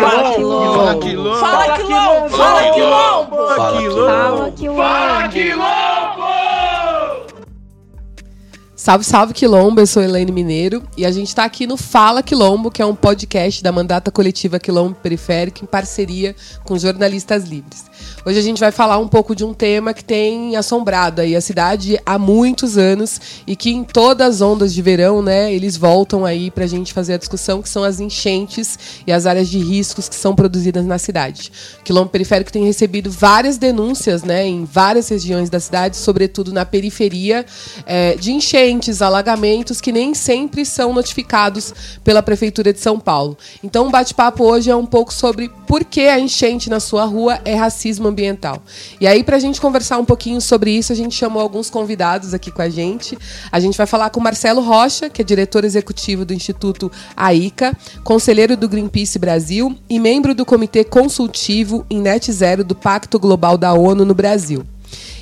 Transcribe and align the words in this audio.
Fala 0.00 0.34
quilombo! 0.34 0.72
Fala 0.72 0.98
quilombo! 0.98 1.36
Fala 1.38 1.76
quilombo! 1.76 2.36
Fala 2.36 2.72
quilombo! 2.72 3.36
Fala 3.36 4.50
quilombo! 4.52 4.82
Fala 4.82 5.28
quilombo! 5.28 6.40
Salve, 8.74 9.04
salve 9.04 9.34
Quilombo, 9.34 9.78
eu 9.78 9.86
sou 9.86 10.02
Elaine 10.02 10.32
Mineiro 10.32 10.82
e 10.96 11.04
a 11.04 11.10
gente 11.10 11.28
está 11.28 11.44
aqui 11.44 11.66
no 11.66 11.76
Fala 11.76 12.22
Quilombo, 12.22 12.70
que 12.70 12.80
é 12.80 12.86
um 12.86 12.94
podcast 12.94 13.62
da 13.62 13.70
Mandata 13.70 14.10
Coletiva 14.10 14.58
Quilombo 14.58 14.94
Periférico 14.94 15.62
em 15.62 15.66
parceria 15.66 16.34
com 16.64 16.78
jornalistas 16.78 17.44
livres. 17.44 17.84
Hoje 18.22 18.38
a 18.38 18.42
gente 18.42 18.60
vai 18.60 18.70
falar 18.70 18.98
um 18.98 19.08
pouco 19.08 19.34
de 19.34 19.46
um 19.46 19.54
tema 19.54 19.94
que 19.94 20.04
tem 20.04 20.54
assombrado 20.54 21.22
aí 21.22 21.34
a 21.34 21.40
cidade 21.40 21.98
há 22.04 22.18
muitos 22.18 22.76
anos 22.76 23.18
e 23.46 23.56
que 23.56 23.70
em 23.70 23.82
todas 23.82 24.36
as 24.36 24.40
ondas 24.42 24.74
de 24.74 24.82
verão, 24.82 25.22
né, 25.22 25.50
eles 25.50 25.74
voltam 25.74 26.26
aí 26.26 26.50
para 26.50 26.64
a 26.64 26.66
gente 26.66 26.92
fazer 26.92 27.14
a 27.14 27.16
discussão, 27.16 27.62
que 27.62 27.68
são 27.68 27.82
as 27.82 27.98
enchentes 27.98 28.78
e 29.06 29.12
as 29.12 29.24
áreas 29.24 29.48
de 29.48 29.58
riscos 29.58 30.06
que 30.06 30.14
são 30.14 30.34
produzidas 30.34 30.84
na 30.84 30.98
cidade. 30.98 31.50
O 31.80 31.82
Quilombo 31.82 32.10
Periférico 32.10 32.52
tem 32.52 32.62
recebido 32.62 33.10
várias 33.10 33.56
denúncias, 33.56 34.22
né, 34.22 34.46
em 34.46 34.66
várias 34.66 35.08
regiões 35.08 35.48
da 35.48 35.58
cidade, 35.58 35.96
sobretudo 35.96 36.52
na 36.52 36.66
periferia, 36.66 37.46
é, 37.86 38.16
de 38.16 38.32
enchentes, 38.32 39.00
alagamentos 39.00 39.80
que 39.80 39.90
nem 39.90 40.12
sempre 40.12 40.66
são 40.66 40.92
notificados 40.92 41.72
pela 42.04 42.22
Prefeitura 42.22 42.70
de 42.70 42.80
São 42.80 43.00
Paulo. 43.00 43.38
Então, 43.64 43.86
o 43.86 43.90
bate-papo 43.90 44.44
hoje 44.44 44.70
é 44.70 44.76
um 44.76 44.84
pouco 44.84 45.14
sobre 45.14 45.50
por 45.66 45.84
que 45.84 46.02
a 46.02 46.20
enchente 46.20 46.68
na 46.68 46.80
sua 46.80 47.06
rua 47.06 47.40
é 47.46 47.54
racismo 47.54 48.09
ambiental. 48.10 48.62
E 49.00 49.06
aí, 49.06 49.24
para 49.24 49.36
a 49.36 49.40
gente 49.40 49.60
conversar 49.60 49.98
um 49.98 50.04
pouquinho 50.04 50.40
sobre 50.40 50.70
isso, 50.70 50.92
a 50.92 50.96
gente 50.96 51.14
chamou 51.14 51.40
alguns 51.40 51.70
convidados 51.70 52.34
aqui 52.34 52.50
com 52.50 52.62
a 52.62 52.68
gente. 52.68 53.16
A 53.50 53.58
gente 53.58 53.78
vai 53.78 53.86
falar 53.86 54.10
com 54.10 54.20
Marcelo 54.20 54.60
Rocha, 54.60 55.08
que 55.08 55.22
é 55.22 55.24
diretor 55.24 55.64
executivo 55.64 56.24
do 56.24 56.34
Instituto 56.34 56.90
AICA, 57.16 57.76
conselheiro 58.04 58.56
do 58.56 58.68
Greenpeace 58.68 59.18
Brasil 59.18 59.76
e 59.88 59.98
membro 59.98 60.34
do 60.34 60.44
Comitê 60.44 60.84
Consultivo 60.84 61.86
em 61.88 62.00
Net 62.00 62.30
Zero 62.30 62.62
do 62.62 62.74
Pacto 62.74 63.18
Global 63.18 63.56
da 63.56 63.72
ONU 63.72 64.04
no 64.04 64.14
Brasil. 64.14 64.64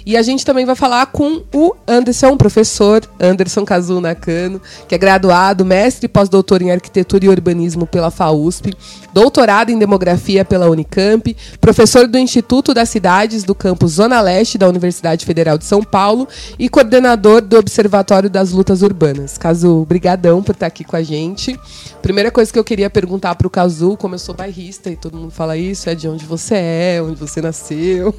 E 0.04 0.16
a 0.16 0.22
gente 0.22 0.44
também 0.44 0.64
vai 0.64 0.74
falar 0.74 1.06
com 1.06 1.42
o 1.52 1.74
Anderson, 1.86 2.36
professor 2.36 3.02
Anderson 3.20 3.64
Kazu 3.64 4.00
Nakano, 4.00 4.60
que 4.86 4.94
é 4.94 4.98
graduado, 4.98 5.64
mestre 5.64 6.06
e 6.06 6.08
pós-doutor 6.08 6.62
em 6.62 6.70
arquitetura 6.70 7.24
e 7.24 7.28
urbanismo 7.28 7.86
pela 7.86 8.10
FAUSP, 8.10 8.74
doutorado 9.12 9.70
em 9.70 9.78
demografia 9.78 10.44
pela 10.44 10.68
Unicamp, 10.68 11.36
professor 11.60 12.06
do 12.06 12.18
Instituto 12.18 12.72
das 12.72 12.88
Cidades 12.88 13.44
do 13.44 13.54
campus 13.54 13.92
Zona 13.92 14.20
Leste 14.20 14.58
da 14.58 14.68
Universidade 14.68 15.24
Federal 15.24 15.58
de 15.58 15.64
São 15.64 15.82
Paulo 15.82 16.28
e 16.58 16.68
coordenador 16.68 17.40
do 17.40 17.58
Observatório 17.58 18.30
das 18.30 18.52
Lutas 18.52 18.82
Urbanas. 18.82 19.36
Cazu, 19.36 19.84
brigadão 19.88 20.42
por 20.42 20.52
estar 20.52 20.66
aqui 20.66 20.84
com 20.84 20.96
a 20.96 21.02
gente. 21.02 21.58
Primeira 22.02 22.30
coisa 22.30 22.52
que 22.52 22.58
eu 22.58 22.64
queria 22.64 22.88
perguntar 22.88 23.34
para 23.34 23.46
o 23.46 23.50
Cazu, 23.50 23.96
como 23.96 24.14
eu 24.14 24.18
sou 24.18 24.34
bairrista 24.34 24.90
e 24.90 24.96
todo 24.96 25.16
mundo 25.16 25.30
fala 25.30 25.56
isso, 25.56 25.90
é 25.90 25.94
de 25.94 26.08
onde 26.08 26.24
você 26.24 26.54
é, 26.54 27.02
onde 27.02 27.16
você 27.16 27.40
nasceu, 27.40 28.14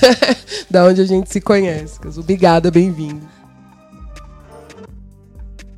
da 0.70 0.84
onde 0.84 1.00
a 1.00 1.05
gente 1.06 1.32
se 1.32 1.40
conhece. 1.40 1.98
Obrigada, 2.18 2.70
bem-vindo. 2.70 3.22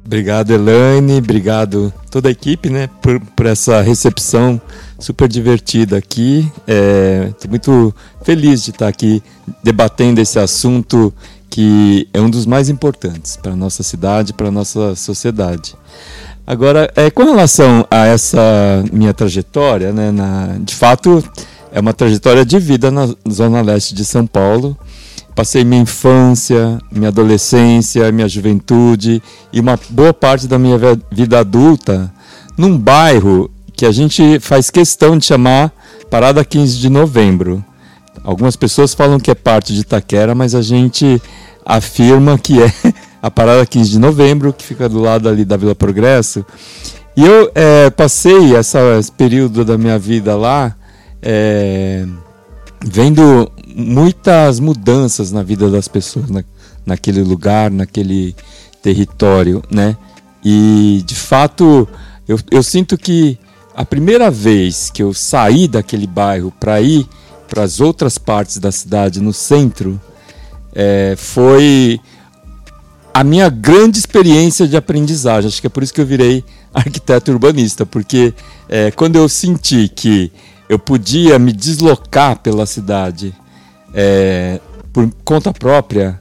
Obrigado, 0.04 0.50
Elaine. 0.52 1.18
Obrigado 1.18 1.92
toda 2.10 2.28
a 2.28 2.32
equipe, 2.32 2.70
né, 2.70 2.88
por, 3.02 3.20
por 3.20 3.44
essa 3.44 3.82
recepção 3.82 4.58
super 4.98 5.28
divertida 5.28 5.98
aqui. 5.98 6.50
Estou 6.66 7.46
é, 7.46 7.50
muito 7.50 7.94
feliz 8.22 8.64
de 8.64 8.70
estar 8.70 8.88
aqui 8.88 9.22
debatendo 9.62 10.18
esse 10.18 10.38
assunto 10.38 11.12
que 11.50 12.08
é 12.12 12.20
um 12.20 12.30
dos 12.30 12.46
mais 12.46 12.68
importantes 12.68 13.36
para 13.36 13.52
a 13.52 13.56
nossa 13.56 13.82
cidade, 13.82 14.32
para 14.32 14.48
a 14.48 14.50
nossa 14.50 14.94
sociedade. 14.94 15.74
Agora, 16.46 16.90
é, 16.96 17.10
com 17.10 17.24
relação 17.24 17.86
a 17.90 18.06
essa 18.06 18.82
minha 18.90 19.12
trajetória, 19.12 19.92
né, 19.92 20.10
na, 20.10 20.56
de 20.58 20.74
fato, 20.74 21.22
é 21.70 21.80
uma 21.80 21.92
trajetória 21.92 22.46
de 22.46 22.58
vida 22.58 22.90
na 22.90 23.14
Zona 23.30 23.60
Leste 23.60 23.94
de 23.94 24.04
São 24.04 24.26
Paulo. 24.26 24.74
Passei 25.38 25.62
minha 25.62 25.82
infância, 25.82 26.80
minha 26.90 27.10
adolescência, 27.10 28.10
minha 28.10 28.28
juventude 28.28 29.22
e 29.52 29.60
uma 29.60 29.78
boa 29.88 30.12
parte 30.12 30.48
da 30.48 30.58
minha 30.58 30.76
vida 31.12 31.38
adulta 31.38 32.12
num 32.56 32.76
bairro 32.76 33.48
que 33.72 33.86
a 33.86 33.92
gente 33.92 34.40
faz 34.40 34.68
questão 34.68 35.16
de 35.16 35.24
chamar 35.26 35.72
Parada 36.10 36.44
15 36.44 36.78
de 36.78 36.90
Novembro. 36.90 37.64
Algumas 38.24 38.56
pessoas 38.56 38.94
falam 38.94 39.20
que 39.20 39.30
é 39.30 39.34
parte 39.36 39.72
de 39.72 39.82
Itaquera, 39.82 40.34
mas 40.34 40.56
a 40.56 40.60
gente 40.60 41.22
afirma 41.64 42.36
que 42.36 42.60
é 42.60 42.72
a 43.22 43.30
Parada 43.30 43.64
15 43.64 43.90
de 43.90 43.98
Novembro, 44.00 44.52
que 44.52 44.64
fica 44.64 44.88
do 44.88 44.98
lado 44.98 45.28
ali 45.28 45.44
da 45.44 45.56
Vila 45.56 45.72
Progresso. 45.72 46.44
E 47.16 47.24
eu 47.24 47.48
é, 47.54 47.90
passei 47.90 48.56
essa, 48.56 48.98
esse 48.98 49.12
período 49.12 49.64
da 49.64 49.78
minha 49.78 50.00
vida 50.00 50.34
lá 50.34 50.74
é, 51.22 52.04
vendo 52.80 53.50
muitas 53.74 54.60
mudanças 54.60 55.32
na 55.32 55.42
vida 55.42 55.70
das 55.70 55.88
pessoas 55.88 56.30
na, 56.30 56.44
naquele 56.84 57.22
lugar, 57.22 57.70
naquele 57.70 58.34
território, 58.82 59.62
né? 59.70 59.96
E 60.44 61.02
de 61.06 61.14
fato 61.14 61.88
eu, 62.26 62.38
eu 62.50 62.62
sinto 62.62 62.96
que 62.96 63.38
a 63.74 63.84
primeira 63.84 64.30
vez 64.30 64.90
que 64.90 65.02
eu 65.02 65.14
saí 65.14 65.68
daquele 65.68 66.06
bairro 66.06 66.52
para 66.58 66.80
ir 66.80 67.08
para 67.48 67.62
as 67.62 67.80
outras 67.80 68.18
partes 68.18 68.58
da 68.58 68.70
cidade, 68.70 69.20
no 69.20 69.32
centro, 69.32 70.00
é, 70.74 71.14
foi 71.16 71.98
a 73.14 73.24
minha 73.24 73.48
grande 73.48 73.98
experiência 73.98 74.68
de 74.68 74.76
aprendizagem. 74.76 75.48
Acho 75.48 75.60
que 75.60 75.66
é 75.66 75.70
por 75.70 75.82
isso 75.82 75.94
que 75.94 76.00
eu 76.00 76.06
virei 76.06 76.44
arquiteto 76.74 77.32
urbanista, 77.32 77.86
porque 77.86 78.34
é, 78.68 78.90
quando 78.90 79.16
eu 79.16 79.28
senti 79.28 79.88
que 79.88 80.30
eu 80.68 80.78
podia 80.78 81.38
me 81.38 81.52
deslocar 81.52 82.38
pela 82.40 82.66
cidade 82.66 83.34
é, 83.94 84.60
por 84.92 85.10
conta 85.24 85.52
própria, 85.52 86.20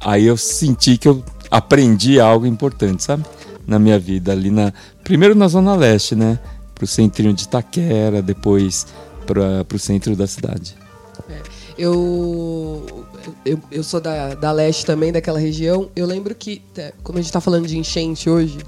aí 0.00 0.26
eu 0.26 0.36
senti 0.36 0.98
que 0.98 1.08
eu 1.08 1.24
aprendi 1.50 2.20
algo 2.20 2.46
importante, 2.46 3.02
sabe? 3.02 3.24
Na 3.66 3.78
minha 3.78 3.98
vida, 3.98 4.32
ali 4.32 4.50
na. 4.50 4.72
Primeiro 5.04 5.34
na 5.34 5.48
Zona 5.48 5.74
Leste, 5.74 6.14
né? 6.14 6.38
Pro 6.74 6.86
centrinho 6.86 7.32
de 7.32 7.44
Itaquera, 7.44 8.20
depois 8.20 8.86
para 9.26 9.78
centro 9.78 10.16
da 10.16 10.26
cidade. 10.26 10.76
É, 11.30 11.40
eu, 11.78 13.06
eu, 13.44 13.58
eu 13.70 13.82
sou 13.84 14.00
da, 14.00 14.34
da 14.34 14.52
leste 14.52 14.84
também, 14.84 15.12
daquela 15.12 15.38
região. 15.38 15.88
Eu 15.94 16.06
lembro 16.06 16.34
que, 16.34 16.62
é, 16.76 16.92
como 17.02 17.18
a 17.18 17.20
gente 17.20 17.30
está 17.30 17.40
falando 17.40 17.66
de 17.66 17.78
enchente 17.78 18.28
hoje, 18.28 18.58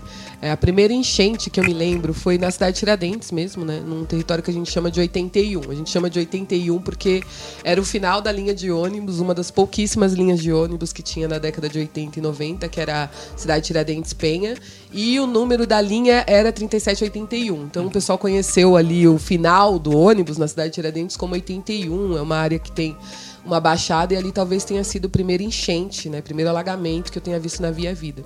é, 0.41 0.51
a 0.51 0.57
primeira 0.57 0.93
enchente 0.93 1.51
que 1.51 1.59
eu 1.59 1.65
me 1.65 1.73
lembro 1.73 2.13
foi 2.13 2.39
na 2.39 2.51
cidade 2.51 2.75
de 2.75 2.81
Tiradentes 2.81 3.31
mesmo, 3.31 3.65
né? 3.65 3.81
Num 3.81 4.05
território 4.05 4.43
que 4.43 4.51
a 4.51 4.55
gente 4.55 4.71
chama 4.71 4.91
de 4.91 5.01
81. 5.01 5.71
A 5.71 5.75
gente 5.75 5.91
chama 5.91 6.11
de 6.11 6.19
81 6.19 6.81
porque 6.83 7.23
era 7.63 7.81
o 7.81 7.85
final 7.85 8.21
da 8.21 8.31
linha 8.31 8.55
de 8.55 8.71
ônibus, 8.71 9.21
uma 9.21 9.35
das 9.35 9.51
pouquíssimas 9.51 10.13
linhas 10.13 10.41
de 10.41 10.53
ônibus 10.53 10.93
que 10.93 11.03
tinha 11.03 11.27
na 11.27 11.39
década 11.39 11.69
de 11.69 11.79
80 11.79 12.19
e 12.19 12.23
90, 12.23 12.69
que 12.69 12.81
era 12.81 13.05
a 13.05 13.39
cidade 13.39 13.63
de 13.63 13.67
Tiradentes 13.69 14.13
Penha. 14.13 14.57
E 14.93 15.19
o 15.19 15.27
número 15.27 15.67
da 15.67 15.81
linha 15.81 16.25
era 16.27 16.53
3781. 16.53 17.65
Então 17.65 17.87
o 17.87 17.91
pessoal 17.91 18.19
conheceu 18.19 18.77
ali 18.77 19.09
o 19.09 19.19
final 19.19 19.79
do 19.79 19.97
ônibus 19.97 20.39
na 20.39 20.47
cidade 20.47 20.71
de 20.71 20.75
Tiradentes 20.75 21.17
como 21.17 21.35
81. 21.35 22.17
É 22.17 22.23
uma 22.23 22.37
área 22.37 22.59
que 22.59 22.71
tem 22.71 22.97
uma 23.45 23.61
baixada 23.61 24.15
e 24.15 24.17
ali 24.17 24.33
talvez 24.33 24.65
tenha 24.65 24.83
sido 24.83 25.07
o 25.07 25.11
primeiro 25.11 25.43
enchente, 25.43 26.09
né? 26.09 26.23
Primeiro 26.23 26.51
alagamento 26.51 27.13
que 27.13 27.19
eu 27.19 27.23
tenha 27.23 27.39
visto 27.39 27.61
na 27.61 27.71
Via 27.71 27.95
Vida. 27.95 28.25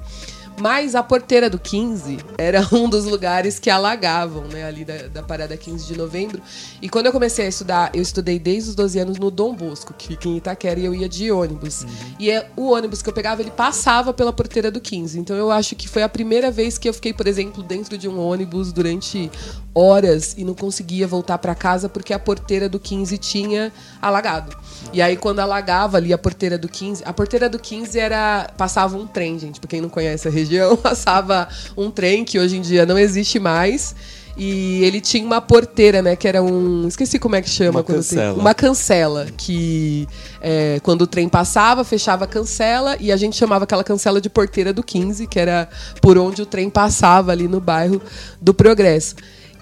Mas 0.61 0.95
a 0.95 1.03
porteira 1.03 1.49
do 1.49 1.59
15 1.59 2.19
era 2.37 2.67
um 2.73 2.89
dos 2.89 3.05
lugares 3.05 3.59
que 3.59 3.71
alagavam, 3.71 4.45
né? 4.45 4.65
Ali 4.65 4.85
da, 4.85 5.09
da 5.09 5.23
parada 5.23 5.57
15 5.57 5.87
de 5.87 5.97
novembro. 5.97 6.43
E 6.81 6.89
quando 6.89 7.07
eu 7.07 7.13
comecei 7.13 7.47
a 7.47 7.49
estudar, 7.49 7.91
eu 7.95 8.03
estudei 8.03 8.39
desde 8.39 8.71
os 8.71 8.75
12 8.75 8.99
anos 8.99 9.19
no 9.19 9.31
Dom 9.31 9.55
Bosco, 9.55 9.95
que 9.95 10.09
fica 10.09 10.29
em 10.29 10.37
Itaquera, 10.37 10.81
e 10.81 10.85
eu 10.85 10.95
ia 10.95 11.09
de 11.09 11.31
ônibus. 11.31 11.83
Uhum. 11.83 11.89
E 12.19 12.31
é, 12.31 12.51
o 12.57 12.71
ônibus 12.73 13.03
que 13.03 13.09
eu 13.09 13.13
pegava, 13.13 13.43
ele 13.43 13.51
passava 13.51 14.13
pela 14.13 14.33
porteira 14.33 14.71
do 14.71 14.81
15. 14.81 15.19
Então 15.19 15.37
eu 15.37 15.51
acho 15.51 15.77
que 15.77 15.89
foi 15.89 16.03
a 16.03 16.09
primeira 16.09 16.51
vez 16.51 16.79
que 16.79 16.89
eu 16.89 16.95
fiquei, 16.95 17.13
por 17.13 17.27
exemplo, 17.27 17.63
dentro 17.63 17.97
de 17.97 18.09
um 18.09 18.19
ônibus 18.19 18.73
durante 18.73 19.31
horas 19.75 20.35
e 20.37 20.45
não 20.45 20.55
conseguia 20.55 21.07
voltar 21.07 21.39
para 21.39 21.55
casa 21.55 21.89
porque 21.89 22.13
a 22.13 22.19
porteira 22.19 22.69
do 22.69 22.81
15 22.81 23.17
tinha 23.19 23.73
alagado. 24.03 24.57
E 24.93 25.01
aí 25.01 25.17
quando 25.17 25.41
alagava 25.41 25.99
ali 25.99 26.13
a 26.13 26.19
porteira 26.19 26.59
do 26.59 26.69
15, 26.69 27.03
a 27.05 27.13
porteira 27.13 27.49
do 27.49 27.59
15 27.59 27.99
era 27.99 28.51
passava 28.57 28.97
um 28.97 29.07
trem, 29.07 29.39
gente, 29.39 29.61
para 29.61 29.69
quem 29.69 29.81
não 29.81 29.89
conhece 29.89 30.27
a 30.27 30.31
região, 30.31 30.48
passava 30.83 31.49
um 31.77 31.91
trem 31.91 32.25
que 32.25 32.39
hoje 32.39 32.57
em 32.57 32.61
dia 32.61 32.87
não 32.87 32.99
existe 32.99 33.39
mais. 33.39 33.95
E 34.39 34.85
ele 34.85 35.01
tinha 35.01 35.27
uma 35.27 35.41
porteira, 35.41 36.01
né? 36.01 36.15
Que 36.15 36.29
era 36.29 36.41
um. 36.41 36.87
Esqueci 36.87 37.19
como 37.19 37.35
é 37.35 37.43
que 37.43 37.51
chama. 37.51 37.81
Uma 37.81 37.85
cancela. 37.85 38.33
Tem, 38.35 38.41
uma 38.41 38.55
cancela. 38.55 39.27
Que 39.37 40.09
é, 40.41 40.79
quando 40.85 41.03
o 41.03 41.07
trem 41.09 41.29
passava, 41.29 41.83
fechava 41.83 42.25
a 42.25 42.29
cancela. 42.29 42.97
E 43.01 43.11
a 43.11 43.17
gente 43.17 43.37
chamava 43.37 43.65
aquela 43.65 43.83
cancela 43.83 44.21
de 44.21 44.31
porteira 44.31 44.73
do 44.73 44.81
15, 44.81 45.27
que 45.27 45.41
era 45.41 45.69
por 46.01 46.17
onde 46.17 46.41
o 46.41 46.47
trem 46.47 46.71
passava 46.71 47.33
ali 47.33 47.49
no 47.49 47.61
bairro 47.61 48.01
do 48.41 48.55
Progresso. 48.55 49.17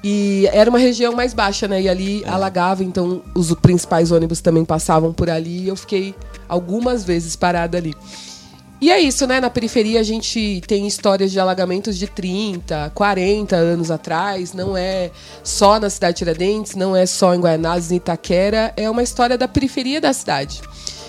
E 0.05 0.47
era 0.53 0.69
uma 0.69 0.79
região 0.79 1.15
mais 1.15 1.33
baixa, 1.33 1.67
né? 1.67 1.81
E 1.81 1.89
ali 1.89 2.23
é. 2.23 2.29
alagava, 2.29 2.85
então 2.85 3.23
os 3.35 3.53
principais 3.55 4.13
ônibus 4.13 4.43
também 4.43 4.65
passavam 4.65 5.11
por 5.11 5.31
ali. 5.31 5.65
E 5.65 5.69
eu 5.69 5.77
fiquei 5.77 6.15
algumas 6.47 7.03
vezes 7.03 7.35
parada 7.35 7.79
ali. 7.79 7.95
E 8.79 8.91
é 8.91 9.01
isso, 9.01 9.27
né? 9.27 9.41
Na 9.41 9.49
periferia 9.49 10.01
a 10.01 10.03
gente 10.03 10.61
tem 10.67 10.87
histórias 10.87 11.33
de 11.33 11.41
alagamentos 11.41 11.97
de 11.97 12.07
30, 12.07 12.93
40 12.95 13.57
anos 13.57 13.91
atrás. 13.91 14.53
Não 14.53 14.77
é 14.77 15.11
só 15.43 15.81
na 15.81 15.89
cidade 15.89 16.15
de 16.15 16.19
Tiradentes, 16.19 16.75
não 16.75 16.95
é 16.95 17.07
só 17.07 17.35
em 17.35 17.41
Guaianazes, 17.41 17.91
em 17.91 17.97
Itaquera. 17.97 18.75
É 18.77 18.89
uma 18.91 19.03
história 19.03 19.39
da 19.39 19.49
periferia 19.49 19.99
da 19.99 20.13
cidade. 20.13 20.61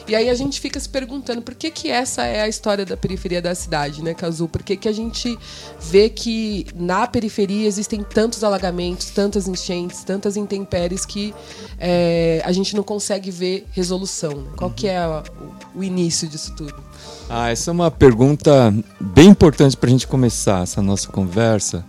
E 0.07 0.15
aí 0.15 0.29
a 0.29 0.33
gente 0.33 0.61
fica 0.61 0.79
se 0.79 0.87
perguntando 0.87 1.41
por 1.41 1.53
que, 1.53 1.69
que 1.69 1.89
essa 1.89 2.23
é 2.23 2.39
a 2.39 2.47
história 2.47 2.85
da 2.85 2.95
periferia 2.95 3.41
da 3.41 3.53
cidade, 3.53 4.01
né, 4.01 4.13
Cazu? 4.13 4.47
Por 4.47 4.63
que, 4.63 4.77
que 4.77 4.87
a 4.87 4.93
gente 4.93 5.37
vê 5.81 6.07
que 6.07 6.65
na 6.73 7.05
periferia 7.05 7.67
existem 7.67 8.01
tantos 8.01 8.41
alagamentos, 8.41 9.09
tantas 9.09 9.49
enchentes, 9.49 10.05
tantas 10.05 10.37
intempéries 10.37 11.05
que 11.05 11.35
é, 11.77 12.41
a 12.45 12.53
gente 12.53 12.73
não 12.73 12.83
consegue 12.83 13.29
ver 13.29 13.67
resolução? 13.71 14.31
Né? 14.31 14.51
Qual 14.55 14.71
que 14.71 14.87
é 14.87 14.97
a, 14.97 15.23
o, 15.75 15.79
o 15.79 15.83
início 15.83 16.25
disso 16.25 16.55
tudo? 16.55 16.81
Ah, 17.29 17.49
essa 17.49 17.71
é 17.71 17.73
uma 17.73 17.91
pergunta 17.91 18.73
bem 19.01 19.27
importante 19.29 19.75
para 19.75 19.87
a 19.87 19.91
gente 19.91 20.07
começar 20.07 20.63
essa 20.63 20.81
nossa 20.81 21.09
conversa, 21.09 21.83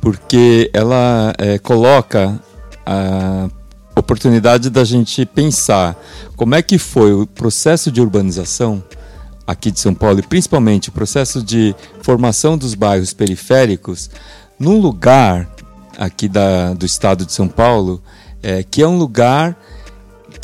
porque 0.00 0.68
ela 0.72 1.32
é, 1.38 1.58
coloca 1.60 2.40
a 2.84 3.48
oportunidade 3.94 4.70
da 4.70 4.82
gente 4.82 5.24
pensar 5.24 5.96
como 6.34 6.56
é 6.56 6.62
que 6.62 6.76
foi 6.76 7.12
o 7.12 7.24
processo 7.24 7.92
de 7.92 8.00
urbanização 8.00 8.82
aqui 9.46 9.70
de 9.70 9.78
São 9.78 9.94
Paulo 9.94 10.18
e 10.18 10.22
principalmente 10.22 10.88
o 10.88 10.92
processo 10.92 11.40
de 11.40 11.72
formação 12.02 12.58
dos 12.58 12.74
bairros 12.74 13.12
periféricos 13.12 14.10
num 14.58 14.80
lugar 14.80 15.48
aqui 15.96 16.28
da, 16.28 16.74
do 16.74 16.84
estado 16.84 17.24
de 17.24 17.32
São 17.32 17.46
Paulo 17.46 18.02
é, 18.42 18.64
que 18.64 18.82
é 18.82 18.88
um 18.88 18.98
lugar 18.98 19.56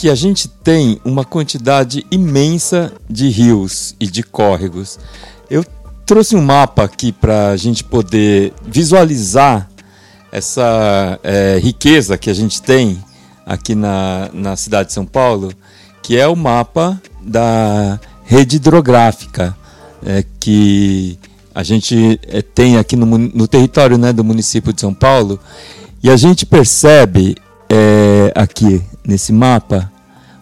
que 0.00 0.08
a 0.08 0.14
gente 0.14 0.48
tem 0.48 0.98
uma 1.04 1.26
quantidade 1.26 2.06
imensa 2.10 2.90
de 3.06 3.28
rios 3.28 3.94
e 4.00 4.06
de 4.06 4.22
córregos. 4.22 4.98
Eu 5.50 5.62
trouxe 6.06 6.34
um 6.34 6.40
mapa 6.40 6.84
aqui 6.84 7.12
para 7.12 7.48
a 7.50 7.56
gente 7.58 7.84
poder 7.84 8.54
visualizar 8.66 9.68
essa 10.32 11.20
é, 11.22 11.60
riqueza 11.62 12.16
que 12.16 12.30
a 12.30 12.34
gente 12.34 12.62
tem 12.62 12.98
aqui 13.44 13.74
na, 13.74 14.30
na 14.32 14.56
cidade 14.56 14.88
de 14.88 14.94
São 14.94 15.04
Paulo, 15.04 15.52
que 16.02 16.16
é 16.16 16.26
o 16.26 16.34
mapa 16.34 16.98
da 17.20 18.00
rede 18.24 18.56
hidrográfica 18.56 19.54
é, 20.02 20.24
que 20.40 21.18
a 21.54 21.62
gente 21.62 22.18
é, 22.26 22.40
tem 22.40 22.78
aqui 22.78 22.96
no, 22.96 23.04
no 23.04 23.46
território 23.46 23.98
né, 23.98 24.14
do 24.14 24.24
município 24.24 24.72
de 24.72 24.80
São 24.80 24.94
Paulo. 24.94 25.38
E 26.02 26.08
a 26.08 26.16
gente 26.16 26.46
percebe 26.46 27.36
é, 27.70 28.32
aqui 28.34 28.82
nesse 29.06 29.32
mapa 29.32 29.90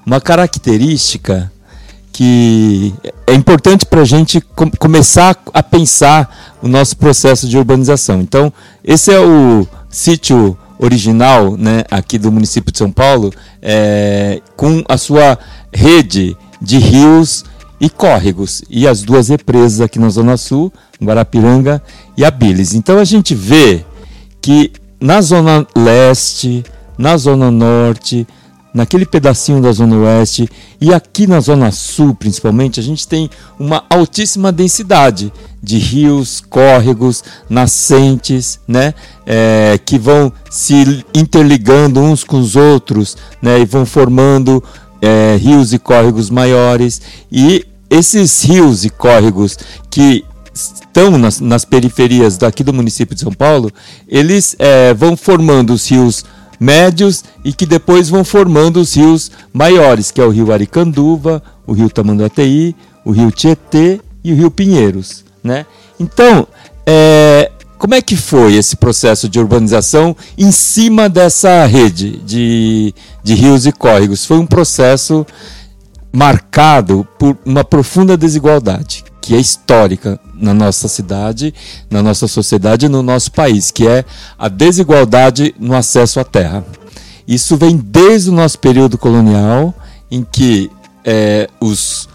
uma 0.05 0.21
característica 0.21 1.53
que 2.11 2.95
é 3.27 3.35
importante 3.35 3.85
para 3.85 4.01
a 4.01 4.05
gente 4.05 4.41
com, 4.41 4.71
começar 4.71 5.37
a 5.53 5.63
pensar 5.63 6.57
o 6.63 6.67
nosso 6.67 6.97
processo 6.97 7.47
de 7.47 7.59
urbanização. 7.59 8.21
Então, 8.21 8.53
esse 8.83 9.13
é 9.13 9.21
o 9.21 9.69
sítio 9.91 10.57
original 10.79 11.57
né, 11.57 11.85
aqui 11.91 12.19
do 12.19 12.33
município 12.33 12.73
de 12.73 12.79
São 12.79 12.91
Paulo, 12.91 13.33
é, 13.61 14.41
com 14.57 14.83
a 14.89 14.97
sua 14.97 15.39
rede 15.73 16.37
de 16.61 16.79
rios 16.79 17.45
e 17.81 17.91
córregos, 17.91 18.65
e 18.69 18.89
as 18.89 19.03
duas 19.03 19.29
represas 19.29 19.81
aqui 19.81 19.99
na 19.99 20.09
Zona 20.09 20.37
Sul, 20.37 20.73
Guarapiranga 21.01 21.83
e 22.17 22.25
Abiles. 22.25 22.75
Então 22.75 22.99
a 22.99 23.05
gente 23.05 23.35
vê 23.35 23.85
que 24.41 24.73
na 25.01 25.21
Zona 25.21 25.67
Leste, 25.77 26.65
na 26.99 27.17
Zona 27.17 27.51
Norte, 27.51 28.27
naquele 28.75 29.07
pedacinho 29.07 29.63
da 29.63 29.73
Zona 29.73 29.97
Oeste 29.97 30.49
e 30.81 30.93
aqui 30.93 31.27
na 31.27 31.41
Zona 31.41 31.71
Sul, 31.71 32.15
principalmente, 32.15 32.79
a 32.79 32.83
gente 32.83 33.09
tem 33.09 33.31
uma 33.59 33.85
altíssima 33.89 34.53
densidade 34.53 35.33
de 35.63 35.79
rios, 35.79 36.43
córregos, 36.49 37.25
nascentes, 37.49 38.61
né, 38.69 38.95
é, 39.27 39.79
que 39.85 39.99
vão 39.99 40.33
se 40.51 41.05
interligando 41.15 42.01
uns 42.01 42.23
com 42.23 42.39
os 42.39 42.57
outros, 42.57 43.17
né, 43.41 43.59
e 43.61 43.65
vão 43.65 43.85
formando 43.87 44.63
é, 45.01 45.37
rios 45.41 45.73
e 45.73 45.79
córregos 45.79 46.31
maiores. 46.31 47.01
E 47.31 47.65
esses 47.91 48.45
rios 48.45 48.85
e 48.85 48.91
córregos 48.91 49.59
que 49.91 50.25
estão 50.53 51.17
nas, 51.17 51.41
nas 51.41 51.65
periferias 51.65 52.37
daqui 52.37 52.63
do 52.63 52.73
município 52.73 53.15
de 53.15 53.21
São 53.21 53.33
Paulo, 53.33 53.71
eles 54.07 54.55
é, 54.59 54.93
vão 54.95 55.17
formando 55.17 55.73
os 55.73 55.89
rios 55.89 56.25
médios 56.59 57.25
e 57.45 57.53
que 57.53 57.67
depois 57.67 58.09
vão 58.09 58.25
formando 58.25 58.81
os 58.81 58.95
rios 58.95 59.31
maiores, 59.53 60.11
que 60.11 60.21
é 60.21 60.25
o 60.25 60.31
rio 60.31 60.53
Aricanduva, 60.53 61.43
o 61.67 61.73
rio 61.73 61.91
Tamanduateí, 61.91 62.75
o 63.05 63.11
rio 63.11 63.31
Tietê 63.31 64.01
e 64.23 64.33
o 64.33 64.37
rio 64.37 64.51
Pinheiros. 64.51 65.25
Né? 65.43 65.67
Então, 65.99 66.47
é, 66.87 67.51
como 67.79 67.95
é 67.95 68.03
que 68.03 68.17
foi 68.17 68.55
esse 68.55 68.77
processo 68.77 69.29
de 69.29 69.39
urbanização 69.39 70.17
em 70.37 70.51
cima 70.51 71.09
dessa 71.09 71.65
rede 71.67 72.19
de, 72.19 72.95
de 73.23 73.35
rios 73.35 73.67
e 73.67 73.73
córregos? 73.73 74.25
Foi 74.25 74.39
um 74.39 74.47
processo 74.47 75.27
marcado 76.13 77.07
por 77.19 77.37
uma 77.45 77.63
profunda 77.63 78.17
desigualdade 78.17 79.05
que 79.21 79.35
é 79.35 79.39
histórica 79.39 80.19
na 80.35 80.55
nossa 80.55 80.89
cidade, 80.89 81.53
na 81.91 82.03
nossa 82.03 82.29
sociedade 82.29 82.87
e 82.87 82.89
no 82.89 83.03
nosso 83.03 83.33
país, 83.33 83.71
que 83.71 83.87
é 83.87 84.05
a 84.39 84.49
desigualdade 84.49 85.55
no 85.59 85.75
acesso 85.75 86.21
à 86.21 86.25
terra. 86.25 86.65
Isso 87.27 87.57
vem 87.57 87.77
desde 87.77 88.31
o 88.31 88.33
nosso 88.33 88.59
período 88.59 88.97
colonial, 88.97 89.75
em 90.11 90.25
que 90.25 90.71
é, 91.05 91.49
os 91.61 92.09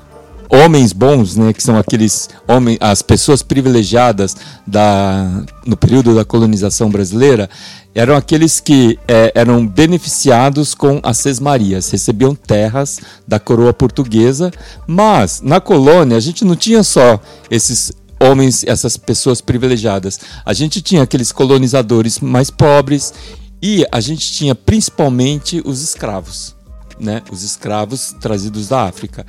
homens 0.50 0.94
bons, 0.94 1.36
né, 1.36 1.52
que 1.52 1.64
são 1.64 1.78
aqueles 1.78 2.30
homens, 2.48 2.78
as 2.80 3.02
pessoas 3.02 3.42
privilegiadas 3.42 4.36
da, 4.66 5.44
no 5.66 5.76
período 5.76 6.14
da 6.14 6.24
colonização 6.24 6.90
brasileira, 6.90 7.50
eram 7.96 8.16
aqueles 8.16 8.60
que 8.60 8.98
é, 9.08 9.32
eram 9.36 9.66
beneficiados 9.66 10.74
com 10.74 11.00
as 11.04 11.18
sesmarias, 11.18 11.92
recebiam 11.92 12.34
terras 12.34 13.00
da 13.28 13.40
coroa 13.40 13.74
portuguesa, 13.74 14.52
mas 14.88 15.42
na 15.42 15.62
colônia 15.62 16.18
a 16.18 16.20
gente 16.20 16.44
não 16.44 16.56
tinha 16.56 16.84
só 16.84 17.20
esses 17.52 17.92
homens, 18.20 18.64
essas 18.64 18.98
pessoas 18.98 19.42
privilegiadas, 19.42 20.20
a 20.46 20.54
gente 20.54 20.82
tinha 20.82 21.04
aqueles 21.04 21.32
colonizadores 21.32 22.20
mais 22.20 22.50
pobres 22.50 23.14
e 23.62 23.86
a 23.92 24.00
gente 24.00 24.32
tinha 24.32 24.56
principalmente 24.56 25.62
os 25.64 25.82
escravos, 25.82 26.56
né? 27.00 27.22
os 27.32 27.44
escravos 27.44 28.16
trazidos 28.20 28.68
da 28.70 28.84
África. 28.84 29.26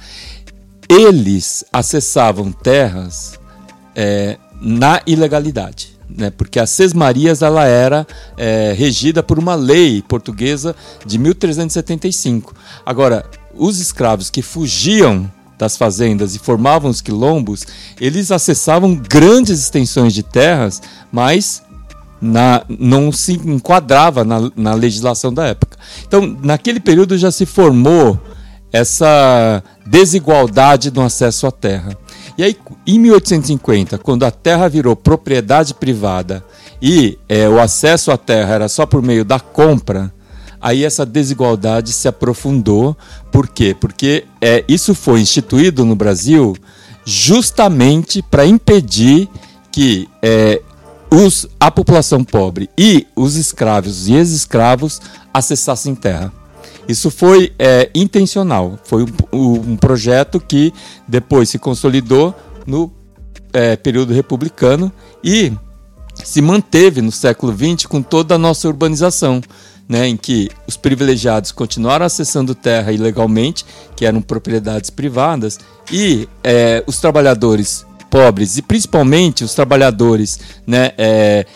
Eles 0.88 1.64
acessavam 1.72 2.52
terras 2.52 3.38
é, 3.94 4.38
na 4.60 5.00
ilegalidade 5.06 5.93
né, 6.08 6.30
porque 6.30 6.58
a 6.58 6.66
Sesmarias 6.66 7.42
ela 7.42 7.64
era 7.64 8.06
é, 8.36 8.74
regida 8.76 9.22
por 9.22 9.38
uma 9.38 9.54
lei 9.54 10.02
portuguesa 10.02 10.74
de 11.04 11.18
1375. 11.18 12.54
Agora, 12.84 13.24
os 13.54 13.80
escravos 13.80 14.30
que 14.30 14.42
fugiam 14.42 15.30
das 15.58 15.76
fazendas 15.76 16.34
e 16.34 16.38
formavam 16.38 16.90
os 16.90 17.00
quilombos, 17.00 17.64
eles 18.00 18.30
acessavam 18.30 18.94
grandes 18.94 19.60
extensões 19.60 20.12
de 20.12 20.22
terras, 20.22 20.82
mas 21.12 21.62
na, 22.20 22.64
não 22.68 23.12
se 23.12 23.34
enquadrava 23.34 24.24
na, 24.24 24.50
na 24.56 24.74
legislação 24.74 25.32
da 25.32 25.46
época. 25.46 25.76
Então, 26.06 26.36
naquele 26.42 26.80
período 26.80 27.16
já 27.18 27.30
se 27.30 27.46
formou 27.46 28.18
essa 28.72 29.62
desigualdade 29.86 30.90
no 30.90 31.02
acesso 31.02 31.46
à 31.46 31.52
terra. 31.52 31.96
E 32.36 32.42
aí, 32.42 32.56
em 32.86 32.98
1850, 32.98 33.98
quando 33.98 34.24
a 34.24 34.30
terra 34.30 34.68
virou 34.68 34.96
propriedade 34.96 35.72
privada 35.72 36.44
e 36.82 37.18
é, 37.28 37.48
o 37.48 37.60
acesso 37.60 38.10
à 38.10 38.16
terra 38.16 38.54
era 38.54 38.68
só 38.68 38.84
por 38.84 39.00
meio 39.00 39.24
da 39.24 39.38
compra, 39.38 40.12
aí 40.60 40.84
essa 40.84 41.06
desigualdade 41.06 41.92
se 41.92 42.08
aprofundou. 42.08 42.96
Por 43.30 43.46
quê? 43.46 43.76
Porque 43.78 44.24
é, 44.40 44.64
isso 44.66 44.94
foi 44.94 45.20
instituído 45.20 45.84
no 45.84 45.94
Brasil 45.94 46.56
justamente 47.04 48.22
para 48.22 48.46
impedir 48.46 49.28
que 49.70 50.08
é, 50.20 50.60
os, 51.10 51.46
a 51.60 51.70
população 51.70 52.24
pobre 52.24 52.68
e 52.76 53.06
os 53.14 53.36
escravos 53.36 54.08
e 54.08 54.14
ex-escravos 54.14 55.00
acessassem 55.32 55.94
terra. 55.94 56.32
Isso 56.88 57.10
foi 57.10 57.52
é, 57.58 57.90
intencional, 57.94 58.78
foi 58.84 59.04
um, 59.32 59.72
um, 59.72 59.76
projeto 59.76 60.38
que 60.38 60.72
depois 61.08 61.48
se 61.48 61.58
consolidou 61.58 62.34
no 62.66 62.92
é, 63.52 63.76
período 63.76 64.12
republicano 64.12 64.92
e 65.22 65.52
se 66.22 66.42
manteve 66.42 67.00
no 67.00 67.10
século 67.10 67.52
XX 67.52 67.86
com 67.86 68.02
toda 68.02 68.34
a 68.34 68.38
nossa 68.38 68.68
urbanização, 68.68 69.40
né, 69.88 70.06
em 70.06 70.16
que 70.16 70.48
os 70.66 70.76
privilegiados 70.76 71.52
continuaram 71.52 72.06
acessando 72.06 72.54
terra 72.54 72.92
ilegalmente, 72.92 73.64
que 73.96 74.06
eram 74.06 74.20
propriedades 74.22 74.90
privadas, 74.90 75.58
e 75.90 76.28
é, 76.42 76.82
os 76.86 76.98
trabalhadores 76.98 77.84
pobres, 78.10 78.56
e 78.56 78.62
principalmente 78.62 79.42
os 79.42 79.54
trabalhadores 79.54 80.38
né, 80.66 80.92
é, 80.96 81.46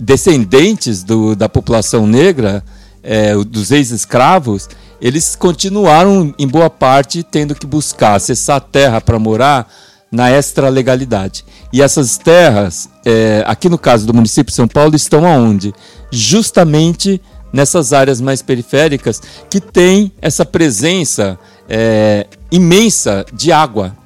descendentes 0.00 1.02
do, 1.02 1.36
da 1.36 1.48
população 1.48 2.06
negra, 2.06 2.64
é, 3.02 3.34
dos 3.34 3.70
ex-escravos, 3.70 4.68
eles 5.00 5.34
continuaram, 5.34 6.34
em 6.38 6.46
boa 6.46 6.68
parte, 6.68 7.22
tendo 7.22 7.54
que 7.54 7.66
buscar 7.66 8.14
acessar 8.14 8.60
terra 8.60 9.00
para 9.00 9.18
morar 9.18 9.70
na 10.12 10.30
extralegalidade. 10.30 11.44
E 11.72 11.80
essas 11.80 12.18
terras, 12.18 12.88
é, 13.04 13.42
aqui 13.46 13.68
no 13.68 13.78
caso 13.78 14.06
do 14.06 14.12
município 14.12 14.50
de 14.50 14.56
São 14.56 14.68
Paulo, 14.68 14.96
estão 14.96 15.24
aonde? 15.24 15.72
Justamente 16.10 17.20
nessas 17.52 17.92
áreas 17.92 18.20
mais 18.20 18.42
periféricas 18.42 19.20
que 19.48 19.60
tem 19.60 20.12
essa 20.20 20.44
presença 20.44 21.38
é, 21.68 22.26
imensa 22.50 23.24
de 23.32 23.52
água. 23.52 23.96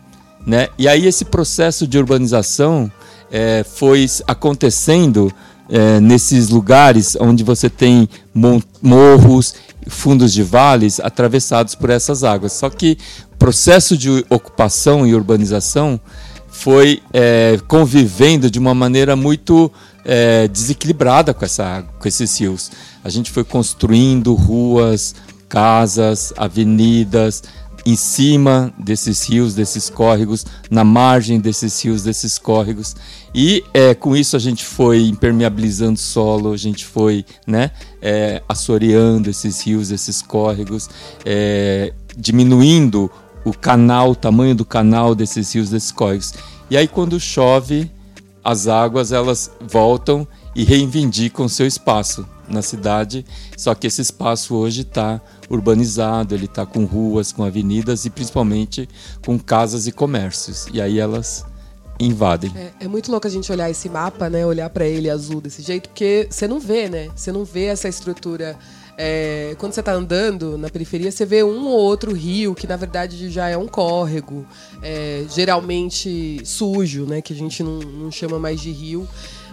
Né? 0.46 0.68
E 0.78 0.86
aí 0.86 1.06
esse 1.06 1.24
processo 1.24 1.86
de 1.86 1.98
urbanização 1.98 2.90
é, 3.30 3.64
foi 3.64 4.06
acontecendo 4.26 5.32
é, 5.68 6.00
nesses 6.00 6.49
lugares 6.49 7.16
onde 7.21 7.42
você 7.42 7.71
tem 7.71 8.09
morros, 8.83 9.54
fundos 9.87 10.33
de 10.33 10.42
vales 10.42 11.00
atravessados 11.00 11.75
por 11.75 11.90
essas 11.90 12.25
águas. 12.25 12.52
Só 12.52 12.71
que 12.71 12.99
o 13.33 13.37
processo 13.37 13.97
de 13.97 14.25
ocupação 14.30 15.06
e 15.06 15.14
urbanização 15.14 16.00
foi 16.49 17.02
é, 17.12 17.59
convivendo 17.66 18.50
de 18.50 18.59
uma 18.59 18.75
maneira 18.75 19.16
muito 19.16 19.71
é, 20.04 20.47
desequilibrada 20.49 21.35
com, 21.35 21.44
essa, 21.44 21.85
com 21.99 22.06
esses 22.09 22.40
rios. 22.40 22.71
A 23.02 23.09
gente 23.09 23.30
foi 23.30 23.42
construindo 23.42 24.35
ruas, 24.35 25.14
casas, 25.49 26.33
avenidas, 26.37 27.42
em 27.87 27.97
cima 27.97 28.73
desses 28.79 29.23
rios, 29.29 29.55
desses 29.55 29.91
córregos, 29.91 30.47
na 30.71 30.83
margem 30.85 31.38
desses 31.38 31.83
rios, 31.83 32.03
desses 32.03 32.38
córregos. 32.38 32.97
E 33.35 33.62
é, 33.75 33.95
com 33.95 34.17
isso 34.17 34.37
a 34.37 34.38
gente 34.38 34.64
foi 34.64 35.07
impermeabilizando 35.07 35.95
o 35.95 36.03
solo, 36.03 36.53
a 36.53 36.57
gente 36.57 36.85
foi 36.85 37.25
né, 37.47 37.71
é, 38.00 38.43
assoreando 38.49 39.29
esses 39.29 39.61
rios, 39.61 39.91
esses 39.91 40.23
córregos, 40.23 40.88
é, 41.25 41.93
diminuindo 42.17 43.11
o 43.45 43.53
canal, 43.53 44.12
o 44.12 44.17
tamanho 44.17 44.55
do 44.55 44.64
canal 44.64 45.14
desses 45.14 45.53
rios, 45.53 45.69
desses 45.69 45.93
córregos. 45.93 46.33
E 46.71 46.76
aí 46.76 46.88
quando 46.88 47.21
chove, 47.21 47.91
as 48.43 48.67
águas 48.67 49.12
elas 49.12 49.50
voltam 49.61 50.26
e 50.55 50.64
reivindicam 50.64 51.49
seu 51.49 51.67
espaço 51.67 52.26
na 52.48 52.62
cidade, 52.62 53.24
só 53.56 53.74
que 53.74 53.86
esse 53.86 54.02
espaço 54.02 54.54
hoje 54.54 54.82
está 54.82 55.20
urbanizado, 55.48 56.34
ele 56.34 56.46
está 56.46 56.64
com 56.64 56.84
ruas, 56.84 57.32
com 57.32 57.44
avenidas 57.44 58.04
e 58.04 58.10
principalmente 58.10 58.88
com 59.24 59.38
casas 59.38 59.86
e 59.86 59.92
comércios. 59.92 60.66
E 60.72 60.80
aí 60.80 60.98
elas 60.98 61.44
invadem. 61.98 62.52
É, 62.56 62.84
é 62.84 62.88
muito 62.88 63.10
louco 63.10 63.26
a 63.26 63.30
gente 63.30 63.50
olhar 63.50 63.70
esse 63.70 63.88
mapa, 63.88 64.28
né? 64.28 64.44
Olhar 64.44 64.68
para 64.70 64.86
ele 64.86 65.08
azul 65.08 65.40
desse 65.40 65.62
jeito, 65.62 65.88
porque 65.88 66.26
você 66.30 66.48
não 66.48 66.58
vê, 66.58 66.88
né? 66.88 67.08
Você 67.14 67.30
não 67.32 67.44
vê 67.44 67.66
essa 67.66 67.88
estrutura. 67.88 68.56
É, 68.96 69.56
quando 69.58 69.72
você 69.72 69.80
está 69.80 69.92
andando 69.92 70.56
na 70.56 70.68
periferia, 70.68 71.10
você 71.10 71.26
vê 71.26 71.42
um 71.42 71.66
ou 71.66 71.80
outro 71.80 72.12
rio 72.12 72.54
que 72.54 72.64
na 72.64 72.76
verdade 72.76 73.28
já 73.28 73.48
é 73.48 73.56
um 73.56 73.66
córrego, 73.66 74.46
é, 74.80 75.24
geralmente 75.28 76.40
sujo, 76.44 77.04
né? 77.04 77.20
Que 77.20 77.32
a 77.32 77.36
gente 77.36 77.62
não, 77.62 77.78
não 77.80 78.10
chama 78.10 78.38
mais 78.38 78.60
de 78.60 78.70
rio. 78.70 79.08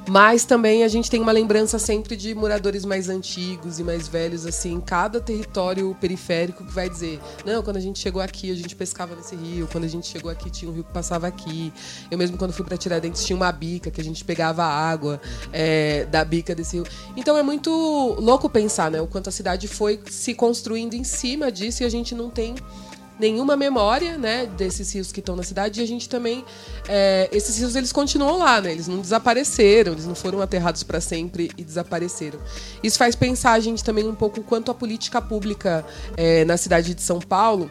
Mas 0.07 0.45
também 0.45 0.83
a 0.83 0.87
gente 0.87 1.09
tem 1.09 1.21
uma 1.21 1.31
lembrança 1.31 1.77
sempre 1.77 2.15
de 2.15 2.33
moradores 2.33 2.83
mais 2.83 3.07
antigos 3.07 3.79
e 3.79 3.83
mais 3.83 4.07
velhos, 4.07 4.45
assim, 4.45 4.73
em 4.73 4.81
cada 4.81 5.21
território 5.21 5.95
periférico 5.99 6.65
que 6.65 6.71
vai 6.71 6.89
dizer: 6.89 7.19
não, 7.45 7.61
quando 7.61 7.77
a 7.77 7.79
gente 7.79 7.99
chegou 7.99 8.21
aqui, 8.21 8.51
a 8.51 8.55
gente 8.55 8.75
pescava 8.75 9.15
nesse 9.15 9.35
rio, 9.35 9.67
quando 9.71 9.83
a 9.83 9.87
gente 9.87 10.07
chegou 10.07 10.31
aqui, 10.31 10.49
tinha 10.49 10.69
um 10.69 10.73
rio 10.73 10.83
que 10.83 10.91
passava 10.91 11.27
aqui. 11.27 11.71
Eu 12.09 12.17
mesmo, 12.17 12.37
quando 12.37 12.51
fui 12.51 12.65
para 12.65 12.77
Tiradentes, 12.77 13.23
tinha 13.23 13.37
uma 13.37 13.51
bica 13.51 13.91
que 13.91 14.01
a 14.01 14.03
gente 14.03 14.25
pegava 14.25 14.63
água 14.63 15.21
é, 15.53 16.05
da 16.05 16.25
bica 16.25 16.55
desse 16.55 16.77
rio. 16.77 16.85
Então 17.15 17.37
é 17.37 17.43
muito 17.43 17.69
louco 18.19 18.49
pensar, 18.49 18.89
né, 18.89 18.99
o 18.99 19.07
quanto 19.07 19.29
a 19.29 19.31
cidade 19.31 19.67
foi 19.67 20.01
se 20.09 20.33
construindo 20.33 20.93
em 20.95 21.03
cima 21.03 21.51
disso 21.51 21.83
e 21.83 21.85
a 21.85 21.89
gente 21.89 22.15
não 22.15 22.29
tem 22.29 22.55
nenhuma 23.19 23.55
memória, 23.55 24.17
né, 24.17 24.45
desses 24.45 24.91
rios 24.93 25.11
que 25.11 25.19
estão 25.19 25.35
na 25.35 25.43
cidade 25.43 25.79
e 25.79 25.83
a 25.83 25.87
gente 25.87 26.09
também 26.09 26.43
é, 26.87 27.29
esses 27.31 27.57
rios 27.57 27.75
eles 27.75 27.91
continuam 27.91 28.37
lá, 28.37 28.59
né? 28.59 28.71
Eles 28.71 28.87
não 28.87 28.99
desapareceram, 28.99 29.93
eles 29.93 30.05
não 30.05 30.15
foram 30.15 30.41
aterrados 30.41 30.83
para 30.83 30.99
sempre 30.99 31.51
e 31.57 31.63
desapareceram. 31.63 32.39
Isso 32.81 32.97
faz 32.97 33.15
pensar 33.15 33.53
a 33.53 33.59
gente 33.59 33.83
também 33.83 34.07
um 34.07 34.15
pouco 34.15 34.41
quanto 34.41 34.71
a 34.71 34.73
política 34.73 35.21
pública 35.21 35.85
é, 36.17 36.43
na 36.45 36.57
cidade 36.57 36.93
de 36.93 37.01
São 37.01 37.19
Paulo 37.19 37.69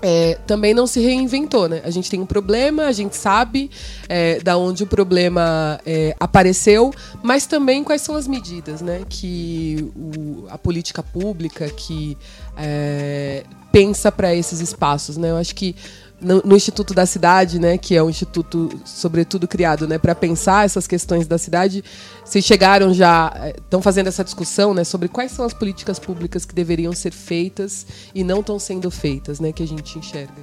é, 0.00 0.38
também 0.46 0.72
não 0.72 0.86
se 0.86 1.00
reinventou, 1.00 1.68
né? 1.68 1.80
A 1.84 1.90
gente 1.90 2.10
tem 2.10 2.20
um 2.20 2.26
problema, 2.26 2.84
a 2.84 2.92
gente 2.92 3.16
sabe 3.16 3.70
é, 4.08 4.38
da 4.40 4.56
onde 4.56 4.84
o 4.84 4.86
problema 4.86 5.80
é, 5.84 6.14
apareceu, 6.20 6.92
mas 7.22 7.46
também 7.46 7.82
quais 7.82 8.02
são 8.02 8.14
as 8.14 8.28
medidas, 8.28 8.80
né? 8.80 9.02
Que 9.08 9.90
o, 9.96 10.46
a 10.48 10.58
política 10.58 11.02
pública 11.02 11.68
que 11.68 12.16
é, 12.56 13.44
pensa 13.72 14.10
para 14.12 14.34
esses 14.34 14.60
espaços, 14.60 15.16
né? 15.16 15.30
Eu 15.30 15.36
acho 15.36 15.54
que 15.54 15.74
no, 16.20 16.42
no, 16.44 16.56
Instituto 16.56 16.92
da 16.92 17.06
Cidade, 17.06 17.58
né, 17.58 17.78
que 17.78 17.94
é 17.94 18.02
um 18.02 18.10
instituto 18.10 18.68
sobretudo 18.84 19.46
criado, 19.46 19.86
né, 19.86 19.98
para 19.98 20.14
pensar 20.14 20.64
essas 20.64 20.86
questões 20.86 21.26
da 21.26 21.38
cidade, 21.38 21.84
se 22.24 22.42
chegaram 22.42 22.92
já 22.92 23.32
estão 23.56 23.80
eh, 23.80 23.82
fazendo 23.82 24.08
essa 24.08 24.24
discussão, 24.24 24.74
né, 24.74 24.84
sobre 24.84 25.08
quais 25.08 25.32
são 25.32 25.44
as 25.44 25.54
políticas 25.54 25.98
públicas 25.98 26.44
que 26.44 26.54
deveriam 26.54 26.92
ser 26.92 27.12
feitas 27.12 27.86
e 28.14 28.24
não 28.24 28.40
estão 28.40 28.58
sendo 28.58 28.90
feitas, 28.90 29.38
né, 29.38 29.52
que 29.52 29.62
a 29.62 29.66
gente 29.66 29.98
enxerga. 29.98 30.42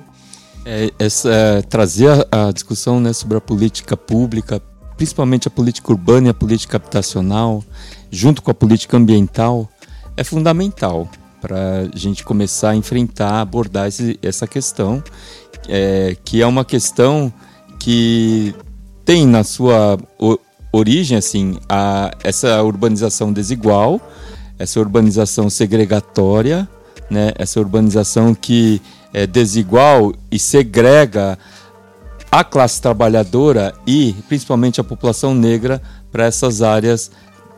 É, 0.65 0.91
essa, 0.97 1.29
é, 1.29 1.61
trazer 1.61 2.09
a, 2.31 2.47
a 2.47 2.51
discussão, 2.51 2.99
né, 2.99 3.13
sobre 3.13 3.37
a 3.37 3.41
política 3.41 3.97
pública, 3.97 4.61
principalmente 4.97 5.47
a 5.47 5.51
política 5.51 5.91
urbana 5.91 6.27
e 6.27 6.29
a 6.29 6.33
política 6.33 6.77
habitacional, 6.77 7.63
junto 8.09 8.41
com 8.41 8.49
a 8.49 8.53
política 8.53 8.97
ambiental, 8.97 9.69
é 10.17 10.23
fundamental 10.23 11.09
para 11.45 11.81
a 11.93 11.97
gente 11.97 12.23
começar 12.23 12.71
a 12.71 12.75
enfrentar, 12.75 13.39
abordar 13.39 13.87
esse, 13.87 14.17
essa 14.23 14.47
questão, 14.47 15.03
é, 15.67 16.15
que 16.23 16.41
é 16.41 16.47
uma 16.47 16.65
questão 16.65 17.31
que 17.79 18.53
tem 19.03 19.25
na 19.25 19.43
sua 19.43 19.97
origem 20.71 21.17
assim 21.17 21.57
a, 21.69 22.11
essa 22.23 22.61
urbanização 22.63 23.31
desigual, 23.31 24.01
essa 24.57 24.79
urbanização 24.79 25.49
segregatória, 25.49 26.67
né, 27.09 27.31
essa 27.37 27.59
urbanização 27.59 28.33
que 28.33 28.81
é 29.13 29.25
desigual 29.25 30.13
e 30.31 30.39
segrega 30.39 31.37
a 32.31 32.43
classe 32.43 32.81
trabalhadora 32.81 33.73
e 33.87 34.13
principalmente 34.27 34.81
a 34.81 34.83
população 34.83 35.33
negra 35.33 35.81
para 36.11 36.25
essas 36.25 36.61
áreas 36.61 37.11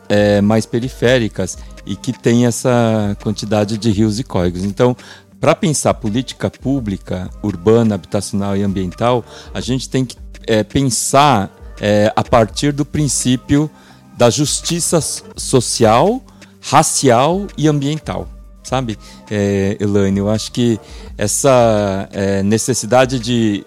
é, 0.08 0.40
mais 0.40 0.66
periféricas 0.66 1.58
e 1.84 1.96
que 1.96 2.12
tem 2.12 2.46
essa 2.46 3.16
quantidade 3.22 3.78
de 3.78 3.90
rios 3.90 4.18
e 4.18 4.24
córregos. 4.24 4.62
Então, 4.62 4.96
para 5.40 5.54
pensar 5.54 5.94
política 5.94 6.50
pública, 6.50 7.30
urbana, 7.42 7.94
habitacional 7.94 8.56
e 8.56 8.62
ambiental, 8.62 9.24
a 9.54 9.60
gente 9.60 9.88
tem 9.88 10.04
que 10.04 10.16
é, 10.46 10.64
pensar 10.64 11.50
é, 11.80 12.12
a 12.14 12.24
partir 12.24 12.72
do 12.72 12.84
princípio 12.84 13.70
da 14.16 14.30
justiça 14.30 15.00
social, 15.36 16.20
racial 16.60 17.46
e 17.56 17.68
ambiental. 17.68 18.28
Sabe, 18.64 18.98
é, 19.30 19.76
Elaine, 19.80 20.18
eu 20.18 20.28
acho 20.28 20.52
que 20.52 20.78
essa 21.16 22.08
é, 22.12 22.42
necessidade 22.42 23.18
de 23.18 23.64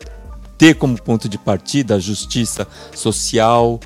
ter 0.57 0.75
como 0.75 1.01
ponto 1.01 1.27
de 1.27 1.39
partida 1.39 1.95
a 1.95 1.99
justiça 1.99 2.67
social, 2.93 3.79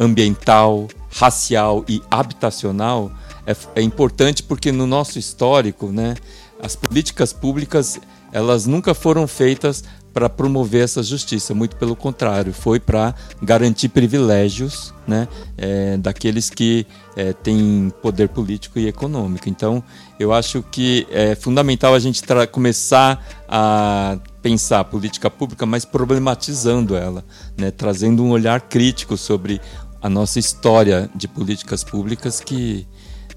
ambiental, 0.00 0.88
racial 1.10 1.84
e 1.86 2.02
habitacional 2.10 3.12
é, 3.48 3.56
é 3.76 3.82
importante 3.82 4.42
porque 4.42 4.70
no 4.70 4.86
nosso 4.86 5.18
histórico, 5.18 5.86
né, 5.86 6.14
as 6.62 6.76
políticas 6.76 7.32
públicas 7.32 8.00
elas 8.32 8.66
nunca 8.66 8.94
foram 8.94 9.26
feitas 9.26 9.84
para 10.12 10.28
promover 10.28 10.82
essa 10.82 11.02
justiça, 11.02 11.54
muito 11.54 11.76
pelo 11.76 11.94
contrário, 11.94 12.52
foi 12.52 12.80
para 12.80 13.14
garantir 13.40 13.88
privilégios 13.88 14.92
né, 15.06 15.28
é, 15.56 15.96
daqueles 15.96 16.50
que 16.50 16.86
é, 17.16 17.32
têm 17.32 17.92
poder 18.02 18.28
político 18.28 18.78
e 18.78 18.88
econômico. 18.88 19.48
Então, 19.48 19.82
eu 20.18 20.32
acho 20.32 20.62
que 20.72 21.06
é 21.10 21.34
fundamental 21.34 21.94
a 21.94 21.98
gente 21.98 22.22
começar 22.50 23.24
a 23.48 24.18
pensar 24.42 24.80
a 24.80 24.84
política 24.84 25.30
pública, 25.30 25.64
mas 25.64 25.84
problematizando 25.84 26.96
ela, 26.96 27.24
né, 27.56 27.70
trazendo 27.70 28.24
um 28.24 28.30
olhar 28.30 28.62
crítico 28.62 29.16
sobre 29.16 29.60
a 30.02 30.08
nossa 30.08 30.38
história 30.38 31.08
de 31.14 31.28
políticas 31.28 31.84
públicas 31.84 32.40
que 32.40 32.86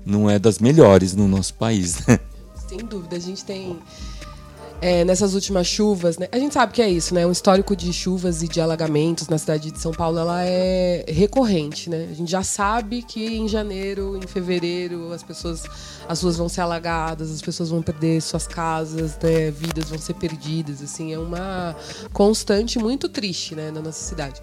não 0.06 0.30
é 0.30 0.40
das 0.40 0.58
melhores 0.58 1.16
no 1.16 1.28
nosso 1.28 1.54
país. 1.54 2.06
Né? 2.08 2.20
Sem 2.72 2.86
dúvida, 2.86 3.18
a 3.18 3.20
gente 3.20 3.44
tem 3.44 3.78
é, 4.82 5.04
nessas 5.04 5.34
últimas 5.34 5.68
chuvas, 5.68 6.18
né? 6.18 6.30
A 6.32 6.40
gente 6.40 6.54
sabe 6.54 6.72
que 6.72 6.82
é 6.82 6.90
isso, 6.90 7.14
né? 7.14 7.28
Um 7.28 7.32
histórico 7.32 7.76
de 7.76 7.92
chuvas 7.92 8.42
e 8.42 8.48
de 8.48 8.62
alagamentos 8.62 9.28
na 9.28 9.38
cidade 9.38 9.72
de 9.72 9.78
São 9.78 9.92
Paulo, 9.92 10.18
ela 10.18 10.42
é 10.42 11.04
recorrente, 11.06 11.90
né? 11.90 12.08
A 12.10 12.14
gente 12.14 12.32
já 12.32 12.44
sabe 12.44 13.02
que 13.02 13.26
em 13.26 13.46
janeiro, 13.46 14.18
em 14.18 14.26
fevereiro, 14.26 15.12
as 15.12 15.22
pessoas, 15.22 15.66
as 16.08 16.24
ruas 16.24 16.38
vão 16.38 16.48
ser 16.48 16.62
alagadas, 16.62 17.30
as 17.30 17.42
pessoas 17.42 17.70
vão 17.70 17.82
perder 17.82 18.22
suas 18.22 18.48
casas, 18.48 19.20
né? 19.22 19.52
Vidas 19.52 19.90
vão 19.90 20.00
ser 20.00 20.14
perdidas, 20.14 20.82
assim, 20.82 21.12
é 21.12 21.20
uma 21.20 21.76
constante 22.14 22.80
muito 22.80 23.10
triste, 23.10 23.54
né, 23.54 23.70
na 23.70 23.82
nossa 23.82 24.02
cidade. 24.02 24.42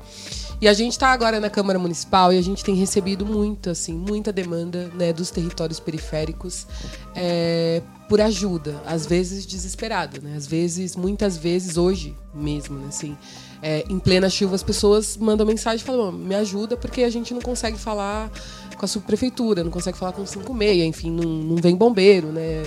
E 0.60 0.68
a 0.68 0.74
gente 0.74 0.92
está 0.92 1.12
agora 1.12 1.40
na 1.40 1.48
Câmara 1.48 1.78
Municipal 1.78 2.32
e 2.32 2.38
a 2.38 2.42
gente 2.42 2.62
tem 2.62 2.74
recebido 2.74 3.24
muita, 3.24 3.70
assim, 3.70 3.94
muita 3.94 4.32
demanda 4.32 4.90
né, 4.94 5.12
dos 5.12 5.30
territórios 5.30 5.80
periféricos 5.80 6.66
é, 7.14 7.80
por 8.08 8.20
ajuda, 8.20 8.80
às 8.86 9.06
vezes 9.06 9.44
desesperada, 9.44 10.18
né? 10.20 10.34
Às 10.36 10.46
vezes, 10.46 10.96
muitas 10.96 11.36
vezes, 11.36 11.76
hoje 11.76 12.16
mesmo, 12.32 12.78
né, 12.78 12.86
assim, 12.88 13.16
é, 13.62 13.84
em 13.88 13.98
plena 13.98 14.30
chuva, 14.30 14.54
as 14.54 14.62
pessoas 14.62 15.16
mandam 15.16 15.46
mensagem 15.46 15.84
falam: 15.84 16.10
me 16.10 16.34
ajuda 16.34 16.76
porque 16.76 17.02
a 17.02 17.10
gente 17.10 17.34
não 17.34 17.40
consegue 17.40 17.78
falar 17.78 18.30
com 18.76 18.84
a 18.84 18.88
subprefeitura, 18.88 19.62
não 19.62 19.70
consegue 19.70 19.98
falar 19.98 20.12
com 20.12 20.24
56, 20.24 20.84
enfim, 20.84 21.10
não, 21.10 21.24
não 21.24 21.56
vem 21.56 21.76
bombeiro, 21.76 22.28
né? 22.28 22.64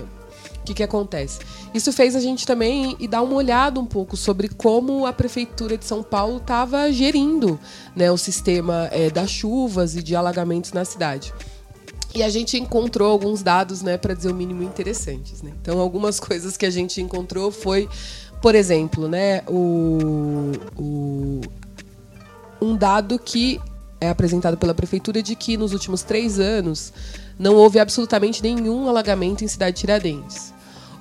O 0.62 0.64
que, 0.64 0.76
que 0.76 0.84
acontece? 0.84 1.40
Isso 1.74 1.92
fez 1.92 2.16
a 2.16 2.20
gente 2.20 2.46
também 2.46 2.96
e 3.00 3.08
dar 3.08 3.24
uma 3.24 3.34
olhada 3.34 3.80
um 3.80 3.86
pouco 3.86 4.16
sobre 4.16 4.48
como 4.48 5.08
a 5.08 5.14
prefeitura 5.14 5.76
de 5.76 5.86
São 5.86 6.04
Paulo 6.04 6.38
estava 6.38 6.92
gerindo 6.92 7.60
né, 7.96 8.12
o 8.12 8.18
sistema 8.18 8.88
é, 8.92 9.10
das 9.10 9.32
chuvas 9.32 9.96
e 9.96 10.04
de 10.04 10.16
alagamentos 10.16 10.72
na 10.72 10.86
cidade. 10.86 11.34
E 12.14 12.22
a 12.22 12.30
gente 12.30 12.58
encontrou 12.58 13.10
alguns 13.10 13.42
dados, 13.42 13.82
né, 13.82 13.98
para 13.98 14.14
dizer 14.14 14.32
o 14.32 14.36
mínimo 14.36 14.64
interessantes. 14.64 15.42
Né? 15.42 15.52
Então, 15.62 15.80
algumas 15.80 16.20
coisas 16.22 16.58
que 16.58 16.66
a 16.66 16.70
gente 16.70 17.02
encontrou 17.02 17.52
foi, 17.52 17.88
por 18.42 18.54
exemplo, 18.56 19.08
né, 19.08 19.42
o, 19.48 20.52
o, 20.78 21.42
um 22.62 22.76
dado 22.76 23.18
que 23.18 23.60
é 24.00 24.10
apresentado 24.10 24.58
pela 24.58 24.74
prefeitura 24.74 25.22
de 25.22 25.36
que 25.36 25.56
nos 25.56 25.74
últimos 25.74 26.02
três 26.02 26.40
anos 26.40 26.92
não 27.38 27.56
houve 27.56 27.80
absolutamente 27.80 28.42
nenhum 28.42 28.90
alagamento 28.90 29.44
em 29.44 29.48
Cidade 29.48 29.78
Tiradentes. 29.78 30.54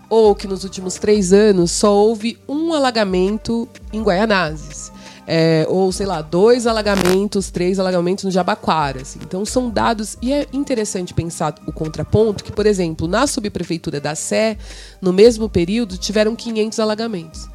Ou 0.09 0.35
que 0.35 0.47
nos 0.47 0.65
últimos 0.65 0.95
três 0.95 1.33
anos 1.33 1.71
só 1.71 1.95
houve 1.95 2.39
um 2.49 2.75
alagamento 2.75 3.69
em 3.93 4.03
Guaianazes. 4.03 4.93
É, 5.33 5.65
ou, 5.69 5.93
sei 5.93 6.07
lá, 6.07 6.21
dois 6.23 6.67
alagamentos, 6.67 7.53
três 7.53 7.79
alagamentos 7.79 8.25
no 8.25 8.33
Jabaquara. 8.33 9.03
Assim. 9.03 9.21
Então, 9.23 9.45
são 9.45 9.71
dados. 9.71 10.19
E 10.21 10.33
é 10.33 10.45
interessante 10.53 11.15
pensar 11.15 11.55
o 11.69 11.73
contraponto 11.73 12.43
que, 12.43 12.51
por 12.51 12.67
exemplo, 12.67 13.07
na 13.07 13.29
subprefeitura 13.29 14.01
da 14.01 14.17
Sé, 14.17 14.59
no 15.01 15.13
mesmo 15.13 15.49
período, 15.49 15.97
tiveram 15.97 16.35
500 16.35 16.81
alagamentos. 16.81 17.49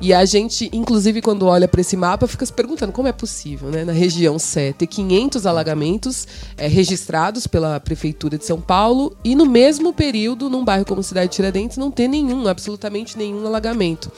E 0.00 0.14
a 0.14 0.24
gente, 0.24 0.70
inclusive, 0.72 1.20
quando 1.20 1.44
olha 1.46 1.66
para 1.66 1.80
esse 1.80 1.96
mapa, 1.96 2.28
fica 2.28 2.46
se 2.46 2.52
perguntando 2.52 2.92
como 2.92 3.08
é 3.08 3.12
possível, 3.12 3.68
né, 3.68 3.84
na 3.84 3.92
região 3.92 4.38
Sé, 4.38 4.72
ter 4.72 4.86
500 4.86 5.44
alagamentos 5.44 6.28
é, 6.56 6.68
registrados 6.68 7.48
pela 7.48 7.80
Prefeitura 7.80 8.38
de 8.38 8.46
São 8.46 8.60
Paulo 8.60 9.16
e, 9.24 9.34
no 9.34 9.44
mesmo 9.44 9.92
período, 9.92 10.48
num 10.48 10.64
bairro 10.64 10.84
como 10.84 11.02
Cidade 11.02 11.30
de 11.30 11.36
Tiradentes, 11.36 11.76
não 11.76 11.90
ter 11.90 12.06
nenhum, 12.06 12.46
absolutamente 12.46 13.18
nenhum 13.18 13.44
alagamento. 13.44 14.12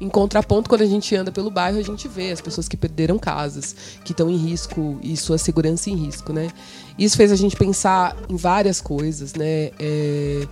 Em 0.00 0.08
contraponto, 0.08 0.68
quando 0.68 0.82
a 0.82 0.86
gente 0.86 1.14
anda 1.14 1.30
pelo 1.30 1.50
bairro, 1.50 1.78
a 1.78 1.82
gente 1.82 2.08
vê 2.08 2.30
as 2.30 2.40
pessoas 2.40 2.68
que 2.68 2.76
perderam 2.76 3.18
casas, 3.18 3.74
que 4.04 4.12
estão 4.12 4.30
em 4.30 4.36
risco 4.36 4.98
e 5.02 5.16
sua 5.16 5.38
segurança 5.38 5.90
em 5.90 5.94
risco, 5.94 6.32
né? 6.32 6.50
Isso 6.98 7.16
fez 7.16 7.32
a 7.32 7.36
gente 7.36 7.56
pensar 7.56 8.16
em 8.28 8.36
várias 8.36 8.80
coisas, 8.80 9.34
né? 9.34 9.70
É 9.78 10.46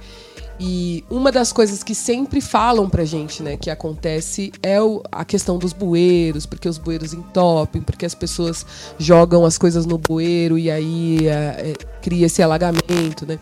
e 0.60 1.04
uma 1.10 1.32
das 1.32 1.52
coisas 1.52 1.82
que 1.82 1.94
sempre 1.94 2.40
falam 2.40 2.88
pra 2.88 3.04
gente, 3.04 3.42
né, 3.42 3.56
que 3.56 3.70
acontece 3.70 4.52
é 4.62 4.80
o, 4.80 5.02
a 5.10 5.24
questão 5.24 5.58
dos 5.58 5.72
bueiros, 5.72 6.46
porque 6.46 6.68
os 6.68 6.78
bueiros 6.78 7.12
entopem, 7.12 7.82
porque 7.82 8.06
as 8.06 8.14
pessoas 8.14 8.64
jogam 8.98 9.44
as 9.44 9.58
coisas 9.58 9.86
no 9.86 9.98
bueiro 9.98 10.58
e 10.58 10.70
aí 10.70 11.26
é, 11.26 11.32
é, 11.32 11.74
cria 12.00 12.26
esse 12.26 12.42
alagamento, 12.42 13.26
né? 13.26 13.38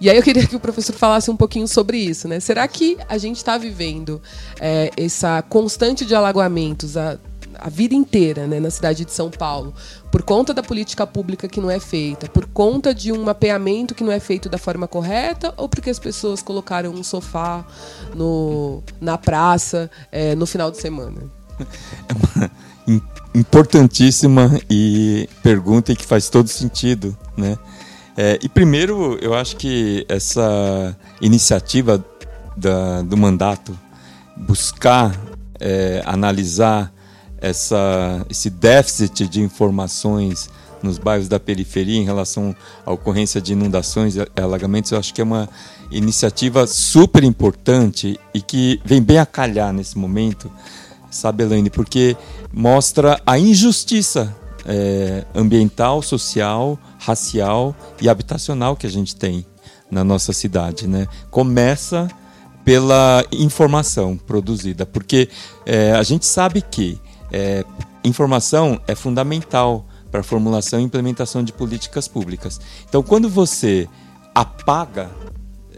E 0.00 0.08
aí 0.08 0.16
eu 0.16 0.22
queria 0.22 0.46
que 0.46 0.56
o 0.56 0.60
professor 0.60 0.94
falasse 0.94 1.30
um 1.30 1.36
pouquinho 1.36 1.66
sobre 1.66 1.98
isso, 1.98 2.28
né? 2.28 2.40
Será 2.40 2.66
que 2.68 2.96
a 3.08 3.18
gente 3.18 3.36
está 3.36 3.58
vivendo 3.58 4.20
é, 4.60 4.90
essa 4.96 5.42
constante 5.42 6.04
de 6.04 6.14
alagamentos, 6.14 6.96
a, 6.96 7.18
a 7.62 7.68
vida 7.68 7.94
inteira 7.94 8.46
né, 8.46 8.58
na 8.58 8.70
cidade 8.70 9.04
de 9.04 9.12
São 9.12 9.30
Paulo, 9.30 9.72
por 10.10 10.22
conta 10.22 10.52
da 10.52 10.62
política 10.62 11.06
pública 11.06 11.48
que 11.48 11.60
não 11.60 11.70
é 11.70 11.78
feita, 11.78 12.28
por 12.28 12.46
conta 12.46 12.92
de 12.92 13.12
um 13.12 13.22
mapeamento 13.22 13.94
que 13.94 14.02
não 14.02 14.10
é 14.10 14.18
feito 14.18 14.48
da 14.48 14.58
forma 14.58 14.88
correta, 14.88 15.54
ou 15.56 15.68
porque 15.68 15.88
as 15.88 15.98
pessoas 15.98 16.42
colocaram 16.42 16.90
um 16.90 17.04
sofá 17.04 17.64
no, 18.14 18.82
na 19.00 19.16
praça 19.16 19.90
é, 20.10 20.34
no 20.34 20.46
final 20.46 20.70
de 20.70 20.78
semana? 20.78 21.22
É 22.08 22.14
uma 22.14 22.50
importantíssima 23.34 24.60
e 24.68 25.28
pergunta 25.40 25.94
que 25.94 26.04
faz 26.04 26.28
todo 26.28 26.48
sentido, 26.48 27.16
né? 27.36 27.56
É, 28.16 28.38
e 28.42 28.48
primeiro, 28.48 29.16
eu 29.22 29.34
acho 29.34 29.56
que 29.56 30.04
essa 30.08 30.96
iniciativa 31.20 32.04
da, 32.56 33.02
do 33.02 33.16
mandato 33.16 33.78
buscar 34.36 35.16
é, 35.58 36.02
analisar 36.04 36.92
essa, 37.42 38.24
esse 38.30 38.48
déficit 38.48 39.26
de 39.26 39.42
informações 39.42 40.48
nos 40.80 40.96
bairros 40.96 41.28
da 41.28 41.38
periferia 41.38 41.98
em 41.98 42.04
relação 42.04 42.54
à 42.86 42.92
ocorrência 42.92 43.40
de 43.40 43.52
inundações 43.52 44.16
e 44.16 44.26
alagamentos, 44.40 44.92
eu 44.92 44.98
acho 44.98 45.12
que 45.12 45.20
é 45.20 45.24
uma 45.24 45.48
iniciativa 45.90 46.66
super 46.66 47.22
importante 47.22 48.18
e 48.32 48.40
que 48.40 48.80
vem 48.84 49.02
bem 49.02 49.18
a 49.18 49.26
calhar 49.26 49.72
nesse 49.72 49.98
momento, 49.98 50.50
sabe, 51.10 51.42
Elaine, 51.42 51.68
porque 51.68 52.16
mostra 52.52 53.20
a 53.26 53.38
injustiça 53.38 54.34
é, 54.64 55.24
ambiental, 55.34 56.00
social, 56.00 56.78
racial 56.98 57.76
e 58.00 58.08
habitacional 58.08 58.76
que 58.76 58.86
a 58.86 58.90
gente 58.90 59.14
tem 59.14 59.44
na 59.90 60.02
nossa 60.02 60.32
cidade. 60.32 60.86
Né? 60.86 61.06
Começa 61.30 62.08
pela 62.64 63.24
informação 63.32 64.16
produzida, 64.16 64.86
porque 64.86 65.28
é, 65.66 65.92
a 65.92 66.02
gente 66.02 66.24
sabe 66.24 66.62
que 66.62 67.00
é, 67.32 67.64
informação 68.04 68.80
é 68.86 68.94
fundamental 68.94 69.86
para 70.10 70.20
a 70.20 70.24
formulação 70.24 70.78
e 70.78 70.82
implementação 70.82 71.42
de 71.42 71.52
políticas 71.52 72.06
públicas. 72.06 72.60
Então, 72.86 73.02
quando 73.02 73.28
você 73.28 73.88
apaga 74.34 75.10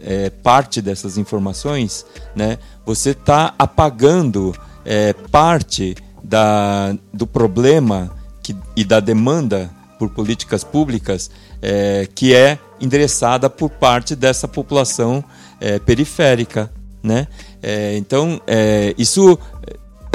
é, 0.03 0.29
parte 0.29 0.81
dessas 0.81 1.17
informações, 1.17 2.05
né, 2.35 2.59
você 2.85 3.11
está 3.11 3.55
apagando 3.57 4.53
é, 4.83 5.13
parte 5.13 5.95
da, 6.21 6.95
do 7.13 7.25
problema 7.25 8.11
que, 8.43 8.55
e 8.75 8.83
da 8.83 8.99
demanda 8.99 9.71
por 9.97 10.09
políticas 10.09 10.63
públicas 10.63 11.31
é, 11.61 12.07
que 12.13 12.35
é 12.35 12.59
endereçada 12.79 13.49
por 13.49 13.69
parte 13.69 14.15
dessa 14.15 14.47
população 14.47 15.23
é, 15.59 15.79
periférica. 15.79 16.71
Né? 17.01 17.27
É, 17.61 17.95
então, 17.97 18.41
é, 18.45 18.93
isso 18.97 19.39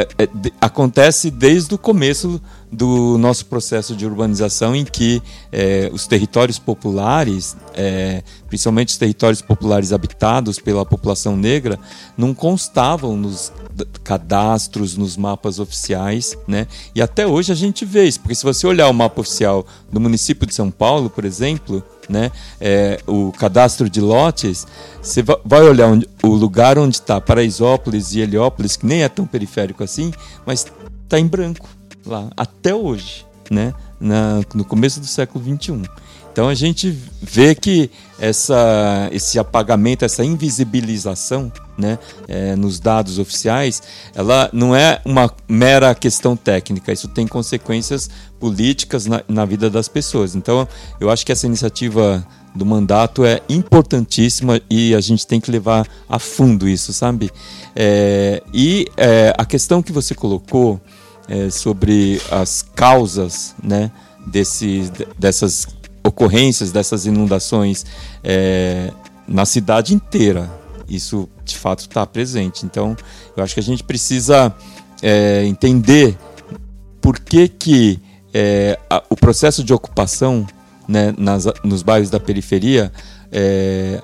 é, 0.01 0.25
é, 0.25 0.29
acontece 0.61 1.31
desde 1.31 1.75
o 1.75 1.79
começo 1.79 2.41
do 2.73 3.19
nosso 3.19 3.47
processo 3.47 3.97
de 3.97 4.07
urbanização, 4.07 4.75
em 4.77 4.85
que 4.85 5.21
é, 5.51 5.91
os 5.93 6.07
territórios 6.07 6.59
populares, 6.59 7.57
é, 7.75 8.23
principalmente 8.49 8.89
os 8.89 8.97
territórios 8.97 9.43
populares 9.43 9.93
habitados 9.93 10.59
pela 10.59 10.87
população 10.87 11.37
negra, 11.37 11.79
não 12.17 12.33
constavam 12.33 13.17
nos 13.17 13.53
cadastros, 14.05 14.97
nos 14.97 15.17
mapas 15.17 15.59
oficiais, 15.59 16.37
né? 16.47 16.67
E 16.95 17.03
até 17.03 17.27
hoje 17.27 17.51
a 17.51 17.55
gente 17.55 17.85
vê 17.85 18.05
isso, 18.05 18.21
porque 18.21 18.35
se 18.35 18.45
você 18.45 18.67
olhar 18.67 18.89
o 18.89 18.95
mapa 18.95 19.21
oficial 19.21 19.67
do 19.91 19.99
município 19.99 20.47
de 20.47 20.55
São 20.55 20.71
Paulo, 20.71 21.11
por 21.11 21.25
exemplo, 21.25 21.83
né, 22.11 22.33
é, 22.61 23.01
o 23.07 23.33
cadastro 23.33 23.89
de 23.89 24.01
lotes, 24.01 24.67
você 25.01 25.23
vai 25.45 25.63
olhar 25.63 25.87
onde, 25.87 26.09
o 26.23 26.29
lugar 26.29 26.79
onde 26.79 26.97
está 26.97 27.21
Paraisópolis 27.21 28.13
e 28.13 28.21
Heliópolis, 28.21 28.77
que 28.77 28.85
nem 28.85 29.03
é 29.03 29.09
tão 29.09 29.25
periférico 29.25 29.85
assim, 29.85 30.13
mas 30.45 30.67
está 31.05 31.19
em 31.19 31.27
branco 31.27 31.69
lá, 32.05 32.29
até 32.37 32.75
hoje, 32.75 33.25
né? 33.51 33.73
Na, 34.01 34.41
no 34.55 34.65
começo 34.65 34.99
do 34.99 35.07
século 35.07 35.45
XXI. 35.45 35.83
Então 36.33 36.49
a 36.49 36.55
gente 36.55 36.97
vê 37.21 37.55
que 37.55 37.91
essa, 38.19 39.09
esse 39.13 39.39
apagamento, 39.39 40.05
essa 40.05 40.25
invisibilização 40.25 41.51
né, 41.77 41.99
é, 42.29 42.55
nos 42.55 42.79
dados 42.79 43.19
oficiais, 43.19 43.83
ela 44.15 44.51
não 44.53 44.77
é 44.77 45.01
uma 45.05 45.33
mera 45.49 45.95
questão 45.95 46.37
técnica, 46.37 46.93
isso 46.93 47.09
tem 47.09 47.27
consequências 47.27 48.11
políticas 48.39 49.07
na, 49.07 49.23
na 49.27 49.45
vida 49.45 49.71
das 49.71 49.89
pessoas. 49.89 50.35
Então 50.35 50.69
eu 51.01 51.11
acho 51.11 51.25
que 51.25 51.33
essa 51.33 51.47
iniciativa 51.47 52.27
do 52.55 52.67
mandato 52.67 53.25
é 53.25 53.41
importantíssima 53.49 54.61
e 54.69 54.95
a 54.95 55.01
gente 55.01 55.27
tem 55.27 55.41
que 55.41 55.51
levar 55.51 55.87
a 56.09 56.19
fundo 56.19 56.69
isso, 56.69 56.93
sabe? 56.93 57.31
É, 57.75 58.43
e 58.53 58.87
é, 58.97 59.33
a 59.37 59.45
questão 59.45 59.83
que 59.83 59.93
você 59.93 60.15
colocou 60.15 60.81
é, 61.29 61.49
sobre 61.49 62.21
as 62.31 62.63
causas 62.75 63.55
né, 63.63 63.91
desse, 64.27 64.91
dessas 65.17 65.67
ocorrências, 66.05 66.73
dessas 66.73 67.07
inundações 67.07 67.85
é, 68.23 68.93
na 69.27 69.45
cidade 69.45 69.95
inteira. 69.95 70.51
Isso 70.89 71.29
de 71.45 71.57
fato 71.57 71.81
está 71.81 72.07
presente. 72.07 72.67
Então, 72.67 72.97
eu 73.37 73.43
acho 73.43 73.55
que 73.55 73.61
a 73.61 73.63
gente 73.63 73.85
precisa 73.85 74.55
é, 75.03 75.45
entender 75.45 76.19
por 77.01 77.19
que, 77.19 77.49
que 77.49 78.01
é, 78.35 78.79
a, 78.89 79.03
o 79.09 79.17
processo 79.17 79.63
de 79.63 79.73
ocupação 79.73 80.47
né, 80.89 81.15
nas, 81.17 81.47
nos 81.63 81.83
bairros 81.83 82.11
da 82.11 82.19
periferia 82.19 82.93
é, 83.31 84.01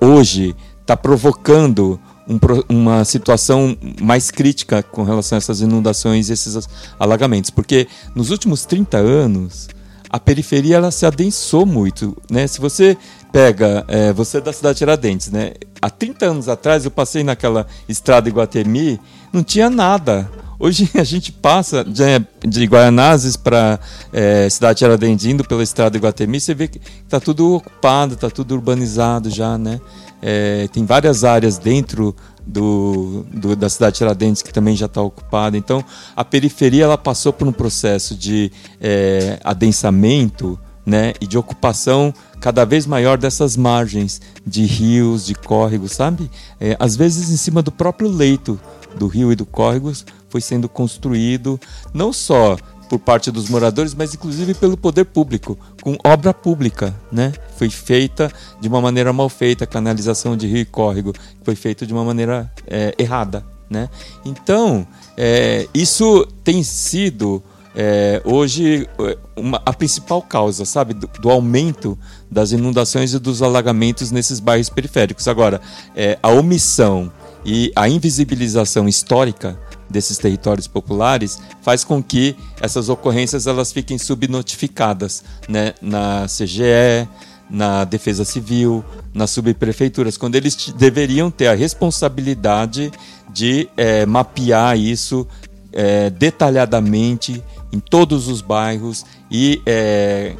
hoje 0.00 0.54
está 0.80 0.96
provocando 0.96 2.00
um, 2.28 2.38
uma 2.68 3.04
situação 3.04 3.76
mais 4.00 4.30
crítica 4.30 4.82
com 4.82 5.02
relação 5.02 5.36
a 5.36 5.38
essas 5.38 5.60
inundações 5.60 6.28
e 6.28 6.32
esses 6.32 6.68
alagamentos. 6.98 7.50
Porque 7.50 7.86
nos 8.14 8.30
últimos 8.30 8.64
30 8.66 8.98
anos, 8.98 9.68
a 10.10 10.18
periferia 10.18 10.76
ela 10.76 10.90
se 10.90 11.04
adensou 11.04 11.66
muito. 11.66 12.16
Né? 12.30 12.46
Se 12.46 12.60
você 12.60 12.96
pega, 13.32 13.84
é, 13.88 14.12
você 14.12 14.38
é 14.38 14.40
da 14.40 14.52
cidade 14.52 14.74
de 14.74 14.78
Tiradentes, 14.78 15.30
né? 15.30 15.52
há 15.80 15.90
30 15.90 16.26
anos 16.26 16.48
atrás 16.48 16.84
eu 16.84 16.90
passei 16.90 17.22
naquela 17.22 17.66
estrada 17.88 18.28
Iguatemi, 18.28 19.00
não 19.32 19.42
tinha 19.42 19.68
nada. 19.70 20.30
Hoje 20.58 20.90
a 20.98 21.04
gente 21.04 21.30
passa 21.30 21.84
de, 21.84 22.02
de 22.46 22.64
Guaianazes 22.64 23.36
para 23.36 23.78
é, 24.12 24.48
Cidade 24.48 24.78
Tiradentes, 24.78 25.26
indo 25.26 25.44
pela 25.44 25.62
estrada 25.62 25.96
Iguatemi, 25.96 26.40
você 26.40 26.54
vê 26.54 26.68
que 26.68 26.80
está 27.04 27.20
tudo 27.20 27.54
ocupado, 27.54 28.14
está 28.14 28.28
tudo 28.28 28.54
urbanizado 28.54 29.30
já, 29.30 29.56
né? 29.56 29.80
É, 30.20 30.68
tem 30.68 30.84
várias 30.84 31.24
áreas 31.24 31.58
dentro 31.58 32.14
do, 32.46 33.24
do, 33.32 33.54
da 33.54 33.68
cidade 33.68 33.92
de 33.92 33.98
Tiradentes 33.98 34.42
que 34.42 34.52
também 34.52 34.74
já 34.74 34.86
está 34.86 35.02
ocupada. 35.02 35.56
Então, 35.56 35.84
a 36.16 36.24
periferia 36.24 36.84
ela 36.84 36.98
passou 36.98 37.32
por 37.32 37.46
um 37.46 37.52
processo 37.52 38.14
de 38.16 38.50
é, 38.80 39.38
adensamento 39.44 40.58
né, 40.84 41.12
e 41.20 41.26
de 41.26 41.36
ocupação 41.36 42.14
cada 42.40 42.64
vez 42.64 42.86
maior 42.86 43.18
dessas 43.18 43.56
margens 43.56 44.22
de 44.46 44.64
rios, 44.64 45.26
de 45.26 45.34
córregos, 45.34 45.92
sabe? 45.92 46.30
É, 46.58 46.76
às 46.80 46.96
vezes 46.96 47.30
em 47.30 47.36
cima 47.36 47.62
do 47.62 47.70
próprio 47.70 48.08
leito 48.08 48.58
do 48.96 49.06
rio 49.06 49.30
e 49.30 49.36
do 49.36 49.44
córrego 49.44 49.92
foi 50.30 50.40
sendo 50.40 50.68
construído 50.68 51.60
não 51.92 52.10
só 52.10 52.56
por 52.88 52.98
parte 52.98 53.30
dos 53.30 53.48
moradores, 53.48 53.94
mas 53.94 54.14
inclusive 54.14 54.54
pelo 54.54 54.76
poder 54.76 55.04
público, 55.04 55.58
com 55.82 55.96
obra 56.04 56.32
pública, 56.32 56.94
né? 57.12 57.32
Foi 57.56 57.68
feita 57.68 58.32
de 58.60 58.68
uma 58.68 58.80
maneira 58.80 59.12
mal 59.12 59.28
feita, 59.28 59.64
a 59.64 59.66
canalização 59.66 60.36
de 60.36 60.46
rio 60.46 60.58
e 60.58 60.64
córrego 60.64 61.12
foi 61.42 61.54
feita 61.54 61.86
de 61.86 61.92
uma 61.92 62.04
maneira 62.04 62.50
é, 62.66 62.94
errada, 62.98 63.44
né? 63.68 63.88
Então, 64.24 64.86
é, 65.16 65.68
isso 65.74 66.26
tem 66.42 66.62
sido 66.62 67.42
é, 67.74 68.20
hoje 68.24 68.88
uma, 69.36 69.62
a 69.64 69.72
principal 69.72 70.20
causa, 70.20 70.64
sabe, 70.64 70.94
do, 70.94 71.08
do, 71.20 71.30
aumento 71.30 71.96
das 72.30 72.52
inundações 72.52 73.14
e 73.14 73.18
dos 73.18 73.42
alagamentos 73.42 74.10
nesses 74.10 74.40
bairros 74.40 74.68
periféricos. 74.68 75.28
Agora, 75.28 75.60
é, 75.94 76.18
a 76.22 76.30
omissão 76.30 77.12
e 77.44 77.70
a 77.76 77.88
invisibilização 77.88 78.88
histórica 78.88 79.58
desses 79.88 80.18
territórios 80.18 80.66
populares 80.66 81.38
faz 81.62 81.84
com 81.84 82.02
que 82.02 82.36
essas 82.60 82.88
ocorrências 82.88 83.46
elas 83.46 83.72
fiquem 83.72 83.98
subnotificadas 83.98 85.24
né, 85.48 85.74
na 85.80 86.26
CGE, 86.26 87.08
na 87.50 87.84
Defesa 87.84 88.24
Civil, 88.24 88.84
nas 89.14 89.30
subprefeituras, 89.30 90.16
quando 90.16 90.34
eles 90.34 90.72
deveriam 90.76 91.30
ter 91.30 91.46
a 91.46 91.54
responsabilidade 91.54 92.92
de 93.32 93.68
é, 93.76 94.04
mapear 94.04 94.78
isso 94.78 95.26
é, 95.72 96.10
detalhadamente 96.10 97.42
em 97.72 97.80
todos 97.80 98.28
os 98.28 98.40
bairros 98.40 99.04
e 99.30 99.60
é, 99.66 100.34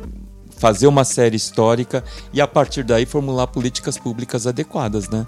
fazer 0.58 0.86
uma 0.86 1.04
série 1.04 1.36
histórica 1.36 2.04
e 2.32 2.40
a 2.40 2.46
partir 2.46 2.82
daí 2.82 3.06
formular 3.06 3.46
políticas 3.46 3.96
públicas 3.96 4.46
adequadas, 4.46 5.08
né? 5.08 5.26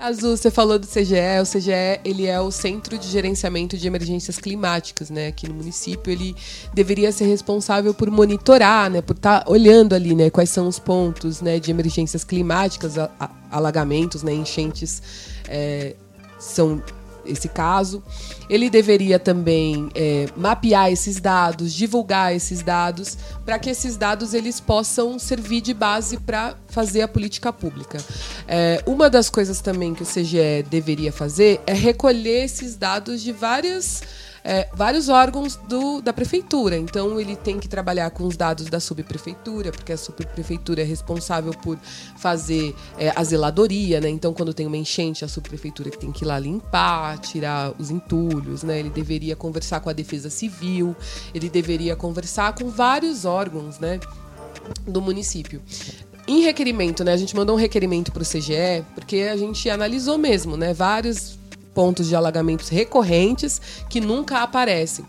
Azul, 0.00 0.34
você 0.34 0.50
falou 0.50 0.78
do 0.78 0.86
CGE. 0.86 1.14
O 1.42 1.46
CGE 1.46 2.00
ele 2.04 2.26
é 2.26 2.40
o 2.40 2.50
Centro 2.50 2.96
de 2.96 3.06
Gerenciamento 3.06 3.76
de 3.76 3.86
Emergências 3.86 4.38
Climáticas, 4.38 5.10
né? 5.10 5.26
Aqui 5.26 5.46
no 5.46 5.54
município 5.54 6.10
ele 6.10 6.34
deveria 6.72 7.12
ser 7.12 7.26
responsável 7.26 7.92
por 7.92 8.10
monitorar, 8.10 8.90
né? 8.90 9.02
Por 9.02 9.14
estar 9.14 9.44
tá 9.44 9.50
olhando 9.50 9.94
ali, 9.94 10.14
né? 10.14 10.30
Quais 10.30 10.48
são 10.48 10.66
os 10.66 10.78
pontos, 10.78 11.42
né? 11.42 11.58
De 11.58 11.70
emergências 11.70 12.24
climáticas, 12.24 12.94
alagamentos, 13.50 14.22
né? 14.22 14.32
Enchentes 14.32 15.02
é, 15.46 15.94
são 16.38 16.82
esse 17.30 17.48
caso. 17.48 18.02
Ele 18.48 18.68
deveria 18.68 19.18
também 19.18 19.88
é, 19.94 20.26
mapear 20.36 20.90
esses 20.90 21.20
dados, 21.20 21.72
divulgar 21.72 22.34
esses 22.34 22.62
dados, 22.62 23.16
para 23.44 23.58
que 23.58 23.70
esses 23.70 23.96
dados 23.96 24.34
eles 24.34 24.60
possam 24.60 25.18
servir 25.18 25.60
de 25.60 25.72
base 25.72 26.16
para 26.18 26.56
fazer 26.68 27.02
a 27.02 27.08
política 27.08 27.52
pública. 27.52 27.98
É, 28.46 28.82
uma 28.86 29.08
das 29.08 29.30
coisas 29.30 29.60
também 29.60 29.94
que 29.94 30.02
o 30.02 30.06
CGE 30.06 30.64
deveria 30.68 31.12
fazer 31.12 31.60
é 31.66 31.72
recolher 31.72 32.44
esses 32.44 32.76
dados 32.76 33.22
de 33.22 33.32
várias 33.32 34.02
é, 34.44 34.68
vários 34.72 35.08
órgãos 35.08 35.56
do, 35.56 36.00
da 36.00 36.12
prefeitura. 36.12 36.76
Então, 36.76 37.20
ele 37.20 37.36
tem 37.36 37.58
que 37.58 37.68
trabalhar 37.68 38.10
com 38.10 38.24
os 38.26 38.36
dados 38.36 38.66
da 38.66 38.80
subprefeitura, 38.80 39.70
porque 39.72 39.92
a 39.92 39.96
subprefeitura 39.96 40.82
é 40.82 40.84
responsável 40.84 41.52
por 41.52 41.78
fazer 42.16 42.74
é, 42.98 43.12
a 43.14 43.22
zeladoria, 43.24 44.00
né? 44.00 44.08
Então, 44.08 44.32
quando 44.32 44.54
tem 44.54 44.66
uma 44.66 44.76
enchente, 44.76 45.24
a 45.24 45.28
subprefeitura 45.28 45.90
tem 45.90 46.12
que 46.12 46.24
ir 46.24 46.26
lá 46.26 46.38
limpar, 46.38 47.18
tirar 47.18 47.72
os 47.78 47.90
entulhos, 47.90 48.62
né? 48.62 48.78
Ele 48.78 48.90
deveria 48.90 49.36
conversar 49.36 49.80
com 49.80 49.90
a 49.90 49.92
defesa 49.92 50.30
civil, 50.30 50.94
ele 51.34 51.48
deveria 51.48 51.94
conversar 51.96 52.54
com 52.54 52.68
vários 52.68 53.24
órgãos, 53.24 53.78
né? 53.78 54.00
Do 54.86 55.00
município 55.00 55.60
em 56.28 56.42
requerimento, 56.42 57.02
né? 57.02 57.12
A 57.12 57.16
gente 57.16 57.34
mandou 57.34 57.56
um 57.56 57.58
requerimento 57.58 58.12
para 58.12 58.22
o 58.22 58.26
CGE, 58.26 58.84
porque 58.94 59.28
a 59.32 59.36
gente 59.36 59.68
analisou 59.68 60.16
mesmo, 60.16 60.56
né? 60.56 60.72
Vários 60.72 61.39
pontos 61.74 62.08
de 62.08 62.16
alagamentos 62.16 62.68
recorrentes 62.68 63.60
que 63.88 64.00
nunca 64.00 64.38
aparecem. 64.38 65.04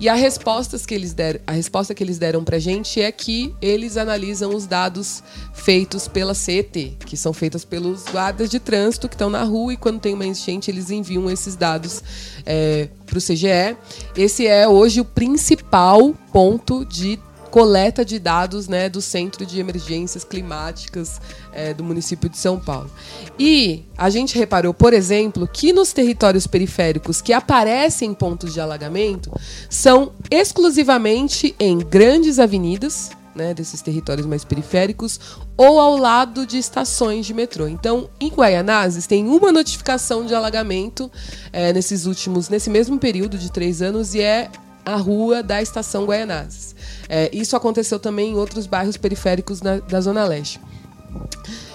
E 0.00 0.08
a, 0.08 0.14
respostas 0.14 0.84
que 0.84 0.94
eles 0.94 1.12
deram, 1.12 1.40
a 1.46 1.52
resposta 1.52 1.94
que 1.94 2.02
eles 2.02 2.18
deram 2.18 2.42
para 2.42 2.56
a 2.56 2.60
gente 2.60 3.00
é 3.00 3.12
que 3.12 3.54
eles 3.62 3.96
analisam 3.96 4.54
os 4.54 4.66
dados 4.66 5.22
feitos 5.52 6.08
pela 6.08 6.34
CET, 6.34 6.96
que 7.06 7.16
são 7.16 7.32
feitos 7.32 7.64
pelos 7.64 8.04
guardas 8.06 8.50
de 8.50 8.58
trânsito 8.58 9.08
que 9.08 9.14
estão 9.14 9.30
na 9.30 9.44
rua 9.44 9.74
e 9.74 9.76
quando 9.76 10.00
tem 10.00 10.14
uma 10.14 10.26
enchente 10.26 10.70
eles 10.70 10.90
enviam 10.90 11.30
esses 11.30 11.54
dados 11.54 12.02
é, 12.44 12.88
para 13.06 13.18
o 13.18 13.20
CGE. 13.20 13.76
Esse 14.16 14.46
é 14.46 14.66
hoje 14.66 15.00
o 15.00 15.04
principal 15.04 16.14
ponto 16.32 16.84
de 16.84 17.18
coleta 17.52 18.02
de 18.02 18.18
dados 18.18 18.66
né, 18.66 18.88
do 18.88 19.02
Centro 19.02 19.44
de 19.44 19.60
Emergências 19.60 20.24
Climáticas 20.24 21.20
é, 21.52 21.74
do 21.74 21.84
município 21.84 22.28
de 22.28 22.38
São 22.38 22.58
Paulo. 22.58 22.90
E 23.38 23.84
a 23.96 24.10
gente 24.10 24.38
reparou, 24.38 24.72
por 24.72 24.92
exemplo, 24.92 25.48
que 25.50 25.72
nos 25.72 25.92
territórios 25.92 26.46
periféricos 26.46 27.20
que 27.20 27.32
aparecem 27.32 28.14
pontos 28.14 28.52
de 28.52 28.60
alagamento 28.60 29.30
são 29.68 30.12
exclusivamente 30.30 31.54
em 31.58 31.78
grandes 31.78 32.38
avenidas, 32.38 33.10
né, 33.34 33.54
desses 33.54 33.80
territórios 33.80 34.26
mais 34.26 34.44
periféricos, 34.44 35.18
ou 35.56 35.80
ao 35.80 35.96
lado 35.96 36.46
de 36.46 36.58
estações 36.58 37.24
de 37.24 37.32
metrô. 37.32 37.66
Então, 37.66 38.08
em 38.20 38.28
Guaianazes, 38.28 39.06
tem 39.06 39.26
uma 39.26 39.50
notificação 39.50 40.26
de 40.26 40.34
alagamento 40.34 41.10
é, 41.52 41.72
nesses 41.72 42.04
últimos, 42.04 42.48
nesse 42.48 42.68
mesmo 42.68 42.98
período 42.98 43.38
de 43.38 43.50
três 43.50 43.80
anos, 43.80 44.14
e 44.14 44.20
é 44.20 44.50
a 44.84 44.96
rua 44.96 45.42
da 45.42 45.62
estação 45.62 46.04
Guaianazes. 46.04 46.74
É, 47.08 47.30
isso 47.32 47.56
aconteceu 47.56 47.98
também 47.98 48.32
em 48.32 48.34
outros 48.34 48.66
bairros 48.66 48.96
periféricos 48.96 49.62
na, 49.62 49.78
da 49.78 50.00
Zona 50.00 50.24
Leste. 50.24 50.60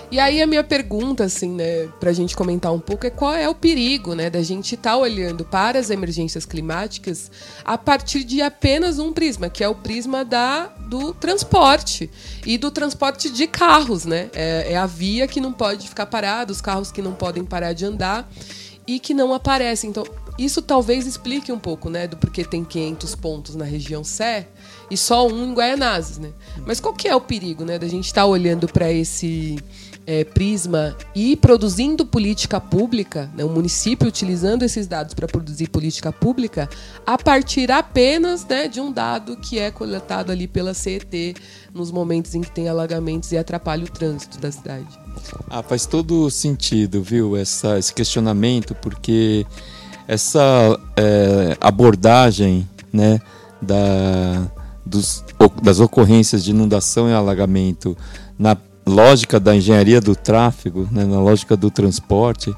E 0.09 0.21
aí 0.21 0.41
a 0.41 0.47
minha 0.47 0.63
pergunta, 0.63 1.25
assim, 1.25 1.49
né, 1.49 1.89
pra 1.99 2.13
gente 2.13 2.33
comentar 2.33 2.73
um 2.73 2.79
pouco 2.79 3.05
é 3.05 3.09
qual 3.09 3.33
é 3.33 3.49
o 3.49 3.53
perigo, 3.53 4.15
né, 4.15 4.29
da 4.29 4.41
gente 4.41 4.75
estar 4.75 4.91
tá 4.91 4.97
olhando 4.97 5.43
para 5.43 5.77
as 5.77 5.89
emergências 5.89 6.45
climáticas 6.45 7.29
a 7.65 7.77
partir 7.77 8.23
de 8.23 8.41
apenas 8.41 8.99
um 8.99 9.11
prisma, 9.11 9.49
que 9.49 9.61
é 9.61 9.67
o 9.67 9.75
prisma 9.75 10.23
da, 10.23 10.67
do 10.87 11.13
transporte 11.13 12.09
e 12.45 12.57
do 12.57 12.71
transporte 12.71 13.29
de 13.29 13.47
carros, 13.47 14.05
né? 14.05 14.29
É, 14.33 14.71
é 14.71 14.77
a 14.77 14.85
via 14.85 15.27
que 15.27 15.41
não 15.41 15.51
pode 15.51 15.89
ficar 15.89 16.05
parada, 16.05 16.53
os 16.53 16.61
carros 16.61 16.89
que 16.89 17.01
não 17.01 17.13
podem 17.13 17.43
parar 17.43 17.73
de 17.73 17.83
andar 17.83 18.29
e 18.87 18.99
que 18.99 19.13
não 19.13 19.33
aparecem. 19.33 19.89
Então, 19.89 20.05
isso 20.39 20.61
talvez 20.61 21.05
explique 21.05 21.51
um 21.51 21.59
pouco, 21.59 21.89
né, 21.89 22.07
do 22.07 22.15
porquê 22.15 22.45
tem 22.45 22.63
500 22.63 23.15
pontos 23.15 23.55
na 23.55 23.65
região 23.65 24.05
Sé 24.05 24.47
e 24.89 24.97
só 24.97 25.27
um 25.27 25.51
em 25.51 25.53
Guaianazes, 25.53 26.17
né? 26.17 26.29
Mas 26.65 26.79
qual 26.79 26.93
que 26.93 27.07
é 27.07 27.15
o 27.15 27.21
perigo, 27.21 27.65
né, 27.65 27.77
da 27.77 27.87
gente 27.87 28.05
estar 28.05 28.21
tá 28.21 28.27
olhando 28.27 28.67
para 28.67 28.91
esse 28.91 29.57
é, 30.07 30.23
prisma 30.23 30.95
e 31.13 31.35
produzindo 31.35 32.05
política 32.05 32.61
pública, 32.61 33.29
né, 33.35 33.43
o 33.43 33.49
município 33.49 34.07
utilizando 34.07 34.63
esses 34.63 34.87
dados 34.87 35.13
para 35.13 35.27
produzir 35.27 35.67
política 35.67 36.13
pública 36.13 36.69
a 37.05 37.17
partir 37.17 37.69
apenas 37.69 38.45
né, 38.45 38.69
de 38.69 38.79
um 38.79 38.89
dado 38.89 39.35
que 39.35 39.59
é 39.59 39.69
coletado 39.69 40.31
ali 40.31 40.47
pela 40.47 40.73
CET 40.73 41.35
nos 41.73 41.91
momentos 41.91 42.33
em 42.33 42.39
que 42.39 42.49
tem 42.49 42.69
alagamentos 42.69 43.33
e 43.33 43.37
atrapalha 43.37 43.83
o 43.83 43.89
trânsito 43.89 44.39
da 44.39 44.49
cidade. 44.49 44.87
Ah, 45.49 45.61
faz 45.61 45.85
todo 45.85 46.29
sentido, 46.29 47.03
viu, 47.03 47.35
essa, 47.35 47.77
esse 47.77 47.93
questionamento, 47.93 48.73
porque 48.75 49.45
essa 50.07 50.79
é, 50.95 51.57
abordagem 51.59 52.67
né, 52.93 53.19
da, 53.61 54.49
dos, 54.87 55.23
das 55.61 55.79
ocorrências 55.79 56.43
de 56.43 56.51
inundação 56.51 57.09
e 57.09 57.13
alagamento 57.13 57.97
na 58.37 58.57
lógica 58.85 59.39
da 59.39 59.55
engenharia 59.55 59.99
do 59.99 60.15
tráfego, 60.15 60.87
né, 60.91 61.03
na 61.03 61.19
lógica 61.19 61.57
do 61.57 61.69
transporte, 61.69 62.55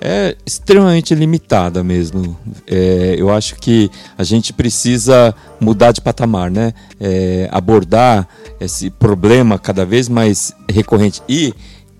é 0.00 0.36
extremamente 0.44 1.14
limitada 1.14 1.84
mesmo. 1.84 2.36
É, 2.66 3.14
eu 3.16 3.30
acho 3.30 3.54
que 3.56 3.88
a 4.18 4.24
gente 4.24 4.52
precisa 4.52 5.32
mudar 5.60 5.92
de 5.92 6.00
patamar, 6.00 6.50
né? 6.50 6.74
É, 7.00 7.48
abordar 7.52 8.26
esse 8.60 8.90
problema 8.90 9.60
cada 9.60 9.86
vez 9.86 10.08
mais 10.08 10.52
recorrente 10.68 11.22
e 11.28 11.54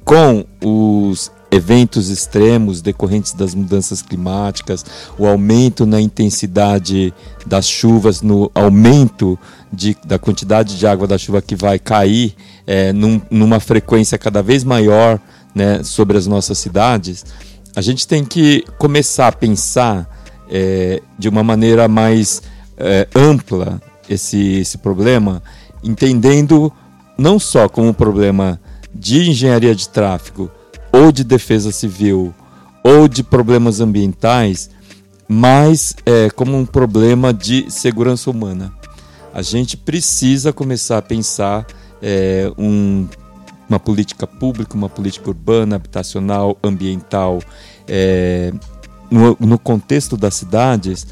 com 0.04 0.44
os 0.60 1.30
eventos 1.52 2.08
extremos 2.08 2.80
decorrentes 2.80 3.34
das 3.34 3.54
mudanças 3.54 4.02
climáticas, 4.02 4.84
o 5.18 5.26
aumento 5.26 5.84
na 5.84 6.00
intensidade 6.00 7.14
das 7.46 7.68
chuvas, 7.68 8.22
no 8.22 8.50
aumento 8.54 9.38
de, 9.72 9.96
da 10.04 10.18
quantidade 10.18 10.76
de 10.78 10.86
água 10.86 11.06
da 11.06 11.16
chuva 11.16 11.40
que 11.40 11.56
vai 11.56 11.78
cair 11.78 12.34
é, 12.66 12.92
num, 12.92 13.20
numa 13.30 13.58
frequência 13.58 14.18
cada 14.18 14.42
vez 14.42 14.64
maior 14.64 15.18
né, 15.54 15.82
sobre 15.82 16.16
as 16.16 16.26
nossas 16.26 16.58
cidades, 16.58 17.24
a 17.74 17.80
gente 17.80 18.06
tem 18.06 18.24
que 18.24 18.64
começar 18.78 19.28
a 19.28 19.32
pensar 19.32 20.08
é, 20.50 21.00
de 21.18 21.28
uma 21.28 21.42
maneira 21.42 21.88
mais 21.88 22.42
é, 22.76 23.08
ampla 23.14 23.80
esse, 24.08 24.58
esse 24.58 24.78
problema, 24.78 25.42
entendendo 25.82 26.72
não 27.16 27.38
só 27.38 27.68
como 27.68 27.88
um 27.88 27.92
problema 27.94 28.60
de 28.94 29.30
engenharia 29.30 29.74
de 29.74 29.88
tráfego, 29.88 30.50
ou 30.92 31.10
de 31.10 31.24
defesa 31.24 31.72
civil 31.72 32.34
ou 32.84 33.08
de 33.08 33.22
problemas 33.22 33.80
ambientais, 33.80 34.68
mas 35.26 35.94
é, 36.04 36.28
como 36.30 36.56
um 36.56 36.66
problema 36.66 37.32
de 37.32 37.70
segurança 37.70 38.30
humana. 38.30 38.72
A 39.32 39.42
gente 39.42 39.76
precisa 39.76 40.52
começar 40.52 40.98
a 40.98 41.02
pensar 41.02 41.66
é, 42.02 42.52
um, 42.58 43.08
uma 43.68 43.80
política 43.80 44.26
pública, 44.26 44.74
uma 44.74 44.88
política 44.88 45.30
urbana, 45.30 45.76
habitacional, 45.76 46.58
ambiental, 46.62 47.40
é, 47.88 48.52
no, 49.10 49.36
no 49.40 49.58
contexto 49.58 50.16
das 50.16 50.34
cidades, 50.34 51.06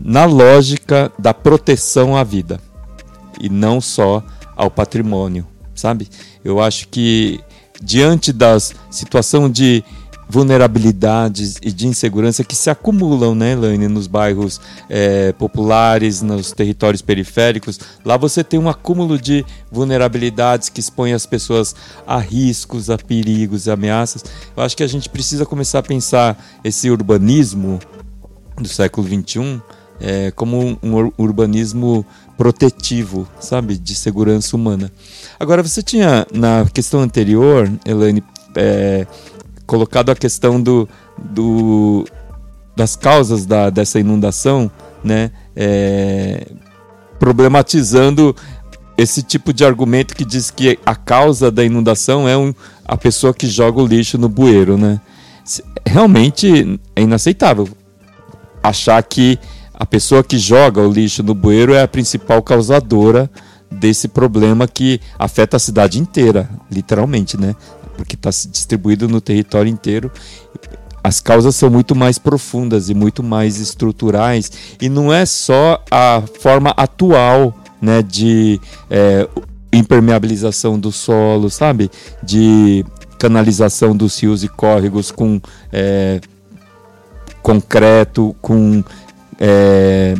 na 0.00 0.24
lógica 0.24 1.12
da 1.18 1.34
proteção 1.34 2.16
à 2.16 2.24
vida 2.24 2.60
e 3.40 3.48
não 3.48 3.80
só 3.80 4.22
ao 4.54 4.70
patrimônio, 4.70 5.46
sabe? 5.74 6.08
Eu 6.44 6.60
acho 6.60 6.88
que 6.88 7.40
diante 7.82 8.32
das 8.32 8.74
situação 8.90 9.50
de 9.50 9.84
vulnerabilidades 10.28 11.56
e 11.62 11.70
de 11.70 11.86
insegurança 11.86 12.42
que 12.42 12.56
se 12.56 12.68
acumulam, 12.68 13.34
né, 13.34 13.52
Elaine, 13.52 13.88
nos 13.88 14.06
bairros 14.06 14.60
é, 14.88 15.32
populares, 15.32 16.22
nos 16.22 16.52
territórios 16.52 17.00
periféricos. 17.00 17.78
Lá 18.04 18.16
você 18.16 18.42
tem 18.42 18.58
um 18.58 18.68
acúmulo 18.68 19.18
de 19.18 19.44
vulnerabilidades 19.70 20.68
que 20.68 20.80
expõe 20.80 21.12
as 21.12 21.26
pessoas 21.26 21.74
a 22.06 22.18
riscos, 22.18 22.90
a 22.90 22.98
perigos, 22.98 23.68
a 23.68 23.74
ameaças. 23.74 24.24
Eu 24.56 24.62
acho 24.62 24.76
que 24.76 24.82
a 24.82 24.88
gente 24.88 25.08
precisa 25.08 25.46
começar 25.46 25.78
a 25.78 25.82
pensar 25.82 26.36
esse 26.64 26.90
urbanismo 26.90 27.78
do 28.56 28.68
século 28.68 29.06
XXI 29.06 29.60
é, 30.00 30.30
como 30.30 30.78
um 30.82 31.10
urbanismo 31.16 32.04
protetivo, 32.36 33.26
sabe, 33.40 33.76
de 33.76 33.94
segurança 33.94 34.54
humana. 34.56 34.92
Agora, 35.38 35.62
você 35.62 35.82
tinha, 35.82 36.26
na 36.32 36.66
questão 36.72 37.00
anterior, 37.00 37.70
Elaine, 37.84 38.22
é, 38.54 39.06
colocado 39.66 40.10
a 40.10 40.14
questão 40.14 40.60
do, 40.60 40.88
do, 41.18 42.04
das 42.76 42.96
causas 42.96 43.44
da, 43.44 43.70
dessa 43.70 43.98
inundação, 43.98 44.70
né, 45.02 45.30
é, 45.54 46.46
problematizando 47.18 48.34
esse 48.96 49.22
tipo 49.22 49.52
de 49.52 49.64
argumento 49.64 50.14
que 50.14 50.24
diz 50.24 50.50
que 50.50 50.78
a 50.86 50.94
causa 50.94 51.50
da 51.50 51.64
inundação 51.64 52.28
é 52.28 52.36
um, 52.36 52.54
a 52.84 52.96
pessoa 52.96 53.34
que 53.34 53.46
joga 53.46 53.80
o 53.80 53.86
lixo 53.86 54.16
no 54.16 54.28
bueiro, 54.28 54.78
né? 54.78 55.00
Realmente 55.84 56.80
é 56.94 57.02
inaceitável 57.02 57.68
achar 58.62 59.00
que 59.02 59.38
a 59.72 59.84
pessoa 59.84 60.24
que 60.24 60.38
joga 60.38 60.80
o 60.80 60.90
lixo 60.90 61.22
no 61.22 61.34
bueiro 61.34 61.74
é 61.74 61.82
a 61.82 61.88
principal 61.88 62.42
causadora 62.42 63.30
desse 63.70 64.08
problema 64.08 64.66
que 64.66 65.00
afeta 65.18 65.56
a 65.56 65.60
cidade 65.60 66.00
inteira, 66.00 66.48
literalmente, 66.70 67.36
né? 67.38 67.54
Porque 67.96 68.14
está 68.14 68.30
distribuído 68.30 69.08
no 69.08 69.20
território 69.20 69.70
inteiro. 69.70 70.10
As 71.02 71.20
causas 71.20 71.54
são 71.54 71.70
muito 71.70 71.94
mais 71.94 72.18
profundas 72.18 72.90
e 72.90 72.94
muito 72.94 73.22
mais 73.22 73.60
estruturais, 73.60 74.50
e 74.80 74.88
não 74.88 75.12
é 75.12 75.24
só 75.24 75.80
a 75.88 76.20
forma 76.40 76.70
atual 76.76 77.56
né, 77.80 78.02
de 78.02 78.60
é, 78.90 79.28
impermeabilização 79.72 80.78
do 80.78 80.90
solo, 80.90 81.48
sabe? 81.48 81.90
De 82.22 82.84
canalização 83.18 83.96
dos 83.96 84.20
rios 84.20 84.42
e 84.42 84.48
córregos 84.48 85.12
com 85.12 85.40
é, 85.72 86.20
concreto, 87.40 88.34
com 88.42 88.82
é, 89.38 90.14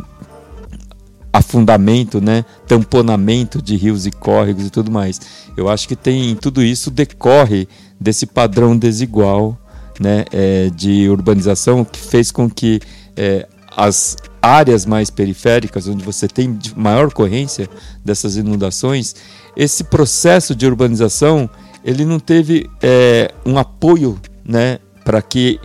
afundamento, 1.37 2.20
né, 2.20 2.44
tamponamento 2.66 3.61
de 3.61 3.77
rios 3.77 4.07
e 4.07 4.11
córregos 4.11 4.66
e 4.66 4.70
tudo 4.70 4.90
mais. 4.90 5.20
Eu 5.57 5.68
acho 5.68 5.87
que 5.87 5.94
tem 5.94 6.35
tudo 6.35 6.62
isso 6.62 6.90
decorre 6.90 7.68
desse 8.01 8.27
padrão 8.27 8.77
desigual, 8.77 9.59
né, 10.01 10.25
é, 10.33 10.70
de 10.70 11.09
urbanização 11.09 11.85
que 11.85 11.99
fez 11.99 12.31
com 12.31 12.49
que 12.49 12.81
é, 13.14 13.46
as 13.77 14.16
áreas 14.40 14.87
mais 14.87 15.11
periféricas, 15.11 15.87
onde 15.87 16.03
você 16.03 16.27
tem 16.27 16.59
maior 16.75 17.09
ocorrência 17.09 17.68
dessas 18.03 18.37
inundações, 18.37 19.14
esse 19.55 19.85
processo 19.85 20.55
de 20.55 20.66
urbanização 20.66 21.51
ele 21.85 22.05
não 22.05 22.18
teve 22.18 22.68
é, 22.83 23.31
um 23.44 23.59
apoio, 23.59 24.18
né, 24.44 24.79
para 25.05 25.20
que 25.20 25.61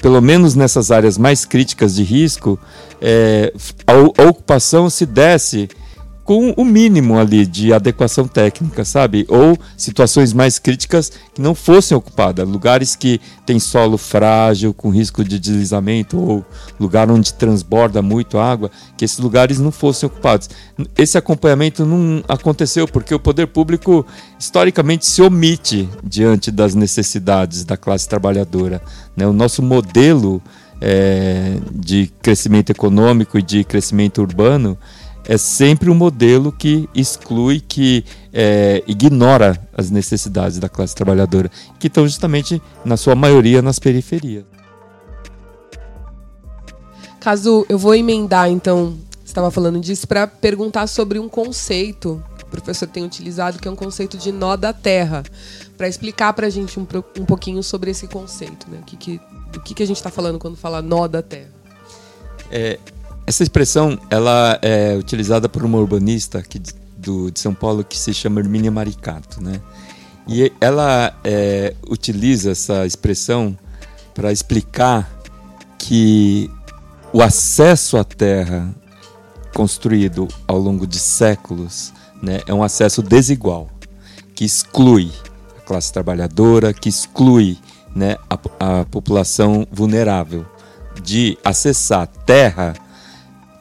pelo 0.00 0.20
menos 0.20 0.54
nessas 0.54 0.90
áreas 0.90 1.18
mais 1.18 1.44
críticas 1.44 1.94
de 1.94 2.02
risco, 2.02 2.58
é, 3.00 3.52
a, 3.86 3.92
a, 4.22 4.26
ocupação 4.26 4.88
se 4.88 5.06
desse 5.06 5.68
com 6.30 6.54
o 6.56 6.64
mínimo 6.64 7.18
ali 7.18 7.44
de 7.44 7.72
adequação 7.72 8.28
técnica, 8.28 8.84
sabe? 8.84 9.26
Ou 9.28 9.58
situações 9.76 10.32
mais 10.32 10.60
críticas 10.60 11.10
que 11.34 11.42
não 11.42 11.56
fossem 11.56 11.96
ocupadas, 11.96 12.48
lugares 12.48 12.94
que 12.94 13.20
tem 13.44 13.58
solo 13.58 13.98
frágil, 13.98 14.72
com 14.72 14.90
risco 14.90 15.24
de 15.24 15.40
deslizamento, 15.40 16.16
ou 16.16 16.44
lugar 16.78 17.10
onde 17.10 17.34
transborda 17.34 18.00
muito 18.00 18.38
água, 18.38 18.70
que 18.96 19.04
esses 19.04 19.18
lugares 19.18 19.58
não 19.58 19.72
fossem 19.72 20.06
ocupados. 20.06 20.48
Esse 20.96 21.18
acompanhamento 21.18 21.84
não 21.84 22.22
aconteceu 22.28 22.86
porque 22.86 23.12
o 23.12 23.18
poder 23.18 23.48
público 23.48 24.06
historicamente 24.38 25.06
se 25.06 25.20
omite 25.22 25.88
diante 26.04 26.52
das 26.52 26.76
necessidades 26.76 27.64
da 27.64 27.76
classe 27.76 28.08
trabalhadora. 28.08 28.80
Né? 29.16 29.26
O 29.26 29.32
nosso 29.32 29.64
modelo 29.64 30.40
é, 30.80 31.58
de 31.72 32.10
crescimento 32.22 32.70
econômico 32.70 33.36
e 33.36 33.42
de 33.42 33.64
crescimento 33.64 34.22
urbano 34.22 34.78
é 35.24 35.36
sempre 35.36 35.90
um 35.90 35.94
modelo 35.94 36.50
que 36.50 36.88
exclui, 36.94 37.60
que 37.60 38.04
é, 38.32 38.82
ignora 38.86 39.60
as 39.76 39.90
necessidades 39.90 40.58
da 40.58 40.68
classe 40.68 40.94
trabalhadora, 40.94 41.50
que 41.78 41.86
estão 41.86 42.06
justamente, 42.06 42.60
na 42.84 42.96
sua 42.96 43.14
maioria, 43.14 43.62
nas 43.62 43.78
periferias. 43.78 44.44
Caso 47.20 47.66
eu 47.68 47.78
vou 47.78 47.94
emendar, 47.94 48.50
então, 48.50 48.96
estava 49.24 49.50
falando 49.50 49.78
disso, 49.78 50.08
para 50.08 50.26
perguntar 50.26 50.86
sobre 50.86 51.18
um 51.18 51.28
conceito 51.28 52.22
que 52.38 52.44
o 52.44 52.46
professor 52.46 52.88
tem 52.88 53.04
utilizado, 53.04 53.58
que 53.58 53.68
é 53.68 53.70
um 53.70 53.76
conceito 53.76 54.16
de 54.16 54.32
nó 54.32 54.56
da 54.56 54.72
terra, 54.72 55.22
para 55.76 55.86
explicar 55.86 56.32
para 56.32 56.46
a 56.46 56.50
gente 56.50 56.80
um, 56.80 56.86
um 57.18 57.24
pouquinho 57.26 57.62
sobre 57.62 57.90
esse 57.90 58.08
conceito, 58.08 58.68
né? 58.70 58.78
O 58.80 58.84
que, 58.84 58.96
que, 58.96 59.20
do 59.52 59.60
que, 59.60 59.74
que 59.74 59.82
a 59.82 59.86
gente 59.86 59.98
está 59.98 60.10
falando 60.10 60.38
quando 60.38 60.56
fala 60.56 60.80
nó 60.80 61.06
da 61.06 61.20
terra. 61.22 61.50
É, 62.50 62.78
essa 63.30 63.44
expressão 63.44 63.96
ela 64.10 64.58
é 64.60 64.96
utilizada 64.96 65.48
por 65.48 65.64
uma 65.64 65.78
urbanista 65.78 66.38
aqui 66.38 66.60
do, 66.96 67.30
de 67.30 67.38
São 67.38 67.54
Paulo 67.54 67.84
que 67.84 67.96
se 67.96 68.12
chama 68.12 68.40
Hermínia 68.40 68.72
Maricato, 68.72 69.40
né? 69.40 69.60
E 70.26 70.52
ela 70.60 71.16
é, 71.22 71.74
utiliza 71.88 72.50
essa 72.50 72.84
expressão 72.84 73.56
para 74.12 74.32
explicar 74.32 75.08
que 75.78 76.50
o 77.12 77.22
acesso 77.22 77.96
à 77.96 78.02
terra 78.02 78.68
construído 79.54 80.26
ao 80.46 80.58
longo 80.58 80.84
de 80.84 80.98
séculos 80.98 81.92
né, 82.20 82.40
é 82.46 82.52
um 82.52 82.64
acesso 82.64 83.00
desigual, 83.00 83.70
que 84.34 84.44
exclui 84.44 85.10
a 85.56 85.60
classe 85.60 85.92
trabalhadora, 85.92 86.74
que 86.74 86.88
exclui 86.88 87.56
né, 87.94 88.16
a, 88.28 88.80
a 88.80 88.84
população 88.84 89.66
vulnerável 89.70 90.44
de 91.00 91.38
acessar 91.44 92.08
terra 92.26 92.74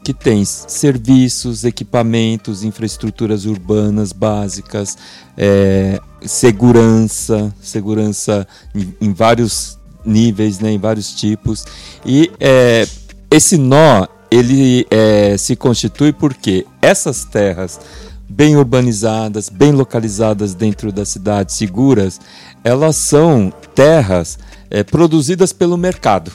que 0.10 0.13
tem 0.15 0.43
serviços, 0.43 1.63
equipamentos, 1.63 2.63
infraestruturas 2.63 3.45
urbanas 3.45 4.12
básicas, 4.12 4.98
é, 5.38 6.02
segurança, 6.24 7.54
segurança 7.62 8.48
em, 8.74 8.91
em, 9.00 9.13
vários 9.13 9.78
níveis, 10.04 10.58
né, 10.58 10.72
em 10.72 10.80
vários 10.80 11.13
tipos. 11.13 11.63
E 12.04 12.32
é, 12.39 12.88
esse 13.30 13.56
nó 13.56 14.08
ele 14.32 14.88
é, 14.89 15.38
se 15.38 15.56
constitui 15.56 16.12
porque 16.12 16.65
essas 16.82 17.24
terras 17.24 17.80
bem 18.28 18.58
urbanizadas, 18.58 19.48
bem 19.48 19.74
localizadas 19.74 20.56
dentro 20.56 20.91
da 20.91 21.06
cidade, 21.06 21.54
seguras, 21.54 22.19
elas 22.63 22.95
são 22.95 23.54
terras 23.76 24.39
é, 24.72 24.84
produzidas 24.84 25.54
pelo 25.54 25.78
mercado. 25.78 26.32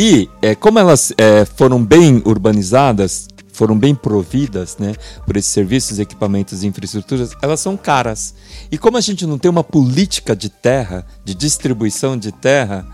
E 0.00 0.30
é, 0.40 0.54
como 0.54 0.78
elas 0.78 1.12
é, 1.18 1.44
foram 1.44 1.84
bem 1.84 2.22
urbanizadas, 2.24 3.26
foram 3.52 3.76
bem 3.76 3.96
providas 3.96 4.76
né, 4.78 4.94
por 5.26 5.36
esses 5.36 5.50
serviços, 5.50 5.98
equipamentos 5.98 6.62
e 6.62 6.68
infraestruturas, 6.68 7.32
elas 7.42 7.58
são 7.58 7.76
caras. 7.76 8.32
E 8.70 8.78
como 8.78 8.96
a 8.96 9.00
gente 9.00 9.26
não 9.26 9.36
tem 9.36 9.50
uma 9.50 9.64
política 9.64 10.36
de 10.36 10.48
terra, 10.48 11.04
de 11.24 11.34
distribuição 11.34 12.16
de 12.16 12.30
terra, 12.30 12.86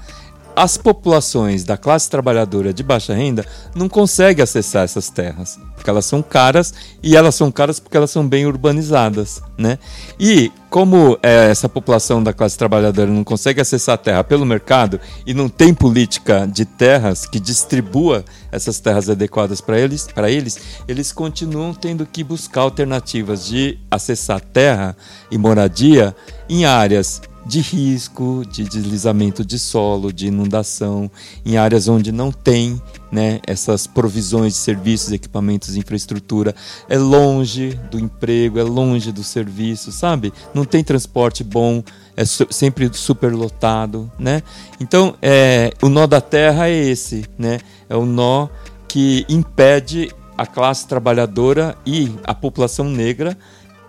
as 0.57 0.77
populações 0.77 1.64
da 1.64 1.77
classe 1.77 2.09
trabalhadora 2.09 2.73
de 2.73 2.83
baixa 2.83 3.12
renda 3.14 3.45
não 3.75 3.88
conseguem 3.88 4.43
acessar 4.43 4.85
essas 4.85 5.11
terras, 5.11 5.59
porque 5.75 5.90
elas 5.90 6.05
são 6.05 6.23
caras 6.23 6.73
e 7.03 7.17
elas 7.17 7.35
são 7.35 7.51
caras 7.51 7.81
porque 7.81 7.97
elas 7.97 8.11
são 8.11 8.27
bem 8.27 8.47
urbanizadas, 8.47 9.43
né? 9.59 9.79
E 10.19 10.53
como 10.71 11.19
é, 11.23 11.51
essa 11.51 11.69
população 11.69 12.23
da 12.23 12.33
classe 12.33 12.57
trabalhadora 12.57 13.11
não 13.11 13.25
consegue 13.25 13.61
acessar 13.61 13.95
a 13.95 13.99
terra 13.99 14.25
pelo 14.25 14.47
mercado 14.47 15.01
e 15.27 15.35
não 15.35 15.49
tem 15.49 15.75
política 15.75 16.47
de 16.47 16.64
terras 16.64 17.27
que 17.27 17.40
distribua 17.40 18.25
essas 18.51 18.79
terras 18.81 19.09
adequadas 19.09 19.61
para 19.61 19.79
eles, 19.79 20.07
para 20.07 20.31
eles, 20.31 20.59
eles 20.87 21.12
continuam 21.12 21.75
tendo 21.75 22.07
que 22.07 22.23
buscar 22.23 22.62
alternativas 22.62 23.47
de 23.47 23.79
acessar 23.90 24.40
terra 24.40 24.97
e 25.31 25.38
moradia 25.38 26.14
em 26.49 26.64
áreas 26.64 27.21
de 27.47 27.61
risco, 27.61 28.43
de 28.49 28.65
deslizamento 28.65 29.45
de 29.45 29.59
solo, 29.59 30.13
de 30.13 30.29
inundação, 30.29 31.11
em 31.45 31.57
áreas 31.57 31.89
onde 31.89 32.11
não 32.11 32.33
tem 32.33 32.81
né, 33.13 33.41
essas 33.47 33.87
provisões 33.87 34.55
de 34.55 34.59
serviços, 34.59 35.13
equipamentos, 35.13 35.77
infraestrutura. 35.77 36.55
É 36.89 36.99
longe 36.99 37.79
do 37.91 37.99
emprego, 37.99 38.59
é 38.59 38.63
longe 38.63 39.13
do 39.13 39.23
serviço, 39.23 39.93
sabe? 39.93 40.33
Não 40.53 40.65
tem 40.65 40.83
transporte 40.83 41.45
bom, 41.45 41.83
é 42.17 42.25
su 42.25 42.47
sempre 42.51 42.91
superlotado, 42.93 44.11
né? 44.19 44.43
Então, 44.81 45.15
é, 45.21 45.73
o 45.83 45.89
nó 45.89 46.07
da 46.07 46.21
terra 46.21 46.69
é 46.69 46.75
esse, 46.75 47.25
né? 47.39 47.61
É 47.89 47.97
o 47.97 48.07
nó 48.07 48.49
que 48.89 49.27
impede 49.29 50.11
a 50.37 50.47
classe 50.47 50.87
trabalhadora 50.87 51.77
e 51.87 52.13
a 52.25 52.35
população 52.35 52.87
negra 52.89 53.37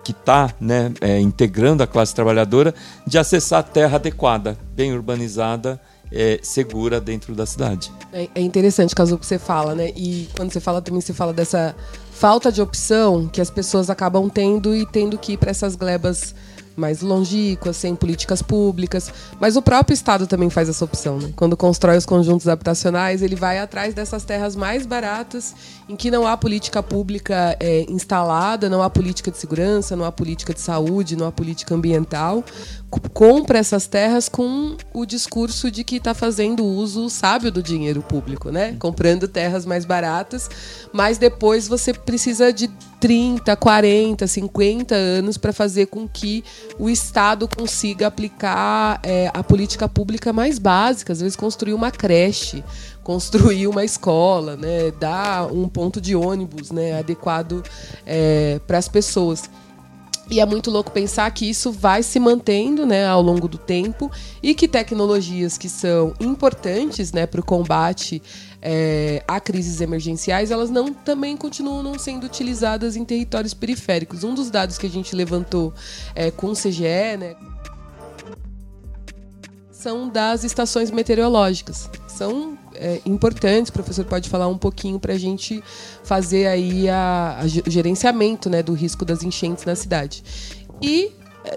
que 0.06 0.12
está 0.12 0.54
né, 0.62 0.94
é, 1.02 1.20
integrando 1.20 1.82
a 1.82 1.88
classe 1.88 2.14
trabalhadora 2.14 2.76
de 3.08 3.18
acessar 3.18 3.64
terra 3.64 3.96
adequada, 3.96 4.56
bem 4.76 4.94
urbanizada, 4.94 5.82
é, 6.12 6.40
segura 6.44 7.02
dentro 7.02 7.34
da 7.34 7.44
cidade. 7.48 7.92
É, 8.14 8.30
é 8.36 8.42
interessante, 8.42 8.94
caso 8.94 9.18
que 9.18 9.26
você 9.26 9.40
fala, 9.40 9.74
né? 9.74 9.92
E 9.96 10.30
quando 10.38 10.54
você 10.54 10.60
fala 10.60 10.80
também, 10.80 11.02
você 11.02 11.12
fala 11.12 11.34
dessa 11.34 11.76
falta 12.12 12.52
de 12.52 12.62
opção 12.62 13.28
que 13.28 13.42
as 13.42 13.50
pessoas 13.50 13.90
acabam 13.90 14.30
tendo 14.30 14.76
e 14.76 14.86
tendo 14.86 15.18
que 15.18 15.34
ir 15.34 15.38
para 15.38 15.50
essas 15.50 15.76
glebas 15.76 16.36
mais 16.76 17.02
longínquas, 17.02 17.78
sem 17.78 17.96
políticas 17.96 18.42
públicas. 18.42 19.12
Mas 19.40 19.56
o 19.56 19.62
próprio 19.62 19.94
Estado 19.94 20.28
também 20.28 20.50
faz 20.50 20.70
essa 20.70 20.84
opção. 20.84 21.18
Né? 21.20 21.32
Quando 21.36 21.56
constrói 21.56 21.98
os 21.98 22.06
conjuntos 22.06 22.48
habitacionais, 22.48 23.22
ele 23.22 23.36
vai 23.36 23.60
atrás 23.60 23.94
dessas 23.94 24.24
terras 24.24 24.56
mais 24.56 24.86
baratas, 24.86 25.56
em 25.88 25.96
que 25.96 26.12
não 26.12 26.28
há 26.28 26.36
política 26.36 26.84
pública 26.84 27.56
é, 27.60 27.86
instalada, 27.90 28.70
não 28.70 28.82
há 28.82 28.90
política 28.90 29.32
de 29.32 29.38
segurança, 29.38 29.96
não 29.96 30.06
há 30.06 30.12
política 30.12 30.54
de 30.54 30.60
saúde, 30.60 31.16
não 31.16 31.28
há 31.28 31.32
política 31.32 31.74
ambiental. 31.74 32.44
Compra 33.14 33.60
essas 33.60 33.88
terras 33.88 34.28
com 34.28 34.76
o 34.94 35.06
discurso 35.06 35.72
de 35.72 35.84
que 35.84 35.98
está 35.98 36.14
fazendo 36.14 36.66
uso 36.66 37.10
sábio 37.10 37.52
do 37.52 37.64
dinheiro 37.64 38.02
público, 38.02 38.50
né? 38.50 38.76
Comprando 38.80 39.28
terras 39.28 39.66
mais 39.66 39.86
baratas, 39.86 40.50
mas 40.92 41.18
depois 41.18 41.68
você 41.68 41.94
precisa 41.94 42.52
de 42.52 42.70
30, 43.00 43.56
40, 43.56 44.26
50 44.26 44.96
anos 44.96 45.38
para 45.38 45.54
fazer 45.54 45.88
com 45.88 46.08
que 46.08 46.44
o 46.80 46.90
Estado 46.90 47.48
consiga 47.48 48.08
aplicar 48.08 49.00
é, 49.04 49.30
a 49.34 49.44
política 49.44 49.88
pública 49.88 50.34
mais 50.34 50.58
básica, 50.58 51.14
às 51.14 51.22
vezes 51.22 51.36
construir 51.36 51.74
uma 51.74 51.92
creche, 51.92 52.64
construir 53.04 53.68
uma 53.68 53.86
escola, 53.86 54.58
né, 54.58 54.92
dar 55.00 55.52
um 55.54 55.70
ponto 55.70 56.02
de 56.02 56.16
ônibus 56.16 56.72
né, 56.72 56.98
adequado 56.98 57.64
é, 58.06 58.60
para 58.66 58.78
as 58.78 58.88
pessoas. 58.88 59.50
E 60.30 60.40
é 60.40 60.46
muito 60.46 60.72
louco 60.72 60.92
pensar 60.92 61.30
que 61.32 61.48
isso 61.48 61.72
vai 61.72 62.02
se 62.02 62.20
mantendo 62.20 62.86
né, 62.86 63.08
ao 63.08 63.22
longo 63.22 63.48
do 63.48 63.60
tempo 63.60 64.12
e 64.42 64.56
que 64.56 64.68
tecnologias 64.68 65.58
que 65.58 65.70
são 65.70 66.14
importantes 66.20 67.12
né, 67.12 67.28
para 67.28 67.40
o 67.40 67.46
combate 67.46 68.22
é, 68.60 69.24
a 69.28 69.40
crises 69.40 69.82
emergenciais, 69.82 70.50
elas 70.50 70.72
não 70.72 70.92
também 70.92 71.38
continuam 71.38 71.84
não 71.84 72.00
sendo 72.00 72.26
utilizadas 72.26 72.96
em 72.96 73.06
territórios 73.06 73.54
periféricos. 73.54 74.24
Um 74.24 74.34
dos 74.34 74.50
dados 74.50 74.80
que 74.80 74.88
a 74.88 74.90
gente 74.90 75.16
levantou 75.16 75.72
é, 76.16 76.32
com 76.32 76.48
o 76.48 76.54
CGE, 76.54 77.18
né, 77.20 77.36
são 79.86 80.10
das 80.10 80.44
estações 80.44 80.90
meteorológicas. 80.90 81.88
São 82.08 82.58
é, 82.74 83.00
importantes, 83.06 83.70
o 83.70 83.74
professor 83.74 84.04
pode 84.04 84.28
falar 84.28 84.48
um 84.48 84.58
pouquinho 84.58 85.00
para 85.00 85.14
a 85.14 85.18
gente 85.18 85.64
fazer 86.04 86.48
aí 86.48 86.90
a, 86.90 87.38
a, 87.40 87.46
o 87.46 87.70
gerenciamento 87.70 88.50
né, 88.50 88.64
do 88.64 88.74
risco 88.74 89.06
das 89.06 89.22
enchentes 89.22 89.64
na 89.64 89.76
cidade. 89.76 90.24
E 90.82 91.12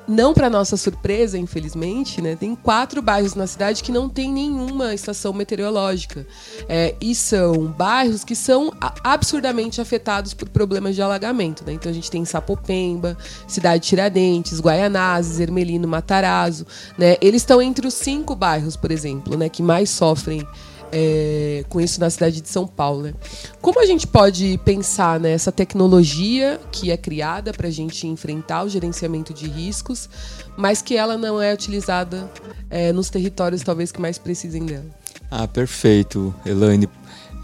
não 0.07 0.35
para 0.35 0.51
nossa 0.51 0.77
surpresa, 0.77 1.39
infelizmente, 1.39 2.21
né, 2.21 2.37
tem 2.37 2.55
quatro 2.55 3.01
bairros 3.03 3.35
na 3.35 3.47
cidade 3.47 3.83
que 3.83 3.93
não 3.93 4.09
tem 4.09 4.33
nenhuma 4.33 4.95
estação 4.95 5.33
meteorológica. 5.33 6.27
É, 6.69 6.95
e 7.01 7.15
são 7.15 7.67
bairros 7.67 8.25
que 8.25 8.35
são 8.35 8.73
absurdamente 9.03 9.81
afetados 9.81 10.35
por 10.35 10.49
problemas 10.49 10.95
de 10.95 11.03
alagamento. 11.03 11.65
Né? 11.65 11.73
Então 11.73 11.91
a 11.91 11.95
gente 11.95 12.11
tem 12.11 12.25
Sapopemba, 12.25 13.17
Cidade 13.47 13.87
Tiradentes, 13.87 14.61
Guaianazes, 14.61 15.41
Ermelino, 15.41 15.87
Matarazzo. 15.87 16.67
Né? 16.97 17.17
Eles 17.21 17.43
estão 17.43 17.61
entre 17.61 17.87
os 17.87 17.95
cinco 17.95 18.35
bairros, 18.35 18.77
por 18.77 18.91
exemplo, 18.91 19.37
né, 19.37 19.49
que 19.49 19.63
mais 19.63 19.91
sofrem 19.91 20.47
é, 20.93 21.65
com 21.69 21.81
isso 21.81 22.01
na 22.01 22.11
cidade 22.11 22.41
de 22.41 22.49
São 22.49 22.67
Paulo. 22.67 23.03
Né? 23.03 23.15
Como 23.61 23.81
a 23.81 23.87
gente 23.87 24.07
pode 24.07 24.59
pensar 24.65 25.21
nessa 25.21 25.53
tecnologia 25.53 26.61
que 26.71 26.91
é 26.91 26.97
criada 26.97 27.53
para 27.53 27.69
a 27.69 27.71
gente 27.71 28.07
enfrentar 28.07 28.65
o 28.65 28.69
gerenciamento 28.69 29.33
de 29.33 29.49
riscos, 29.49 30.09
mas 30.57 30.83
que 30.83 30.97
ela 30.97 31.17
não 31.17 31.41
é 31.41 31.53
utilizada 31.53 32.31
é, 32.71 32.93
nos 32.93 33.11
territórios 33.11 33.63
talvez 33.63 33.93
que 33.93 34.01
mais 34.01 34.19
precisem 34.19 34.65
dela? 34.65 34.87
Ah, 35.31 35.47
perfeito, 35.47 36.35
Elaine. 36.45 36.89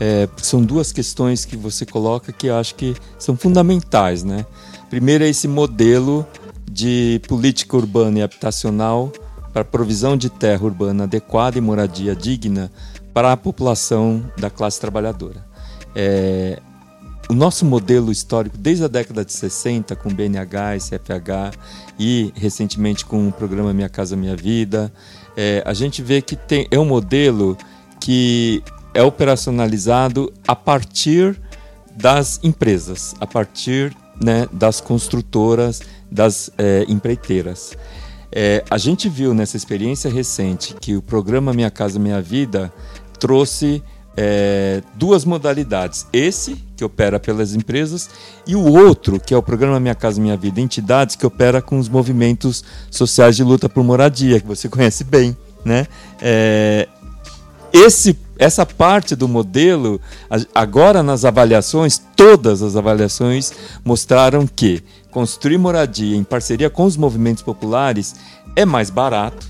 É, 0.00 0.28
são 0.38 0.62
duas 0.62 0.90
questões 0.90 1.44
que 1.44 1.56
você 1.56 1.86
coloca 1.86 2.32
que 2.32 2.48
eu 2.48 2.56
acho 2.56 2.74
que 2.74 2.96
são 3.18 3.36
fundamentais, 3.36 4.24
né? 4.24 4.44
Primeiro 4.90 5.24
é 5.24 5.28
esse 5.28 5.46
modelo 5.46 6.26
de 6.70 7.20
política 7.28 7.76
urbana 7.76 8.18
e 8.18 8.22
habitacional 8.22 9.12
para 9.52 9.64
provisão 9.64 10.16
de 10.16 10.28
terra 10.28 10.64
urbana 10.64 11.04
adequada 11.04 11.56
e 11.56 11.60
moradia 11.60 12.16
digna 12.16 12.72
para 13.14 13.32
a 13.32 13.36
população 13.36 14.28
da 14.36 14.50
classe 14.50 14.80
trabalhadora. 14.80 15.46
É, 15.94 16.60
o 17.30 17.32
nosso 17.32 17.64
modelo 17.64 18.12
histórico, 18.12 18.58
desde 18.58 18.84
a 18.84 18.88
década 18.88 19.24
de 19.24 19.32
60, 19.32 19.96
com 19.96 20.10
BNH, 20.10 20.78
CFH 20.78 21.56
e 21.98 22.32
recentemente 22.34 23.06
com 23.06 23.28
o 23.28 23.32
programa 23.32 23.72
Minha 23.72 23.88
Casa 23.88 24.16
Minha 24.16 24.36
Vida, 24.36 24.92
é, 25.36 25.62
a 25.64 25.72
gente 25.72 26.02
vê 26.02 26.20
que 26.20 26.36
tem, 26.36 26.66
é 26.70 26.78
um 26.78 26.84
modelo 26.84 27.56
que 28.00 28.62
é 28.92 29.02
operacionalizado 29.02 30.32
a 30.46 30.54
partir 30.54 31.40
das 31.96 32.40
empresas, 32.42 33.14
a 33.20 33.26
partir 33.26 33.96
né, 34.22 34.48
das 34.52 34.80
construtoras, 34.80 35.80
das 36.10 36.50
é, 36.58 36.84
empreiteiras. 36.88 37.76
É, 38.30 38.64
a 38.68 38.78
gente 38.78 39.08
viu 39.08 39.32
nessa 39.32 39.56
experiência 39.56 40.10
recente 40.10 40.74
que 40.80 40.96
o 40.96 41.02
programa 41.02 41.52
Minha 41.52 41.70
Casa 41.70 42.00
Minha 42.00 42.20
Vida 42.20 42.72
trouxe 43.24 43.82
é, 44.14 44.82
duas 44.96 45.24
modalidades. 45.24 46.06
Esse, 46.12 46.62
que 46.76 46.84
opera 46.84 47.18
pelas 47.18 47.54
empresas, 47.54 48.10
e 48.46 48.54
o 48.54 48.62
outro, 48.62 49.18
que 49.18 49.32
é 49.32 49.36
o 49.36 49.42
programa 49.42 49.80
Minha 49.80 49.94
Casa 49.94 50.20
Minha 50.20 50.36
Vida, 50.36 50.60
entidades 50.60 51.16
que 51.16 51.24
opera 51.24 51.62
com 51.62 51.78
os 51.78 51.88
movimentos 51.88 52.62
sociais 52.90 53.34
de 53.34 53.42
luta 53.42 53.66
por 53.66 53.82
moradia, 53.82 54.38
que 54.38 54.46
você 54.46 54.68
conhece 54.68 55.04
bem. 55.04 55.34
Né? 55.64 55.86
É, 56.20 56.86
esse, 57.72 58.18
essa 58.38 58.66
parte 58.66 59.16
do 59.16 59.26
modelo, 59.26 59.98
agora 60.54 61.02
nas 61.02 61.24
avaliações, 61.24 61.98
todas 62.14 62.60
as 62.60 62.76
avaliações 62.76 63.54
mostraram 63.82 64.46
que 64.46 64.84
construir 65.10 65.56
moradia 65.56 66.14
em 66.14 66.24
parceria 66.24 66.68
com 66.68 66.84
os 66.84 66.98
movimentos 66.98 67.42
populares 67.42 68.16
é 68.54 68.66
mais 68.66 68.90
barato, 68.90 69.46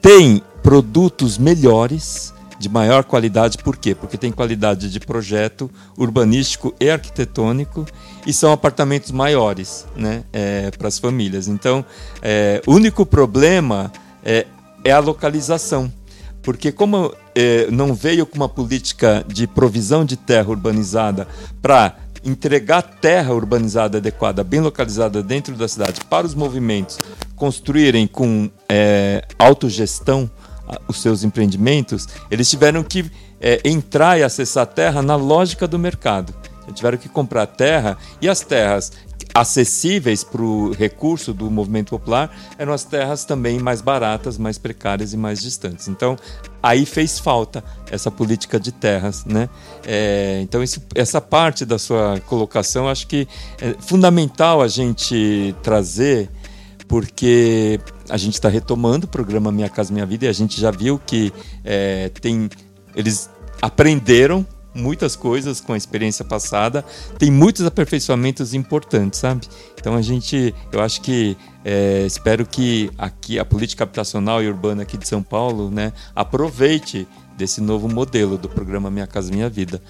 tem 0.00 0.42
produtos 0.60 1.38
melhores 1.38 2.31
de 2.62 2.68
maior 2.68 3.02
qualidade, 3.02 3.58
por 3.58 3.76
quê? 3.76 3.92
Porque 3.92 4.16
tem 4.16 4.30
qualidade 4.30 4.88
de 4.88 5.00
projeto 5.00 5.68
urbanístico 5.98 6.72
e 6.78 6.88
arquitetônico 6.88 7.84
e 8.24 8.32
são 8.32 8.52
apartamentos 8.52 9.10
maiores 9.10 9.84
né, 9.96 10.22
é, 10.32 10.70
para 10.70 10.86
as 10.86 10.96
famílias. 10.96 11.48
Então, 11.48 11.84
é, 12.22 12.62
o 12.64 12.72
único 12.72 13.04
problema 13.04 13.92
é, 14.24 14.46
é 14.84 14.92
a 14.92 15.00
localização. 15.00 15.92
Porque 16.40 16.70
como 16.70 17.12
é, 17.34 17.68
não 17.70 17.94
veio 17.94 18.24
com 18.24 18.36
uma 18.36 18.48
política 18.48 19.24
de 19.26 19.48
provisão 19.48 20.04
de 20.04 20.16
terra 20.16 20.48
urbanizada 20.48 21.26
para 21.60 21.96
entregar 22.24 22.82
terra 22.82 23.34
urbanizada 23.34 23.98
adequada, 23.98 24.44
bem 24.44 24.60
localizada 24.60 25.20
dentro 25.20 25.56
da 25.56 25.66
cidade 25.66 26.00
para 26.08 26.24
os 26.24 26.34
movimentos 26.36 26.96
construírem 27.34 28.06
com 28.06 28.48
é, 28.68 29.24
autogestão 29.36 30.30
os 30.88 31.00
seus 31.00 31.24
empreendimentos, 31.24 32.08
eles 32.30 32.48
tiveram 32.48 32.82
que 32.82 33.10
é, 33.40 33.60
entrar 33.64 34.18
e 34.18 34.22
acessar 34.22 34.62
a 34.62 34.66
terra 34.66 35.02
na 35.02 35.16
lógica 35.16 35.66
do 35.66 35.78
mercado. 35.78 36.34
Tiveram 36.74 36.96
que 36.96 37.08
comprar 37.08 37.46
terra 37.46 37.98
e 38.20 38.28
as 38.28 38.40
terras 38.40 38.92
acessíveis 39.34 40.22
para 40.22 40.42
o 40.42 40.72
recurso 40.72 41.32
do 41.32 41.50
movimento 41.50 41.90
popular 41.90 42.34
eram 42.58 42.72
as 42.72 42.84
terras 42.84 43.24
também 43.24 43.58
mais 43.58 43.80
baratas, 43.80 44.36
mais 44.36 44.58
precárias 44.58 45.12
e 45.12 45.16
mais 45.16 45.40
distantes. 45.40 45.88
Então, 45.88 46.16
aí 46.62 46.84
fez 46.84 47.18
falta 47.18 47.64
essa 47.90 48.10
política 48.10 48.60
de 48.60 48.72
terras. 48.72 49.24
Né? 49.24 49.48
É, 49.86 50.40
então, 50.42 50.62
esse, 50.62 50.82
essa 50.94 51.20
parte 51.20 51.64
da 51.64 51.78
sua 51.78 52.20
colocação 52.26 52.88
acho 52.88 53.06
que 53.06 53.26
é 53.60 53.74
fundamental 53.80 54.60
a 54.60 54.68
gente 54.68 55.54
trazer, 55.62 56.28
porque 56.88 57.80
a 58.08 58.16
gente 58.16 58.34
está 58.34 58.48
retomando 58.48 59.06
o 59.06 59.08
programa 59.08 59.50
Minha 59.52 59.68
Casa 59.68 59.92
Minha 59.92 60.06
Vida 60.06 60.26
e 60.26 60.28
a 60.28 60.32
gente 60.32 60.60
já 60.60 60.70
viu 60.70 60.98
que 60.98 61.32
é, 61.64 62.08
tem 62.20 62.48
eles 62.94 63.30
aprenderam 63.60 64.46
muitas 64.74 65.14
coisas 65.14 65.60
com 65.60 65.72
a 65.72 65.76
experiência 65.76 66.24
passada, 66.24 66.84
tem 67.18 67.30
muitos 67.30 67.64
aperfeiçoamentos 67.66 68.54
importantes, 68.54 69.20
sabe? 69.20 69.46
Então 69.78 69.94
a 69.94 70.02
gente, 70.02 70.54
eu 70.72 70.80
acho 70.80 71.00
que 71.02 71.36
é, 71.64 72.04
espero 72.06 72.46
que 72.46 72.90
aqui 72.96 73.38
a 73.38 73.44
política 73.44 73.84
habitacional 73.84 74.42
e 74.42 74.48
urbana 74.48 74.82
aqui 74.82 74.96
de 74.96 75.06
São 75.06 75.22
Paulo, 75.22 75.70
né, 75.70 75.92
aproveite 76.14 77.06
desse 77.36 77.60
novo 77.60 77.88
modelo 77.88 78.38
do 78.38 78.48
programa 78.48 78.90
Minha 78.90 79.06
Casa 79.06 79.32
Minha 79.32 79.48
Vida. 79.48 79.82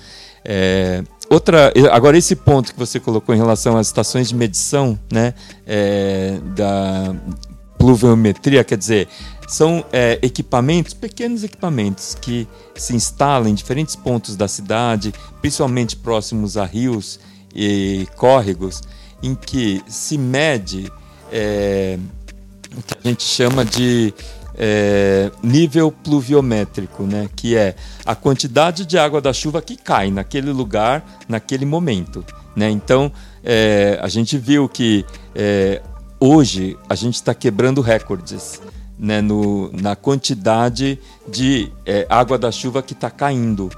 É, 0.45 1.05
outra, 1.33 1.73
agora 1.91 2.17
esse 2.17 2.37
ponto 2.37 2.73
que 2.73 2.79
você 2.79 3.01
colocou 3.01 3.35
em 3.35 3.39
relação 3.39 3.77
às 3.77 3.87
estações 3.87 4.29
de 4.29 4.35
medição, 4.35 4.99
né, 5.11 5.35
é, 5.67 6.39
da 6.55 7.15
pluviometria, 7.79 8.63
quer 8.63 8.79
dizer, 8.79 9.09
são 9.49 9.85
é, 9.93 10.19
equipamentos, 10.23 10.95
pequenos 10.95 11.43
equipamentos 11.43 12.15
que 12.15 12.47
se 12.75 12.95
instalam 12.95 13.49
em 13.49 13.55
diferentes 13.55 13.97
pontos 13.97 14.37
da 14.37 14.47
cidade, 14.47 15.13
principalmente 15.41 15.97
próximos 15.97 16.57
a 16.57 16.65
rios 16.65 17.19
e 17.55 18.07
córregos, 18.17 18.83
em 19.23 19.35
que 19.35 19.83
se 19.87 20.17
mede 20.17 20.91
é, 21.31 21.99
o 22.77 22.83
que 22.83 22.95
a 23.05 23.09
gente 23.09 23.25
chama 23.25 23.65
de 23.65 24.15
é, 24.57 25.31
nível 25.43 25.91
pluviométrico, 25.91 27.05
né? 27.05 27.29
que 27.35 27.57
é 27.57 27.75
a 28.05 28.15
quantidade 28.15 28.85
de 28.85 28.99
água 28.99 29.21
da 29.21 29.33
chuva 29.33 29.63
que 29.63 29.77
cai 29.77 30.11
naquele 30.11 30.53
lugar, 30.53 31.05
naquele 31.29 31.65
momento. 31.65 32.25
Né? 32.55 32.71
Então, 32.71 33.11
é, 33.43 33.99
a 34.03 34.09
gente 34.09 34.37
viu 34.39 34.69
que 34.69 35.05
é, 35.35 35.83
hoje 36.21 36.77
a 36.89 36.95
gente 36.95 37.15
está 37.15 37.35
quebrando 37.35 37.81
recordes 37.81 38.61
né, 38.99 39.21
no, 39.21 39.71
na 39.73 39.97
quantidade 39.97 40.99
de 41.29 41.73
é, 41.85 42.07
água 42.09 42.39
da 42.39 42.53
chuva 42.53 42.83
que 42.83 42.93
está 42.93 43.11
caindo 43.11 43.69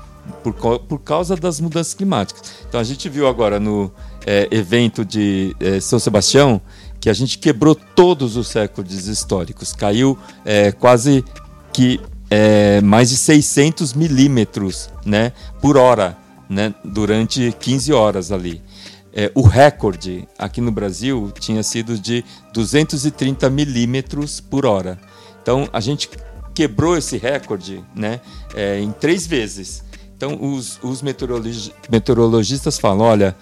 por, 0.42 0.78
por 0.80 0.98
causa 0.98 1.36
das 1.36 1.60
mudanças 1.60 1.94
climáticas. 1.94 2.42
Então 2.68 2.80
a 2.80 2.84
gente 2.84 3.08
viu 3.08 3.26
agora 3.26 3.58
no 3.58 3.90
é, 4.26 4.48
evento 4.50 5.04
de 5.04 5.54
é, 5.60 5.80
São 5.80 5.98
Sebastião 5.98 6.60
que 7.04 7.10
a 7.10 7.12
gente 7.12 7.36
quebrou 7.36 7.74
todos 7.74 8.34
os 8.34 8.50
recordes 8.54 9.08
históricos. 9.08 9.74
Caiu 9.74 10.18
é, 10.42 10.72
quase 10.72 11.22
que 11.70 12.00
é, 12.30 12.80
mais 12.80 13.10
de 13.10 13.16
600 13.18 13.92
milímetros 13.92 14.88
né, 15.04 15.32
por 15.60 15.76
hora 15.76 16.16
né, 16.48 16.74
durante 16.82 17.54
15 17.60 17.92
horas 17.92 18.32
ali. 18.32 18.62
É, 19.12 19.30
o 19.34 19.42
recorde 19.42 20.26
aqui 20.38 20.62
no 20.62 20.72
Brasil 20.72 21.30
tinha 21.38 21.62
sido 21.62 21.98
de 21.98 22.24
230 22.54 23.50
milímetros 23.50 24.40
por 24.40 24.64
hora. 24.64 24.98
Então 25.42 25.68
a 25.74 25.80
gente 25.80 26.08
quebrou 26.54 26.96
esse 26.96 27.18
recorde 27.18 27.84
né, 27.94 28.18
é, 28.54 28.80
em 28.80 28.90
três 28.92 29.26
vezes. 29.26 29.84
Então 30.16 30.38
os, 30.40 30.80
os 30.82 31.02
meteorologistas 31.02 32.78
falam: 32.78 33.04
olha, 33.04 33.36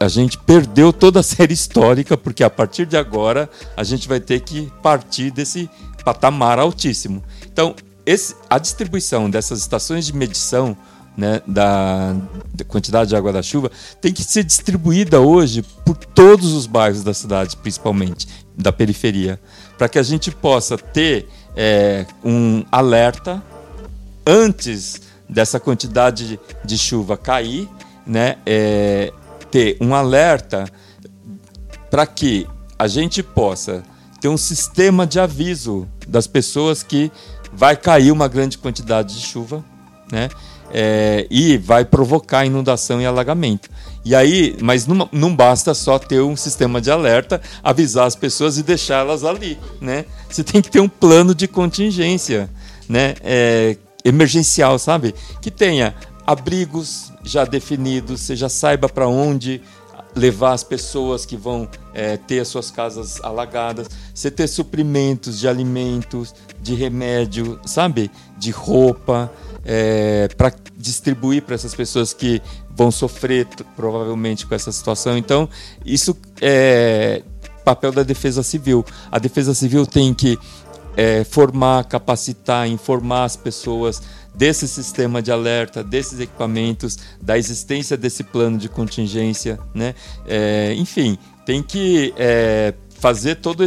a 0.00 0.08
gente 0.08 0.38
perdeu 0.38 0.92
toda 0.92 1.20
a 1.20 1.22
série 1.22 1.52
histórica, 1.52 2.16
porque 2.16 2.42
a 2.42 2.50
partir 2.50 2.86
de 2.86 2.96
agora 2.96 3.48
a 3.76 3.84
gente 3.84 4.08
vai 4.08 4.18
ter 4.18 4.40
que 4.40 4.72
partir 4.82 5.30
desse 5.30 5.68
patamar 6.02 6.58
altíssimo. 6.58 7.22
Então, 7.52 7.76
esse, 8.06 8.34
a 8.48 8.58
distribuição 8.58 9.28
dessas 9.28 9.60
estações 9.60 10.06
de 10.06 10.14
medição 10.14 10.74
né, 11.16 11.42
da, 11.46 12.16
da, 12.54 12.64
quantidade 12.64 13.10
de 13.10 13.16
água 13.16 13.30
da 13.30 13.42
chuva 13.42 13.70
tem 14.00 14.10
que 14.10 14.24
ser 14.24 14.42
distribuída 14.42 15.20
hoje 15.20 15.62
por 15.84 15.94
todos 15.96 16.54
os 16.54 16.66
bairros 16.66 17.02
da 17.02 17.12
cidade, 17.12 17.56
principalmente 17.58 18.26
da 18.56 18.72
periferia, 18.72 19.38
para 19.76 19.88
que 19.88 19.98
a 19.98 20.02
gente 20.02 20.30
possa 20.30 20.78
ter 20.78 21.28
é, 21.54 22.06
um 22.24 22.64
alerta 22.72 23.42
antes 24.26 25.02
dessa 25.28 25.60
quantidade 25.60 26.26
de, 26.26 26.40
de 26.64 26.78
chuva 26.78 27.18
cair, 27.18 27.68
né? 28.06 28.38
É, 28.46 29.12
ter 29.50 29.76
um 29.80 29.94
alerta 29.94 30.66
para 31.90 32.06
que 32.06 32.46
a 32.78 32.86
gente 32.86 33.22
possa 33.22 33.82
ter 34.20 34.28
um 34.28 34.36
sistema 34.36 35.06
de 35.06 35.18
aviso 35.18 35.88
das 36.06 36.26
pessoas 36.26 36.82
que 36.82 37.10
vai 37.52 37.76
cair 37.76 38.12
uma 38.12 38.28
grande 38.28 38.58
quantidade 38.58 39.14
de 39.14 39.20
chuva, 39.20 39.64
né? 40.10 40.28
É, 40.72 41.26
e 41.28 41.58
vai 41.58 41.84
provocar 41.84 42.46
inundação 42.46 43.00
e 43.00 43.06
alagamento. 43.06 43.68
E 44.04 44.14
aí, 44.14 44.56
mas 44.60 44.86
não, 44.86 45.08
não 45.10 45.34
basta 45.34 45.74
só 45.74 45.98
ter 45.98 46.20
um 46.20 46.36
sistema 46.36 46.80
de 46.80 46.90
alerta, 46.90 47.40
avisar 47.62 48.06
as 48.06 48.14
pessoas 48.14 48.56
e 48.56 48.62
deixá-las 48.62 49.24
ali, 49.24 49.58
né? 49.80 50.04
Você 50.28 50.44
tem 50.44 50.62
que 50.62 50.70
ter 50.70 50.80
um 50.80 50.88
plano 50.88 51.34
de 51.34 51.48
contingência, 51.48 52.48
né? 52.88 53.14
É, 53.20 53.76
emergencial, 54.04 54.78
sabe? 54.78 55.14
Que 55.40 55.50
tenha 55.50 55.94
abrigos 56.26 57.09
já 57.22 57.44
definidos, 57.44 58.20
você 58.22 58.36
já 58.36 58.48
saiba 58.48 58.88
para 58.88 59.06
onde 59.08 59.60
levar 60.14 60.52
as 60.52 60.64
pessoas 60.64 61.24
que 61.24 61.36
vão 61.36 61.68
é, 61.94 62.16
ter 62.16 62.40
as 62.40 62.48
suas 62.48 62.70
casas 62.70 63.20
alagadas, 63.22 63.88
você 64.14 64.30
ter 64.30 64.48
suprimentos 64.48 65.38
de 65.38 65.48
alimentos, 65.48 66.34
de 66.60 66.74
remédio, 66.74 67.60
sabe? 67.64 68.10
De 68.36 68.50
roupa, 68.50 69.32
é, 69.64 70.28
para 70.36 70.52
distribuir 70.76 71.42
para 71.42 71.54
essas 71.54 71.74
pessoas 71.74 72.12
que 72.12 72.42
vão 72.74 72.90
sofrer 72.90 73.46
provavelmente 73.76 74.46
com 74.46 74.54
essa 74.54 74.72
situação. 74.72 75.16
Então, 75.16 75.48
isso 75.84 76.16
é 76.40 77.22
papel 77.64 77.92
da 77.92 78.02
Defesa 78.02 78.42
Civil. 78.42 78.84
A 79.12 79.18
Defesa 79.18 79.54
Civil 79.54 79.86
tem 79.86 80.12
que 80.14 80.38
é, 80.96 81.24
formar, 81.24 81.84
capacitar, 81.84 82.66
informar 82.68 83.24
as 83.24 83.36
pessoas 83.36 84.02
desse 84.34 84.66
sistema 84.68 85.20
de 85.20 85.30
alerta, 85.30 85.82
desses 85.82 86.20
equipamentos, 86.20 86.98
da 87.20 87.36
existência 87.36 87.96
desse 87.96 88.24
plano 88.24 88.58
de 88.58 88.68
contingência, 88.68 89.58
né? 89.74 89.94
É, 90.26 90.74
enfim, 90.76 91.18
tem 91.44 91.62
que 91.62 92.14
é, 92.16 92.74
fazer 93.00 93.36
toda 93.36 93.64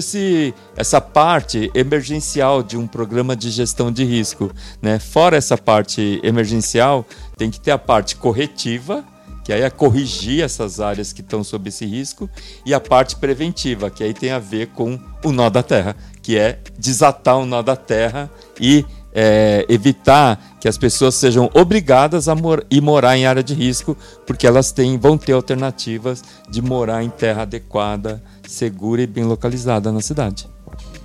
essa 0.77 1.01
parte 1.01 1.71
emergencial 1.73 2.61
de 2.61 2.77
um 2.77 2.85
programa 2.85 3.35
de 3.35 3.49
gestão 3.49 3.91
de 3.91 4.03
risco. 4.05 4.51
Né? 4.81 4.99
Fora 4.99 5.35
essa 5.35 5.57
parte 5.57 6.21
emergencial, 6.23 7.05
tem 7.35 7.49
que 7.49 7.59
ter 7.59 7.71
a 7.71 7.77
parte 7.77 8.15
corretiva, 8.15 9.03
que 9.43 9.51
aí 9.51 9.61
é 9.61 9.69
corrigir 9.69 10.43
essas 10.43 10.79
áreas 10.79 11.11
que 11.11 11.21
estão 11.21 11.43
sob 11.43 11.67
esse 11.67 11.83
risco, 11.85 12.29
e 12.63 12.73
a 12.73 12.79
parte 12.79 13.15
preventiva, 13.15 13.89
que 13.89 14.03
aí 14.03 14.13
tem 14.13 14.31
a 14.31 14.39
ver 14.39 14.67
com 14.67 14.99
o 15.23 15.31
nó 15.31 15.49
da 15.49 15.63
terra, 15.63 15.95
que 16.21 16.37
é 16.37 16.59
desatar 16.77 17.37
o 17.37 17.45
nó 17.45 17.61
da 17.61 17.75
terra 17.75 18.29
e 18.61 18.85
é, 19.13 19.65
evitar 19.69 20.57
que 20.59 20.67
as 20.67 20.77
pessoas 20.77 21.15
sejam 21.15 21.49
obrigadas 21.53 22.27
a 22.27 22.35
mor 22.35 22.65
ir 22.69 22.81
morar 22.81 23.15
em 23.17 23.25
área 23.25 23.43
de 23.43 23.53
risco, 23.53 23.95
porque 24.25 24.47
elas 24.47 24.71
têm, 24.71 24.97
vão 24.97 25.17
ter 25.17 25.33
alternativas 25.33 26.23
de 26.49 26.61
morar 26.61 27.03
em 27.03 27.09
terra 27.09 27.43
adequada, 27.43 28.23
segura 28.47 29.01
e 29.01 29.07
bem 29.07 29.23
localizada 29.23 29.91
na 29.91 30.01
cidade. 30.01 30.47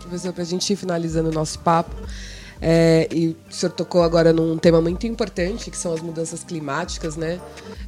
Professor, 0.00 0.32
para 0.32 0.42
a 0.42 0.46
gente 0.46 0.72
ir 0.72 0.76
finalizando 0.76 1.28
o 1.28 1.32
nosso 1.32 1.58
papo, 1.58 1.94
é, 2.60 3.08
e 3.12 3.28
o 3.28 3.36
senhor 3.50 3.72
tocou 3.72 4.02
agora 4.02 4.32
num 4.32 4.58
tema 4.58 4.80
muito 4.80 5.06
importante, 5.06 5.70
que 5.70 5.76
são 5.76 5.92
as 5.92 6.00
mudanças 6.00 6.42
climáticas, 6.42 7.16
né? 7.16 7.38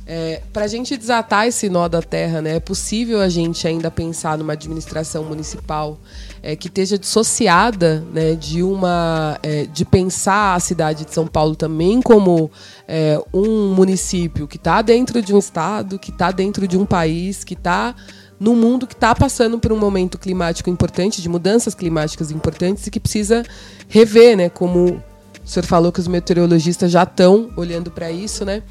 É, 0.06 0.42
Para 0.52 0.64
a 0.64 0.68
gente 0.68 0.96
desatar 0.96 1.46
esse 1.46 1.68
nó 1.68 1.88
da 1.88 2.02
terra, 2.02 2.40
né, 2.40 2.56
é 2.56 2.60
possível 2.60 3.20
a 3.20 3.28
gente 3.28 3.66
ainda 3.66 3.90
pensar 3.90 4.38
numa 4.38 4.52
administração 4.52 5.24
municipal 5.24 5.98
é, 6.42 6.56
que 6.56 6.68
esteja 6.68 6.98
dissociada 6.98 8.04
né, 8.12 8.34
de 8.34 8.62
uma 8.62 9.38
é, 9.42 9.66
de 9.66 9.84
pensar 9.84 10.54
a 10.54 10.60
cidade 10.60 11.04
de 11.04 11.14
São 11.14 11.26
Paulo 11.26 11.54
também 11.54 12.00
como 12.00 12.50
é, 12.88 13.20
um 13.32 13.74
município 13.74 14.48
que 14.48 14.56
está 14.56 14.82
dentro 14.82 15.20
de 15.20 15.34
um 15.34 15.38
estado, 15.38 15.98
que 15.98 16.10
está 16.10 16.30
dentro 16.30 16.66
de 16.66 16.76
um 16.76 16.86
país, 16.86 17.44
que 17.44 17.54
está 17.54 17.94
num 18.38 18.56
mundo 18.56 18.86
que 18.86 18.94
está 18.94 19.14
passando 19.14 19.58
por 19.58 19.70
um 19.70 19.76
momento 19.76 20.18
climático 20.18 20.70
importante, 20.70 21.20
de 21.20 21.28
mudanças 21.28 21.74
climáticas 21.74 22.30
importantes 22.30 22.86
e 22.86 22.90
que 22.90 22.98
precisa 22.98 23.44
rever, 23.86 24.34
né? 24.34 24.48
Como 24.48 25.02
o 25.44 25.48
senhor 25.48 25.66
falou 25.66 25.92
que 25.92 26.00
os 26.00 26.08
meteorologistas 26.08 26.90
já 26.90 27.02
estão 27.02 27.50
olhando 27.54 27.90
para 27.90 28.10
isso, 28.10 28.44
né? 28.44 28.62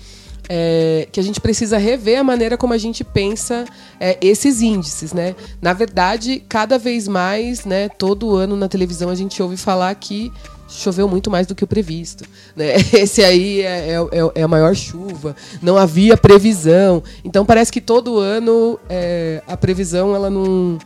É, 0.50 1.08
que 1.12 1.20
a 1.20 1.24
gente 1.24 1.40
precisa 1.40 1.78
rever 1.78 2.20
a 2.20 2.24
maneira 2.24 2.58
como 2.58 2.74
a 2.74 2.78
gente 2.78 3.04
pensa 3.04 3.66
é, 4.00 4.18
esses 4.20 4.62
índices, 4.64 5.14
né? 5.14 5.36
Na 5.62 5.74
verdade, 5.74 6.44
cada 6.50 6.80
vez 6.80 7.08
mais, 7.08 7.66
né, 7.66 7.88
todo 7.88 8.36
ano 8.36 8.56
na 8.56 8.68
televisão 8.68 9.10
a 9.10 9.16
gente 9.16 9.42
ouve 9.44 9.56
falar 9.56 9.94
que 9.94 10.34
choveu 10.68 11.08
muito 11.08 11.32
mais 11.32 11.48
do 11.48 11.56
que 11.56 11.64
o 11.64 11.68
previsto. 11.68 12.24
Né? 12.56 12.76
Esse 12.94 13.24
aí 13.24 13.62
é, 13.62 13.92
é, 13.92 13.96
é, 13.96 14.32
é, 14.36 14.44
a 14.44 14.48
maior 14.48 14.76
chuva, 14.76 15.36
não 15.62 15.78
havia 15.78 16.16
previsão. 16.18 17.04
Então 17.24 17.46
parece 17.46 17.72
que 17.72 17.82
todo 17.82 18.20
ano 18.20 18.80
é, 18.90 19.42
a 19.48 19.58
previsão 19.58 20.16
ela 20.16 20.30
não, 20.30 20.78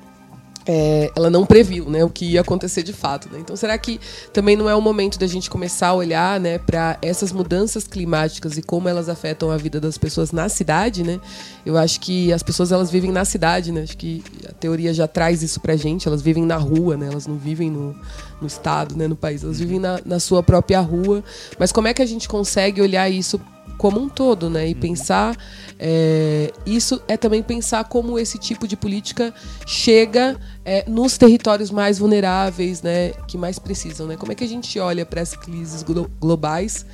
é, 0.66 1.12
ela 1.16 1.30
não 1.30 1.46
previu 1.46 1.90
né, 1.90 2.04
o 2.04 2.10
que 2.10 2.26
ia 2.26 2.42
acontecer 2.42 2.84
de 2.84 2.94
fato. 2.94 3.30
Né? 3.32 3.40
Então, 3.40 3.56
será 3.56 3.78
que 3.78 4.00
também 4.32 4.56
não 4.56 4.70
é 4.70 4.76
o 4.76 4.82
momento 4.82 5.20
da 5.20 5.28
gente 5.28 5.50
começar 5.50 5.88
a 5.88 5.94
olhar 5.94 6.40
né, 6.40 6.58
para 6.58 6.98
essas 7.02 7.32
mudanças 7.32 7.86
climáticas 7.86 8.58
e 8.58 8.62
como 8.62 8.88
elas 8.88 9.10
afetam 9.10 9.52
a 9.52 9.58
vida 9.58 9.80
das 9.80 9.98
pessoas 9.98 10.32
na 10.32 10.48
cidade? 10.50 11.04
Né? 11.04 11.20
Eu 11.66 11.78
acho 11.78 12.00
que 12.00 12.32
as 12.32 12.42
pessoas 12.42 12.72
elas 12.72 12.90
vivem 12.90 13.12
na 13.12 13.26
cidade, 13.26 13.72
né? 13.72 13.82
acho 13.82 13.98
que 13.98 14.24
a 14.48 14.54
teoria 14.54 14.94
já 14.94 15.08
traz 15.08 15.44
isso 15.44 15.60
para 15.60 15.76
gente. 15.76 16.08
Elas 16.08 16.22
vivem 16.22 16.46
na 16.46 16.58
rua, 16.58 16.96
né? 16.96 17.08
elas 17.08 17.28
não 17.28 17.38
vivem 17.38 17.70
no, 17.70 17.96
no 18.40 18.48
estado, 18.48 18.96
né, 18.96 19.08
no 19.08 19.16
país, 19.16 19.44
elas 19.44 19.60
vivem 19.60 19.80
na, 19.80 20.00
na 20.06 20.20
sua 20.20 20.44
própria 20.44 20.80
rua. 20.80 21.24
Mas 21.60 21.72
como 21.72 21.88
é 21.88 21.94
que 21.94 22.02
a 22.02 22.06
gente 22.06 22.28
consegue 22.28 22.82
olhar 22.82 23.10
isso 23.10 23.40
como 23.78 24.00
um 24.00 24.10
todo, 24.10 24.50
né? 24.50 24.70
E 24.70 24.74
uhum. 24.74 24.80
pensar 24.80 25.38
é, 25.80 26.52
isso 26.66 27.02
é 27.08 27.18
também 27.18 27.44
pensar 27.44 27.84
como 27.86 28.18
esse 28.18 28.38
tipo 28.38 28.68
de 28.68 28.78
política 28.78 29.34
chega 29.66 30.40
é, 30.64 30.88
nos 30.90 31.18
territórios 31.18 31.72
mais 31.72 32.00
vulneráveis, 32.00 32.82
né? 32.82 33.10
Que 33.28 33.38
mais 33.38 33.60
precisam, 33.60 34.08
né? 34.08 34.16
Como 34.16 34.32
é 34.32 34.36
que 34.36 34.44
a 34.44 34.48
gente 34.48 34.80
olha 34.80 35.06
para 35.06 35.22
as 35.22 35.36
crises 35.36 35.84
glo 35.84 36.10
globais 36.20 36.86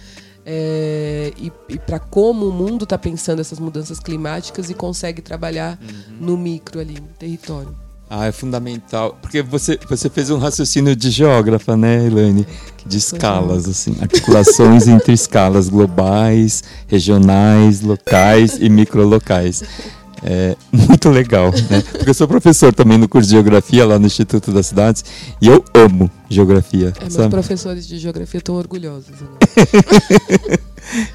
é, 0.45 1.31
e, 1.37 1.51
e 1.69 1.77
para 1.77 1.99
como 1.99 2.47
o 2.47 2.51
mundo 2.51 2.83
está 2.83 2.97
pensando 2.97 3.39
essas 3.39 3.59
mudanças 3.59 3.99
climáticas 3.99 4.69
e 4.69 4.73
consegue 4.73 5.21
trabalhar 5.21 5.77
uhum. 5.81 6.17
no 6.19 6.37
micro 6.37 6.79
ali, 6.79 6.95
no 6.95 7.07
território? 7.19 7.75
Ah, 8.09 8.25
é 8.25 8.31
fundamental. 8.31 9.15
Porque 9.21 9.43
você, 9.43 9.77
você 9.87 10.09
fez 10.09 10.31
um 10.31 10.39
raciocínio 10.39 10.95
de 10.95 11.11
geógrafa, 11.11 11.77
né, 11.77 12.07
Elaine? 12.07 12.47
De 12.85 12.97
escalas, 12.97 13.67
assim. 13.67 13.95
Articulações 14.01 14.87
entre 14.87 15.13
escalas 15.13 15.69
globais, 15.69 16.63
regionais, 16.87 17.81
locais 17.81 18.57
e 18.59 18.69
microlocais. 18.69 19.63
É 20.23 20.55
muito 20.71 21.09
legal, 21.09 21.51
né? 21.69 21.81
Porque 21.91 22.09
eu 22.09 22.13
sou 22.13 22.27
professor 22.27 22.73
também 22.73 22.97
no 22.97 23.07
curso 23.07 23.29
de 23.29 23.35
Geografia 23.35 23.85
lá 23.85 23.97
no 23.97 24.05
Instituto 24.05 24.51
das 24.51 24.67
Cidades 24.67 25.03
e 25.41 25.47
eu 25.47 25.63
amo 25.73 26.11
Geografia. 26.29 26.93
É, 26.99 27.17
meus 27.17 27.27
professores 27.27 27.87
de 27.87 27.97
Geografia 27.97 28.39
estão 28.39 28.55
orgulhosos. 28.55 29.09
Né? 29.09 30.57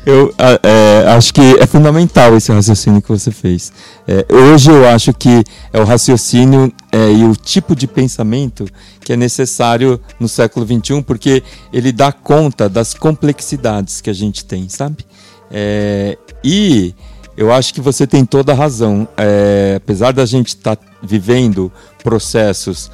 eu 0.07 0.35
é, 0.63 1.09
acho 1.17 1.33
que 1.33 1.41
é 1.59 1.67
fundamental 1.67 2.37
esse 2.37 2.53
raciocínio 2.53 3.03
que 3.03 3.09
você 3.09 3.31
fez. 3.31 3.73
É, 4.07 4.25
hoje 4.33 4.71
eu 4.71 4.89
acho 4.89 5.13
que 5.13 5.43
é 5.73 5.81
o 5.81 5.85
raciocínio 5.85 6.73
é, 6.93 7.13
e 7.13 7.25
o 7.25 7.35
tipo 7.35 7.75
de 7.75 7.87
pensamento 7.87 8.67
que 9.01 9.13
é 9.13 9.17
necessário 9.17 10.01
no 10.19 10.29
século 10.29 10.67
XXI, 10.67 11.03
porque 11.03 11.43
ele 11.73 11.93
dá 11.93 12.13
conta 12.13 12.69
das 12.69 12.95
complexidades 12.95 14.01
que 14.01 14.11
a 14.11 14.15
gente 14.15 14.45
tem, 14.45 14.69
sabe? 14.69 15.05
É, 15.51 16.17
e 16.43 16.95
eu 17.37 17.53
acho 17.53 17.75
que 17.75 17.81
você 17.81 18.07
tem 18.07 18.25
toda 18.25 18.53
a 18.53 18.55
razão. 18.55 19.09
É, 19.17 19.75
apesar 19.77 20.13
da 20.13 20.25
gente 20.25 20.49
estar 20.49 20.77
tá 20.77 20.87
vivendo 21.03 21.71
processos 22.03 22.91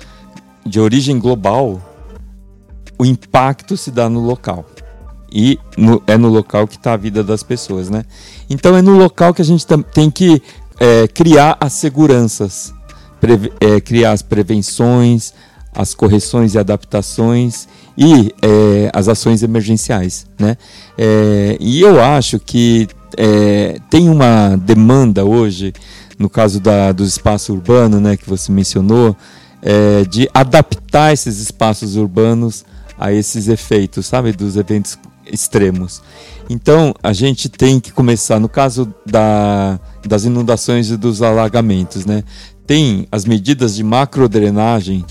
de 0.65 0.81
origem 0.81 1.19
global, 1.19 1.81
o 2.99 3.05
impacto 3.05 3.77
se 3.77 3.91
dá 3.91 4.09
no 4.09 4.21
local. 4.21 4.65
E 5.33 5.59
no, 5.77 6.03
é 6.07 6.17
no 6.17 6.29
local 6.29 6.67
que 6.67 6.77
está 6.77 6.95
a 6.95 6.97
vida 6.97 7.23
das 7.23 7.43
pessoas, 7.43 7.89
né? 7.89 8.05
Então 8.49 8.77
é 8.77 8.83
no 8.83 8.97
local 8.97 9.33
que 9.33 9.43
a 9.43 9.45
gente 9.45 9.65
tem 9.93 10.11
que 10.11 10.43
é, 10.79 11.07
criar 11.09 11.57
as 11.61 11.73
seguranças, 11.75 12.75
é, 13.61 13.81
criar 13.81 14.13
as 14.13 14.23
prevenções, 14.23 15.33
as 15.75 15.95
correções 15.95 16.55
e 16.55 16.59
adaptações 16.59 17.69
e 17.97 18.35
é, 18.43 18.91
as 18.93 19.09
ações 19.09 19.43
emergenciais, 19.43 20.27
né? 20.39 20.57
É, 20.99 21.57
e 21.61 21.81
eu 21.81 22.03
acho 22.03 22.41
que 22.41 22.89
é, 23.17 23.79
tem 23.89 24.09
uma 24.09 24.57
demanda 24.57 25.25
hoje, 25.25 25.73
no 26.19 26.29
caso 26.29 26.61
da, 26.61 26.93
do 26.93 27.05
espaço 27.05 27.53
urbano, 27.53 28.01
né, 28.01 28.17
que 28.17 28.29
você 28.29 28.51
mencionou, 28.53 29.17
é, 29.63 30.05
de 30.05 30.29
adaptar 30.33 31.13
esses 31.13 31.39
espaços 31.41 31.97
urbanos 31.97 32.65
a 32.99 33.13
esses 33.13 33.49
efeitos, 33.49 34.07
sabe, 34.07 34.33
dos 34.33 34.57
eventos 34.57 34.99
extremos. 35.33 36.03
Então, 36.49 36.95
a 37.03 37.13
gente 37.13 37.49
tem 37.49 37.79
que 37.79 37.93
começar, 37.93 38.41
no 38.41 38.49
caso 38.49 38.93
da, 39.07 39.79
das 40.07 40.25
inundações 40.25 40.91
e 40.91 40.97
dos 40.97 41.23
alagamentos, 41.23 42.05
né, 42.05 42.25
tem 42.67 43.07
as 43.11 43.25
medidas 43.25 43.75
de 43.77 43.85
macrodrenagem 43.85 45.05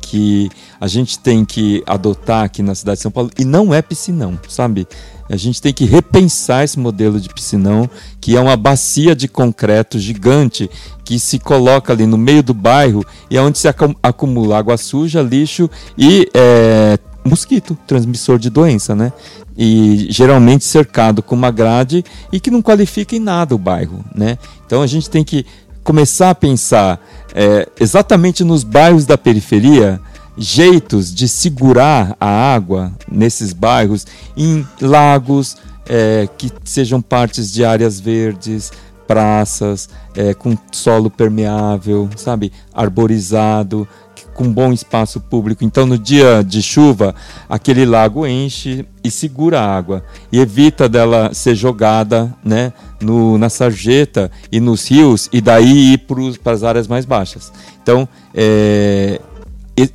que 0.00 0.50
a 0.80 0.88
gente 0.88 1.18
tem 1.20 1.44
que 1.44 1.84
adotar 1.86 2.42
aqui 2.42 2.62
na 2.62 2.74
cidade 2.74 2.96
de 2.96 3.02
São 3.02 3.12
Paulo, 3.12 3.30
e 3.38 3.44
não 3.44 3.72
é 3.72 3.80
piscinão, 3.80 4.36
sabe? 4.48 4.86
A 5.28 5.36
gente 5.36 5.62
tem 5.62 5.72
que 5.72 5.84
repensar 5.84 6.64
esse 6.64 6.76
modelo 6.76 7.20
de 7.20 7.28
piscinão, 7.28 7.88
que 8.20 8.36
é 8.36 8.40
uma 8.40 8.56
bacia 8.56 9.14
de 9.14 9.28
concreto 9.28 10.00
gigante 10.00 10.68
que 11.04 11.20
se 11.20 11.38
coloca 11.38 11.92
ali 11.92 12.06
no 12.06 12.18
meio 12.18 12.42
do 12.42 12.52
bairro 12.52 13.04
e 13.30 13.36
é 13.36 13.40
onde 13.40 13.58
se 13.58 13.68
acumula 14.02 14.58
água 14.58 14.76
suja, 14.76 15.22
lixo 15.22 15.70
e 15.96 16.28
é, 16.34 16.98
mosquito, 17.24 17.76
transmissor 17.86 18.38
de 18.38 18.50
doença, 18.50 18.94
né? 18.94 19.12
E 19.56 20.06
geralmente 20.10 20.64
cercado 20.64 21.22
com 21.22 21.34
uma 21.34 21.50
grade 21.50 22.04
e 22.32 22.40
que 22.40 22.50
não 22.50 22.62
qualifica 22.62 23.14
em 23.14 23.20
nada 23.20 23.54
o 23.54 23.58
bairro, 23.58 24.04
né? 24.14 24.38
Então 24.66 24.82
a 24.82 24.86
gente 24.86 25.10
tem 25.10 25.24
que 25.24 25.44
começar 25.82 26.30
a 26.30 26.34
pensar 26.34 27.00
é, 27.34 27.68
exatamente 27.78 28.44
nos 28.44 28.62
bairros 28.62 29.06
da 29.06 29.18
periferia 29.18 30.00
jeitos 30.36 31.14
de 31.14 31.28
segurar 31.28 32.16
a 32.18 32.26
água 32.26 32.92
nesses 33.10 33.52
bairros 33.52 34.06
em 34.36 34.66
lagos 34.80 35.56
é, 35.86 36.28
que 36.38 36.50
sejam 36.64 37.02
partes 37.02 37.52
de 37.52 37.64
áreas 37.64 37.98
verdes, 37.98 38.72
praças 39.06 39.88
é, 40.14 40.32
com 40.32 40.56
solo 40.70 41.10
permeável, 41.10 42.08
sabe, 42.16 42.52
arborizado, 42.72 43.86
com 44.34 44.52
bom 44.52 44.72
espaço 44.72 45.20
público. 45.20 45.64
Então, 45.64 45.86
no 45.86 45.98
dia 45.98 46.42
de 46.42 46.62
chuva, 46.62 47.14
aquele 47.48 47.84
lago 47.84 48.26
enche 48.26 48.84
e 49.02 49.10
segura 49.10 49.60
a 49.60 49.76
água 49.76 50.04
e 50.30 50.38
evita 50.38 50.88
dela 50.88 51.32
ser 51.32 51.54
jogada, 51.54 52.34
né, 52.44 52.72
no, 53.00 53.38
na 53.38 53.48
sarjeta 53.48 54.30
e 54.50 54.60
nos 54.60 54.90
rios 54.90 55.28
e 55.32 55.40
daí 55.40 55.94
ir 55.94 55.98
para 56.42 56.52
as 56.52 56.62
áreas 56.62 56.86
mais 56.86 57.04
baixas. 57.04 57.52
Então, 57.82 58.08
é, 58.34 59.20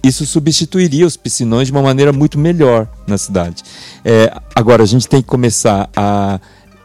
isso 0.03 0.25
substituiria 0.25 1.05
os 1.05 1.17
piscinões 1.17 1.67
de 1.67 1.71
uma 1.71 1.81
maneira 1.81 2.11
muito 2.11 2.39
melhor 2.39 2.87
na 3.05 3.17
cidade. 3.17 3.63
É, 4.03 4.31
agora, 4.55 4.83
a 4.83 4.85
gente 4.85 5.07
tem 5.07 5.21
que 5.21 5.27
começar 5.27 5.89
a 5.95 6.39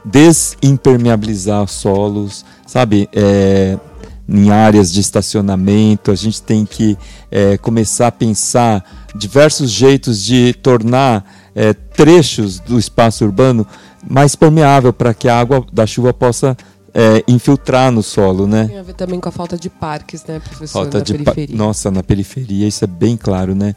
desimpermeabilizar 0.05 1.67
solos, 1.69 2.45
sabe? 2.67 3.09
É, 3.13 3.79
em 4.31 4.51
áreas 4.51 4.93
de 4.93 5.01
estacionamento, 5.01 6.13
a 6.13 6.15
gente 6.15 6.41
tem 6.41 6.65
que 6.65 6.97
é, 7.31 7.59
começar 7.59 8.07
a 8.07 8.13
pensar 8.13 8.85
diversos 9.15 9.71
jeitos 9.71 10.23
de 10.23 10.55
tornar 10.55 11.25
é, 11.55 11.73
trechos 11.73 12.61
do 12.61 12.79
espaço 12.79 13.25
urbano 13.25 13.67
mais 14.09 14.37
permeável 14.37 14.93
para 14.93 15.13
que 15.13 15.29
a 15.29 15.39
água 15.39 15.67
da 15.73 15.85
chuva 15.85 16.15
possa 16.15 16.57
é, 16.95 17.25
infiltrar 17.27 17.91
no 17.91 18.03
solo, 18.03 18.47
né? 18.47 18.67
Tem 18.69 18.79
a 18.79 18.83
ver 18.83 18.95
também 18.95 19.21
com 19.21 19.29
a 19.29 19.33
falta 19.33 19.57
de 19.57 19.69
parques, 19.69 20.25
né, 20.25 20.39
professor? 20.41 20.83
Falta 20.83 20.99
na 20.99 21.05
de 21.05 21.13
periferia. 21.13 21.57
Nossa, 21.57 21.91
na 21.91 22.03
periferia 22.03 22.69
isso 22.69 22.85
é 22.85 22.87
bem 22.87 23.17
claro, 23.17 23.55
né? 23.55 23.75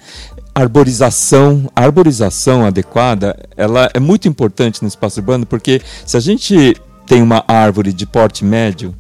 Arborização, 0.54 1.70
a 1.76 1.84
arborização 1.84 2.64
adequada, 2.64 3.36
ela 3.58 3.90
é 3.92 4.00
muito 4.00 4.28
importante 4.28 4.84
no 4.84 4.88
espaço 4.88 5.20
urbano 5.20 5.48
porque 5.48 5.82
se 6.06 6.16
a 6.16 6.20
gente 6.20 6.76
tem 7.08 7.22
uma 7.22 7.44
árvore 7.48 7.92
de 7.92 8.06
porte 8.06 8.46
médio, 8.46 8.94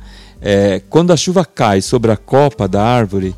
é, 0.44 0.82
quando 0.90 1.14
a 1.14 1.18
chuva 1.18 1.46
cai 1.46 1.82
sobre 1.82 2.12
a 2.12 2.18
copa 2.18 2.68
da 2.68 2.84
árvore, 2.84 3.34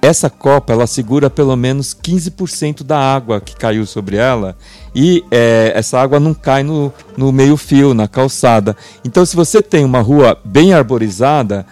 essa 0.00 0.30
copa 0.30 0.72
ela 0.72 0.86
segura 0.86 1.28
pelo 1.28 1.56
menos 1.56 1.94
15% 1.94 2.84
da 2.84 2.98
água 2.98 3.40
que 3.40 3.56
caiu 3.56 3.84
sobre 3.84 4.16
ela 4.16 4.56
e 4.94 5.24
é, 5.30 5.72
essa 5.74 5.98
água 5.98 6.20
não 6.20 6.32
cai 6.32 6.62
no, 6.62 6.92
no 7.16 7.32
meio-fio, 7.32 7.94
na 7.94 8.06
calçada. 8.06 8.76
Então, 9.04 9.26
se 9.26 9.34
você 9.34 9.60
tem 9.60 9.84
uma 9.84 10.00
rua 10.00 10.38
bem 10.44 10.72
arborizada, 10.72 11.66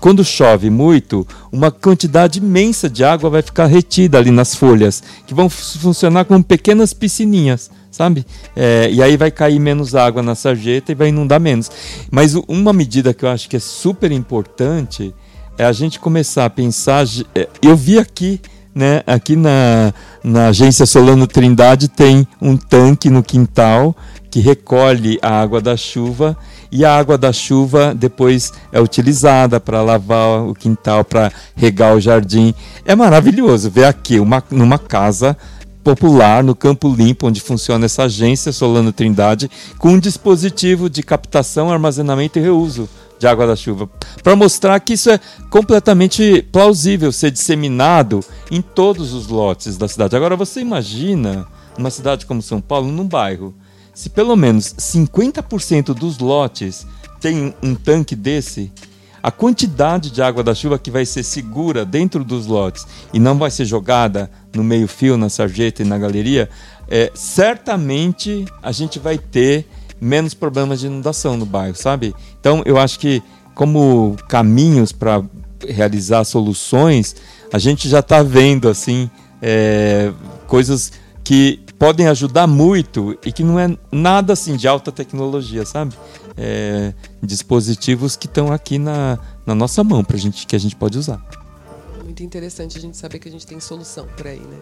quando 0.00 0.24
chove 0.24 0.70
muito, 0.70 1.26
uma 1.52 1.70
quantidade 1.70 2.38
imensa 2.38 2.88
de 2.88 3.04
água 3.04 3.28
vai 3.28 3.42
ficar 3.42 3.66
retida 3.66 4.16
ali 4.16 4.30
nas 4.30 4.54
folhas, 4.54 5.02
que 5.26 5.34
vão 5.34 5.48
funcionar 5.48 6.24
como 6.24 6.42
pequenas 6.42 6.94
piscininhas, 6.94 7.70
sabe? 7.90 8.24
É, 8.54 8.88
e 8.90 9.02
aí 9.02 9.16
vai 9.16 9.30
cair 9.30 9.58
menos 9.58 9.94
água 9.94 10.22
na 10.22 10.34
sarjeta 10.34 10.92
e 10.92 10.94
vai 10.94 11.08
inundar 11.08 11.40
menos. 11.40 11.70
Mas 12.10 12.34
uma 12.46 12.72
medida 12.72 13.14
que 13.14 13.24
eu 13.24 13.28
acho 13.28 13.48
que 13.48 13.56
é 13.56 13.60
super 13.60 14.12
importante 14.12 15.14
é 15.56 15.64
a 15.64 15.72
gente 15.72 15.98
começar 15.98 16.44
a 16.44 16.50
pensar. 16.50 17.04
É, 17.34 17.48
eu 17.62 17.76
vi 17.76 17.98
aqui 17.98 18.40
né? 18.78 19.02
Aqui 19.08 19.34
na, 19.34 19.92
na 20.22 20.48
agência 20.48 20.86
Solano 20.86 21.26
Trindade 21.26 21.88
tem 21.88 22.24
um 22.40 22.56
tanque 22.56 23.10
no 23.10 23.24
quintal 23.24 23.92
que 24.30 24.38
recolhe 24.38 25.18
a 25.20 25.40
água 25.40 25.60
da 25.60 25.76
chuva 25.76 26.36
e 26.70 26.84
a 26.84 26.96
água 26.96 27.18
da 27.18 27.32
chuva 27.32 27.92
depois 27.92 28.52
é 28.70 28.80
utilizada 28.80 29.58
para 29.58 29.82
lavar 29.82 30.42
o 30.42 30.54
quintal, 30.54 31.04
para 31.04 31.32
regar 31.56 31.96
o 31.96 32.00
jardim. 32.00 32.54
É 32.84 32.94
maravilhoso 32.94 33.68
ver 33.68 33.86
aqui 33.86 34.20
uma, 34.20 34.42
numa 34.48 34.78
casa 34.78 35.36
popular 35.88 36.44
no 36.44 36.54
Campo 36.54 36.94
Limpo, 36.94 37.28
onde 37.28 37.40
funciona 37.40 37.86
essa 37.86 38.02
agência 38.02 38.52
Solano 38.52 38.92
Trindade, 38.92 39.50
com 39.78 39.92
um 39.92 39.98
dispositivo 39.98 40.90
de 40.90 41.02
captação, 41.02 41.72
armazenamento 41.72 42.38
e 42.38 42.42
reuso 42.42 42.86
de 43.18 43.26
água 43.26 43.46
da 43.46 43.56
chuva, 43.56 43.88
para 44.22 44.36
mostrar 44.36 44.78
que 44.80 44.92
isso 44.92 45.08
é 45.08 45.18
completamente 45.48 46.46
plausível 46.52 47.10
ser 47.10 47.30
disseminado 47.30 48.22
em 48.50 48.60
todos 48.60 49.14
os 49.14 49.28
lotes 49.28 49.78
da 49.78 49.88
cidade. 49.88 50.14
Agora 50.14 50.36
você 50.36 50.60
imagina 50.60 51.46
uma 51.78 51.88
cidade 51.88 52.26
como 52.26 52.42
São 52.42 52.60
Paulo, 52.60 52.92
num 52.92 53.08
bairro, 53.08 53.54
se 53.94 54.10
pelo 54.10 54.36
menos 54.36 54.74
50% 54.74 55.94
dos 55.94 56.18
lotes 56.18 56.86
tem 57.18 57.54
um 57.62 57.74
tanque 57.74 58.14
desse, 58.14 58.70
a 59.22 59.30
quantidade 59.30 60.10
de 60.10 60.22
água 60.22 60.42
da 60.42 60.54
chuva 60.54 60.78
que 60.78 60.90
vai 60.90 61.04
ser 61.04 61.22
segura 61.22 61.84
dentro 61.84 62.24
dos 62.24 62.46
lotes 62.46 62.86
e 63.12 63.18
não 63.18 63.36
vai 63.38 63.50
ser 63.50 63.64
jogada 63.64 64.30
no 64.54 64.62
meio-fio, 64.62 65.16
na 65.16 65.28
sarjeta 65.28 65.82
e 65.82 65.84
na 65.84 65.98
galeria, 65.98 66.48
é, 66.88 67.10
certamente 67.14 68.44
a 68.62 68.72
gente 68.72 68.98
vai 68.98 69.18
ter 69.18 69.66
menos 70.00 70.34
problemas 70.34 70.80
de 70.80 70.86
inundação 70.86 71.36
no 71.36 71.44
bairro, 71.44 71.74
sabe? 71.74 72.14
Então 72.40 72.62
eu 72.64 72.78
acho 72.78 72.98
que 72.98 73.22
como 73.54 74.16
caminhos 74.28 74.92
para 74.92 75.22
realizar 75.66 76.24
soluções, 76.24 77.16
a 77.52 77.58
gente 77.58 77.88
já 77.88 77.98
está 77.98 78.22
vendo 78.22 78.68
assim 78.68 79.10
é, 79.42 80.12
coisas 80.46 80.92
que 81.24 81.60
podem 81.78 82.08
ajudar 82.08 82.46
muito 82.46 83.18
e 83.24 83.32
que 83.32 83.42
não 83.42 83.58
é 83.58 83.76
nada 83.90 84.32
assim 84.32 84.56
de 84.56 84.66
alta 84.66 84.90
tecnologia, 84.90 85.64
sabe? 85.64 85.94
É, 86.40 86.94
dispositivos 87.20 88.14
que 88.14 88.26
estão 88.26 88.52
aqui 88.52 88.78
na, 88.78 89.18
na 89.44 89.56
nossa 89.56 89.82
mão 89.82 90.04
para 90.04 90.16
gente 90.16 90.46
que 90.46 90.54
a 90.54 90.58
gente 90.58 90.76
pode 90.76 90.96
usar 90.96 91.20
muito 92.18 92.22
interessante 92.24 92.76
a 92.76 92.80
gente 92.80 92.96
saber 92.96 93.18
que 93.18 93.28
a 93.28 93.30
gente 93.30 93.46
tem 93.46 93.60
solução 93.60 94.06
por 94.16 94.26
aí, 94.26 94.40
né? 94.40 94.58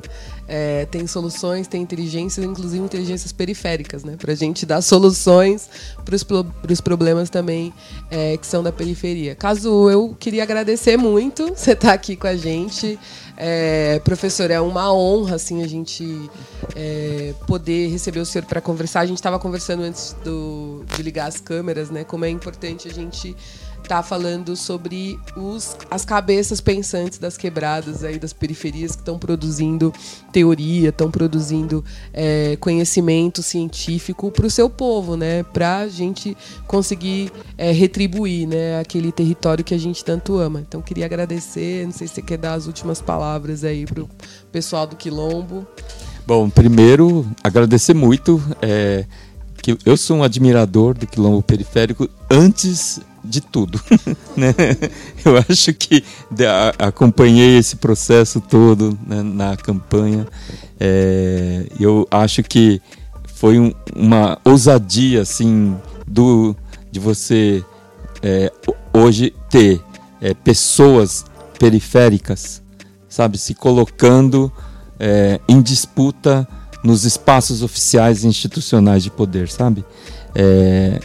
É, 0.47 0.87
tem 0.87 1.07
soluções, 1.07 1.67
tem 1.67 1.81
inteligências, 1.83 2.45
inclusive 2.45 2.85
inteligências 2.85 3.33
periféricas, 3.33 4.05
né? 4.05 4.17
Para 4.17 4.33
a 4.33 4.35
gente 4.35 4.67
dar 4.67 4.83
soluções 4.83 5.69
para 6.05 6.15
os 6.73 6.81
problemas 6.81 7.31
também 7.31 7.73
é, 8.11 8.37
que 8.37 8.47
são 8.47 8.63
da 8.63 8.73
periferia. 8.73 9.35
Caso 9.35 9.91
eu 9.91 10.15
queria 10.19 10.43
agradecer 10.43 10.97
muito 10.97 11.47
você 11.55 11.73
estar 11.73 11.89
tá 11.89 11.95
aqui 11.95 12.15
com 12.15 12.27
a 12.27 12.37
gente. 12.37 12.99
É, 13.39 14.01
professor, 14.01 14.51
é 14.51 14.61
uma 14.61 14.93
honra 14.93 15.37
assim 15.37 15.63
a 15.63 15.69
gente 15.69 16.31
é, 16.75 17.35
poder 17.47 17.89
receber 17.89 18.21
o 18.21 18.27
senhor 18.27 18.45
para 18.45 18.61
conversar. 18.61 19.01
A 19.01 19.07
gente 19.07 19.19
estava 19.19 19.39
conversando 19.39 19.83
antes 19.83 20.15
do, 20.25 20.85
de 20.95 21.03
ligar 21.03 21.27
as 21.27 21.41
câmeras, 21.41 21.91
né? 21.91 22.05
Como 22.05 22.25
é 22.25 22.31
importante 22.31 22.89
a 22.89 22.93
gente 22.93 23.35
tá 23.87 24.03
falando 24.03 24.57
sobre 24.57 25.19
os, 25.37 25.77
as 25.91 26.05
cabeças 26.05 26.61
pensantes 26.61 27.19
das 27.19 27.37
quebradas 27.37 28.03
aí 28.05 28.19
das 28.19 28.33
periferias 28.33 28.93
que 28.93 29.03
estão 29.03 29.19
produzindo 29.19 29.93
teoria, 30.33 30.89
estão 30.89 31.11
produzindo 31.11 31.85
é, 32.13 32.57
conhecimento 32.57 33.43
científico 33.43 34.31
para 34.31 34.47
o 34.47 34.51
seu 34.51 34.69
povo, 34.69 35.17
né? 35.17 35.43
Para 35.43 35.79
a 35.79 35.89
gente 35.89 36.37
conseguir 36.67 37.33
é, 37.57 37.71
retribuir, 37.71 38.47
né? 38.47 38.81
Aquele 38.81 39.13
território 39.13 39.65
que 39.65 39.75
a 39.75 39.79
gente 39.79 40.05
tanto 40.05 40.39
ama. 40.39 40.61
Então 40.61 40.83
queria 40.83 41.07
agradecer. 41.07 41.85
Não 41.85 41.93
sei 41.93 42.07
se 42.09 42.15
você 42.15 42.23
quer 42.23 42.39
dar 42.39 42.55
as 42.55 42.67
últimas 42.67 43.01
palavras 43.01 43.65
aí 43.65 43.85
o 43.85 44.09
pessoal 44.51 44.87
do 44.87 44.97
Quilombo. 44.97 45.67
Bom, 46.27 46.51
primeiro 46.51 47.27
agradecer 47.43 47.95
muito. 47.95 48.43
É, 48.61 49.05
que 49.63 49.77
eu 49.85 49.97
sou 49.97 50.19
um 50.19 50.23
admirador 50.23 50.97
do 50.97 51.07
Quilombo 51.07 51.43
Periférico 51.43 52.09
antes 52.31 53.01
de 53.29 53.41
tudo. 53.41 53.81
né? 54.37 54.55
Eu 55.25 55.37
acho 55.49 55.73
que 55.75 56.03
acompanhei 56.79 57.59
esse 57.59 57.77
processo 57.77 58.41
todo 58.41 58.99
né, 59.07 59.23
na 59.23 59.57
campanha. 59.57 60.27
É, 60.79 61.67
eu 61.79 62.07
acho 62.11 62.43
que 62.43 62.81
foi 63.35 63.59
um, 63.59 63.73
uma 63.95 64.39
ousadia 64.45 65.23
assim 65.23 65.77
do 66.07 66.57
de 66.91 67.01
você 67.01 67.65
é, 68.23 68.51
hoje 68.93 69.35
ter 69.51 69.81
é, 70.21 70.33
pessoas 70.33 71.25
periféricas, 71.59 72.63
sabe, 73.09 73.39
se 73.39 73.55
colocando 73.55 74.51
é, 74.99 75.41
em 75.49 75.61
disputa 75.61 76.47
nos 76.83 77.05
espaços 77.05 77.63
oficiais 77.63 78.25
e 78.25 78.29
institucionais 78.29 79.03
de 79.03 79.11
poder, 79.11 79.49
sabe? 79.49 79.85
É, 80.35 81.01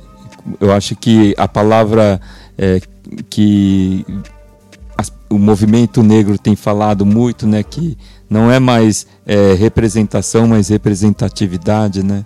eu 0.60 0.72
acho 0.72 0.96
que 0.96 1.34
a 1.38 1.48
palavra 1.48 2.20
é, 2.58 2.82
que 3.30 4.06
as, 4.98 5.12
o 5.30 5.38
movimento 5.38 6.04
negro 6.04 6.38
tem 6.38 6.56
falado 6.56 7.06
muito, 7.06 7.48
né, 7.48 7.64
que 7.64 7.98
não 8.30 8.52
é 8.52 8.60
mais 8.60 9.06
é, 9.26 9.54
representação, 9.54 10.48
mas 10.48 10.70
representatividade, 10.70 12.04
né? 12.04 12.26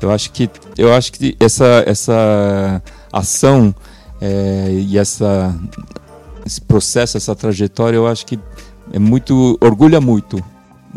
Eu 0.00 0.10
acho 0.10 0.30
que 0.30 0.48
eu 0.78 0.94
acho 0.94 1.12
que 1.12 1.36
essa 1.38 1.84
essa 1.86 2.82
ação 3.12 3.74
é, 4.20 4.68
e 4.72 4.96
essa 4.96 5.54
esse 6.46 6.60
processo, 6.60 7.16
essa 7.16 7.34
trajetória, 7.34 7.96
eu 7.96 8.06
acho 8.06 8.24
que 8.24 8.38
é 8.92 8.98
muito 8.98 9.58
orgulha 9.60 10.00
muito 10.00 10.42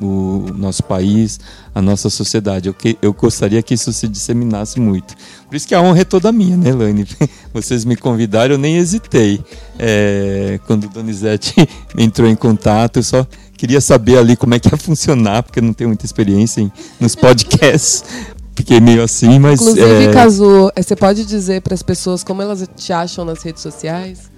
o 0.02 0.46
nosso 0.56 0.84
país, 0.84 1.40
a 1.74 1.82
nossa 1.82 2.10
sociedade. 2.10 2.68
Eu, 2.68 2.74
que, 2.74 2.98
eu 3.02 3.14
gostaria 3.14 3.62
que 3.62 3.74
isso 3.74 3.92
se 3.94 4.08
disseminasse 4.08 4.80
muito. 4.80 5.16
Por 5.48 5.56
isso 5.56 5.68
que 5.68 5.76
a 5.76 5.82
honra 5.82 6.02
é 6.02 6.06
toda 6.06 6.32
minha, 6.32 6.58
né, 6.58 6.74
Lani? 6.74 7.08
Vocês 7.54 7.86
me 7.86 7.96
convidaram, 7.96 8.56
eu 8.56 8.58
nem 8.58 8.78
hesitei. 8.78 9.42
É, 9.78 10.60
quando 10.66 10.86
o 10.86 10.90
Donizete 10.90 11.54
entrou 11.98 12.28
em 12.28 12.36
contato, 12.36 12.98
eu 12.98 13.04
só 13.04 13.28
queria 13.56 13.80
saber 13.80 14.18
ali 14.18 14.36
como 14.36 14.56
é 14.56 14.60
que 14.60 14.70
ia 14.70 14.78
funcionar, 14.78 15.44
porque 15.44 15.60
eu 15.60 15.64
não 15.64 15.74
tenho 15.74 15.90
muita 15.90 16.06
experiência 16.06 16.62
em, 16.62 16.72
nos 17.00 17.16
podcasts. 17.16 18.04
Fiquei 18.56 18.80
meio 18.80 19.02
assim, 19.02 19.40
mas. 19.40 19.60
Inclusive, 19.60 20.06
é... 20.06 20.14
Caso, 20.14 20.72
é, 20.76 20.84
você 20.84 20.96
pode 20.96 21.26
dizer 21.26 21.62
para 21.62 21.74
as 21.74 21.82
pessoas 21.82 22.24
como 22.24 22.40
elas 22.40 22.68
te 22.76 22.94
acham 22.94 23.26
nas 23.26 23.42
redes 23.42 23.64
sociais? 23.64 24.32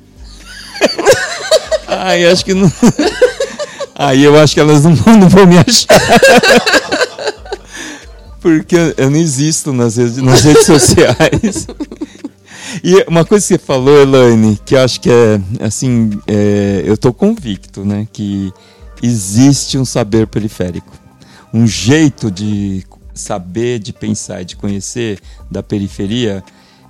Ai, 1.87 2.25
acho 2.25 2.45
que 2.45 2.53
não. 2.53 2.71
Aí 3.97 4.23
eu 4.23 4.37
acho 4.37 4.53
que 4.53 4.59
elas 4.59 4.83
não, 4.83 4.91
não 5.17 5.29
vão 5.29 5.47
me 5.47 5.57
achar. 5.57 6.01
Porque 8.41 8.75
eu 8.97 9.09
não 9.09 9.17
existo 9.17 9.73
nas 9.73 9.95
redes, 9.95 10.17
nas 10.17 10.43
redes 10.43 10.65
sociais. 10.67 11.67
E 12.83 13.03
uma 13.07 13.23
coisa 13.23 13.43
que 13.43 13.53
você 13.53 13.57
falou, 13.57 14.01
Elaine, 14.01 14.59
que 14.65 14.75
eu 14.75 14.81
acho 14.81 14.99
que 14.99 15.09
é 15.09 15.39
assim, 15.65 16.11
é, 16.27 16.83
eu 16.85 16.95
estou 16.95 17.13
convicto, 17.13 17.85
né, 17.85 18.07
que 18.11 18.51
existe 19.01 19.77
um 19.77 19.85
saber 19.85 20.27
periférico, 20.27 20.91
um 21.53 21.65
jeito 21.65 22.29
de 22.29 22.85
saber, 23.13 23.79
de 23.79 23.93
pensar 23.93 24.43
de 24.43 24.55
conhecer 24.55 25.19
da 25.49 25.63
periferia, 25.63 26.43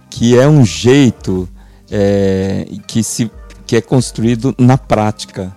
que 0.10 0.38
é 0.38 0.48
um 0.48 0.66
jeito 0.66 1.48
é, 1.92 2.66
que 2.88 3.04
se 3.04 3.30
que 3.68 3.76
é 3.76 3.82
construído 3.82 4.54
na 4.60 4.78
prática, 4.78 5.56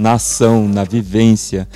na 0.00 0.14
ação, 0.14 0.68
na 0.68 0.82
vivência. 0.82 1.68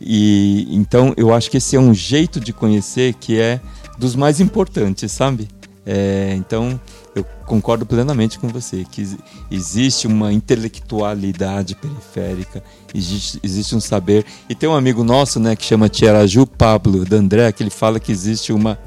E 0.00 0.66
então 0.70 1.12
eu 1.16 1.32
acho 1.34 1.50
que 1.50 1.58
esse 1.58 1.76
é 1.76 1.80
um 1.80 1.92
jeito 1.92 2.40
de 2.40 2.52
conhecer 2.52 3.14
que 3.14 3.38
é 3.38 3.60
dos 3.98 4.16
mais 4.16 4.40
importantes, 4.40 5.12
sabe? 5.12 5.48
É, 5.84 6.34
então 6.36 6.80
eu 7.14 7.24
concordo 7.46 7.84
plenamente 7.84 8.38
com 8.38 8.48
você 8.48 8.86
que 8.90 9.16
existe 9.50 10.06
uma 10.06 10.32
intelectualidade 10.32 11.74
periférica, 11.74 12.62
existe, 12.94 13.38
existe 13.42 13.74
um 13.76 13.80
saber. 13.80 14.24
E 14.48 14.54
tem 14.54 14.68
um 14.68 14.74
amigo 14.74 15.04
nosso, 15.04 15.38
né, 15.38 15.54
que 15.54 15.64
chama 15.64 15.88
Tiaraju 15.88 16.46
Pablo 16.46 17.04
D'André, 17.04 17.52
que 17.52 17.62
ele 17.62 17.70
fala 17.70 18.00
que 18.00 18.10
existe 18.10 18.52
uma 18.52 18.78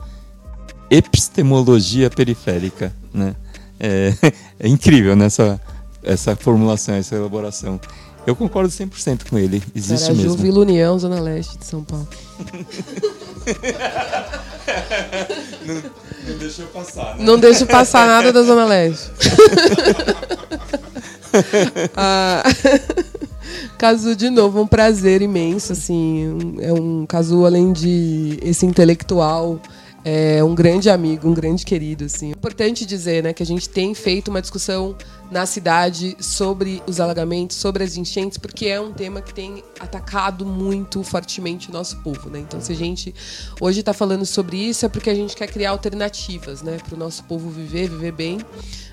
epistemologia 0.90 2.10
periférica, 2.10 2.94
né? 3.14 3.36
É, 3.80 4.14
é 4.60 4.68
incrível 4.68 5.16
nessa 5.16 5.54
né, 5.54 5.60
essa 6.06 6.36
formulação, 6.36 6.96
essa 6.96 7.16
elaboração. 7.16 7.80
Eu 8.26 8.36
concordo 8.36 8.70
100% 8.70 9.30
com 9.30 9.38
ele. 9.38 9.62
Existe 9.76 10.08
Caraju, 10.08 10.30
mesmo. 10.30 10.38
Vila 10.38 10.60
União, 10.60 10.98
Zona 10.98 11.20
Leste 11.20 11.58
de 11.58 11.66
São 11.66 11.84
Paulo. 11.84 12.08
não, 15.66 15.84
não 16.28 16.38
deixou 16.38 16.66
passar, 16.68 17.18
né? 17.18 17.24
Não 17.24 17.40
deixa 17.40 17.66
passar 17.66 18.08
nada 18.08 18.34
da 18.34 18.44
Zona 18.44 18.66
Leste. 18.66 19.12
ah, 21.96 22.44
Caso, 23.78 24.16
de 24.16 24.30
novo, 24.30 24.62
um 24.62 24.68
prazer 24.68 25.22
imenso, 25.22 25.74
assim. 25.74 26.56
é 26.60 26.74
um 26.74 27.06
caso, 27.06 27.46
além 27.46 27.74
de 27.74 28.40
esse 28.42 28.66
intelectual 28.66 29.60
é 30.08 30.44
um 30.44 30.54
grande 30.54 30.88
amigo, 30.88 31.28
um 31.28 31.34
grande 31.34 31.66
querido, 31.66 32.06
assim. 32.06 32.30
Importante 32.30 32.86
dizer, 32.86 33.24
né, 33.24 33.34
que 33.34 33.42
a 33.42 33.46
gente 33.46 33.68
tem 33.68 33.96
feito 33.96 34.28
uma 34.28 34.40
discussão 34.40 34.96
na 35.32 35.48
cidade 35.48 36.16
sobre 36.20 36.80
os 36.86 37.00
alagamentos, 37.00 37.58
sobre 37.58 37.84
as 37.84 37.98
enchentes, 37.98 38.38
porque 38.38 38.68
é 38.68 38.80
um 38.80 38.94
tema 38.94 39.20
que 39.20 39.34
tem 39.34 39.64
atacado 39.80 40.46
muito 40.46 41.02
fortemente 41.02 41.72
o 41.72 41.74
nosso 41.74 41.98
povo, 42.04 42.30
né? 42.30 42.38
Então, 42.38 42.62
se 42.62 42.72
a 42.72 42.76
gente 42.76 43.16
hoje 43.60 43.80
está 43.80 43.94
falando 43.94 44.28
sobre 44.28 44.58
isso, 44.58 44.86
é 44.86 44.90
porque 44.90 45.10
a 45.10 45.16
gente 45.16 45.36
quer 45.36 45.48
criar 45.48 45.72
alternativas, 45.72 46.62
né, 46.62 46.78
para 46.86 46.96
o 46.96 47.00
nosso 47.00 47.24
povo 47.24 47.50
viver, 47.50 47.90
viver 47.90 48.12
bem, 48.12 48.38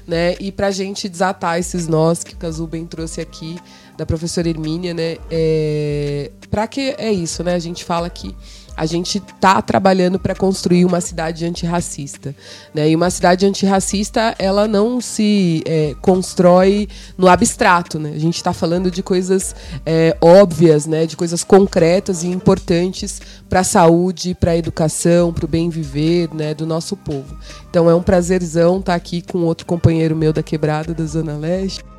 né? 0.06 0.34
E 0.40 0.50
para 0.50 0.68
a 0.68 0.70
gente 0.70 1.10
desatar 1.10 1.58
esses 1.58 1.86
nós 1.86 2.24
que 2.24 2.32
o 2.32 2.38
Cazu 2.38 2.66
bem 2.66 2.86
trouxe 2.86 3.20
aqui 3.20 3.58
da 3.98 4.06
professora 4.06 4.48
Hermínia, 4.48 4.94
né? 4.94 5.18
É... 5.30 6.30
Para 6.50 6.66
que 6.66 6.94
é 6.96 7.12
isso, 7.12 7.44
né? 7.44 7.54
A 7.54 7.58
gente 7.58 7.84
fala 7.84 8.08
que 8.08 8.34
a 8.82 8.86
gente 8.86 9.18
está 9.18 9.62
trabalhando 9.62 10.18
para 10.18 10.34
construir 10.34 10.84
uma 10.84 11.00
cidade 11.00 11.44
antirracista. 11.44 12.34
Né? 12.74 12.90
E 12.90 12.96
uma 12.96 13.10
cidade 13.10 13.46
antirracista, 13.46 14.34
ela 14.40 14.66
não 14.66 15.00
se 15.00 15.62
é, 15.64 15.94
constrói 16.00 16.88
no 17.16 17.28
abstrato. 17.28 18.00
Né? 18.00 18.10
A 18.12 18.18
gente 18.18 18.34
está 18.34 18.52
falando 18.52 18.90
de 18.90 19.00
coisas 19.00 19.54
é, 19.86 20.16
óbvias, 20.20 20.84
né? 20.84 21.06
de 21.06 21.16
coisas 21.16 21.44
concretas 21.44 22.24
e 22.24 22.26
importantes 22.26 23.22
para 23.48 23.60
a 23.60 23.64
saúde, 23.64 24.34
para 24.34 24.50
a 24.50 24.56
educação, 24.56 25.32
para 25.32 25.44
o 25.44 25.48
bem 25.48 25.70
viver 25.70 26.28
né? 26.34 26.52
do 26.52 26.66
nosso 26.66 26.96
povo. 26.96 27.36
Então 27.70 27.88
é 27.88 27.94
um 27.94 28.02
prazerzão 28.02 28.80
estar 28.80 28.92
tá 28.92 28.96
aqui 28.96 29.22
com 29.22 29.44
outro 29.44 29.64
companheiro 29.64 30.16
meu 30.16 30.32
da 30.32 30.42
Quebrada, 30.42 30.92
da 30.92 31.06
Zona 31.06 31.36
Leste 31.36 31.91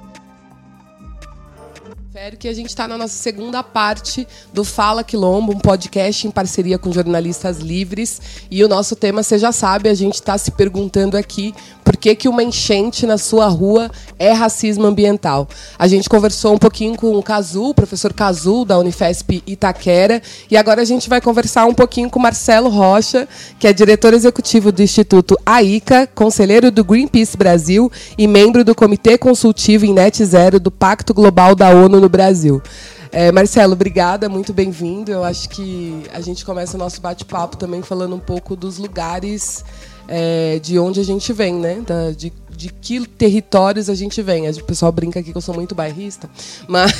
que 2.37 2.47
a 2.47 2.53
gente 2.53 2.69
está 2.69 2.87
na 2.87 2.95
nossa 2.95 3.15
segunda 3.15 3.63
parte 3.63 4.27
do 4.53 4.63
Fala 4.63 5.03
Quilombo, 5.03 5.51
um 5.51 5.57
podcast 5.57 6.27
em 6.27 6.29
parceria 6.29 6.77
com 6.77 6.91
jornalistas 6.91 7.57
livres. 7.57 8.21
E 8.51 8.63
o 8.63 8.67
nosso 8.67 8.95
tema, 8.95 9.23
você 9.23 9.39
já 9.39 9.51
sabe, 9.51 9.89
a 9.89 9.95
gente 9.95 10.13
está 10.13 10.37
se 10.37 10.51
perguntando 10.51 11.17
aqui 11.17 11.55
por 11.83 11.97
que, 11.97 12.13
que 12.13 12.29
uma 12.29 12.43
enchente 12.43 13.07
na 13.07 13.17
sua 13.17 13.47
rua 13.47 13.89
é 14.19 14.31
racismo 14.31 14.85
ambiental. 14.85 15.49
A 15.77 15.87
gente 15.87 16.07
conversou 16.07 16.53
um 16.53 16.57
pouquinho 16.59 16.95
com 16.95 17.17
o 17.17 17.23
Cazu, 17.23 17.69
o 17.69 17.73
professor 17.73 18.13
Cazu, 18.13 18.63
da 18.63 18.77
Unifesp 18.77 19.41
Itaquera, 19.47 20.21
e 20.51 20.55
agora 20.55 20.83
a 20.83 20.85
gente 20.85 21.09
vai 21.09 21.19
conversar 21.19 21.65
um 21.65 21.73
pouquinho 21.73 22.11
com 22.11 22.19
Marcelo 22.19 22.69
Rocha, 22.69 23.27
que 23.57 23.67
é 23.67 23.73
diretor 23.73 24.13
executivo 24.13 24.71
do 24.71 24.83
Instituto 24.83 25.35
AICA, 25.43 26.07
conselheiro 26.13 26.69
do 26.69 26.83
Greenpeace 26.83 27.35
Brasil 27.35 27.91
e 28.17 28.27
membro 28.27 28.63
do 28.63 28.75
Comitê 28.75 29.17
Consultivo 29.17 29.85
em 29.85 29.93
Net 29.93 30.23
Zero 30.23 30.59
do 30.59 30.69
Pacto 30.69 31.11
Global 31.11 31.55
da 31.55 31.69
ONU 31.69 32.02
no 32.03 32.09
Brasil. 32.09 32.61
É, 33.11 33.31
Marcelo, 33.31 33.73
obrigada, 33.73 34.27
muito 34.27 34.51
bem-vindo. 34.51 35.11
Eu 35.11 35.23
acho 35.23 35.47
que 35.49 36.03
a 36.13 36.19
gente 36.19 36.43
começa 36.43 36.75
o 36.75 36.79
nosso 36.79 36.99
bate-papo 36.99 37.55
também 37.55 37.81
falando 37.81 38.15
um 38.15 38.19
pouco 38.19 38.55
dos 38.55 38.77
lugares 38.77 39.63
é, 40.07 40.59
de 40.59 40.77
onde 40.77 40.99
a 40.99 41.03
gente 41.03 41.31
vem, 41.31 41.53
né? 41.53 41.81
Da, 41.85 42.11
de, 42.11 42.33
de 42.55 42.69
que 42.69 43.05
territórios 43.07 43.89
a 43.89 43.95
gente 43.95 44.21
vem. 44.21 44.49
O 44.49 44.63
pessoal 44.63 44.91
brinca 44.91 45.19
aqui 45.19 45.31
que 45.31 45.37
eu 45.37 45.41
sou 45.41 45.55
muito 45.55 45.73
bairrista, 45.75 46.29
mas 46.67 46.91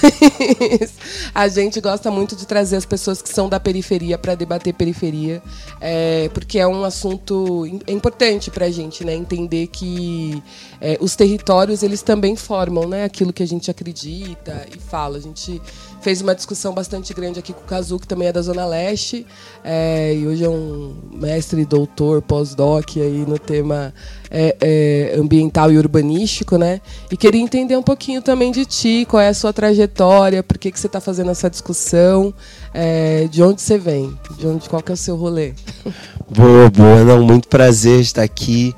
a 1.34 1.47
gente 1.47 1.80
gosta 1.80 2.10
muito 2.12 2.36
de 2.36 2.45
trazer 2.45 2.76
as 2.76 2.86
pessoas 2.86 3.22
que 3.22 3.30
são 3.30 3.47
da 3.47 3.60
periferia 3.60 4.18
para 4.18 4.36
debater 4.36 4.74
periferia, 4.74 5.41
é, 5.80 6.30
porque 6.34 6.60
é 6.60 6.68
um 6.68 6.84
assunto 6.84 7.66
importante 7.88 8.49
para 8.49 8.66
a 8.66 8.72
gente, 8.72 9.04
né? 9.06 9.14
Entender 9.14 9.68
que 9.68 10.41
é, 10.82 10.97
os 10.99 11.16
territórios 11.16 11.84
eles 11.84 12.01
também 12.01 12.36
formam, 12.36 12.88
né? 12.88 13.04
Aquilo 13.04 13.32
que 13.32 13.43
a 13.43 13.47
gente 13.47 13.70
acredita 13.70 14.68
e 14.76 14.80
fala. 14.80 15.18
A 15.18 15.22
gente 15.22 15.62
fez 16.04 16.22
uma 16.22 16.36
discussão 16.36 16.74
bastante 16.74 17.14
grande 17.14 17.39
aqui 17.39 17.54
com 17.54 17.62
o 17.62 17.64
Kazu, 17.64 17.97
que 17.97 18.06
também 18.06 18.28
é 18.28 18.34
da 18.34 18.41
Zona 18.41 18.66
Leste, 18.66 19.26
é, 19.64 20.14
e 20.14 20.28
hoje 20.28 20.43
é 20.43 20.49
um 20.49 20.93
mestre, 21.14 21.64
doutor, 21.66 22.22
pós-doc 22.22 22.97
aí 22.97 23.26
no 23.26 23.39
tema 23.39 23.93
é, 24.30 24.58
é, 24.60 25.16
ambiental 25.18 25.72
e 25.72 25.78
urbanístico, 25.78 26.58
né? 26.58 26.82
E 27.10 27.16
queria 27.16 27.41
entender 27.41 27.78
um 27.78 27.82
pouquinho 27.82 28.22
também 28.22 28.51
de 28.51 28.66
ti, 28.66 29.08
qual 29.10 29.22
é 29.22 29.30
a 29.30 29.34
sua 29.34 29.54
trajetória, 29.54 30.43
por 30.43 30.58
que, 30.58 30.72
que 30.72 30.80
você 30.80 30.88
está 30.88 30.99
fazendo 30.99 31.32
essa 31.32 31.49
discussão, 31.49 32.34
é, 32.74 33.28
de 33.32 33.41
onde 33.41 33.62
você 33.62 33.78
vem, 33.78 34.14
de 34.38 34.45
onde, 34.45 34.68
qual 34.68 34.84
que 34.84 34.91
é 34.91 34.95
o 34.95 34.97
seu 34.97 35.16
rolê. 35.16 35.54
Boa, 36.30 36.70
boa, 36.70 37.04
não, 37.04 37.22
muito 37.22 37.47
prazer 37.47 37.99
estar 37.99 38.24
aqui, 38.24 38.74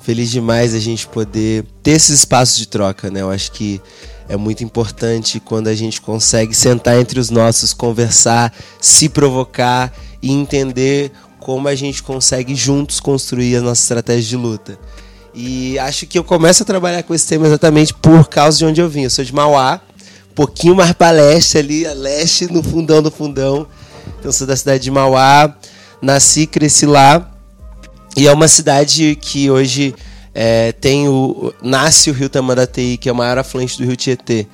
feliz 0.00 0.30
demais 0.30 0.74
a 0.74 0.78
gente 0.78 1.06
poder 1.06 1.64
ter 1.82 1.92
esses 1.92 2.20
espaços 2.20 2.58
de 2.58 2.66
troca, 2.66 3.10
né? 3.10 3.20
Eu 3.20 3.30
acho 3.30 3.52
que 3.52 3.80
é 4.28 4.36
muito 4.36 4.64
importante 4.64 5.38
quando 5.38 5.68
a 5.68 5.74
gente 5.74 6.00
consegue 6.00 6.54
sentar 6.54 6.98
entre 6.98 7.20
os 7.20 7.30
nossos, 7.30 7.72
conversar, 7.72 8.52
se 8.80 9.08
provocar 9.08 9.92
e 10.20 10.32
entender 10.32 11.12
como 11.38 11.68
a 11.68 11.74
gente 11.74 12.02
consegue 12.02 12.54
juntos 12.54 12.98
construir 12.98 13.56
a 13.56 13.60
nossa 13.60 13.80
estratégia 13.82 14.30
de 14.30 14.36
luta. 14.36 14.78
E 15.32 15.78
acho 15.78 16.06
que 16.06 16.18
eu 16.18 16.24
começo 16.24 16.62
a 16.62 16.66
trabalhar 16.66 17.02
com 17.02 17.14
esse 17.14 17.26
tema 17.26 17.46
exatamente 17.46 17.94
por 17.94 18.28
causa 18.28 18.58
de 18.58 18.64
onde 18.64 18.80
eu 18.80 18.88
vim. 18.88 19.02
Eu 19.02 19.10
sou 19.10 19.24
de 19.24 19.34
Mauá, 19.34 19.80
pouquinho 20.34 20.74
mais 20.74 20.92
para 20.92 21.10
leste 21.10 21.58
ali, 21.58 21.86
a 21.86 21.92
leste, 21.92 22.50
no 22.50 22.62
fundão 22.62 23.02
do 23.02 23.10
fundão. 23.10 23.66
Então 24.18 24.32
sou 24.32 24.46
da 24.46 24.56
cidade 24.56 24.84
de 24.84 24.90
Mauá, 24.90 25.54
nasci, 26.02 26.46
cresci 26.46 26.86
lá. 26.86 27.30
E 28.16 28.26
é 28.26 28.32
uma 28.32 28.48
cidade 28.48 29.16
que 29.20 29.50
hoje 29.50 29.94
é, 30.38 30.70
tem 30.70 31.08
o 31.08 31.50
nasce 31.62 32.10
o 32.10 32.12
Rio 32.12 32.28
Tamandatei, 32.28 32.98
que 32.98 33.08
é 33.08 33.12
o 33.12 33.14
maior 33.14 33.38
afluente 33.38 33.78
do 33.78 33.86
Rio 33.86 33.96
Tietê. 33.96 34.46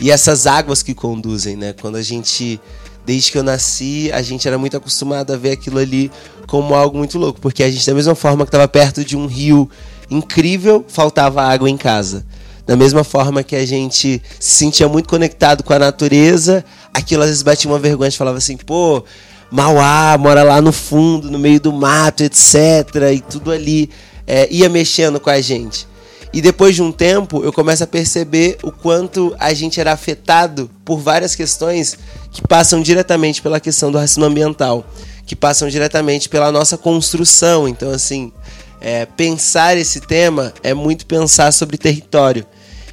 E 0.00 0.10
essas 0.10 0.48
águas 0.48 0.82
que 0.82 0.92
conduzem, 0.92 1.56
né? 1.56 1.72
Quando 1.80 1.94
a 1.94 2.02
gente 2.02 2.60
desde 3.06 3.30
que 3.30 3.38
eu 3.38 3.44
nasci, 3.44 4.10
a 4.12 4.20
gente 4.20 4.46
era 4.48 4.58
muito 4.58 4.76
acostumado 4.76 5.32
a 5.32 5.36
ver 5.36 5.52
aquilo 5.52 5.78
ali 5.78 6.10
como 6.48 6.74
algo 6.74 6.98
muito 6.98 7.18
louco, 7.18 7.40
porque 7.40 7.62
a 7.62 7.70
gente 7.70 7.86
da 7.86 7.94
mesma 7.94 8.16
forma 8.16 8.44
que 8.44 8.48
estava 8.48 8.66
perto 8.66 9.04
de 9.04 9.16
um 9.16 9.26
rio 9.26 9.70
incrível, 10.10 10.84
faltava 10.88 11.42
água 11.42 11.70
em 11.70 11.76
casa. 11.76 12.26
Da 12.66 12.76
mesma 12.76 13.04
forma 13.04 13.44
que 13.44 13.54
a 13.54 13.64
gente 13.64 14.20
se 14.40 14.56
sentia 14.56 14.88
muito 14.88 15.08
conectado 15.08 15.62
com 15.62 15.72
a 15.72 15.78
natureza, 15.78 16.64
aquilo 16.92 17.22
às 17.22 17.28
vezes 17.28 17.42
batia 17.42 17.70
uma 17.70 17.78
vergonha, 17.78 18.08
a 18.08 18.10
gente 18.10 18.18
falava 18.18 18.38
assim, 18.38 18.56
pô, 18.56 19.04
Mauá, 19.50 20.18
mora 20.18 20.42
lá 20.42 20.60
no 20.60 20.72
fundo, 20.72 21.30
no 21.30 21.38
meio 21.38 21.60
do 21.60 21.72
mato, 21.72 22.24
etc. 22.24 22.54
E 23.14 23.20
tudo 23.20 23.52
ali 23.52 23.88
é, 24.28 24.46
ia 24.50 24.68
mexendo 24.68 25.18
com 25.18 25.30
a 25.30 25.40
gente. 25.40 25.88
E 26.30 26.42
depois 26.42 26.74
de 26.74 26.82
um 26.82 26.92
tempo, 26.92 27.42
eu 27.42 27.50
começo 27.50 27.82
a 27.82 27.86
perceber 27.86 28.58
o 28.62 28.70
quanto 28.70 29.34
a 29.38 29.54
gente 29.54 29.80
era 29.80 29.92
afetado 29.92 30.70
por 30.84 30.98
várias 30.98 31.34
questões 31.34 31.98
que 32.30 32.42
passam 32.46 32.82
diretamente 32.82 33.40
pela 33.40 33.58
questão 33.58 33.90
do 33.90 33.96
racismo 33.96 34.26
ambiental, 34.26 34.86
que 35.24 35.34
passam 35.34 35.68
diretamente 35.70 36.28
pela 36.28 36.52
nossa 36.52 36.76
construção. 36.76 37.66
Então, 37.66 37.90
assim, 37.90 38.30
é, 38.78 39.06
pensar 39.06 39.78
esse 39.78 40.00
tema 40.00 40.52
é 40.62 40.74
muito 40.74 41.06
pensar 41.06 41.50
sobre 41.50 41.78
território. 41.78 42.44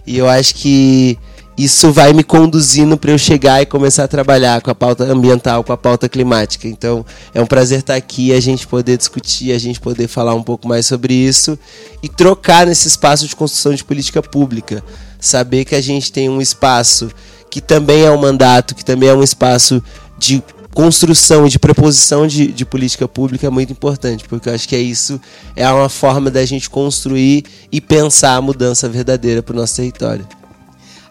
E 0.07 0.17
eu 0.17 0.29
acho 0.29 0.55
que 0.55 1.19
isso 1.57 1.91
vai 1.91 2.11
me 2.11 2.23
conduzindo 2.23 2.97
para 2.97 3.11
eu 3.11 3.17
chegar 3.17 3.61
e 3.61 3.65
começar 3.65 4.03
a 4.03 4.07
trabalhar 4.07 4.61
com 4.61 4.69
a 4.69 4.75
pauta 4.75 5.05
ambiental, 5.05 5.63
com 5.63 5.71
a 5.71 5.77
pauta 5.77 6.09
climática. 6.09 6.67
Então, 6.67 7.05
é 7.33 7.41
um 7.41 7.45
prazer 7.45 7.79
estar 7.79 7.95
aqui, 7.95 8.33
a 8.33 8.39
gente 8.41 8.67
poder 8.67 8.97
discutir, 8.97 9.53
a 9.53 9.57
gente 9.57 9.79
poder 9.79 10.07
falar 10.07 10.33
um 10.33 10.43
pouco 10.43 10.67
mais 10.67 10.85
sobre 10.85 11.13
isso 11.13 11.57
e 12.03 12.09
trocar 12.09 12.67
nesse 12.67 12.87
espaço 12.87 13.25
de 13.25 13.35
construção 13.35 13.73
de 13.73 13.85
política 13.85 14.21
pública. 14.21 14.83
Saber 15.19 15.63
que 15.63 15.75
a 15.75 15.81
gente 15.81 16.11
tem 16.11 16.27
um 16.27 16.41
espaço 16.41 17.09
que 17.49 17.61
também 17.61 18.03
é 18.03 18.11
um 18.11 18.17
mandato, 18.17 18.75
que 18.75 18.83
também 18.83 19.07
é 19.07 19.13
um 19.13 19.23
espaço 19.23 19.81
de 20.17 20.43
construção 20.73 21.47
e 21.47 21.49
de 21.49 21.57
preposição 21.57 22.27
de, 22.27 22.47
de 22.47 22.65
política 22.65 23.07
pública 23.07 23.47
é 23.47 23.49
muito 23.49 23.71
importante, 23.71 24.25
porque 24.27 24.49
eu 24.49 24.53
acho 24.53 24.67
que 24.67 24.75
é 24.75 24.79
isso, 24.79 25.21
é 25.55 25.65
uma 25.71 25.87
forma 25.87 26.29
da 26.29 26.45
gente 26.45 26.69
construir 26.69 27.45
e 27.71 27.79
pensar 27.79 28.35
a 28.35 28.41
mudança 28.41 28.89
verdadeira 28.89 29.41
para 29.41 29.53
o 29.53 29.55
nosso 29.55 29.77
território. 29.77 30.27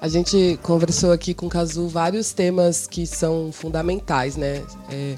A 0.04 0.08
gente 0.08 0.60
conversou 0.62 1.12
aqui 1.12 1.32
com 1.32 1.46
o 1.46 1.48
Cazu 1.48 1.88
vários 1.88 2.30
temas 2.30 2.86
que 2.86 3.06
são 3.06 3.50
fundamentais, 3.50 4.36
né? 4.36 4.60
É, 4.90 5.14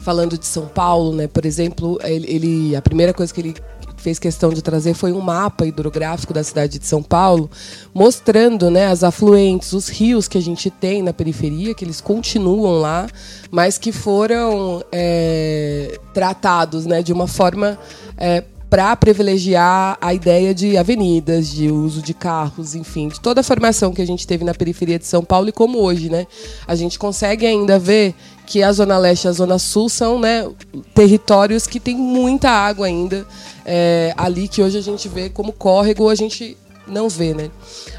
falando 0.00 0.36
de 0.36 0.44
São 0.44 0.66
Paulo, 0.66 1.14
né? 1.14 1.26
Por 1.26 1.46
exemplo, 1.46 1.98
ele, 2.02 2.30
ele, 2.30 2.76
a 2.76 2.82
primeira 2.82 3.14
coisa 3.14 3.32
que 3.32 3.40
ele 3.40 3.56
fez 3.96 4.18
questão 4.18 4.50
de 4.50 4.60
trazer 4.60 4.92
foi 4.92 5.12
um 5.12 5.20
mapa 5.22 5.64
hidrográfico 5.64 6.34
da 6.34 6.44
cidade 6.44 6.78
de 6.78 6.84
São 6.84 7.02
Paulo, 7.02 7.50
mostrando 7.94 8.70
né, 8.70 8.88
as 8.88 9.02
afluentes, 9.02 9.72
os 9.72 9.88
rios 9.88 10.28
que 10.28 10.36
a 10.36 10.42
gente 10.42 10.68
tem 10.68 11.02
na 11.02 11.14
periferia, 11.14 11.74
que 11.74 11.82
eles 11.82 12.02
continuam 12.02 12.80
lá, 12.80 13.08
mas 13.50 13.78
que 13.78 13.92
foram 13.92 14.84
é, 14.92 15.98
tratados 16.12 16.84
né, 16.84 17.02
de 17.02 17.14
uma 17.14 17.26
forma 17.26 17.78
é, 18.18 18.44
para 18.70 18.94
privilegiar 18.96 19.96
a 20.00 20.12
ideia 20.12 20.54
de 20.54 20.76
avenidas, 20.76 21.48
de 21.48 21.70
uso 21.70 22.02
de 22.02 22.12
carros, 22.12 22.74
enfim, 22.74 23.08
de 23.08 23.20
toda 23.20 23.40
a 23.40 23.44
formação 23.44 23.92
que 23.92 24.02
a 24.02 24.06
gente 24.06 24.26
teve 24.26 24.44
na 24.44 24.54
periferia 24.54 24.98
de 24.98 25.06
São 25.06 25.24
Paulo 25.24 25.48
e 25.48 25.52
como 25.52 25.78
hoje, 25.78 26.10
né? 26.10 26.26
A 26.66 26.74
gente 26.74 26.98
consegue 26.98 27.46
ainda 27.46 27.78
ver 27.78 28.14
que 28.46 28.62
a 28.62 28.72
Zona 28.72 28.98
Leste 28.98 29.24
e 29.24 29.28
a 29.28 29.32
Zona 29.32 29.58
Sul 29.58 29.88
são 29.88 30.18
né, 30.18 30.48
territórios 30.94 31.66
que 31.66 31.80
tem 31.80 31.96
muita 31.96 32.50
água 32.50 32.86
ainda 32.86 33.26
é, 33.64 34.12
ali, 34.16 34.48
que 34.48 34.62
hoje 34.62 34.78
a 34.78 34.82
gente 34.82 35.08
vê 35.08 35.28
como 35.28 35.52
córrego, 35.52 36.08
a 36.08 36.14
gente 36.14 36.56
não 36.86 37.08
vê, 37.08 37.34
né? 37.34 37.50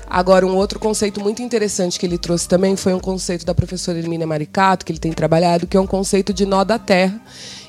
Agora, 0.10 0.46
um 0.46 0.56
outro 0.56 0.80
conceito 0.80 1.22
muito 1.22 1.42
interessante 1.42 2.00
que 2.00 2.06
ele 2.06 2.18
trouxe 2.18 2.48
também 2.48 2.76
foi 2.76 2.94
um 2.94 3.00
conceito 3.00 3.46
da 3.46 3.54
professora 3.54 4.00
Hermínia 4.00 4.26
Maricato, 4.26 4.86
que 4.86 4.92
ele 4.92 5.00
tem 5.00 5.14
trabalhado, 5.14 5.68
que 5.68 5.78
é 5.78 5.80
um 5.80 5.86
conceito 5.86 6.34
de 6.34 6.46
nó 6.46 6.64
da 6.64 6.80
terra, 6.80 7.22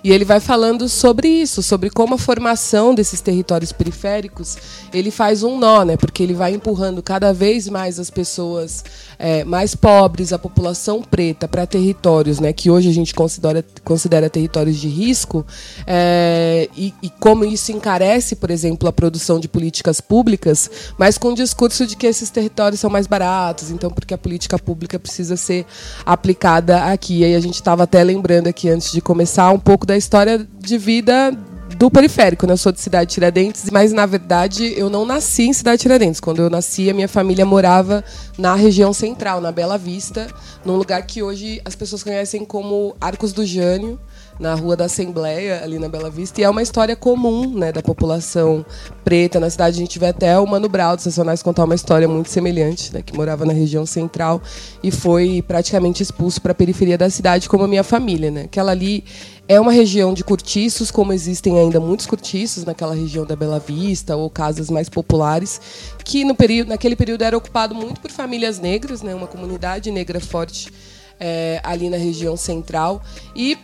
E 0.02 0.12
ele 0.12 0.24
vai 0.24 0.40
falando 0.40 0.88
sobre 0.88 1.28
isso, 1.28 1.62
sobre 1.62 1.90
como 1.90 2.14
a 2.14 2.18
formação 2.18 2.94
desses 2.94 3.20
territórios 3.20 3.72
periféricos 3.72 4.56
ele 4.92 5.10
faz 5.10 5.42
um 5.42 5.58
nó, 5.58 5.84
né? 5.84 5.96
Porque 5.96 6.22
ele 6.22 6.34
vai 6.34 6.54
empurrando 6.54 7.02
cada 7.02 7.32
vez 7.32 7.68
mais 7.68 7.98
as 7.98 8.10
pessoas 8.10 8.84
é, 9.18 9.44
mais 9.44 9.74
pobres, 9.74 10.32
a 10.32 10.38
população 10.38 11.02
preta, 11.02 11.46
para 11.46 11.66
territórios, 11.66 12.40
né? 12.40 12.52
Que 12.52 12.70
hoje 12.70 12.88
a 12.88 12.92
gente 12.92 13.14
considera, 13.14 13.64
considera 13.84 14.30
territórios 14.30 14.76
de 14.76 14.88
risco, 14.88 15.46
é, 15.86 16.68
e, 16.76 16.94
e 17.02 17.10
como 17.10 17.44
isso 17.44 17.72
encarece, 17.72 18.36
por 18.36 18.50
exemplo, 18.50 18.88
a 18.88 18.92
produção 18.92 19.38
de 19.38 19.48
políticas 19.48 20.00
públicas, 20.00 20.70
mas 20.98 21.18
com 21.18 21.28
o 21.28 21.34
discurso 21.34 21.86
de 21.86 21.96
que 21.96 22.06
esses 22.06 22.30
territórios 22.30 22.80
são 22.80 22.90
mais 22.90 23.06
baratos, 23.06 23.70
então 23.70 23.90
porque 23.90 24.14
a 24.14 24.18
política 24.18 24.58
pública 24.58 24.98
precisa 24.98 25.36
ser 25.36 25.66
aplicada 26.04 26.84
aqui. 26.84 27.18
E 27.18 27.24
aí 27.24 27.34
a 27.34 27.40
gente 27.40 27.54
estava 27.54 27.84
até 27.84 28.02
lembrando 28.02 28.46
aqui 28.48 28.68
antes 28.68 28.90
de 28.92 29.00
começar 29.00 29.50
um 29.50 29.58
pouco 29.58 29.86
da 29.90 29.96
história 29.96 30.46
de 30.60 30.78
vida 30.78 31.36
do 31.76 31.90
periférico, 31.90 32.46
né? 32.46 32.52
Eu 32.52 32.56
sou 32.56 32.70
de 32.70 32.80
Cidade 32.80 33.12
Tiradentes, 33.12 33.68
mas 33.70 33.92
na 33.92 34.06
verdade 34.06 34.72
eu 34.78 34.88
não 34.88 35.04
nasci 35.04 35.48
em 35.48 35.52
Cidade 35.52 35.82
Tiradentes. 35.82 36.20
Quando 36.20 36.40
eu 36.40 36.48
nasci, 36.48 36.88
a 36.88 36.94
minha 36.94 37.08
família 37.08 37.44
morava 37.44 38.04
na 38.38 38.54
região 38.54 38.92
central, 38.92 39.40
na 39.40 39.50
Bela 39.50 39.76
Vista, 39.76 40.28
num 40.64 40.76
lugar 40.76 41.02
que 41.02 41.24
hoje 41.24 41.60
as 41.64 41.74
pessoas 41.74 42.04
conhecem 42.04 42.44
como 42.44 42.94
Arcos 43.00 43.32
do 43.32 43.44
Jânio, 43.44 43.98
na 44.40 44.54
Rua 44.54 44.74
da 44.74 44.86
Assembleia, 44.86 45.62
ali 45.62 45.78
na 45.78 45.86
Bela 45.86 46.08
Vista, 46.08 46.40
e 46.40 46.44
é 46.44 46.48
uma 46.48 46.62
história 46.62 46.96
comum, 46.96 47.58
né, 47.58 47.70
da 47.70 47.82
população 47.82 48.64
preta 49.04 49.38
na 49.38 49.50
cidade. 49.50 49.76
A 49.76 49.80
gente 49.80 49.98
vê 49.98 50.06
até 50.06 50.38
o 50.40 50.46
Mano 50.46 50.66
Brown 50.66 50.94
dos 50.96 51.04
Sessionais 51.04 51.42
contar 51.42 51.64
uma 51.64 51.74
história 51.74 52.08
muito 52.08 52.30
semelhante, 52.30 52.92
né, 52.92 53.02
que 53.02 53.14
morava 53.14 53.44
na 53.44 53.52
região 53.52 53.84
central 53.84 54.40
e 54.82 54.90
foi 54.90 55.44
praticamente 55.46 56.02
expulso 56.02 56.40
para 56.40 56.52
a 56.52 56.54
periferia 56.54 56.96
da 56.96 57.10
cidade, 57.10 57.50
como 57.50 57.64
a 57.64 57.68
minha 57.68 57.84
família, 57.84 58.30
né? 58.30 58.42
Aquela 58.44 58.72
ali 58.72 59.04
é 59.46 59.60
uma 59.60 59.72
região 59.72 60.14
de 60.14 60.24
cortiços, 60.24 60.90
como 60.90 61.12
existem 61.12 61.58
ainda 61.58 61.78
muitos 61.78 62.06
cortiços 62.06 62.64
naquela 62.64 62.94
região 62.94 63.26
da 63.26 63.36
Bela 63.36 63.58
Vista 63.58 64.16
ou 64.16 64.30
casas 64.30 64.70
mais 64.70 64.88
populares, 64.88 65.60
que 66.02 66.24
no 66.24 66.34
período, 66.34 66.68
naquele 66.68 66.96
período 66.96 67.22
era 67.22 67.36
ocupado 67.36 67.74
muito 67.74 68.00
por 68.00 68.10
famílias 68.10 68.58
negras, 68.58 69.02
né, 69.02 69.14
uma 69.14 69.26
comunidade 69.26 69.90
negra 69.90 70.18
forte 70.18 70.72
é, 71.18 71.60
ali 71.62 71.90
na 71.90 71.98
região 71.98 72.36
central 72.36 73.02
e 73.36 73.58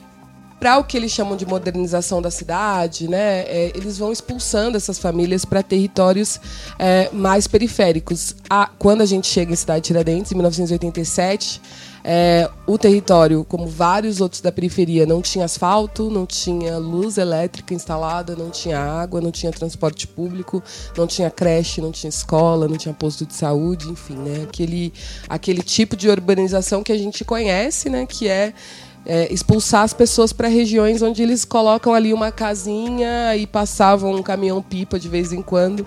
para 0.59 0.79
o 0.79 0.85
que 0.85 0.97
eles 0.97 1.13
chamam 1.13 1.37
de 1.37 1.45
modernização 1.45 2.23
da 2.23 2.31
cidade, 2.31 3.09
né, 3.09 3.43
é, 3.43 3.73
eles 3.75 3.99
vão 3.99 4.11
expulsando 4.11 4.77
essas 4.77 4.99
famílias 4.99 5.45
para 5.45 5.63
territórios 5.63 6.41
é, 6.79 7.11
mais 7.13 7.47
periféricos. 7.47 8.35
A, 8.49 8.71
quando 8.79 9.03
a 9.03 9.07
gente 9.07 9.27
chega 9.27 9.53
em 9.53 9.57
Cidade 9.57 9.83
Tiradentes, 9.83 10.33
em 10.33 10.35
1987, 10.35 11.61
é, 12.09 12.49
o 12.69 12.79
território, 12.79 13.45
como 13.45 13.67
vários 13.67 14.21
outros 14.21 14.41
da 14.41 14.53
periferia, 14.53 15.05
não 15.05 15.21
tinha 15.21 15.45
asfalto, 15.45 16.09
não 16.09 16.25
tinha 16.25 16.79
luz 16.79 17.19
elétrica 17.19 17.75
instalada, 17.75 18.37
não 18.37 18.49
tinha 18.49 18.79
água, 18.79 19.21
não 19.21 19.33
tinha 19.33 19.51
transporte 19.51 20.07
público, 20.07 20.63
não 20.97 21.05
tinha 21.05 21.29
creche, 21.29 21.81
não 21.81 21.91
tinha 21.91 22.09
escola, 22.09 22.69
não 22.69 22.77
tinha 22.77 22.95
posto 22.95 23.27
de 23.27 23.35
saúde, 23.35 23.89
enfim, 23.89 24.15
né, 24.15 24.45
aquele, 24.45 24.93
aquele 25.29 25.63
tipo 25.63 25.97
de 25.97 26.09
urbanização 26.09 26.85
que 26.85 26.93
a 26.93 26.99
gente 26.99 27.25
conhece, 27.25 27.91
né, 27.91 28.07
que 28.07 28.29
é 28.29 28.55
é, 29.07 29.33
expulsar 29.33 29.83
as 29.83 29.93
pessoas 29.93 30.33
para 30.33 30.49
regiões 30.49 31.01
onde 31.01 31.23
eles 31.23 31.45
colocam 31.45 31.95
ali 31.95 32.13
uma 32.13 32.33
casinha 32.33 33.37
e 33.37 33.47
passavam 33.47 34.15
um 34.15 34.23
caminhão 34.23 34.61
pipa 34.61 34.99
de 34.99 35.09
vez 35.09 35.33
em 35.33 35.41
quando. 35.41 35.87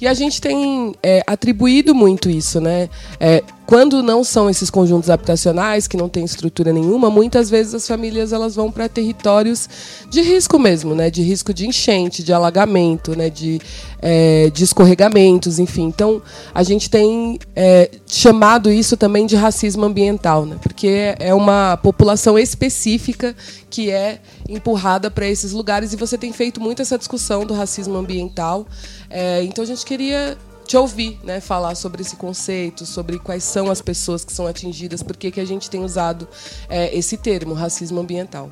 E 0.00 0.06
a 0.06 0.14
gente 0.14 0.40
tem 0.40 0.94
é, 1.02 1.22
atribuído 1.26 1.94
muito 1.94 2.28
isso, 2.28 2.60
né? 2.60 2.88
É, 3.18 3.42
quando 3.66 4.00
não 4.00 4.22
são 4.22 4.48
esses 4.48 4.70
conjuntos 4.70 5.10
habitacionais 5.10 5.88
que 5.88 5.96
não 5.96 6.08
têm 6.08 6.24
estrutura 6.24 6.72
nenhuma, 6.72 7.10
muitas 7.10 7.50
vezes 7.50 7.74
as 7.74 7.86
famílias 7.86 8.32
elas 8.32 8.54
vão 8.54 8.70
para 8.70 8.88
territórios 8.88 9.68
de 10.08 10.22
risco 10.22 10.56
mesmo, 10.58 10.94
né? 10.94 11.10
De 11.10 11.22
risco 11.22 11.52
de 11.52 11.66
enchente, 11.66 12.22
de 12.22 12.32
alagamento, 12.32 13.16
né? 13.16 13.28
De, 13.28 13.60
é, 14.00 14.50
de 14.50 14.62
escorregamentos, 14.62 15.58
enfim. 15.58 15.84
Então 15.84 16.22
a 16.54 16.62
gente 16.62 16.88
tem 16.88 17.40
é, 17.56 17.90
chamado 18.06 18.70
isso 18.70 18.96
também 18.96 19.26
de 19.26 19.34
racismo 19.34 19.84
ambiental, 19.84 20.46
né? 20.46 20.56
Porque 20.62 21.16
é 21.18 21.34
uma 21.34 21.76
população 21.76 22.38
específica 22.38 23.34
que 23.68 23.90
é 23.90 24.20
empurrada 24.48 25.10
para 25.10 25.26
esses 25.26 25.52
lugares 25.52 25.92
e 25.92 25.96
você 25.96 26.16
tem 26.16 26.32
feito 26.32 26.60
muito 26.60 26.82
essa 26.82 26.96
discussão 26.96 27.44
do 27.44 27.52
racismo 27.52 27.96
ambiental. 27.96 28.66
É, 29.10 29.42
então 29.42 29.64
a 29.64 29.66
gente 29.66 29.84
queria 29.86 30.36
te 30.66 30.76
ouvir, 30.76 31.18
né, 31.22 31.40
falar 31.40 31.76
sobre 31.76 32.02
esse 32.02 32.16
conceito, 32.16 32.84
sobre 32.84 33.20
quais 33.20 33.44
são 33.44 33.70
as 33.70 33.80
pessoas 33.80 34.24
que 34.24 34.32
são 34.32 34.46
atingidas, 34.46 35.00
por 35.00 35.16
que, 35.16 35.40
a 35.40 35.44
gente 35.44 35.70
tem 35.70 35.82
usado 35.82 36.28
é, 36.68 36.94
esse 36.94 37.16
termo, 37.16 37.54
racismo 37.54 38.00
ambiental. 38.00 38.50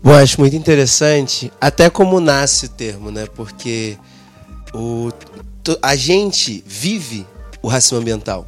Bom, 0.00 0.12
acho 0.14 0.40
muito 0.40 0.54
interessante, 0.54 1.52
até 1.60 1.90
como 1.90 2.20
nasce 2.20 2.66
o 2.66 2.68
termo, 2.68 3.10
né? 3.10 3.26
Porque 3.34 3.98
o, 4.72 5.10
a 5.82 5.96
gente 5.96 6.62
vive 6.64 7.26
o 7.60 7.66
racismo 7.66 7.98
ambiental. 7.98 8.46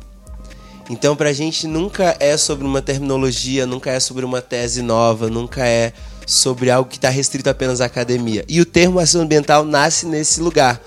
Então, 0.89 1.17
para 1.17 1.31
a 1.31 1.33
gente 1.33 1.67
nunca 1.67 2.17
é 2.21 2.37
sobre 2.37 2.65
uma 2.65 2.81
terminologia, 2.81 3.67
nunca 3.67 3.91
é 3.91 3.99
sobre 3.99 4.25
uma 4.25 4.41
tese 4.41 4.83
nova, 4.83 5.29
nunca 5.29 5.67
é 5.67 5.93
sobre 6.25 6.71
algo 6.71 6.89
que 6.89 6.97
está 6.97 7.09
restrito 7.09 7.51
apenas 7.51 7.81
à 7.81 7.87
academia. 7.87 8.45
E 8.49 8.61
o 8.61 8.65
termo 8.65 9.01
racismo 9.01 9.23
ambiental 9.23 9.65
nasce 9.65 10.07
nesse 10.07 10.41
lugar 10.41 10.81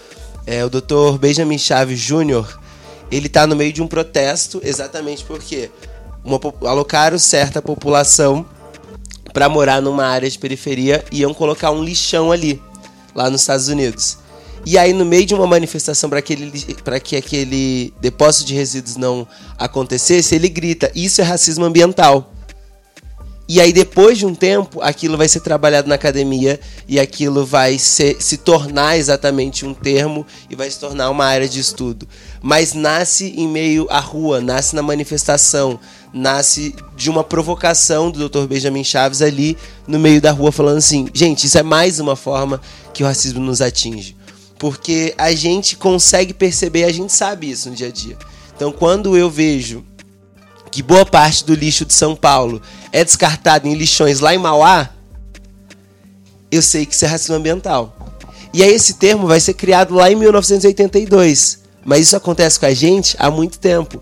é, 0.46 0.64
o 0.64 0.70
Dr. 0.70 1.18
Benjamin 1.20 1.58
Chaves 1.58 2.00
Jr., 2.00 2.60
ele 3.12 3.28
está 3.28 3.46
no 3.46 3.56
meio 3.56 3.72
de 3.72 3.82
um 3.82 3.88
protesto 3.88 4.60
exatamente 4.64 5.24
porque 5.24 5.70
uma, 6.24 6.39
alocaram 6.66 7.18
certa 7.20 7.62
população 7.62 8.46
para 9.34 9.50
morar 9.50 9.82
numa 9.82 10.06
área 10.06 10.30
de 10.30 10.38
periferia 10.38 11.04
e 11.12 11.22
iam 11.22 11.34
colocar 11.34 11.72
um 11.72 11.84
lixão 11.84 12.32
ali, 12.32 12.62
lá 13.14 13.30
nos 13.30 13.41
Estados 13.41 13.68
Unidos. 13.68 14.18
E 14.66 14.78
aí, 14.78 14.94
no 14.94 15.04
meio 15.04 15.26
de 15.26 15.34
uma 15.34 15.46
manifestação 15.46 16.10
para 16.10 16.22
que 16.22 17.16
aquele 17.18 17.94
depósito 18.00 18.46
de 18.46 18.54
resíduos 18.54 18.96
não 18.96 19.28
acontecesse, 19.58 20.36
ele 20.36 20.48
grita: 20.48 20.89
Isso 20.96 21.20
é 21.20 21.24
racismo 21.24 21.66
ambiental. 21.66 22.32
E 23.46 23.60
aí, 23.60 23.74
depois 23.74 24.18
de 24.18 24.26
um 24.26 24.34
tempo, 24.34 24.82
aquilo 24.82 25.18
vai 25.18 25.28
ser 25.28 25.41
trabalhado 25.41 25.89
na 25.89 25.96
academia 25.96 26.58
e 26.88 26.98
aquilo 26.98 27.46
vai 27.46 27.78
ser, 27.78 28.16
se 28.22 28.38
tornar 28.38 28.98
exatamente 28.98 29.66
um 29.66 29.74
termo 29.74 30.26
e 30.50 30.56
vai 30.56 30.72
se 30.72 30.80
tornar 30.80 31.10
uma 31.10 31.26
área 31.26 31.48
de 31.48 31.60
estudo. 31.60 32.08
Mas 32.41 32.74
nasce 32.74 33.34
em 33.36 33.46
meio 33.48 33.86
à 33.89 34.00
rua, 34.00 34.39
nasce 34.39 34.74
na 34.74 34.82
manifestação, 34.82 35.78
nasce 36.14 36.74
de 36.96 37.10
uma 37.10 37.22
provocação 37.22 38.10
do 38.10 38.30
Dr. 38.30 38.48
Benjamin 38.48 38.84
Chaves 38.84 39.22
ali 39.22 39.58
no 39.86 40.00
meio 40.00 40.22
da 40.22 40.32
rua, 40.32 40.52
falando 40.52 40.78
assim: 40.78 41.10
gente, 41.14 41.46
isso 41.46 41.58
é 41.58 41.64
mais 41.64 42.00
uma 42.00 42.16
forma 42.16 42.62
que 42.94 43.04
o 43.04 43.06
racismo 43.06 43.41
nos 43.41 43.62
atinge. 43.62 44.16
Porque 44.58 45.14
a 45.18 45.34
gente 45.34 45.76
consegue 45.76 46.34
perceber, 46.34 46.86
a 46.86 46.91
gente 46.94 47.12
sabe 47.12 47.52
isso 47.52 47.70
no 47.70 47.76
dia 47.76 47.88
a 47.88 47.91
dia. 47.91 48.18
Então, 48.56 48.72
quando 48.72 49.18
eu 49.18 49.30
vejo 49.30 49.84
que 50.74 50.82
boa 50.82 51.05
parte 51.05 51.45
do 51.45 51.53
lixo 51.53 51.86
de 51.86 51.93
São 51.93 52.15
Paulo 52.15 52.59
é 52.91 53.05
descartado 53.05 53.67
em 53.67 53.76
lixões 53.76 54.19
lá 54.19 54.34
em 54.34 54.39
Mauá, 54.39 54.89
eu 56.51 56.63
sei 56.63 56.84
que 56.84 56.95
isso 56.95 57.05
é 57.05 57.07
racismo 57.07 57.36
ambiental. 57.36 57.95
E 58.51 58.63
aí 58.63 58.74
esse 58.74 58.95
termo 58.95 59.28
vai 59.28 59.39
ser 59.39 59.53
criado 59.53 59.93
lá 59.93 60.11
em 60.11 60.15
1982. 60.15 61.59
Mas 61.86 62.07
isso 62.07 62.17
acontece 62.17 62.59
com 62.59 62.65
a 62.65 62.74
gente 62.74 63.15
há 63.19 63.30
muito 63.30 63.59
tempo 63.59 64.01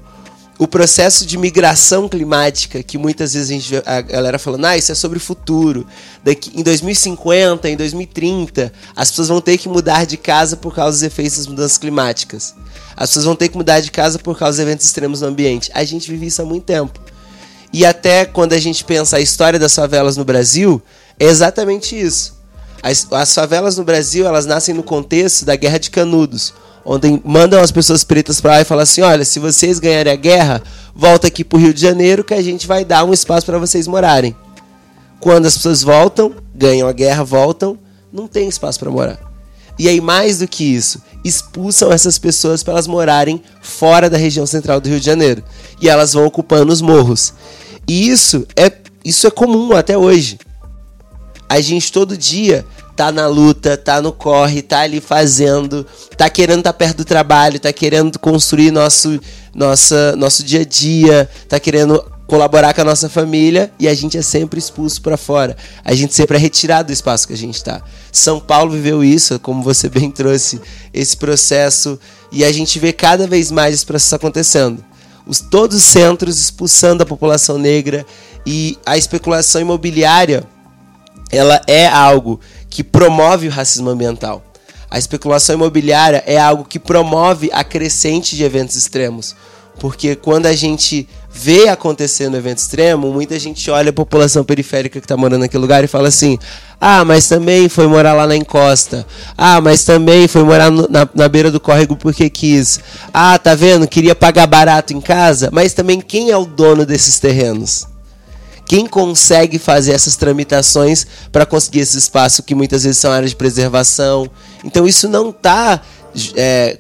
o 0.62 0.68
processo 0.68 1.26
de 1.26 1.39
migração 1.39 2.07
climática, 2.07 2.84
que 2.84 2.95
muitas 2.95 3.34
vezes 3.34 3.49
a, 3.49 3.53
gente 3.53 3.84
a 3.84 3.99
galera 3.99 4.38
falando, 4.38 4.66
ah, 4.66 4.78
isso 4.78 4.91
é 4.91 4.95
sobre 4.95 5.18
o 5.18 5.20
futuro. 5.20 5.88
Daqui, 6.24 6.51
em 6.53 6.62
2050, 6.62 7.68
em 7.68 7.76
2030, 7.76 8.72
as 8.95 9.09
pessoas 9.09 9.30
vão 9.30 9.41
ter 9.41 9.57
que 9.57 9.68
mudar 9.68 10.05
de 10.05 10.18
casa 10.18 10.55
por 10.55 10.76
causa 10.76 10.97
dos 10.97 11.01
efeitos 11.01 11.39
das 11.39 11.47
mudanças 11.47 11.80
climáticas. 11.80 12.53
As 12.95 13.09
pessoas 13.09 13.26
vão 13.26 13.36
ter 13.36 13.49
que 13.49 13.57
mudar 13.57 13.80
de 13.80 13.89
casa 13.89 14.20
por 14.20 14.38
causa 14.38 14.57
dos 14.57 14.68
eventos 14.68 14.86
extremos 14.86 15.22
no 15.22 15.30
ambiente. 15.30 15.72
A 15.74 15.84
gente 15.84 16.12
vive 16.12 16.28
isso 16.28 16.43
há 16.43 16.45
muito 16.45 16.66
tempo. 16.66 16.99
E 17.74 17.84
até 17.84 18.24
quando 18.24 18.53
a 18.53 18.59
gente 18.59 18.84
pensa 18.84 19.18
a 19.18 19.20
história 19.20 19.57
das 19.57 19.74
favelas 19.74 20.16
no 20.16 20.24
Brasil, 20.24 20.80
é 21.20 21.26
exatamente 21.26 21.99
isso. 21.99 22.39
As, 22.84 23.12
as 23.12 23.34
favelas 23.34 23.78
no 23.78 23.84
Brasil, 23.84 24.28
elas 24.28 24.45
nascem 24.45 24.76
no 24.76 24.84
contexto 24.84 25.43
da 25.43 25.55
Guerra 25.55 25.80
de 25.80 25.89
Canudos, 25.89 26.53
onde 26.86 27.21
mandam 27.23 27.61
as 27.61 27.71
pessoas 27.71 28.03
pretas 28.03 28.41
para 28.41 28.51
lá 28.51 28.61
e 28.61 28.65
falam 28.65 28.84
assim: 28.84 29.01
olha, 29.01 29.25
se 29.25 29.39
vocês 29.39 29.79
ganharem 29.79 30.11
a 30.11 30.15
guerra, 30.15 30.61
volta 30.95 31.27
aqui 31.27 31.43
para 31.43 31.57
o 31.57 31.59
Rio 31.59 31.73
de 31.73 31.82
Janeiro 31.82 32.23
que 32.23 32.34
a 32.34 32.41
gente 32.41 32.67
vai 32.67 32.84
dar 32.84 33.03
um 33.03 33.13
espaço 33.13 33.45
para 33.45 33.57
vocês 33.57 33.88
morarem. 33.88 34.36
Quando 35.19 35.45
as 35.45 35.55
pessoas 35.55 35.84
voltam, 35.84 36.34
ganham 36.55 36.88
a 36.88 36.91
guerra, 36.91 37.23
voltam, 37.23 37.77
não 38.11 38.27
tem 38.27 38.47
espaço 38.47 38.79
para 38.79 38.89
morar. 38.89 39.19
E 39.77 39.88
aí, 39.88 40.01
mais 40.01 40.39
do 40.39 40.47
que 40.47 40.63
isso, 40.63 41.01
expulsam 41.23 41.91
essas 41.91 42.17
pessoas 42.17 42.63
para 42.63 42.73
elas 42.73 42.88
morarem 42.88 43.41
fora 43.61 44.09
da 44.09 44.17
região 44.17 44.45
central 44.45 44.82
do 44.82 44.89
Rio 44.89 44.99
de 44.99 45.05
Janeiro. 45.05 45.43
E 45.82 45.89
elas 45.89 46.13
vão 46.13 46.25
ocupando 46.25 46.71
os 46.71 46.82
morros. 46.82 47.34
E 47.88 48.07
isso 48.09 48.45
é, 48.55 48.71
isso 49.03 49.25
é 49.27 49.32
comum 49.32 49.73
até 49.73 49.97
hoje. 49.97 50.39
A 51.47 51.59
gente 51.59 51.91
todo 51.91 52.17
dia 52.17 52.65
tá 52.96 53.12
na 53.12 53.28
luta, 53.28 53.78
tá 53.78 54.02
no 54.02 54.12
corre, 54.12 54.62
tá 54.62 54.82
ali 54.82 55.02
fazendo, 55.02 55.86
tá 56.18 56.30
querendo 56.30 56.60
estar 56.60 56.74
tá 56.74 56.78
perto 56.78 56.98
do 56.98 57.06
trabalho, 57.06 57.60
tá 57.60 57.72
querendo 57.72 58.20
construir 58.20 58.72
nosso, 58.72 59.20
nossa, 59.54 60.16
nosso 60.16 60.44
dia 60.44 60.62
a 60.62 60.66
dia, 60.66 61.30
tá 61.48 61.60
querendo 61.60 62.04
colaborar 62.32 62.74
com 62.74 62.80
a 62.80 62.86
nossa 62.86 63.10
família 63.10 63.74
e 63.78 63.89
a 63.89 63.94
gente 63.94 64.18
é 64.18 64.22
sempre 64.22 64.58
expulso 64.58 65.02
para 65.02 65.18
fora. 65.18 65.58
A 65.84 65.94
gente 65.94 66.14
sempre 66.14 66.38
é 66.38 66.39
retirado 66.39 66.88
do 66.88 66.94
espaço 66.94 67.28
que 67.28 67.34
a 67.34 67.38
gente 67.38 67.56
está. 67.56 67.82
São 68.10 68.39
Paulo 68.39 68.72
viveu 68.72 69.04
isso, 69.04 69.38
como 69.39 69.62
você 69.62 69.89
bem 69.89 70.10
trouxe, 70.10 70.62
esse 70.94 71.18
processo 71.18 72.00
e 72.32 72.46
a 72.46 72.52
gente 72.54 72.80
vê 72.80 72.94
cada 72.94 73.28
vez 73.28 73.52
mais 73.52 73.76
esse 73.76 73.86
processo 73.86 74.16
acontecendo. 74.16 74.82
Os, 75.26 75.42
todos 75.42 75.76
os 75.76 75.84
centros 75.84 76.39
expulsando 76.39 77.04
a 77.04 77.06
população 77.06 77.58
negra 77.58 78.06
e 78.46 78.78
a 78.86 78.98
especulação 78.98 79.60
imobiliária 79.60 80.46
ela 81.32 81.62
é 81.68 81.88
algo 81.88 82.39
que 82.72 82.84
promove 82.84 83.47
o 83.47 83.51
racismo 83.51 83.89
ambiental. 83.89 84.41
A 84.89 84.97
especulação 84.97 85.55
imobiliária 85.55 86.24
é 86.26 86.39
algo 86.39 86.65
que 86.65 86.80
promove 86.80 87.51
a 87.53 87.63
crescente 87.63 88.36
de 88.36 88.43
eventos 88.43 88.76
extremos. 88.76 89.36
Porque 89.80 90.15
quando 90.15 90.45
a 90.45 90.53
gente 90.53 91.07
vê 91.32 91.67
acontecendo 91.67 92.38
evento 92.38 92.59
extremo, 92.59 93.11
muita 93.11 93.39
gente 93.39 93.72
olha 93.72 93.89
a 93.89 93.93
população 93.93 94.43
periférica 94.43 94.99
que 94.99 95.05
está 95.05 95.17
morando 95.17 95.41
naquele 95.41 95.61
lugar 95.61 95.84
e 95.84 95.88
fala 95.88 96.07
assim: 96.07 96.38
ah, 96.80 97.03
mas 97.03 97.28
também 97.28 97.67
foi 97.67 97.88
morar 97.88 98.13
lá 98.13 98.28
na 98.28 98.36
encosta. 98.36 99.05
Ah, 99.38 99.59
mas 99.59 99.84
também 99.84 100.28
foi 100.28 100.43
morar 100.43 100.69
no, 100.69 100.88
na, 100.89 101.07
na 101.15 101.28
beira 101.28 101.49
do 101.49 101.59
córrego 101.59 101.95
porque 101.95 102.30
quis. 102.30 102.80
Ah, 103.13 103.39
tá 103.39 103.55
vendo? 103.55 103.88
Queria 103.88 104.13
pagar 104.13 104.45
barato 104.45 104.93
em 104.93 105.01
casa. 105.01 105.49
Mas 105.51 105.74
também 105.74 105.99
quem 105.99 106.30
é 106.30 106.38
o 106.38 106.45
dono 106.45 106.86
desses 106.86 107.17
terrenos? 107.17 107.91
Quem 108.72 108.88
consegue 108.88 109.59
fazer 109.59 109.91
essas 109.91 110.15
tramitações 110.15 111.05
para 111.30 111.45
conseguir 111.45 111.82
esse 111.82 111.97
espaço 111.97 112.41
que 112.41 112.55
muitas 112.55 112.86
vezes 112.86 112.99
são 112.99 113.11
áreas 113.11 113.32
de 113.32 113.36
preservação? 113.36 114.32
Então 114.63 114.88
isso 114.88 115.09
não 115.09 115.30
está 115.30 115.82
é, 116.38 116.80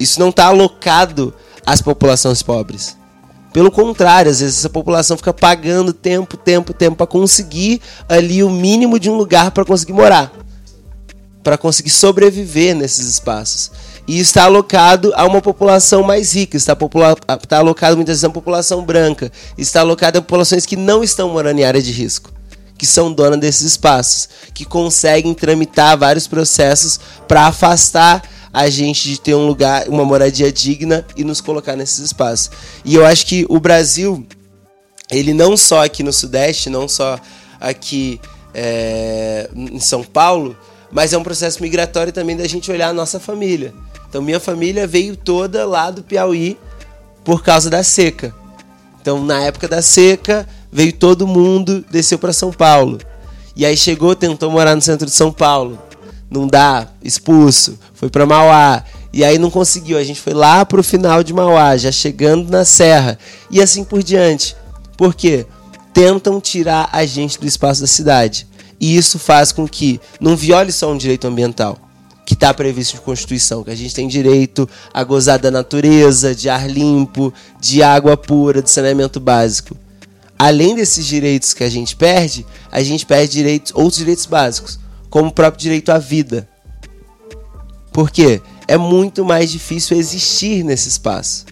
isso 0.00 0.18
não 0.18 0.32
tá 0.32 0.46
alocado 0.46 1.34
às 1.66 1.82
populações 1.82 2.42
pobres. 2.42 2.96
Pelo 3.52 3.70
contrário, 3.70 4.30
às 4.30 4.40
vezes 4.40 4.60
essa 4.60 4.70
população 4.70 5.18
fica 5.18 5.34
pagando 5.34 5.92
tempo, 5.92 6.34
tempo, 6.34 6.72
tempo 6.72 6.96
para 6.96 7.06
conseguir 7.06 7.82
ali 8.08 8.42
o 8.42 8.48
mínimo 8.48 8.98
de 8.98 9.10
um 9.10 9.14
lugar 9.14 9.50
para 9.50 9.66
conseguir 9.66 9.92
morar, 9.92 10.32
para 11.44 11.58
conseguir 11.58 11.90
sobreviver 11.90 12.74
nesses 12.74 13.06
espaços 13.06 13.70
e 14.08 14.18
está 14.18 14.44
alocado 14.44 15.12
a 15.14 15.26
uma 15.26 15.42
população 15.42 16.02
mais 16.02 16.34
rica, 16.34 16.56
está, 16.56 16.74
popula 16.74 17.14
está 17.42 17.58
alocado 17.58 17.94
muitas 17.94 18.14
vezes 18.14 18.24
a 18.24 18.28
uma 18.28 18.32
população 18.32 18.82
branca, 18.82 19.30
está 19.58 19.80
alocado 19.80 20.18
a 20.18 20.22
populações 20.22 20.64
que 20.64 20.76
não 20.76 21.04
estão 21.04 21.28
morando 21.28 21.58
em 21.58 21.64
área 21.64 21.82
de 21.82 21.92
risco, 21.92 22.32
que 22.78 22.86
são 22.86 23.12
donas 23.12 23.38
desses 23.38 23.60
espaços, 23.60 24.30
que 24.54 24.64
conseguem 24.64 25.34
tramitar 25.34 25.98
vários 25.98 26.26
processos 26.26 26.98
para 27.28 27.48
afastar 27.48 28.22
a 28.50 28.70
gente 28.70 29.10
de 29.10 29.20
ter 29.20 29.34
um 29.34 29.46
lugar, 29.46 29.86
uma 29.88 30.06
moradia 30.06 30.50
digna 30.50 31.04
e 31.14 31.22
nos 31.22 31.42
colocar 31.42 31.76
nesses 31.76 31.98
espaços. 31.98 32.50
E 32.86 32.94
eu 32.94 33.04
acho 33.04 33.26
que 33.26 33.44
o 33.50 33.60
Brasil, 33.60 34.26
ele 35.10 35.34
não 35.34 35.54
só 35.54 35.84
aqui 35.84 36.02
no 36.02 36.14
Sudeste, 36.14 36.70
não 36.70 36.88
só 36.88 37.20
aqui 37.60 38.18
é, 38.54 39.50
em 39.54 39.78
São 39.78 40.02
Paulo, 40.02 40.56
mas 40.90 41.12
é 41.12 41.18
um 41.18 41.22
processo 41.22 41.62
migratório 41.62 42.10
também 42.10 42.34
da 42.34 42.48
gente 42.48 42.70
olhar 42.70 42.88
a 42.88 42.92
nossa 42.94 43.20
família. 43.20 43.74
Então 44.08 44.22
minha 44.22 44.40
família 44.40 44.86
veio 44.86 45.16
toda 45.16 45.66
lá 45.66 45.90
do 45.90 46.02
Piauí 46.02 46.58
por 47.24 47.42
causa 47.42 47.68
da 47.68 47.82
seca. 47.82 48.34
Então 49.00 49.24
na 49.24 49.40
época 49.40 49.68
da 49.68 49.82
seca 49.82 50.48
veio 50.72 50.92
todo 50.92 51.26
mundo, 51.26 51.84
desceu 51.90 52.18
para 52.18 52.32
São 52.32 52.52
Paulo. 52.52 52.98
E 53.54 53.66
aí 53.66 53.76
chegou, 53.76 54.14
tentou 54.14 54.50
morar 54.50 54.74
no 54.74 54.82
centro 54.82 55.06
de 55.06 55.12
São 55.12 55.32
Paulo. 55.32 55.78
Não 56.30 56.46
dá, 56.46 56.88
expulso, 57.02 57.78
foi 57.94 58.08
para 58.08 58.26
Mauá. 58.26 58.84
E 59.12 59.24
aí 59.24 59.38
não 59.38 59.50
conseguiu, 59.50 59.98
a 59.98 60.04
gente 60.04 60.20
foi 60.20 60.34
lá 60.34 60.64
pro 60.64 60.82
final 60.82 61.22
de 61.24 61.32
Mauá, 61.32 61.76
já 61.76 61.90
chegando 61.90 62.50
na 62.50 62.64
serra. 62.64 63.18
E 63.50 63.60
assim 63.60 63.82
por 63.82 64.02
diante. 64.02 64.54
Por 64.96 65.14
quê? 65.14 65.46
Tentam 65.92 66.40
tirar 66.40 66.88
a 66.92 67.04
gente 67.04 67.40
do 67.40 67.46
espaço 67.46 67.80
da 67.80 67.86
cidade. 67.86 68.46
E 68.80 68.96
isso 68.96 69.18
faz 69.18 69.50
com 69.50 69.66
que 69.66 70.00
não 70.20 70.36
viole 70.36 70.70
só 70.70 70.92
um 70.92 70.96
direito 70.96 71.26
ambiental, 71.26 71.76
que 72.28 72.34
está 72.34 72.52
previsto 72.52 72.94
em 72.94 73.00
Constituição, 73.00 73.64
que 73.64 73.70
a 73.70 73.74
gente 73.74 73.94
tem 73.94 74.06
direito 74.06 74.68
a 74.92 75.02
gozar 75.02 75.38
da 75.38 75.50
natureza, 75.50 76.34
de 76.34 76.50
ar 76.50 76.68
limpo, 76.68 77.32
de 77.58 77.82
água 77.82 78.18
pura, 78.18 78.60
de 78.60 78.70
saneamento 78.70 79.18
básico. 79.18 79.74
Além 80.38 80.74
desses 80.74 81.06
direitos 81.06 81.54
que 81.54 81.64
a 81.64 81.70
gente 81.70 81.96
perde, 81.96 82.44
a 82.70 82.82
gente 82.82 83.06
perde 83.06 83.32
direitos, 83.32 83.72
outros 83.74 83.96
direitos 83.96 84.26
básicos, 84.26 84.78
como 85.08 85.30
o 85.30 85.32
próprio 85.32 85.62
direito 85.62 85.88
à 85.88 85.96
vida. 85.96 86.46
Por 87.94 88.10
quê? 88.10 88.42
É 88.66 88.76
muito 88.76 89.24
mais 89.24 89.50
difícil 89.50 89.96
existir 89.96 90.62
nesse 90.62 90.90
espaço. 90.90 91.46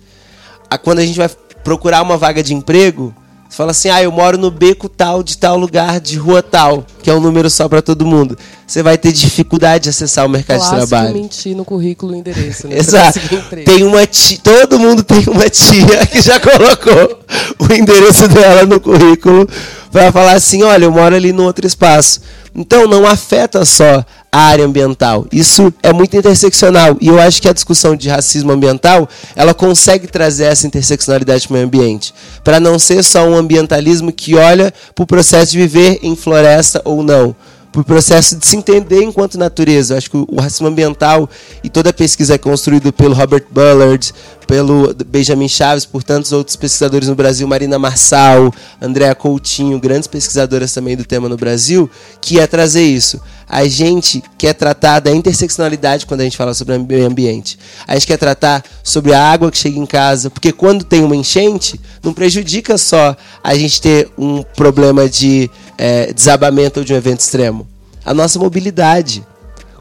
Quando 0.84 0.98
a 0.98 1.06
gente 1.06 1.16
vai 1.16 1.30
procurar 1.64 2.02
uma 2.02 2.18
vaga 2.18 2.42
de 2.42 2.52
emprego, 2.52 3.16
você 3.48 3.56
fala 3.56 3.70
assim: 3.70 3.88
ah, 3.88 4.02
eu 4.02 4.12
moro 4.12 4.36
no 4.36 4.50
beco 4.50 4.88
tal, 4.88 5.22
de 5.22 5.38
tal 5.38 5.56
lugar, 5.56 6.00
de 6.00 6.16
rua 6.16 6.42
tal, 6.42 6.84
que 7.02 7.10
é 7.10 7.14
um 7.14 7.20
número 7.20 7.48
só 7.48 7.68
para 7.68 7.80
todo 7.80 8.04
mundo. 8.04 8.36
Você 8.66 8.82
vai 8.82 8.98
ter 8.98 9.12
dificuldade 9.12 9.84
de 9.84 9.90
acessar 9.90 10.26
o 10.26 10.28
mercado 10.28 10.58
Clássico 10.58 10.80
de 10.80 10.88
trabalho. 10.88 11.14
mentir 11.14 11.56
no 11.56 11.64
currículo 11.64 12.14
e 12.14 12.18
endereço, 12.18 12.66
né? 12.66 12.76
Exato. 12.78 13.20
Tem 13.64 13.84
uma 13.84 14.06
tia, 14.06 14.38
todo 14.42 14.78
mundo 14.78 15.02
tem 15.04 15.24
uma 15.28 15.48
tia 15.48 16.06
que 16.10 16.20
já 16.20 16.40
colocou 16.40 17.20
o 17.60 17.72
endereço 17.72 18.26
dela 18.28 18.64
no 18.64 18.80
currículo 18.80 19.48
para 19.92 20.10
falar 20.10 20.32
assim: 20.32 20.62
olha, 20.62 20.84
eu 20.84 20.92
moro 20.92 21.14
ali 21.14 21.32
no 21.32 21.44
outro 21.44 21.66
espaço. 21.66 22.20
Então 22.54 22.86
não 22.86 23.06
afeta 23.06 23.64
só 23.64 24.04
área 24.38 24.64
ambiental. 24.64 25.26
Isso 25.32 25.72
é 25.82 25.92
muito 25.92 26.16
interseccional 26.16 26.96
e 27.00 27.08
eu 27.08 27.20
acho 27.20 27.40
que 27.40 27.48
a 27.48 27.52
discussão 27.52 27.96
de 27.96 28.08
racismo 28.08 28.52
ambiental, 28.52 29.08
ela 29.34 29.54
consegue 29.54 30.06
trazer 30.06 30.44
essa 30.44 30.66
interseccionalidade 30.66 31.46
para 31.46 31.54
o 31.54 31.54
meio 31.54 31.66
ambiente, 31.66 32.14
para 32.42 32.60
não 32.60 32.78
ser 32.78 33.02
só 33.02 33.26
um 33.26 33.36
ambientalismo 33.36 34.12
que 34.12 34.36
olha 34.36 34.72
para 34.94 35.02
o 35.02 35.06
processo 35.06 35.52
de 35.52 35.58
viver 35.58 35.98
em 36.02 36.14
floresta 36.16 36.80
ou 36.84 37.02
não, 37.02 37.34
por 37.76 37.84
processo 37.84 38.36
de 38.36 38.46
se 38.46 38.56
entender 38.56 39.02
enquanto 39.02 39.36
natureza. 39.36 39.92
Eu 39.92 39.98
acho 39.98 40.10
que 40.10 40.16
o 40.16 40.40
racismo 40.40 40.66
ambiental 40.66 41.28
e 41.62 41.68
toda 41.68 41.90
a 41.90 41.92
pesquisa 41.92 42.34
é 42.34 42.38
construída 42.38 42.90
pelo 42.90 43.14
Robert 43.14 43.44
Bullard, 43.50 44.14
pelo 44.46 44.94
Benjamin 45.06 45.46
Chaves, 45.46 45.84
por 45.84 46.02
tantos 46.02 46.32
outros 46.32 46.56
pesquisadores 46.56 47.06
no 47.06 47.14
Brasil, 47.14 47.46
Marina 47.46 47.78
Marçal, 47.78 48.50
Andréa 48.80 49.14
Coutinho, 49.14 49.78
grandes 49.78 50.06
pesquisadoras 50.06 50.72
também 50.72 50.96
do 50.96 51.04
tema 51.04 51.28
no 51.28 51.36
Brasil, 51.36 51.90
que 52.18 52.40
é 52.40 52.46
trazer 52.46 52.82
isso. 52.82 53.20
A 53.48 53.66
gente 53.68 54.22
quer 54.36 54.54
tratar 54.54 55.00
da 55.00 55.10
interseccionalidade 55.10 56.04
quando 56.04 56.20
a 56.20 56.24
gente 56.24 56.36
fala 56.36 56.52
sobre 56.52 56.76
o 56.76 56.84
meio 56.84 57.06
ambiente. 57.06 57.58
A 57.86 57.94
gente 57.94 58.06
quer 58.06 58.16
tratar 58.16 58.64
sobre 58.82 59.14
a 59.14 59.22
água 59.22 59.50
que 59.50 59.58
chega 59.58 59.78
em 59.78 59.86
casa, 59.86 60.28
porque 60.30 60.50
quando 60.52 60.84
tem 60.84 61.04
uma 61.04 61.14
enchente, 61.14 61.80
não 62.02 62.12
prejudica 62.12 62.76
só 62.76 63.16
a 63.42 63.54
gente 63.54 63.80
ter 63.80 64.10
um 64.18 64.42
problema 64.42 65.08
de 65.08 65.48
é, 65.78 66.12
desabamento 66.12 66.80
ou 66.80 66.84
de 66.84 66.92
um 66.92 66.96
evento 66.96 67.20
extremo. 67.20 67.66
A 68.04 68.12
nossa 68.12 68.38
mobilidade. 68.38 69.24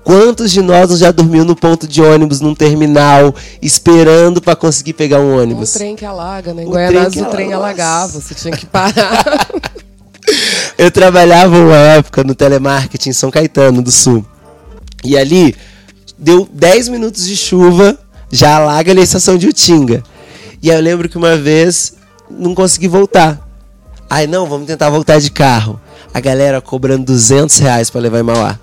Quantos 0.03 0.51
de 0.51 0.61
nós 0.61 0.95
já 0.99 1.09
dormiu 1.09 1.43
no 1.43 1.55
ponto 1.55 1.88
de 1.88 1.99
ônibus, 1.99 2.39
num 2.39 2.53
terminal, 2.53 3.34
esperando 3.59 4.39
para 4.39 4.55
conseguir 4.55 4.93
pegar 4.93 5.20
um 5.20 5.41
ônibus? 5.41 5.76
Um 5.76 5.80
trem 5.80 5.95
que 5.95 6.05
alaga, 6.05 6.53
né? 6.53 6.61
Em 6.61 6.68
Goianás 6.68 7.16
o 7.16 7.26
trem 7.26 7.51
alagava, 7.51 8.22
você 8.22 8.36
tinha 8.36 8.55
que 8.55 8.66
parar. 8.68 9.26
Eu 10.78 10.91
trabalhava 10.91 11.57
uma 11.57 11.76
época 11.76 12.23
no 12.23 12.36
telemarketing 12.36 13.09
em 13.09 13.13
São 13.13 13.32
Caetano 13.32 13.82
do 13.82 13.91
Sul. 13.91 14.26
E 15.03 15.17
ali 15.17 15.55
deu 16.17 16.47
10 16.51 16.89
minutos 16.89 17.26
de 17.26 17.38
chuva, 17.38 17.97
já 18.30 18.57
alaga 18.57 18.91
a 18.91 18.95
estação 18.95 19.38
de 19.38 19.47
Utinga. 19.47 20.03
E 20.61 20.69
eu 20.69 20.80
lembro 20.82 21.07
que 21.07 21.17
uma 21.17 21.38
vez 21.38 21.93
não 22.30 22.53
consegui 22.53 22.88
voltar. 22.88 23.39
Aí 24.09 24.28
não, 24.28 24.47
vamos 24.47 24.67
tentar 24.67 24.89
voltar 24.89 25.19
de 25.19 25.32
carro. 25.32 25.80
A 26.13 26.19
galera 26.19 26.61
cobrando 26.61 27.05
200 27.05 27.57
reais 27.59 27.89
para 27.89 28.01
levar 28.01 28.19
em 28.19 28.23
Mauá. 28.23 28.59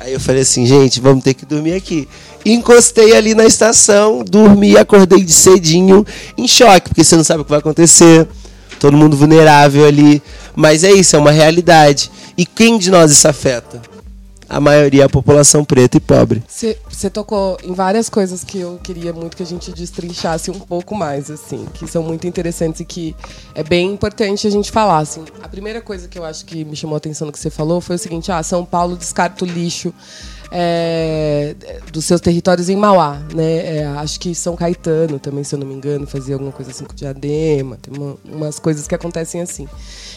Aí 0.00 0.12
eu 0.12 0.20
falei 0.20 0.42
assim, 0.42 0.66
gente, 0.66 1.00
vamos 1.00 1.22
ter 1.22 1.34
que 1.34 1.46
dormir 1.46 1.74
aqui. 1.74 2.08
Encostei 2.44 3.16
ali 3.16 3.34
na 3.34 3.44
estação, 3.44 4.24
dormi, 4.24 4.76
acordei 4.76 5.22
de 5.22 5.32
cedinho, 5.32 6.04
em 6.36 6.48
choque, 6.48 6.88
porque 6.88 7.04
você 7.04 7.16
não 7.16 7.24
sabe 7.24 7.42
o 7.42 7.44
que 7.44 7.50
vai 7.50 7.58
acontecer. 7.58 8.26
Todo 8.78 8.96
mundo 8.96 9.16
vulnerável 9.16 9.84
ali. 9.84 10.22
Mas 10.58 10.82
é 10.82 10.90
isso, 10.90 11.14
é 11.14 11.18
uma 11.20 11.30
realidade. 11.30 12.10
E 12.36 12.44
quem 12.44 12.78
de 12.78 12.90
nós 12.90 13.12
isso 13.12 13.28
afeta? 13.28 13.80
a 14.48 14.58
maioria 14.58 15.02
é 15.02 15.04
a 15.04 15.08
população 15.08 15.62
preta 15.62 15.98
e 15.98 16.00
pobre. 16.00 16.42
Você 16.48 17.10
tocou 17.10 17.58
em 17.62 17.74
várias 17.74 18.08
coisas 18.08 18.42
que 18.42 18.58
eu 18.58 18.80
queria 18.82 19.12
muito 19.12 19.36
que 19.36 19.42
a 19.42 19.46
gente 19.46 19.70
destrinchasse 19.70 20.50
um 20.50 20.58
pouco 20.58 20.94
mais, 20.94 21.30
assim, 21.30 21.66
que 21.74 21.86
são 21.86 22.02
muito 22.02 22.26
interessantes 22.26 22.80
e 22.80 22.84
que 22.84 23.14
é 23.54 23.62
bem 23.62 23.92
importante 23.92 24.46
a 24.46 24.50
gente 24.50 24.70
falar. 24.70 25.00
Assim. 25.00 25.24
A 25.42 25.48
primeira 25.48 25.82
coisa 25.82 26.08
que 26.08 26.18
eu 26.18 26.24
acho 26.24 26.46
que 26.46 26.64
me 26.64 26.74
chamou 26.74 26.94
a 26.94 26.96
atenção 26.96 27.26
no 27.26 27.32
que 27.32 27.38
você 27.38 27.50
falou 27.50 27.80
foi 27.80 27.96
o 27.96 27.98
seguinte: 27.98 28.32
ah, 28.32 28.42
São 28.42 28.64
Paulo 28.64 28.96
descarta 28.96 29.44
o 29.44 29.48
lixo. 29.48 29.92
É, 30.50 31.54
dos 31.92 32.04
seus 32.04 32.20
territórios 32.20 32.68
em 32.68 32.76
Mauá, 32.76 33.20
né? 33.34 33.78
É, 33.78 33.86
acho 33.98 34.18
que 34.18 34.34
São 34.34 34.56
Caetano 34.56 35.18
também, 35.18 35.44
se 35.44 35.54
eu 35.54 35.58
não 35.58 35.66
me 35.66 35.74
engano, 35.74 36.06
fazia 36.06 36.34
alguma 36.34 36.52
coisa 36.52 36.70
assim 36.70 36.84
com 36.84 36.94
diadema, 36.94 37.76
tem 37.76 37.94
uma, 37.94 38.16
umas 38.24 38.58
coisas 38.58 38.86
que 38.88 38.94
acontecem 38.94 39.42
assim. 39.42 39.68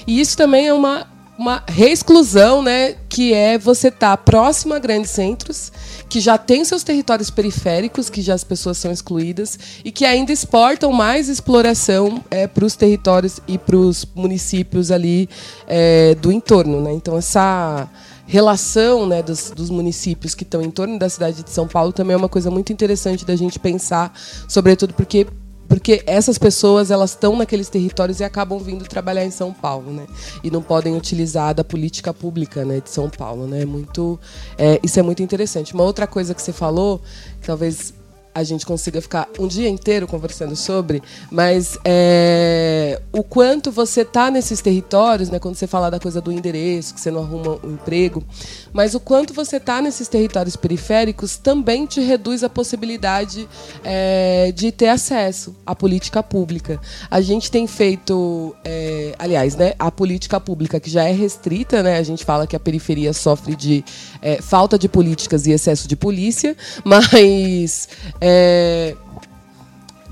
E 0.07 0.21
isso 0.21 0.37
também 0.37 0.67
é 0.67 0.73
uma 0.73 1.05
uma 1.41 1.63
reexclusão, 1.67 2.61
né, 2.61 2.95
que 3.09 3.33
é 3.33 3.57
você 3.57 3.87
estar 3.87 4.15
tá 4.15 4.17
próximo 4.17 4.75
a 4.75 4.79
grandes 4.79 5.09
centros, 5.09 5.71
que 6.07 6.19
já 6.19 6.37
tem 6.37 6.63
seus 6.63 6.83
territórios 6.83 7.31
periféricos, 7.31 8.11
que 8.11 8.21
já 8.21 8.35
as 8.35 8.43
pessoas 8.43 8.77
são 8.77 8.91
excluídas, 8.91 9.57
e 9.83 9.91
que 9.91 10.05
ainda 10.05 10.31
exportam 10.31 10.91
mais 10.91 11.29
exploração 11.29 12.23
é, 12.29 12.45
para 12.45 12.63
os 12.63 12.75
territórios 12.75 13.39
e 13.47 13.57
para 13.57 13.75
os 13.75 14.05
municípios 14.13 14.91
ali 14.91 15.27
é, 15.67 16.13
do 16.13 16.31
entorno. 16.31 16.79
Né? 16.79 16.93
Então, 16.93 17.17
essa 17.17 17.89
relação 18.31 19.05
né, 19.05 19.21
dos, 19.21 19.51
dos, 19.51 19.69
municípios 19.69 20.33
que 20.33 20.43
estão 20.43 20.61
em 20.61 20.71
torno 20.71 20.97
da 20.97 21.09
cidade 21.09 21.43
de 21.43 21.49
São 21.49 21.67
Paulo 21.67 21.91
também 21.91 22.13
é 22.13 22.17
uma 22.17 22.29
coisa 22.29 22.49
muito 22.49 22.71
interessante 22.71 23.25
da 23.25 23.35
gente 23.35 23.59
pensar, 23.59 24.17
sobretudo 24.47 24.93
porque 24.93 25.27
porque 25.67 26.03
essas 26.05 26.37
pessoas 26.37 26.91
elas 26.91 27.11
estão 27.11 27.33
naqueles 27.35 27.69
territórios 27.69 28.19
e 28.19 28.25
acabam 28.25 28.59
vindo 28.59 28.85
trabalhar 28.85 29.23
em 29.23 29.31
São 29.31 29.53
Paulo, 29.53 29.93
né? 29.93 30.05
E 30.43 30.51
não 30.51 30.61
podem 30.61 30.97
utilizar 30.97 31.55
da 31.55 31.63
política 31.63 32.13
pública, 32.13 32.65
né, 32.65 32.81
de 32.81 32.89
São 32.89 33.09
Paulo, 33.09 33.47
né? 33.47 33.63
Muito, 33.63 34.19
é, 34.57 34.81
isso 34.83 34.99
é 34.99 35.01
muito 35.01 35.23
interessante. 35.23 35.73
Uma 35.73 35.85
outra 35.85 36.05
coisa 36.05 36.33
que 36.33 36.41
você 36.41 36.51
falou, 36.51 37.01
talvez 37.41 37.93
a 38.33 38.43
gente 38.43 38.65
consiga 38.65 39.01
ficar 39.01 39.27
um 39.37 39.47
dia 39.47 39.67
inteiro 39.67 40.07
conversando 40.07 40.55
sobre, 40.55 41.01
mas 41.29 41.77
é, 41.83 43.01
o 43.11 43.23
quanto 43.23 43.71
você 43.71 44.01
está 44.01 44.31
nesses 44.31 44.61
territórios, 44.61 45.29
né, 45.29 45.39
quando 45.39 45.55
você 45.55 45.67
fala 45.67 45.91
da 45.91 45.99
coisa 45.99 46.21
do 46.21 46.31
endereço, 46.31 46.93
que 46.93 47.01
você 47.01 47.11
não 47.11 47.21
arruma 47.21 47.59
um 47.63 47.73
emprego, 47.73 48.23
mas 48.71 48.95
o 48.95 48.99
quanto 48.99 49.33
você 49.33 49.57
está 49.57 49.81
nesses 49.81 50.07
territórios 50.07 50.55
periféricos 50.55 51.37
também 51.37 51.85
te 51.85 51.99
reduz 51.99 52.43
a 52.43 52.49
possibilidade 52.49 53.47
é, 53.83 54.51
de 54.53 54.71
ter 54.71 54.87
acesso 54.87 55.55
à 55.65 55.75
política 55.75 56.23
pública. 56.23 56.79
A 57.09 57.21
gente 57.21 57.51
tem 57.51 57.67
feito, 57.67 58.55
é, 58.63 59.13
aliás, 59.19 59.55
né, 59.55 59.73
a 59.77 59.91
política 59.91 60.39
pública 60.39 60.79
que 60.79 60.89
já 60.89 61.03
é 61.03 61.11
restrita, 61.11 61.83
né, 61.83 61.97
a 61.97 62.03
gente 62.03 62.23
fala 62.23 62.47
que 62.47 62.55
a 62.55 62.59
periferia 62.59 63.13
sofre 63.13 63.55
de 63.55 63.83
é, 64.21 64.41
falta 64.41 64.77
de 64.77 64.87
políticas 64.87 65.47
e 65.47 65.51
excesso 65.51 65.87
de 65.87 65.95
polícia, 65.95 66.55
mas 66.85 67.89
é, 68.19 68.95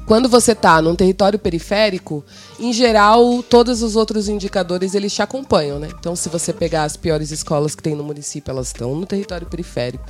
quando 0.05 0.27
você 0.27 0.53
está 0.53 0.81
num 0.81 0.95
território 0.95 1.37
periférico, 1.37 2.25
em 2.59 2.73
geral, 2.73 3.41
todos 3.43 3.81
os 3.81 3.95
outros 3.95 4.27
indicadores 4.27 4.93
eles 4.93 5.13
te 5.13 5.21
acompanham, 5.21 5.79
né? 5.79 5.89
Então, 5.97 6.15
se 6.15 6.29
você 6.29 6.51
pegar 6.51 6.83
as 6.83 6.97
piores 6.97 7.31
escolas 7.31 7.75
que 7.75 7.81
tem 7.81 7.95
no 7.95 8.03
município, 8.03 8.51
elas 8.51 8.67
estão 8.67 8.95
no 8.95 9.05
território 9.05 9.47
periférico. 9.47 10.03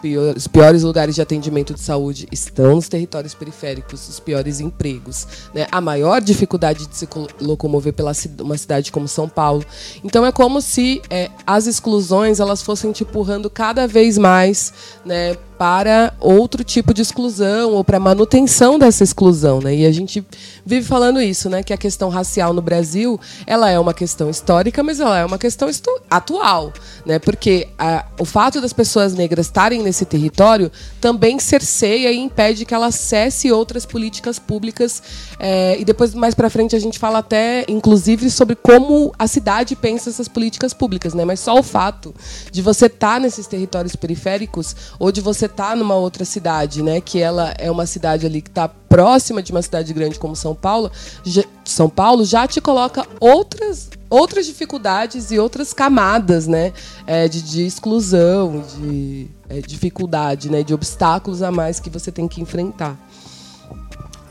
Pior, 0.00 0.36
os 0.36 0.46
piores 0.46 0.82
lugares 0.82 1.14
de 1.14 1.22
atendimento 1.22 1.74
de 1.74 1.80
saúde 1.80 2.26
estão 2.32 2.74
nos 2.74 2.88
territórios 2.88 3.34
periféricos, 3.34 4.08
os 4.08 4.20
piores 4.20 4.60
empregos, 4.60 5.26
né? 5.54 5.66
A 5.70 5.80
maior 5.80 6.20
dificuldade 6.20 6.86
de 6.86 6.96
se 6.96 7.08
locomover 7.40 7.92
pela 7.92 8.12
uma 8.40 8.58
cidade 8.58 8.90
como 8.90 9.06
São 9.06 9.28
Paulo. 9.28 9.64
Então, 10.02 10.26
é 10.26 10.32
como 10.32 10.60
se 10.60 11.00
é, 11.08 11.30
as 11.46 11.66
exclusões 11.66 12.40
elas 12.40 12.62
fossem 12.62 12.92
te 12.92 13.04
empurrando 13.04 13.48
cada 13.48 13.86
vez 13.86 14.18
mais, 14.18 14.72
né? 15.04 15.36
Para 15.62 16.12
outro 16.18 16.64
tipo 16.64 16.92
de 16.92 17.02
exclusão 17.02 17.74
ou 17.74 17.84
para 17.84 18.00
manutenção 18.00 18.80
dessa 18.80 19.04
exclusão, 19.04 19.60
né? 19.60 19.72
E 19.72 19.86
a 19.86 19.92
gente 19.92 20.26
vive 20.66 20.84
falando 20.84 21.22
isso, 21.22 21.48
né? 21.48 21.62
Que 21.62 21.72
a 21.72 21.76
questão 21.76 22.08
racial 22.08 22.52
no 22.52 22.60
Brasil, 22.60 23.16
ela 23.46 23.70
é 23.70 23.78
uma 23.78 23.94
questão 23.94 24.28
histórica, 24.28 24.82
mas 24.82 24.98
ela 24.98 25.16
é 25.16 25.24
uma 25.24 25.38
questão 25.38 25.68
atual, 26.10 26.72
né? 27.06 27.20
Porque 27.20 27.68
a, 27.78 28.06
o 28.18 28.24
fato 28.24 28.60
das 28.60 28.72
pessoas 28.72 29.14
negras 29.14 29.46
estarem 29.46 29.84
nesse 29.84 30.04
território 30.04 30.68
também 31.00 31.38
cerceia 31.38 32.10
e 32.10 32.18
impede 32.18 32.64
que 32.64 32.74
ela 32.74 32.86
acesse 32.86 33.52
outras 33.52 33.86
políticas 33.86 34.40
públicas. 34.40 35.00
É, 35.38 35.78
e 35.78 35.84
depois 35.84 36.12
mais 36.12 36.34
para 36.34 36.50
frente 36.50 36.74
a 36.74 36.80
gente 36.80 36.98
fala 36.98 37.20
até, 37.20 37.64
inclusive, 37.68 38.32
sobre 38.32 38.56
como 38.56 39.14
a 39.16 39.28
cidade 39.28 39.76
pensa 39.76 40.10
essas 40.10 40.26
políticas 40.26 40.74
públicas, 40.74 41.14
né? 41.14 41.24
Mas 41.24 41.38
só 41.38 41.56
o 41.56 41.62
fato 41.62 42.12
de 42.50 42.60
você 42.60 42.86
estar 42.86 43.14
tá 43.14 43.20
nesses 43.20 43.46
territórios 43.46 43.94
periféricos 43.94 44.74
ou 44.98 45.12
de 45.12 45.20
você 45.20 45.51
tá 45.52 45.76
numa 45.76 45.94
outra 45.94 46.24
cidade, 46.24 46.82
né, 46.82 47.00
que 47.00 47.20
ela 47.20 47.54
é 47.58 47.70
uma 47.70 47.86
cidade 47.86 48.26
ali 48.26 48.42
que 48.42 48.48
está 48.48 48.68
próxima 48.68 49.42
de 49.42 49.52
uma 49.52 49.62
cidade 49.62 49.92
grande 49.92 50.18
como 50.18 50.34
São 50.34 50.54
Paulo, 50.54 50.90
já, 51.24 51.44
São 51.64 51.88
Paulo 51.88 52.24
já 52.24 52.46
te 52.46 52.60
coloca 52.60 53.06
outras 53.20 53.90
outras 54.10 54.44
dificuldades 54.44 55.30
e 55.30 55.38
outras 55.38 55.72
camadas, 55.72 56.46
né, 56.46 56.72
é, 57.06 57.26
de, 57.26 57.40
de, 57.40 57.64
exclusão, 57.64 58.62
de 58.78 59.26
é, 59.48 59.60
dificuldade, 59.62 60.50
né, 60.50 60.62
de 60.62 60.74
obstáculos 60.74 61.40
a 61.42 61.50
mais 61.50 61.80
que 61.80 61.88
você 61.88 62.12
tem 62.12 62.28
que 62.28 62.42
enfrentar. 62.42 62.94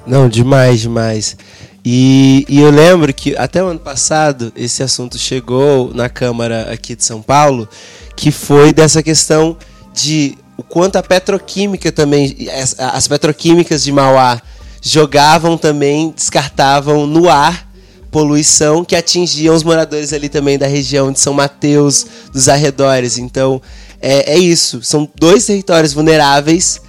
Não, 0.05 0.29
demais, 0.29 0.81
demais. 0.81 1.35
E, 1.83 2.45
e, 2.47 2.59
eu 2.59 2.69
lembro 2.69 3.11
que 3.11 3.35
até 3.35 3.63
o 3.63 3.67
ano 3.67 3.79
passado 3.79 4.53
esse 4.55 4.83
assunto 4.83 5.17
chegou 5.17 5.91
na 5.93 6.07
Câmara 6.09 6.71
aqui 6.71 6.95
de 6.95 7.03
São 7.03 7.21
Paulo, 7.21 7.67
que 8.15 8.31
foi 8.31 8.71
dessa 8.71 9.01
questão 9.01 9.57
de 9.93 10.37
o 10.61 10.63
quanto 10.63 10.95
a 10.95 11.03
petroquímica 11.03 11.91
também, 11.91 12.47
as, 12.53 12.75
as 12.77 13.07
petroquímicas 13.07 13.83
de 13.83 13.91
Mauá 13.91 14.39
jogavam 14.79 15.57
também, 15.57 16.11
descartavam 16.15 17.07
no 17.07 17.27
ar 17.27 17.67
poluição 18.11 18.85
que 18.85 18.95
atingiam 18.95 19.55
os 19.55 19.63
moradores 19.63 20.13
ali 20.13 20.29
também 20.29 20.59
da 20.59 20.67
região 20.67 21.11
de 21.11 21.19
São 21.19 21.33
Mateus, 21.33 22.05
dos 22.31 22.47
arredores. 22.47 23.17
Então, 23.17 23.59
é, 23.99 24.33
é 24.33 24.37
isso. 24.37 24.83
São 24.83 25.09
dois 25.15 25.45
territórios 25.45 25.93
vulneráveis. 25.93 26.79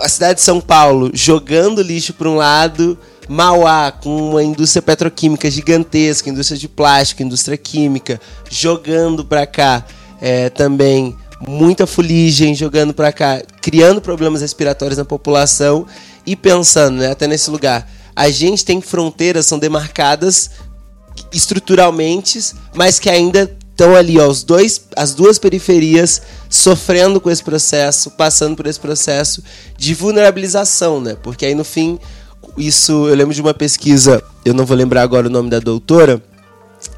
A 0.00 0.08
cidade 0.08 0.36
de 0.36 0.42
São 0.42 0.58
Paulo 0.58 1.10
jogando 1.12 1.82
lixo 1.82 2.14
para 2.14 2.30
um 2.30 2.36
lado, 2.36 2.98
Mauá 3.28 3.92
com 3.92 4.30
uma 4.30 4.42
indústria 4.42 4.80
petroquímica 4.80 5.50
gigantesca, 5.50 6.30
indústria 6.30 6.58
de 6.58 6.68
plástico, 6.68 7.22
indústria 7.22 7.58
química, 7.58 8.18
jogando 8.50 9.22
para 9.22 9.46
cá 9.46 9.84
é, 10.20 10.48
também 10.48 11.14
muita 11.46 11.86
fuligem 11.86 12.54
jogando 12.54 12.94
para 12.94 13.12
cá, 13.12 13.42
criando 13.60 14.00
problemas 14.00 14.40
respiratórios 14.40 14.98
na 14.98 15.04
população 15.04 15.86
e 16.24 16.36
pensando, 16.36 16.98
né, 16.98 17.10
até 17.10 17.26
nesse 17.26 17.50
lugar. 17.50 17.90
A 18.14 18.30
gente 18.30 18.64
tem 18.64 18.80
fronteiras, 18.80 19.46
são 19.46 19.58
demarcadas 19.58 20.50
estruturalmente, 21.32 22.38
mas 22.74 22.98
que 22.98 23.10
ainda 23.10 23.50
estão 23.70 23.96
ali, 23.96 24.18
ó, 24.18 24.28
os 24.28 24.42
dois, 24.42 24.82
as 24.96 25.14
duas 25.14 25.38
periferias 25.38 26.22
sofrendo 26.48 27.20
com 27.20 27.30
esse 27.30 27.42
processo, 27.42 28.10
passando 28.10 28.54
por 28.54 28.66
esse 28.66 28.78
processo 28.78 29.42
de 29.76 29.94
vulnerabilização, 29.94 31.00
né? 31.00 31.16
Porque 31.22 31.46
aí 31.46 31.54
no 31.54 31.64
fim, 31.64 31.98
isso 32.56 33.08
eu 33.08 33.14
lembro 33.14 33.34
de 33.34 33.40
uma 33.40 33.54
pesquisa, 33.54 34.22
eu 34.44 34.52
não 34.52 34.66
vou 34.66 34.76
lembrar 34.76 35.02
agora 35.02 35.26
o 35.26 35.30
nome 35.30 35.48
da 35.48 35.58
doutora, 35.58 36.22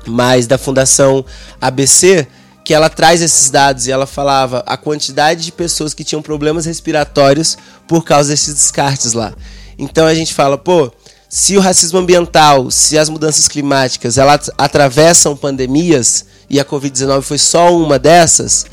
mas 0.07 0.47
da 0.47 0.59
Fundação 0.59 1.24
ABC, 1.61 2.26
que 2.64 2.72
ela 2.72 2.88
traz 2.88 3.20
esses 3.20 3.50
dados 3.50 3.86
e 3.86 3.92
ela 3.92 4.06
falava 4.06 4.64
a 4.66 4.76
quantidade 4.76 5.44
de 5.44 5.52
pessoas 5.52 5.92
que 5.92 6.02
tinham 6.02 6.22
problemas 6.22 6.64
respiratórios 6.64 7.58
por 7.86 8.02
causa 8.04 8.30
desses 8.30 8.54
descartes 8.54 9.12
lá. 9.12 9.34
Então 9.78 10.06
a 10.06 10.14
gente 10.14 10.32
fala, 10.32 10.56
pô, 10.56 10.90
se 11.28 11.56
o 11.56 11.60
racismo 11.60 11.98
ambiental, 11.98 12.70
se 12.70 12.96
as 12.96 13.08
mudanças 13.10 13.48
climáticas, 13.48 14.16
elas 14.16 14.50
atravessam 14.56 15.36
pandemias 15.36 16.24
e 16.48 16.58
a 16.58 16.64
Covid-19 16.64 17.22
foi 17.22 17.38
só 17.38 17.76
uma 17.76 17.98
dessas, 17.98 18.64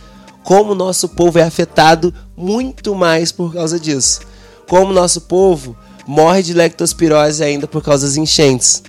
como 0.44 0.72
o 0.72 0.76
nosso 0.76 1.10
povo 1.10 1.40
é 1.40 1.44
afetado 1.44 2.14
muito 2.38 2.96
mais 2.96 3.32
por 3.32 3.54
causa 3.54 3.80
disso. 3.80 4.22
Como 4.70 4.92
o 4.92 4.94
nosso 4.94 5.22
povo 5.22 5.76
morre 6.08 6.42
de 6.42 6.54
lectospirose 6.54 7.44
ainda 7.44 7.68
por 7.68 7.84
causa 7.84 8.08
das 8.08 8.16
enchentes. 8.16 8.84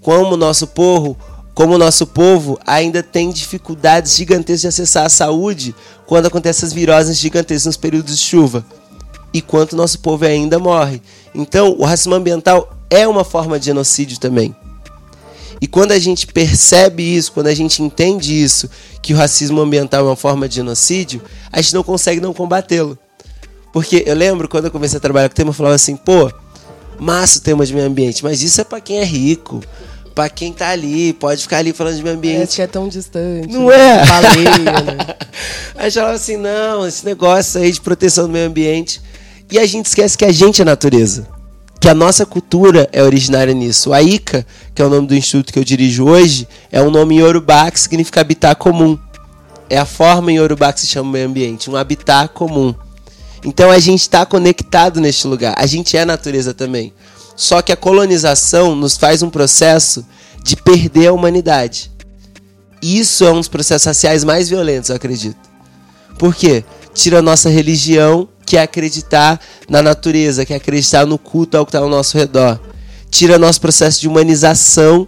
Como 0.00 0.34
o 0.34 0.36
nosso 0.36 0.66
povo 0.66 1.16
como 1.56 1.74
o 1.74 1.78
nosso 1.78 2.06
povo 2.06 2.60
ainda 2.66 3.02
tem 3.02 3.30
dificuldades 3.30 4.14
gigantescas 4.14 4.60
de 4.60 4.66
acessar 4.68 5.06
a 5.06 5.08
saúde 5.08 5.74
quando 6.06 6.26
acontecem 6.26 6.66
as 6.66 6.72
viroses 6.74 7.16
gigantescas 7.16 7.64
nos 7.64 7.76
períodos 7.78 8.14
de 8.14 8.22
chuva. 8.22 8.62
E 9.32 9.40
quanto 9.40 9.72
o 9.72 9.76
nosso 9.76 10.00
povo 10.00 10.26
ainda 10.26 10.58
morre. 10.58 11.00
Então, 11.34 11.74
o 11.78 11.86
racismo 11.86 12.14
ambiental 12.14 12.76
é 12.90 13.08
uma 13.08 13.24
forma 13.24 13.58
de 13.58 13.64
genocídio 13.64 14.20
também. 14.20 14.54
E 15.58 15.66
quando 15.66 15.92
a 15.92 15.98
gente 15.98 16.26
percebe 16.26 17.02
isso, 17.02 17.32
quando 17.32 17.46
a 17.46 17.54
gente 17.54 17.82
entende 17.82 18.34
isso, 18.34 18.68
que 19.00 19.14
o 19.14 19.16
racismo 19.16 19.58
ambiental 19.58 20.02
é 20.02 20.10
uma 20.10 20.16
forma 20.16 20.46
de 20.46 20.56
genocídio, 20.56 21.22
a 21.50 21.62
gente 21.62 21.72
não 21.72 21.82
consegue 21.82 22.20
não 22.20 22.34
combatê-lo. 22.34 22.98
Porque 23.72 24.04
eu 24.06 24.14
lembro 24.14 24.46
quando 24.46 24.66
eu 24.66 24.70
comecei 24.70 24.98
a 24.98 25.00
trabalhar 25.00 25.30
com 25.30 25.32
o 25.32 25.36
tema, 25.36 25.48
eu 25.48 25.54
falava 25.54 25.74
assim, 25.74 25.96
pô, 25.96 26.30
massa 26.98 27.38
o 27.38 27.40
tema 27.40 27.64
de 27.64 27.72
meio 27.72 27.86
ambiente, 27.86 28.22
mas 28.22 28.42
isso 28.42 28.60
é 28.60 28.64
para 28.64 28.78
quem 28.78 28.98
é 28.98 29.04
rico 29.04 29.62
pra 30.16 30.30
quem 30.30 30.50
tá 30.50 30.70
ali, 30.70 31.12
pode 31.12 31.42
ficar 31.42 31.58
ali 31.58 31.74
falando 31.74 31.96
de 31.96 32.02
meio 32.02 32.16
ambiente. 32.16 32.36
Parece 32.38 32.56
que 32.56 32.62
é 32.62 32.66
tão 32.66 32.88
distante. 32.88 33.52
Não 33.52 33.66
né? 33.66 34.00
é? 34.00 34.06
Baleia, 34.06 34.58
né? 34.82 34.96
Aí 35.76 35.90
falava 35.90 36.14
assim, 36.14 36.38
não, 36.38 36.86
esse 36.88 37.04
negócio 37.04 37.60
aí 37.60 37.70
de 37.70 37.78
proteção 37.82 38.26
do 38.26 38.32
meio 38.32 38.46
ambiente. 38.48 39.02
E 39.52 39.58
a 39.58 39.66
gente 39.66 39.84
esquece 39.84 40.16
que 40.16 40.24
a 40.24 40.32
gente 40.32 40.62
é 40.62 40.64
natureza. 40.64 41.28
Que 41.78 41.86
a 41.86 41.94
nossa 41.94 42.24
cultura 42.24 42.88
é 42.92 43.02
originária 43.02 43.52
nisso. 43.52 43.92
A 43.92 44.02
Ica, 44.02 44.46
que 44.74 44.80
é 44.80 44.86
o 44.86 44.88
nome 44.88 45.06
do 45.06 45.14
instituto 45.14 45.52
que 45.52 45.58
eu 45.58 45.64
dirijo 45.64 46.06
hoje, 46.06 46.48
é 46.72 46.80
um 46.80 46.90
nome 46.90 47.16
em 47.16 47.18
Yorubá 47.18 47.70
que 47.70 47.78
significa 47.78 48.22
habitat 48.22 48.58
comum. 48.58 48.98
É 49.68 49.76
a 49.76 49.84
forma 49.84 50.32
em 50.32 50.36
Yorubá 50.36 50.72
que 50.72 50.80
se 50.80 50.86
chama 50.86 51.12
meio 51.12 51.28
ambiente, 51.28 51.68
um 51.68 51.76
habitat 51.76 52.32
comum. 52.32 52.74
Então 53.44 53.70
a 53.70 53.78
gente 53.78 54.00
está 54.00 54.24
conectado 54.24 54.98
neste 54.98 55.26
lugar. 55.26 55.54
A 55.58 55.66
gente 55.66 55.94
é 55.94 56.06
natureza 56.06 56.54
também. 56.54 56.92
Só 57.36 57.60
que 57.60 57.70
a 57.70 57.76
colonização 57.76 58.74
nos 58.74 58.96
faz 58.96 59.22
um 59.22 59.28
processo 59.28 60.04
de 60.42 60.56
perder 60.56 61.08
a 61.08 61.12
humanidade. 61.12 61.92
Isso 62.80 63.24
é 63.24 63.30
um 63.30 63.36
dos 63.36 63.48
processos 63.48 63.84
raciais 63.84 64.24
mais 64.24 64.48
violentos, 64.48 64.90
eu 64.90 64.96
acredito. 64.96 65.38
Por 66.18 66.34
quê? 66.34 66.64
Tira 66.94 67.18
a 67.18 67.22
nossa 67.22 67.50
religião, 67.50 68.28
que 68.46 68.56
é 68.56 68.62
acreditar 68.62 69.40
na 69.68 69.82
natureza, 69.82 70.46
que 70.46 70.52
é 70.52 70.56
acreditar 70.56 71.04
no 71.04 71.18
culto 71.18 71.56
ao 71.56 71.66
que 71.66 71.70
está 71.70 71.80
ao 71.80 71.88
nosso 71.88 72.16
redor. 72.16 72.58
Tira 73.10 73.38
nosso 73.38 73.60
processo 73.60 74.00
de 74.00 74.08
humanização, 74.08 75.06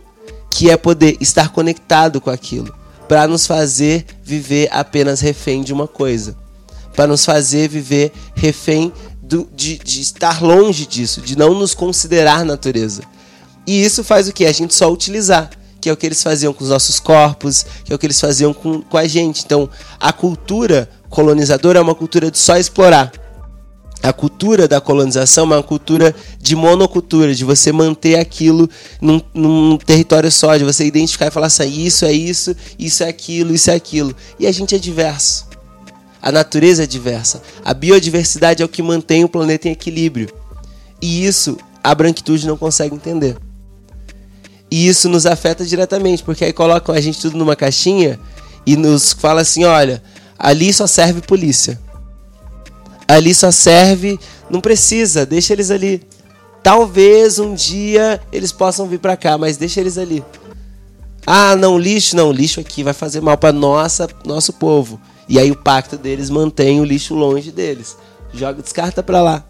que 0.50 0.70
é 0.70 0.76
poder 0.76 1.16
estar 1.20 1.50
conectado 1.50 2.20
com 2.20 2.30
aquilo, 2.30 2.74
para 3.08 3.26
nos 3.26 3.46
fazer 3.46 4.04
viver 4.22 4.68
apenas 4.72 5.20
refém 5.20 5.62
de 5.62 5.72
uma 5.72 5.86
coisa, 5.86 6.36
para 6.94 7.06
nos 7.06 7.24
fazer 7.24 7.68
viver 7.68 8.12
refém 8.34 8.92
do, 9.28 9.48
de, 9.54 9.78
de 9.78 10.00
estar 10.00 10.42
longe 10.42 10.86
disso, 10.86 11.20
de 11.20 11.36
não 11.36 11.54
nos 11.54 11.74
considerar 11.74 12.44
natureza. 12.44 13.02
E 13.66 13.84
isso 13.84 14.02
faz 14.02 14.28
o 14.28 14.32
que? 14.32 14.46
A 14.46 14.52
gente 14.52 14.74
só 14.74 14.90
utilizar 14.90 15.50
que 15.80 15.88
é 15.88 15.92
o 15.92 15.96
que 15.96 16.06
eles 16.06 16.22
faziam 16.22 16.52
com 16.52 16.64
os 16.64 16.70
nossos 16.70 16.98
corpos, 16.98 17.64
que 17.84 17.92
é 17.92 17.96
o 17.96 17.98
que 17.98 18.06
eles 18.06 18.20
faziam 18.20 18.52
com, 18.52 18.82
com 18.82 18.96
a 18.96 19.06
gente. 19.06 19.44
Então, 19.44 19.70
a 20.00 20.12
cultura 20.12 20.88
colonizadora 21.08 21.78
é 21.78 21.82
uma 21.82 21.94
cultura 21.94 22.30
de 22.30 22.38
só 22.38 22.56
explorar. 22.56 23.12
A 24.02 24.12
cultura 24.12 24.68
da 24.68 24.80
colonização 24.80 25.44
é 25.44 25.56
uma 25.56 25.62
cultura 25.62 26.14
de 26.40 26.54
monocultura, 26.54 27.34
de 27.34 27.44
você 27.44 27.72
manter 27.72 28.16
aquilo 28.16 28.68
num, 29.00 29.20
num, 29.34 29.76
território 29.76 30.30
só, 30.30 30.56
de 30.56 30.64
você 30.64 30.84
identificar 30.84 31.26
e 31.26 31.30
falar 31.30 31.48
assim: 31.48 31.82
isso 31.82 32.04
é 32.04 32.12
isso, 32.12 32.54
isso 32.78 33.02
é 33.02 33.08
aquilo, 33.08 33.52
isso 33.52 33.70
é 33.70 33.74
aquilo. 33.74 34.14
E 34.38 34.46
a 34.46 34.52
gente 34.52 34.74
é 34.74 34.78
diverso. 34.78 35.47
A 36.20 36.32
natureza 36.32 36.84
é 36.84 36.86
diversa. 36.86 37.42
A 37.64 37.72
biodiversidade 37.72 38.62
é 38.62 38.64
o 38.64 38.68
que 38.68 38.82
mantém 38.82 39.24
o 39.24 39.28
planeta 39.28 39.68
em 39.68 39.72
equilíbrio. 39.72 40.28
E 41.00 41.24
isso 41.24 41.56
a 41.82 41.94
branquitude 41.94 42.46
não 42.46 42.56
consegue 42.56 42.94
entender. 42.94 43.36
E 44.70 44.86
isso 44.86 45.08
nos 45.08 45.24
afeta 45.24 45.64
diretamente, 45.64 46.22
porque 46.22 46.44
aí 46.44 46.52
colocam 46.52 46.94
a 46.94 47.00
gente 47.00 47.20
tudo 47.20 47.38
numa 47.38 47.56
caixinha 47.56 48.18
e 48.66 48.76
nos 48.76 49.12
fala 49.12 49.40
assim: 49.40 49.64
olha, 49.64 50.02
ali 50.38 50.72
só 50.72 50.86
serve 50.86 51.22
polícia. 51.22 51.80
Ali 53.06 53.34
só 53.34 53.50
serve. 53.50 54.18
Não 54.50 54.60
precisa, 54.60 55.24
deixa 55.24 55.52
eles 55.52 55.70
ali. 55.70 56.02
Talvez 56.62 57.38
um 57.38 57.54
dia 57.54 58.20
eles 58.32 58.52
possam 58.52 58.86
vir 58.86 58.98
para 58.98 59.16
cá, 59.16 59.38
mas 59.38 59.56
deixa 59.56 59.80
eles 59.80 59.96
ali. 59.96 60.22
Ah, 61.26 61.56
não, 61.56 61.78
lixo, 61.78 62.16
não, 62.16 62.32
lixo 62.32 62.60
aqui 62.60 62.82
vai 62.82 62.94
fazer 62.94 63.20
mal 63.20 63.36
para 63.38 63.52
nossa, 63.52 64.08
nosso 64.24 64.52
povo. 64.52 65.00
E 65.28 65.38
aí 65.38 65.50
o 65.50 65.56
pacto 65.56 65.96
deles 65.96 66.30
mantém 66.30 66.80
o 66.80 66.84
lixo 66.84 67.14
longe 67.14 67.50
deles. 67.50 67.96
Joga, 68.32 68.62
descarta 68.62 69.02
para 69.02 69.22
lá 69.22 69.44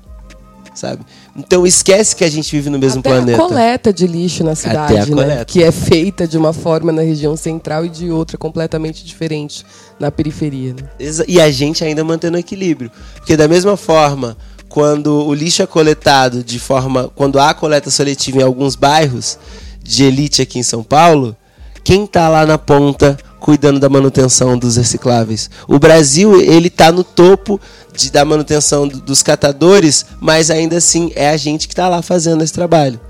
sabe? 0.78 1.02
Então 1.36 1.66
esquece 1.66 2.14
que 2.14 2.24
a 2.24 2.30
gente 2.30 2.54
vive 2.54 2.70
no 2.70 2.78
mesmo 2.78 3.00
Até 3.00 3.10
planeta. 3.10 3.42
A 3.42 3.46
coleta 3.46 3.92
de 3.92 4.06
lixo 4.06 4.44
na 4.44 4.54
cidade, 4.54 5.14
né? 5.14 5.44
Que 5.44 5.62
é 5.62 5.72
feita 5.72 6.26
de 6.26 6.38
uma 6.38 6.52
forma 6.52 6.92
na 6.92 7.02
região 7.02 7.36
central 7.36 7.84
e 7.84 7.88
de 7.88 8.10
outra 8.10 8.38
completamente 8.38 9.04
diferente 9.04 9.64
na 9.98 10.10
periferia. 10.10 10.74
Né? 10.74 10.88
E 11.26 11.40
a 11.40 11.50
gente 11.50 11.84
ainda 11.84 12.04
mantendo 12.04 12.38
equilíbrio. 12.38 12.90
Porque 13.16 13.36
da 13.36 13.48
mesma 13.48 13.76
forma, 13.76 14.36
quando 14.68 15.26
o 15.26 15.34
lixo 15.34 15.62
é 15.62 15.66
coletado 15.66 16.42
de 16.44 16.58
forma. 16.58 17.10
Quando 17.14 17.38
há 17.38 17.52
coleta 17.52 17.90
seletiva 17.90 18.38
em 18.38 18.42
alguns 18.42 18.76
bairros 18.76 19.38
de 19.82 20.04
elite 20.04 20.42
aqui 20.42 20.58
em 20.58 20.62
São 20.62 20.82
Paulo, 20.82 21.36
quem 21.82 22.04
está 22.04 22.28
lá 22.28 22.46
na 22.46 22.58
ponta 22.58 23.18
cuidando 23.40 23.80
da 23.80 23.88
manutenção 23.88 24.58
dos 24.58 24.76
recicláveis? 24.76 25.50
O 25.66 25.78
Brasil, 25.78 26.40
ele 26.40 26.68
está 26.68 26.92
no 26.92 27.04
topo 27.04 27.60
de, 27.94 28.10
da 28.10 28.24
manutenção 28.24 28.86
do, 28.86 29.00
dos 29.00 29.22
catadores, 29.22 30.06
mas 30.20 30.50
ainda 30.50 30.76
assim 30.76 31.12
é 31.14 31.30
a 31.30 31.36
gente 31.36 31.66
que 31.66 31.74
está 31.74 31.88
lá 31.88 32.02
fazendo 32.02 32.42
esse 32.42 32.52
trabalho. 32.52 33.00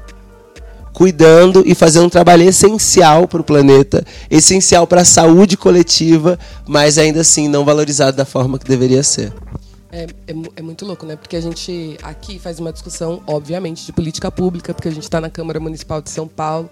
Cuidando 0.92 1.62
e 1.64 1.74
fazendo 1.74 2.06
um 2.06 2.10
trabalho 2.10 2.42
essencial 2.42 3.28
para 3.28 3.40
o 3.40 3.44
planeta, 3.44 4.04
essencial 4.30 4.86
para 4.86 5.02
a 5.02 5.04
saúde 5.04 5.56
coletiva, 5.56 6.38
mas 6.66 6.98
ainda 6.98 7.20
assim 7.20 7.46
não 7.46 7.64
valorizado 7.64 8.16
da 8.16 8.24
forma 8.24 8.58
que 8.58 8.66
deveria 8.66 9.02
ser. 9.02 9.32
É, 9.98 10.06
é, 10.28 10.34
é, 10.54 10.62
muito 10.62 10.86
louco, 10.86 11.04
né? 11.04 11.16
Porque 11.16 11.34
a 11.34 11.40
gente 11.40 11.98
aqui 12.04 12.38
faz 12.38 12.60
uma 12.60 12.72
discussão, 12.72 13.20
obviamente, 13.26 13.84
de 13.84 13.92
política 13.92 14.30
pública, 14.30 14.72
porque 14.72 14.86
a 14.86 14.92
gente 14.92 15.02
está 15.02 15.20
na 15.20 15.28
Câmara 15.28 15.58
Municipal 15.58 16.00
de 16.00 16.08
São 16.08 16.28
Paulo 16.28 16.70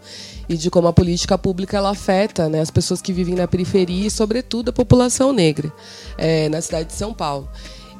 e 0.48 0.56
de 0.56 0.70
como 0.70 0.86
a 0.86 0.92
política 0.92 1.36
pública 1.36 1.76
ela 1.76 1.90
afeta 1.90 2.48
né, 2.48 2.60
as 2.60 2.70
pessoas 2.70 3.02
que 3.02 3.12
vivem 3.12 3.34
na 3.34 3.48
periferia 3.48 4.06
e, 4.06 4.10
sobretudo, 4.12 4.68
a 4.68 4.72
população 4.72 5.32
negra 5.32 5.72
é, 6.16 6.48
na 6.48 6.60
cidade 6.60 6.86
de 6.86 6.94
São 6.94 7.12
Paulo. 7.12 7.48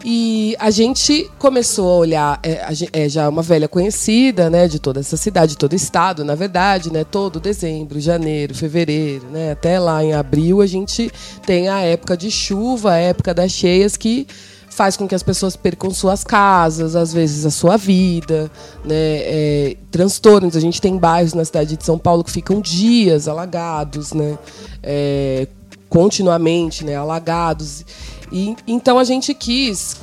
E 0.05 0.55
a 0.61 0.70
gente 0.70 1.28
começou 1.40 1.90
a 1.90 1.97
olhar, 1.97 2.40
é, 2.44 2.62
é, 2.93 3.09
já 3.09 3.28
uma 3.28 3.43
velha 3.43 3.66
conhecida, 3.66 4.48
né, 4.48 4.69
de 4.69 4.78
toda 4.78 5.01
essa 5.01 5.16
cidade, 5.16 5.53
de 5.53 5.59
todo 5.59 5.73
o 5.73 5.77
estado, 5.77 6.24
na 6.24 6.36
verdade, 6.36 6.93
né, 6.93 7.03
todo 7.03 7.40
dezembro, 7.40 7.98
janeiro, 7.98 8.55
fevereiro, 8.55 9.27
né, 9.27 9.51
até 9.51 9.81
lá 9.81 10.05
em 10.05 10.12
abril 10.12 10.62
a 10.62 10.66
gente 10.66 11.11
tem 11.44 11.69
a 11.69 11.81
época 11.81 12.16
de 12.16 12.31
chuva, 12.31 12.93
a 12.93 12.97
época 12.97 13.35
das 13.35 13.51
cheias 13.51 13.97
que 13.97 14.28
faz 14.77 14.94
com 14.94 15.09
que 15.09 15.15
as 15.15 15.23
pessoas 15.23 15.57
percam 15.57 15.90
suas 15.90 16.23
casas, 16.23 16.94
às 16.94 17.11
vezes 17.11 17.47
a 17.47 17.51
sua 17.51 17.78
vida, 17.78 18.51
né, 18.85 18.94
é, 18.94 19.77
transtornos. 19.90 20.55
A 20.55 20.61
gente 20.61 20.82
tem 20.82 20.98
bairros 20.98 21.32
na 21.32 21.47
cidade 21.47 21.78
de 21.78 21.82
São 21.82 21.98
Paulo 21.98 22.23
que 22.23 22.31
ficam 22.31 22.61
dias 22.61 23.27
alagados, 23.27 24.12
né, 24.12 24.39
é, 24.82 25.48
continuamente, 25.89 26.85
né, 26.85 26.94
alagados. 26.94 27.86
E, 28.31 28.55
então 28.66 28.98
a 28.98 29.05
gente 29.05 29.32
quis, 29.32 29.97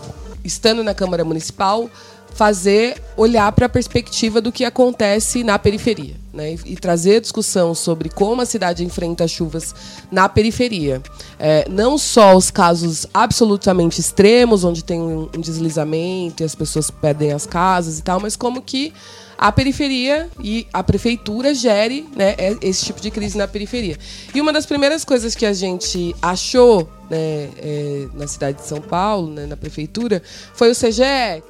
estando 0.43 0.83
na 0.83 0.95
Câmara 0.95 1.23
Municipal, 1.23 1.87
fazer 2.34 3.01
olhar 3.15 3.51
para 3.51 3.68
a 3.68 3.69
perspectiva 3.69 4.41
do 4.41 4.51
que 4.51 4.65
acontece 4.65 5.43
na 5.43 5.57
periferia. 5.60 6.15
Né, 6.34 6.55
e, 6.65 6.76
trazer 6.76 7.22
discussão 7.22 7.76
sobre 7.76 8.10
como 8.10 8.41
a 8.41 8.45
cidade 8.47 8.84
enfrenta 8.84 9.27
chuvas 9.27 9.76
na 10.11 10.27
periferia. 10.27 10.99
É, 11.38 11.69
não 11.69 11.95
só 11.95 12.35
os 12.35 12.49
casos 12.49 13.05
absolutamente 13.14 14.01
extremos, 14.01 14.64
onde 14.64 14.84
tem 14.84 14.99
um, 14.99 15.30
um, 15.38 15.39
deslizamento 15.39 16.41
e 16.41 16.43
as 16.43 16.55
pessoas 16.55 16.89
perdem 16.89 17.34
as 17.34 17.45
casas 17.45 17.99
e 17.99 18.01
tal, 18.01 18.19
mas 18.19 18.35
como 18.35 18.64
que 18.64 18.91
a 19.38 19.51
periferia 19.51 20.30
e 20.41 20.65
a 20.73 20.81
prefeitura 20.81 21.53
gere 21.53 22.07
né, 22.15 22.34
é, 22.38 22.57
esse 22.61 22.85
tipo 22.85 23.01
de 23.01 23.11
crise 23.11 23.38
na 23.38 23.47
periferia. 23.47 23.97
E 24.34 24.41
uma 24.41 24.53
das 24.53 24.65
primeiras 24.65 25.03
coisas 25.03 25.35
que 25.35 25.45
a 25.45 25.53
gente 25.53 26.15
achou 26.22 26.89
né, 27.10 27.49
é, 27.57 28.07
na 28.14 28.26
cidade 28.26 28.60
de 28.60 28.65
São 28.65 28.81
Paulo, 28.81 29.30
né, 29.30 29.45
na 29.45 29.57
prefeitura, 29.57 30.22
foi 30.53 30.72
o 30.72 30.73
CGE, 30.73 31.43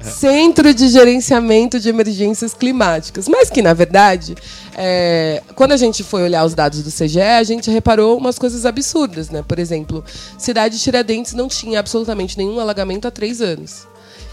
Centro 0.00 0.72
de 0.72 0.88
Gerenciamento 0.88 1.80
de 1.80 1.88
Emergências 1.88 2.54
Climáticas. 2.54 3.28
Mas 3.28 3.50
que, 3.50 3.60
na 3.62 3.74
verdade, 3.74 4.36
é, 4.76 5.42
quando 5.54 5.72
a 5.72 5.76
gente 5.76 6.04
foi 6.04 6.22
olhar 6.22 6.44
os 6.44 6.54
dados 6.54 6.82
do 6.82 6.90
CGE, 6.90 7.20
a 7.20 7.42
gente 7.42 7.70
reparou 7.70 8.16
umas 8.16 8.38
coisas 8.38 8.64
absurdas. 8.64 9.30
Né? 9.30 9.42
Por 9.46 9.58
exemplo, 9.58 10.04
cidade 10.38 10.76
de 10.76 10.82
Tiradentes 10.82 11.32
não 11.32 11.48
tinha 11.48 11.80
absolutamente 11.80 12.38
nenhum 12.38 12.60
alagamento 12.60 13.08
há 13.08 13.10
três 13.10 13.40
anos. 13.40 13.86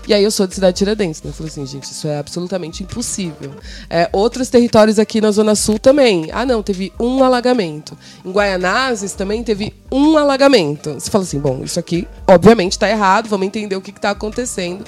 E 0.08 0.14
aí 0.14 0.24
eu 0.24 0.30
sou 0.30 0.46
de 0.46 0.54
Cidade 0.54 0.78
Tiradentes, 0.78 1.24
né? 1.24 1.32
Eu 1.32 1.34
falei 1.34 1.52
assim, 1.52 1.66
gente, 1.66 1.86
isso 1.86 2.08
é 2.08 2.20
absolutamente 2.20 2.84
impossível. 2.84 3.52
É, 3.90 4.08
outros 4.14 4.50
territórios 4.50 5.00
aqui 5.00 5.20
na 5.20 5.32
Zona 5.32 5.56
Sul 5.56 5.80
também. 5.80 6.30
Ah, 6.32 6.46
não, 6.46 6.62
teve 6.62 6.94
um 7.00 7.24
alagamento. 7.24 7.98
Em 8.24 8.32
Guaianazes 8.32 9.14
também 9.14 9.44
teve 9.44 9.74
um 9.92 10.16
alagamento. 10.16 10.94
Você 10.94 11.10
fala 11.10 11.24
assim, 11.24 11.40
bom, 11.40 11.64
isso 11.64 11.80
aqui 11.80 12.08
obviamente 12.28 12.74
está 12.74 12.88
errado, 12.88 13.28
vamos 13.28 13.48
entender 13.48 13.76
o 13.76 13.82
que 13.82 13.90
está 13.90 14.12
acontecendo. 14.12 14.86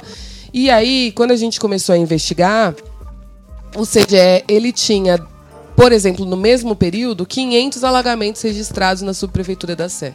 E 0.54 0.70
aí, 0.70 1.12
quando 1.16 1.32
a 1.32 1.36
gente 1.36 1.60
começou 1.60 1.94
a 1.94 1.98
investigar, 1.98 2.76
o 3.76 3.86
CGE, 3.86 4.44
ele 4.48 4.72
tinha, 4.72 5.20
por 5.76 5.92
exemplo, 5.92 6.26
no 6.26 6.38
mesmo 6.38 6.76
período, 6.76 7.26
500 7.26 7.84
alagamentos 7.84 8.42
registrados 8.42 9.04
na 9.04 9.14
subprefeitura 9.14 9.76
da 9.76 9.90
Sé. 9.90 10.14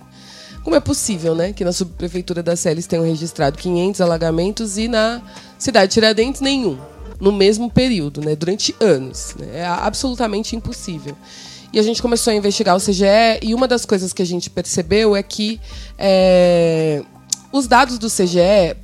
Como 0.63 0.77
é 0.77 0.81
possível, 0.81 1.35
né, 1.35 1.53
que 1.53 1.65
na 1.65 1.73
subprefeitura 1.73 2.43
da 2.43 2.55
Sé 2.55 2.71
eles 2.71 2.87
tenham 2.87 3.05
registrado 3.05 3.59
500 3.59 4.01
alagamentos 4.01 4.79
e 4.79 4.89
na 4.89 5.21
cidade 5.59 5.89
de 5.89 5.95
Tiradentes 5.95 6.41
nenhum, 6.41 6.79
no 7.21 7.33
mesmo 7.33 7.71
período, 7.71 8.21
né, 8.21 8.37
durante 8.37 8.75
anos. 8.81 9.35
Né? 9.39 9.61
É 9.61 9.67
absolutamente 9.67 10.55
impossível. 10.55 11.17
E 11.73 11.79
a 11.79 11.83
gente 11.83 12.03
começou 12.03 12.31
a 12.31 12.35
investigar 12.35 12.77
o 12.77 12.81
CGE 12.81 13.41
e 13.43 13.55
uma 13.55 13.67
das 13.67 13.85
coisas 13.87 14.13
que 14.13 14.23
a 14.23 14.27
gente 14.27 14.51
percebeu 14.51 15.17
é 15.17 15.23
que 15.23 15.59
é, 15.99 17.03
os 17.51 17.67
dados 17.67 17.99
do 17.99 18.09
CGE 18.09 18.77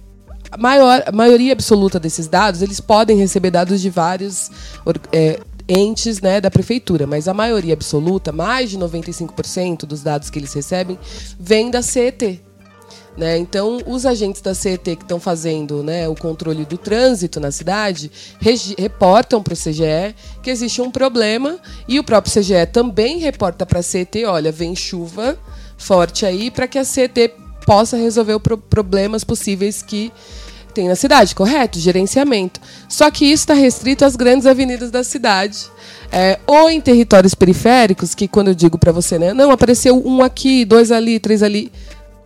a, 0.51 0.57
maior, 0.57 1.03
a 1.07 1.12
maioria 1.12 1.53
absoluta 1.53 1.99
desses 2.01 2.27
dados, 2.27 2.62
eles 2.62 2.81
podem 2.81 3.16
receber 3.16 3.51
dados 3.51 3.81
de 3.81 3.91
vários 3.91 4.51
é, 5.12 5.41
entes 5.69 6.20
né, 6.20 6.41
da 6.41 6.51
prefeitura, 6.51 7.07
mas 7.07 7.29
a 7.29 7.35
maioria 7.35 7.75
absoluta, 7.75 8.33
mais 8.33 8.70
de 8.70 8.79
95% 8.79 9.85
dos 9.85 10.03
dados 10.03 10.31
que 10.31 10.39
eles 10.39 10.53
recebem, 10.53 10.99
vem 11.39 11.70
da 11.70 11.83
CET. 11.83 12.43
Né? 13.16 13.37
Então, 13.37 13.79
os 13.85 14.07
agentes 14.07 14.41
da 14.41 14.55
CET 14.55 14.95
que 14.95 15.03
estão 15.03 15.19
fazendo 15.19 15.83
né, 15.83 16.09
o 16.09 16.15
controle 16.15 16.65
do 16.65 16.79
trânsito 16.79 17.41
na 17.41 17.51
cidade 17.51 18.11
reportam 18.79 19.43
para 19.43 19.55
o 19.55 19.57
CGE 19.57 20.15
que 20.41 20.49
existe 20.49 20.81
um 20.81 20.89
problema 20.89 21.59
e 21.89 21.99
o 21.99 22.05
próprio 22.05 22.33
CGE 22.33 22.65
também 22.73 23.19
reporta 23.19 23.66
para 23.66 23.81
a 23.81 23.83
CET: 23.83 24.25
olha, 24.25 24.53
vem 24.53 24.77
chuva 24.77 25.37
forte 25.77 26.25
aí 26.25 26.51
para 26.51 26.69
que 26.69 26.79
a 26.79 26.85
CET 26.85 27.35
possa 27.69 27.99
resolver 27.99 28.39
pro 28.39 28.57
problemas 28.57 29.23
possíveis 29.24 29.82
que 29.82 30.11
tem 30.73 30.89
na 30.89 30.97
cidade, 30.97 31.35
correto? 31.35 31.78
Gerenciamento. 31.78 32.59
Só 32.89 33.11
que 33.11 33.27
isso 33.27 33.43
está 33.43 33.53
restrito 33.53 34.07
às 34.07 34.16
grandes 34.16 34.47
avenidas 34.47 34.90
da 34.90 35.05
cidade. 35.05 35.66
É, 36.11 36.39
ou 36.47 36.70
em 36.70 36.81
territórios 36.81 37.35
periféricos, 37.35 38.15
que 38.15 38.27
quando 38.27 38.49
eu 38.49 38.55
digo 38.55 38.78
para 38.78 38.90
você, 38.90 39.19
né, 39.19 39.35
não, 39.35 39.51
apareceu 39.51 40.03
um 40.03 40.23
aqui, 40.23 40.65
dois 40.65 40.90
ali, 40.90 41.20
três 41.20 41.43
ali, 41.43 41.70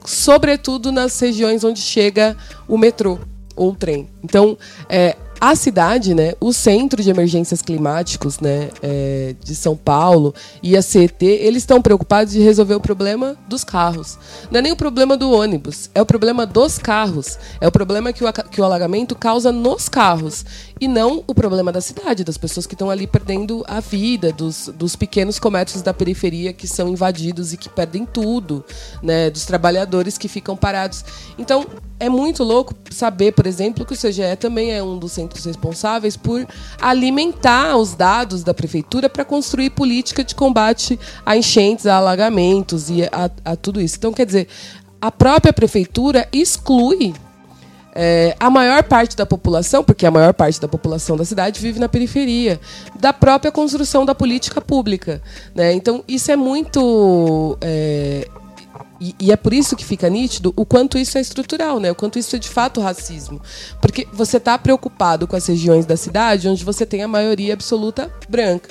sobretudo 0.05 0.93
nas 0.93 1.19
regiões 1.19 1.65
onde 1.65 1.81
chega 1.81 2.37
o 2.69 2.79
metrô 2.79 3.19
ou 3.57 3.73
o 3.73 3.75
trem. 3.75 4.09
Então, 4.23 4.57
é, 4.89 5.17
a 5.43 5.57
cidade, 5.57 6.15
né, 6.15 6.35
o 6.39 6.53
Centro 6.53 7.03
de 7.03 7.11
Emergências 7.11 7.61
Climáticos 7.61 8.39
né, 8.39 8.69
é, 8.81 9.35
de 9.43 9.57
São 9.57 9.77
Paulo 9.77 10.33
e 10.63 10.77
a 10.77 10.83
CET, 10.83 11.21
eles 11.27 11.65
estão 11.65 11.83
preocupados 11.83 12.33
de 12.33 12.39
resolver 12.39 12.77
o 12.77 12.81
problema 12.81 13.37
dos 13.49 13.65
carros. 13.65 14.17
Não 14.53 14.61
é 14.61 14.63
nem 14.63 14.71
o 14.71 14.77
problema 14.77 15.17
do 15.17 15.33
ônibus, 15.33 15.91
é 15.97 16.01
o 16.01 16.07
problema 16.07 16.47
dos 16.47 16.79
carros. 16.79 17.41
É 17.61 17.67
o 17.67 17.73
problema 17.73 18.13
que 18.13 18.25
o, 18.25 18.33
que 18.33 18.61
o 18.61 18.65
alagamento 18.65 19.17
causa 19.17 19.51
nos 19.51 19.89
carros. 19.89 20.45
E 20.83 20.89
não 20.89 21.23
o 21.29 21.33
problema 21.33 21.71
da 21.71 21.81
cidade, 21.81 22.25
das 22.25 22.37
pessoas 22.37 22.67
que 22.67 22.75
estão 22.75 22.91
ali 22.91 23.07
perdendo 23.07 23.65
a 23.69 23.79
vida, 23.79 24.33
dos, 24.33 24.69
dos 24.75 24.97
pequenos 24.97 25.39
comércios 25.39 25.81
da 25.81 25.95
periferia 25.95 26.53
que 26.53 26.67
são 26.67 26.89
invadidos 26.89 27.53
e 27.53 27.57
que 27.57 27.69
perdem 27.69 28.05
tudo, 28.05 28.65
né, 29.01 29.31
dos 29.31 29.47
trabalhadores 29.47 30.19
que 30.19 30.27
ficam 30.27 30.57
parados. 30.57 31.05
Então, 31.39 31.65
é 32.01 32.09
muito 32.09 32.43
louco 32.43 32.75
saber, 32.91 33.31
por 33.31 33.47
exemplo, 33.47 33.87
que 33.87 33.93
o 33.93 33.97
CGE 33.97 34.35
também 34.41 34.73
é 34.73 34.83
um 34.83 34.99
dos 34.99 35.13
centros 35.13 35.45
responsáveis 35.45 36.17
por 36.17 36.45
alimentar 36.81 37.77
os 37.77 37.95
dados 37.95 38.43
da 38.43 38.53
prefeitura 38.53 39.09
para 39.09 39.25
construir 39.25 39.71
política 39.71 40.25
de 40.25 40.35
combate 40.35 40.99
a 41.25 41.37
enchentes, 41.37 41.87
a 41.87 41.95
alagamentos 41.95 42.91
e 42.91 43.05
a, 43.05 43.31
a 43.45 43.55
tudo 43.55 43.81
isso. 43.81 43.99
Então, 43.99 44.13
quer 44.13 44.27
dizer, 44.27 44.49
a 45.01 45.13
própria 45.13 45.53
prefeitura 45.53 46.29
exclui 46.33 47.15
é, 47.95 48.35
a 48.41 48.49
maior 48.49 48.83
parte 48.83 49.17
da 49.17 49.27
população, 49.27 49.85
porque 49.85 50.07
a 50.07 50.11
maior 50.11 50.33
parte 50.33 50.61
da 50.61 50.67
população 50.67 51.17
da 51.17 51.25
cidade 51.25 51.61
vive 51.61 51.79
na 51.79 51.89
periferia, 51.89 52.59
da 52.99 53.13
própria 53.13 53.53
construção 53.53 54.05
da 54.07 54.15
política 54.15 54.61
pública. 54.61 55.23
Né? 55.55 55.73
Então, 55.75 56.03
isso 56.09 56.31
é 56.33 56.37
muito. 56.37 57.59
É, 57.61 58.27
e, 58.99 59.15
e, 59.19 59.33
é 59.33 59.37
por 59.37 59.53
isso 59.53 59.77
que 59.77 59.85
fica 59.85 60.09
nítido 60.09 60.53
o 60.57 60.65
quanto 60.65 60.97
isso 60.97 61.19
é 61.19 61.21
estrutural, 61.21 61.81
né? 61.81 61.91
O 61.91 61.95
quanto 61.95 62.21
isso 62.21 62.37
é 62.37 62.39
de 62.39 62.49
fato 62.49 62.81
racismo. 62.81 63.43
Porque 63.81 64.07
você 64.13 64.37
está 64.37 64.57
preocupado 64.57 65.27
com 65.27 65.35
as 65.35 65.45
regiões 65.45 65.85
da 65.85 65.97
cidade 65.97 66.49
onde 66.49 66.65
você 66.65 66.87
tem 66.87 67.03
a 67.03 67.09
maioria 67.09 67.53
absoluta 67.53 68.09
branca. 68.29 68.71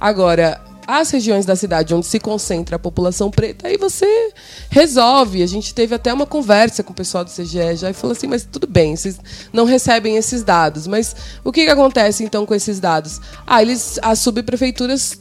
Agora, 0.00 0.60
as 0.86 1.10
regiões 1.10 1.46
da 1.46 1.56
cidade 1.56 1.94
onde 1.94 2.06
se 2.06 2.18
concentra 2.18 2.76
a 2.76 2.78
população 2.78 3.30
preta, 3.30 3.68
aí 3.68 3.76
você 3.76 4.32
resolve. 4.70 5.42
A 5.42 5.46
gente 5.46 5.74
teve 5.74 5.94
até 5.94 6.12
uma 6.12 6.26
conversa 6.26 6.82
com 6.82 6.92
o 6.92 6.96
pessoal 6.96 7.24
do 7.24 7.30
CGE 7.30 7.76
já 7.76 7.90
e 7.90 7.92
falou 7.92 8.16
assim: 8.16 8.26
mas 8.26 8.44
tudo 8.44 8.66
bem, 8.66 8.96
vocês 8.96 9.18
não 9.52 9.64
recebem 9.64 10.16
esses 10.16 10.42
dados. 10.42 10.86
Mas 10.86 11.14
o 11.44 11.52
que, 11.52 11.64
que 11.64 11.70
acontece 11.70 12.24
então 12.24 12.44
com 12.44 12.54
esses 12.54 12.80
dados? 12.80 13.20
Ah, 13.46 13.62
eles, 13.62 13.98
as 14.02 14.18
subprefeituras 14.18 15.18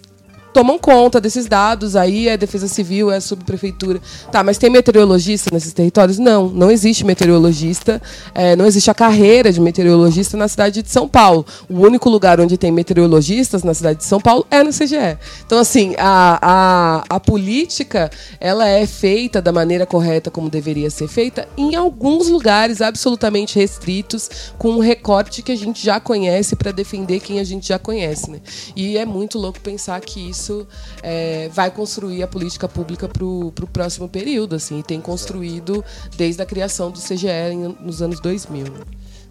tomam 0.54 0.78
conta 0.78 1.20
desses 1.20 1.46
dados, 1.46 1.96
aí 1.96 2.28
é 2.28 2.34
a 2.34 2.36
Defesa 2.36 2.68
Civil, 2.68 3.12
é 3.12 3.18
a 3.18 3.22
subprefeitura. 3.22 4.02
Tá, 4.32 4.44
mas 4.44 4.58
tem 4.58 4.70
meteorologista 4.70 5.50
nesses 5.54 5.74
territórios? 5.74 6.18
Não, 6.18 6.50
não 6.50 6.70
existe 6.70 7.06
meteorologista, 7.06 8.02
é, 8.34 8.56
não 8.56 8.66
existe 8.66 8.90
a 8.90 8.94
carreira 8.94 9.52
de 9.52 9.60
meteorologista 9.60 10.38
na 10.38 10.48
cidade 10.48 10.82
de 10.82 10.90
São 10.90 11.08
Paulo. 11.08 11.46
O 11.70 11.80
único 11.80 12.10
lugar 12.10 12.40
onde 12.40 12.58
tem 12.58 12.72
meteorologistas 12.72 13.64
na 13.64 13.74
cidade 13.74 14.00
de 14.00 14.06
São 14.06 14.20
Paulo 14.20 14.46
é 14.50 14.64
no 14.64 14.72
CGE. 14.72 15.18
Então, 15.46 15.60
assim, 15.60 15.96
a, 15.98 16.40
a, 16.42 17.16
a 17.16 17.20
política, 17.20 18.10
ela 18.40 18.68
é 18.68 18.86
feita 18.86 19.42
da 19.42 19.52
maneira 19.52 19.86
correta 19.86 20.32
como 20.32 20.50
deveria 20.50 20.90
ser 20.90 21.08
feita 21.08 21.48
em 21.58 21.76
alguns 21.76 22.28
lugares 22.28 22.82
absolutamente 22.82 23.58
restritos, 23.58 24.30
com 24.58 24.72
um 24.72 24.80
recorte 24.80 25.42
que 25.42 25.52
a 25.52 25.58
gente 25.58 25.84
já 25.84 26.00
conhece 26.00 26.56
para 26.56 26.72
defender 26.72 27.20
quem 27.20 27.40
a 27.40 27.44
gente 27.44 27.68
já 27.68 27.80
conhece. 27.80 28.30
Né? 28.30 28.40
E 28.76 28.98
é 28.98 29.06
muito 29.06 29.38
louco 29.38 29.60
pensar 29.60 30.00
que 30.02 30.30
isso 30.30 30.41
isso 30.42 30.68
é, 31.04 31.50
vai 31.54 31.70
construir 31.70 32.24
a 32.24 32.28
política 32.28 32.68
pública 32.68 33.08
para 33.08 33.24
o 33.24 33.52
próximo 33.72 34.10
período, 34.10 34.56
assim, 34.56 34.80
e 34.80 34.84
tem 34.84 35.00
construído 35.00 35.84
desde 36.18 36.42
a 36.42 36.46
criação 36.46 36.90
do 36.90 37.00
CGE 37.00 37.56
nos 37.80 38.02
anos 38.02 38.20
2000. 38.20 38.66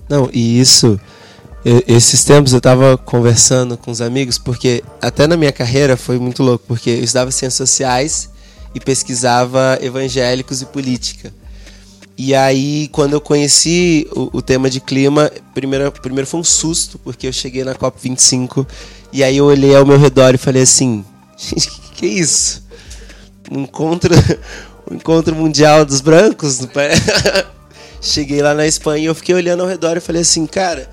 Não, 0.09 0.31
e 0.33 0.61
isso, 0.61 0.99
esses 1.87 2.25
tempos 2.25 2.53
eu 2.53 2.59
estava 2.59 2.97
conversando 2.97 3.77
com 3.77 3.91
os 3.91 4.01
amigos, 4.01 4.39
porque 4.39 4.83
até 5.03 5.27
na 5.27 5.37
minha 5.37 5.53
carreira 5.53 5.97
foi 5.97 6.19
muito 6.19 6.43
louco, 6.43 6.65
porque 6.67 6.91
eu 6.91 7.05
estudava 7.05 7.31
ciências 7.31 7.55
sociais 7.69 8.31
e 8.75 8.81
pesquisava 8.81 9.79
evangélicos 9.81 10.63
e 10.63 10.67
política. 10.67 11.33
E 12.23 12.35
aí, 12.35 12.89
quando 12.93 13.15
eu 13.15 13.21
conheci 13.21 14.07
o, 14.15 14.39
o, 14.39 14.43
tema 14.43 14.69
de 14.69 14.79
clima, 14.79 15.33
primeiro, 15.55 15.91
primeiro 15.91 16.27
foi 16.27 16.39
um 16.39 16.45
susto, 16.45 16.99
porque 16.99 17.27
eu 17.27 17.33
cheguei 17.33 17.65
na 17.65 17.75
COP25 17.75 18.67
e 19.13 19.25
aí 19.25 19.37
eu 19.37 19.47
olhei 19.47 19.75
ao 19.75 19.85
meu 19.85 19.99
redor 19.99 20.35
e 20.35 20.39
falei 20.39 20.63
assim: 20.63 21.05
gente, 21.37 21.71
que, 21.71 21.91
que 21.97 22.07
é 22.07 22.09
isso? 22.09 22.63
Um 23.51 23.63
encontro, 23.63 24.15
um 24.91 24.95
encontro 24.95 25.35
mundial 25.35 25.85
dos 25.85 26.01
brancos? 26.01 26.61
cheguei 28.01 28.41
lá 28.41 28.55
na 28.55 28.67
Espanha 28.67 29.05
e 29.05 29.07
eu 29.07 29.15
fiquei 29.15 29.35
olhando 29.35 29.63
ao 29.63 29.69
redor 29.69 29.97
e 29.97 30.01
falei 30.01 30.23
assim: 30.23 30.47
cara, 30.47 30.91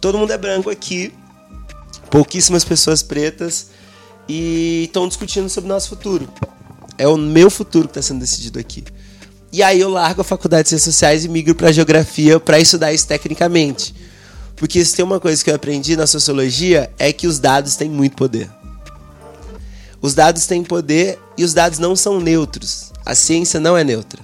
todo 0.00 0.18
mundo 0.18 0.32
é 0.32 0.38
branco 0.38 0.70
aqui, 0.70 1.12
pouquíssimas 2.10 2.64
pessoas 2.64 3.02
pretas 3.02 3.68
e 4.28 4.84
estão 4.84 5.08
discutindo 5.08 5.48
sobre 5.48 5.70
o 5.70 5.72
nosso 5.72 5.88
futuro. 5.88 6.28
É 6.98 7.08
o 7.08 7.16
meu 7.16 7.50
futuro 7.50 7.88
que 7.88 7.92
está 7.92 8.02
sendo 8.02 8.20
decidido 8.20 8.58
aqui. 8.58 8.84
E 9.52 9.62
aí 9.62 9.80
eu 9.80 9.90
largo 9.90 10.20
a 10.20 10.24
faculdade 10.24 10.64
de 10.64 10.68
Ciências 10.68 10.94
Sociais 10.94 11.24
e 11.24 11.28
migro 11.28 11.54
para 11.54 11.72
Geografia 11.72 12.38
para 12.38 12.60
estudar 12.60 12.92
isso 12.92 13.06
tecnicamente. 13.06 13.94
Porque 14.60 14.84
se 14.84 14.94
tem 14.94 15.02
uma 15.02 15.18
coisa 15.18 15.42
que 15.42 15.48
eu 15.48 15.54
aprendi 15.54 15.96
na 15.96 16.06
sociologia 16.06 16.92
é 16.98 17.14
que 17.14 17.26
os 17.26 17.38
dados 17.38 17.76
têm 17.76 17.88
muito 17.88 18.14
poder. 18.14 18.50
Os 20.02 20.12
dados 20.12 20.44
têm 20.44 20.62
poder 20.62 21.18
e 21.34 21.44
os 21.44 21.54
dados 21.54 21.78
não 21.78 21.96
são 21.96 22.20
neutros. 22.20 22.92
A 23.04 23.14
ciência 23.14 23.58
não 23.58 23.74
é 23.74 23.82
neutra. 23.82 24.20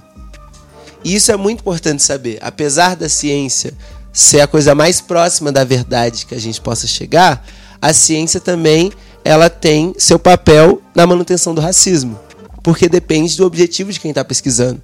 E 1.03 1.15
isso 1.15 1.33
é 1.33 1.37
muito 1.39 1.61
importante 1.61 2.03
saber. 2.03 2.39
Apesar 2.43 2.97
da 2.97 3.09
ciência 3.09 3.73
ser 4.13 4.43
a 4.43 4.47
coisa 4.47 4.75
mais 4.75 5.01
próxima 5.01 5.51
da 5.51 5.65
verdade 5.65 6.27
que 6.27 6.35
a 6.35 6.39
gente 6.39 6.61
possa 6.61 6.87
chegar, 6.87 7.43
a 7.81 7.95
ciência 7.95 8.39
também 8.39 8.93
ela 9.25 9.49
tem 9.49 9.95
seu 9.97 10.19
papel 10.19 10.83
na 10.95 11.07
manutenção 11.07 11.55
do 11.55 11.63
racismo, 11.63 12.21
porque 12.63 12.91
depende 12.91 13.39
do 13.39 13.47
objetivo 13.47 13.91
de 13.91 13.99
quem 13.99 14.11
está 14.11 14.23
pesquisando. 14.23 14.83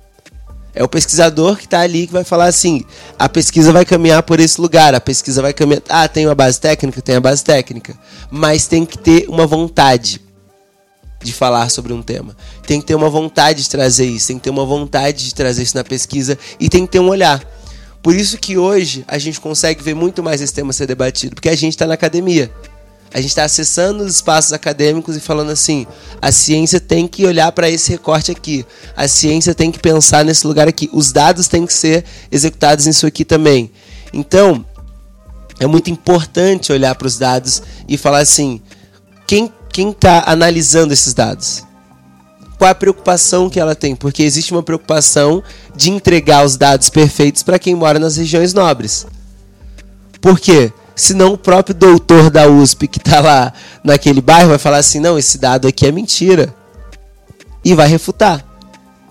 É 0.74 0.82
o 0.82 0.88
pesquisador 0.88 1.56
que 1.56 1.64
está 1.64 1.80
ali 1.80 2.06
que 2.06 2.12
vai 2.12 2.24
falar 2.24 2.46
assim: 2.46 2.84
a 3.18 3.28
pesquisa 3.28 3.72
vai 3.72 3.84
caminhar 3.84 4.22
por 4.22 4.40
esse 4.40 4.60
lugar, 4.60 4.94
a 4.94 5.00
pesquisa 5.00 5.42
vai 5.42 5.52
caminhar. 5.52 5.82
Ah, 5.88 6.08
tem 6.08 6.26
uma 6.26 6.34
base 6.34 6.60
técnica? 6.60 7.02
Tem 7.02 7.16
a 7.16 7.20
base 7.20 7.44
técnica. 7.44 7.94
Mas 8.30 8.66
tem 8.66 8.86
que 8.86 8.96
ter 8.96 9.28
uma 9.28 9.46
vontade 9.46 10.20
de 11.22 11.32
falar 11.32 11.68
sobre 11.68 11.92
um 11.92 12.02
tema. 12.02 12.36
Tem 12.66 12.80
que 12.80 12.86
ter 12.86 12.94
uma 12.94 13.10
vontade 13.10 13.62
de 13.62 13.70
trazer 13.70 14.06
isso, 14.06 14.28
tem 14.28 14.38
que 14.38 14.44
ter 14.44 14.50
uma 14.50 14.64
vontade 14.64 15.24
de 15.24 15.34
trazer 15.34 15.62
isso 15.62 15.76
na 15.76 15.84
pesquisa 15.84 16.38
e 16.58 16.68
tem 16.68 16.86
que 16.86 16.92
ter 16.92 17.00
um 17.00 17.08
olhar. 17.08 17.44
Por 18.02 18.16
isso 18.16 18.36
que 18.38 18.58
hoje 18.58 19.04
a 19.06 19.16
gente 19.18 19.40
consegue 19.40 19.82
ver 19.82 19.94
muito 19.94 20.22
mais 20.22 20.40
esse 20.40 20.52
tema 20.52 20.72
ser 20.72 20.86
debatido, 20.86 21.36
porque 21.36 21.48
a 21.48 21.54
gente 21.54 21.74
está 21.74 21.86
na 21.86 21.94
academia. 21.94 22.50
A 23.14 23.20
gente 23.20 23.30
está 23.30 23.44
acessando 23.44 24.04
os 24.04 24.14
espaços 24.14 24.52
acadêmicos 24.52 25.16
e 25.16 25.20
falando 25.20 25.50
assim: 25.50 25.86
a 26.20 26.32
ciência 26.32 26.80
tem 26.80 27.06
que 27.06 27.26
olhar 27.26 27.52
para 27.52 27.68
esse 27.68 27.90
recorte 27.90 28.30
aqui, 28.30 28.64
a 28.96 29.06
ciência 29.06 29.54
tem 29.54 29.70
que 29.70 29.78
pensar 29.78 30.24
nesse 30.24 30.46
lugar 30.46 30.66
aqui, 30.66 30.88
os 30.92 31.12
dados 31.12 31.46
têm 31.46 31.66
que 31.66 31.74
ser 31.74 32.04
executados 32.30 32.86
nisso 32.86 33.06
aqui 33.06 33.24
também. 33.24 33.70
Então, 34.12 34.64
é 35.60 35.66
muito 35.66 35.90
importante 35.90 36.72
olhar 36.72 36.94
para 36.94 37.06
os 37.06 37.18
dados 37.18 37.62
e 37.86 37.98
falar 37.98 38.20
assim: 38.20 38.60
quem 39.26 39.52
quem 39.72 39.90
está 39.90 40.24
analisando 40.26 40.92
esses 40.92 41.14
dados? 41.14 41.64
Qual 42.58 42.70
a 42.70 42.74
preocupação 42.74 43.50
que 43.50 43.58
ela 43.58 43.74
tem? 43.74 43.96
Porque 43.96 44.22
existe 44.22 44.52
uma 44.52 44.62
preocupação 44.62 45.42
de 45.74 45.90
entregar 45.90 46.44
os 46.44 46.56
dados 46.56 46.88
perfeitos 46.90 47.42
para 47.42 47.58
quem 47.58 47.74
mora 47.74 47.98
nas 47.98 48.16
regiões 48.16 48.54
nobres. 48.54 49.06
Por 50.20 50.38
quê? 50.38 50.72
Senão 50.94 51.32
o 51.32 51.38
próprio 51.38 51.74
doutor 51.74 52.30
da 52.30 52.46
USP 52.46 52.86
que 52.86 52.98
está 52.98 53.20
lá 53.20 53.52
naquele 53.82 54.20
bairro 54.20 54.50
vai 54.50 54.58
falar 54.58 54.78
assim: 54.78 55.00
não, 55.00 55.18
esse 55.18 55.38
dado 55.38 55.66
aqui 55.66 55.86
é 55.86 55.92
mentira. 55.92 56.54
E 57.64 57.74
vai 57.74 57.88
refutar. 57.88 58.44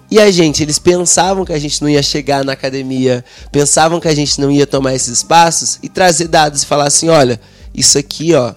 E 0.10 0.20
a 0.20 0.30
gente, 0.30 0.62
eles 0.62 0.78
pensavam 0.78 1.46
que 1.46 1.54
a 1.54 1.60
gente 1.60 1.82
não 1.82 1.90
ia 1.90 2.04
chegar 2.04 2.44
na 2.44 2.52
academia, 2.52 3.24
pensavam 3.50 3.98
que 3.98 4.10
a 4.10 4.14
gente 4.14 4.42
não 4.42 4.52
ia 4.52 4.68
tomar 4.68 4.94
esses 4.94 5.20
espaços 5.20 5.80
e 5.82 5.88
trazer 5.88 6.28
dados 6.28 6.64
e 6.64 6.66
falar 6.66 6.88
assim: 6.88 7.10
olha, 7.10 7.40
isso 7.74 7.98
aqui, 7.98 8.34
ó, 8.34 8.54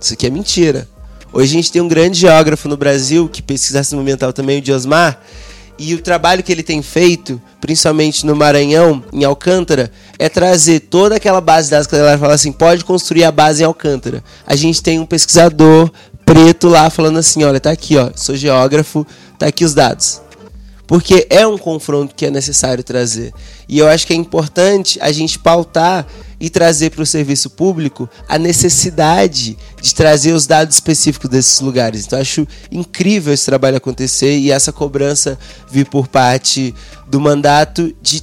isso 0.00 0.12
aqui 0.12 0.26
é 0.26 0.30
mentira. 0.30 0.88
Hoje 1.32 1.52
a 1.52 1.56
gente 1.56 1.72
tem 1.72 1.82
um 1.82 1.88
grande 1.88 2.20
geógrafo 2.20 2.68
no 2.68 2.76
Brasil 2.76 3.28
que 3.28 3.42
pesquisa 3.42 3.78
racismo 3.78 4.00
ambiental 4.00 4.32
também, 4.32 4.58
o 4.58 4.62
Diosmar, 4.62 5.20
e 5.82 5.94
o 5.94 6.00
trabalho 6.00 6.44
que 6.44 6.52
ele 6.52 6.62
tem 6.62 6.80
feito, 6.80 7.42
principalmente 7.60 8.24
no 8.24 8.36
Maranhão, 8.36 9.02
em 9.12 9.24
Alcântara, 9.24 9.90
é 10.16 10.28
trazer 10.28 10.78
toda 10.78 11.16
aquela 11.16 11.40
base 11.40 11.68
dados 11.68 11.88
que 11.88 11.96
ela 11.96 12.16
fala 12.16 12.34
assim, 12.34 12.52
pode 12.52 12.84
construir 12.84 13.24
a 13.24 13.32
base 13.32 13.62
em 13.62 13.66
Alcântara. 13.66 14.22
A 14.46 14.54
gente 14.54 14.80
tem 14.80 15.00
um 15.00 15.06
pesquisador 15.06 15.90
preto 16.24 16.68
lá 16.68 16.88
falando 16.88 17.18
assim, 17.18 17.42
olha, 17.42 17.58
tá 17.58 17.72
aqui, 17.72 17.96
ó, 17.96 18.10
sou 18.14 18.36
geógrafo, 18.36 19.04
tá 19.36 19.46
aqui 19.46 19.64
os 19.64 19.74
dados. 19.74 20.20
Porque 20.86 21.26
é 21.28 21.44
um 21.44 21.58
confronto 21.58 22.14
que 22.14 22.26
é 22.26 22.30
necessário 22.30 22.84
trazer. 22.84 23.32
E 23.68 23.80
eu 23.80 23.88
acho 23.88 24.06
que 24.06 24.12
é 24.12 24.16
importante 24.16 25.00
a 25.00 25.10
gente 25.10 25.36
pautar 25.36 26.06
e 26.42 26.50
trazer 26.50 26.90
para 26.90 27.04
o 27.04 27.06
serviço 27.06 27.48
público 27.48 28.10
a 28.28 28.36
necessidade 28.36 29.56
de 29.80 29.94
trazer 29.94 30.32
os 30.32 30.44
dados 30.44 30.74
específicos 30.74 31.30
desses 31.30 31.60
lugares. 31.60 32.04
Então, 32.04 32.18
acho 32.18 32.44
incrível 32.68 33.32
esse 33.32 33.46
trabalho 33.46 33.76
acontecer 33.76 34.36
e 34.36 34.50
essa 34.50 34.72
cobrança 34.72 35.38
vir 35.70 35.86
por 35.86 36.08
parte 36.08 36.74
do 37.06 37.20
mandato 37.20 37.94
de 38.02 38.20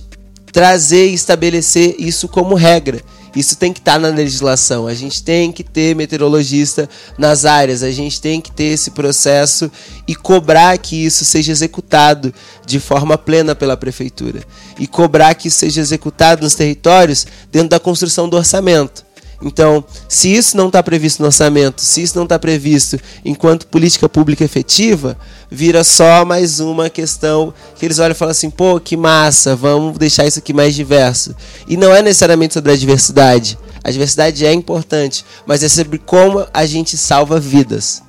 trazer 0.51 1.07
e 1.07 1.13
estabelecer 1.13 1.95
isso 1.97 2.27
como 2.27 2.55
regra. 2.55 3.01
Isso 3.35 3.55
tem 3.55 3.71
que 3.71 3.79
estar 3.79 3.93
tá 3.93 3.99
na 3.99 4.07
legislação. 4.09 4.87
A 4.87 4.93
gente 4.93 5.23
tem 5.23 5.51
que 5.51 5.63
ter 5.63 5.95
meteorologista 5.95 6.89
nas 7.17 7.45
áreas, 7.45 7.83
a 7.83 7.91
gente 7.91 8.19
tem 8.19 8.41
que 8.41 8.51
ter 8.51 8.65
esse 8.65 8.91
processo 8.91 9.71
e 10.07 10.15
cobrar 10.15 10.77
que 10.77 10.95
isso 10.95 11.25
seja 11.25 11.51
executado 11.51 12.33
de 12.65 12.79
forma 12.79 13.17
plena 13.17 13.55
pela 13.55 13.77
prefeitura. 13.77 14.43
E 14.79 14.87
cobrar 14.87 15.33
que 15.35 15.47
isso 15.47 15.59
seja 15.59 15.81
executado 15.81 16.41
nos 16.41 16.55
territórios 16.55 17.25
dentro 17.51 17.69
da 17.69 17.79
construção 17.79 18.27
do 18.27 18.37
orçamento. 18.37 19.08
Então, 19.41 19.83
se 20.07 20.33
isso 20.33 20.57
não 20.57 20.67
está 20.67 20.83
previsto 20.83 21.21
no 21.21 21.27
orçamento, 21.27 21.81
se 21.81 22.01
isso 22.01 22.17
não 22.17 22.23
está 22.23 22.37
previsto 22.37 22.99
enquanto 23.23 23.67
política 23.67 24.09
pública 24.09 24.43
efetiva, 24.43 25.17
vira 25.49 25.83
só 25.83 26.25
mais 26.25 26.59
uma 26.59 26.89
questão 26.89 27.53
que 27.77 27.85
eles 27.85 27.99
olham 27.99 28.11
e 28.11 28.15
falam 28.15 28.31
assim: 28.31 28.49
pô, 28.49 28.79
que 28.79 28.97
massa, 28.97 29.55
vamos 29.55 29.97
deixar 29.97 30.25
isso 30.25 30.39
aqui 30.39 30.51
mais 30.51 30.75
diverso. 30.75 31.33
E 31.67 31.77
não 31.77 31.93
é 31.93 32.01
necessariamente 32.01 32.53
sobre 32.53 32.71
a 32.73 32.75
diversidade. 32.75 33.57
A 33.81 33.91
diversidade 33.91 34.45
é 34.45 34.51
importante, 34.51 35.25
mas 35.45 35.63
é 35.63 35.69
sobre 35.69 35.97
como 35.97 36.45
a 36.53 36.65
gente 36.65 36.97
salva 36.97 37.39
vidas. 37.39 38.03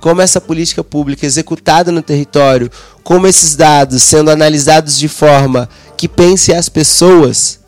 Como 0.00 0.22
essa 0.22 0.40
política 0.40 0.82
pública 0.82 1.26
executada 1.26 1.92
no 1.92 2.00
território, 2.00 2.70
como 3.02 3.26
esses 3.26 3.54
dados 3.54 4.02
sendo 4.02 4.30
analisados 4.30 4.96
de 4.96 5.08
forma 5.08 5.68
que 5.96 6.08
pense 6.08 6.54
as 6.54 6.68
pessoas 6.68 7.58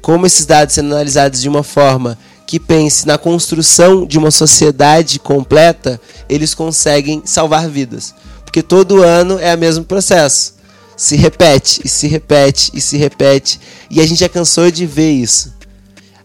como 0.00 0.26
esses 0.26 0.46
dados 0.46 0.74
sendo 0.74 0.94
analisados 0.94 1.40
de 1.40 1.48
uma 1.48 1.62
forma 1.62 2.18
que 2.46 2.58
pense 2.58 3.06
na 3.06 3.16
construção 3.16 4.04
de 4.04 4.18
uma 4.18 4.30
sociedade 4.30 5.20
completa, 5.20 6.00
eles 6.28 6.52
conseguem 6.52 7.22
salvar 7.24 7.68
vidas. 7.68 8.12
Porque 8.44 8.62
todo 8.62 9.02
ano 9.02 9.38
é 9.38 9.54
o 9.54 9.58
mesmo 9.58 9.84
processo. 9.84 10.54
Se 10.96 11.16
repete, 11.16 11.80
e 11.84 11.88
se 11.88 12.08
repete, 12.08 12.72
e 12.74 12.80
se 12.80 12.96
repete. 12.96 13.60
E 13.88 14.00
a 14.00 14.06
gente 14.06 14.18
já 14.18 14.28
cansou 14.28 14.70
de 14.70 14.84
ver 14.84 15.12
isso. 15.12 15.52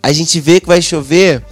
A 0.01 0.11
gente 0.11 0.39
vê 0.39 0.59
que 0.59 0.67
vai 0.67 0.81
chover, 0.81 1.43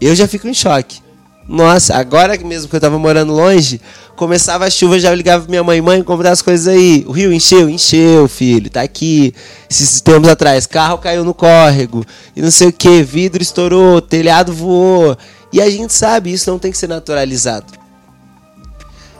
eu 0.00 0.14
já 0.14 0.26
fico 0.26 0.48
em 0.48 0.54
choque. 0.54 1.05
Nossa, 1.48 1.94
agora 1.94 2.36
mesmo 2.38 2.68
que 2.68 2.74
eu 2.74 2.80
tava 2.80 2.98
morando 2.98 3.32
longe, 3.32 3.80
começava 4.16 4.64
a 4.64 4.70
chuva, 4.70 4.98
já 4.98 5.14
ligava 5.14 5.44
pra 5.44 5.50
minha 5.50 5.62
mãe, 5.62 5.80
mãe, 5.80 6.02
comprar 6.02 6.32
as 6.32 6.42
coisas 6.42 6.66
aí. 6.66 7.04
O 7.06 7.12
rio 7.12 7.32
encheu? 7.32 7.68
Encheu, 7.68 8.26
filho, 8.26 8.68
tá 8.68 8.82
aqui. 8.82 9.32
Esses 9.70 10.00
tempos 10.00 10.28
atrás, 10.28 10.66
carro 10.66 10.98
caiu 10.98 11.24
no 11.24 11.32
córrego, 11.32 12.04
e 12.34 12.42
não 12.42 12.50
sei 12.50 12.68
o 12.68 12.72
que, 12.72 13.02
vidro 13.02 13.42
estourou, 13.42 14.00
telhado 14.00 14.52
voou. 14.52 15.16
E 15.52 15.60
a 15.60 15.70
gente 15.70 15.92
sabe, 15.92 16.32
isso 16.32 16.50
não 16.50 16.58
tem 16.58 16.72
que 16.72 16.78
ser 16.78 16.88
naturalizado. 16.88 17.72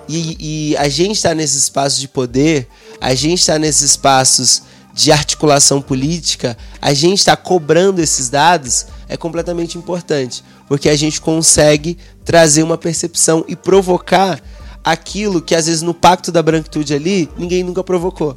E, 0.09 0.73
e 0.73 0.77
a 0.77 0.89
gente 0.89 1.17
está 1.17 1.35
nesses 1.35 1.65
espaços 1.65 2.01
de 2.01 2.09
poder, 2.09 2.69
a 3.01 3.15
gente 3.15 3.41
está 3.41 3.59
nesses 3.59 3.83
espaços 3.83 4.63
de 4.93 5.13
articulação 5.13 5.81
política, 5.81 6.57
a 6.81 6.93
gente 6.95 7.19
está 7.19 7.37
cobrando 7.37 8.01
esses 8.01 8.31
dados 8.31 8.87
é 9.09 9.17
completamente 9.17 9.79
importante, 9.79 10.43
porque 10.67 10.89
a 10.89 10.97
gente 10.97 11.21
consegue 11.21 11.99
trazer 12.27 12.65
uma 12.65 12.77
percepção 12.77 13.45
e 13.49 13.57
provocar 13.57 14.43
aquilo 14.85 15.41
que 15.41 15.55
às 15.55 15.67
vezes 15.67 15.81
no 15.81 15.95
pacto 15.95 16.31
da 16.31 16.43
branquitude 16.43 16.93
ali 16.93 17.31
ninguém 17.39 17.63
nunca 17.63 17.83
provocou. 17.83 18.37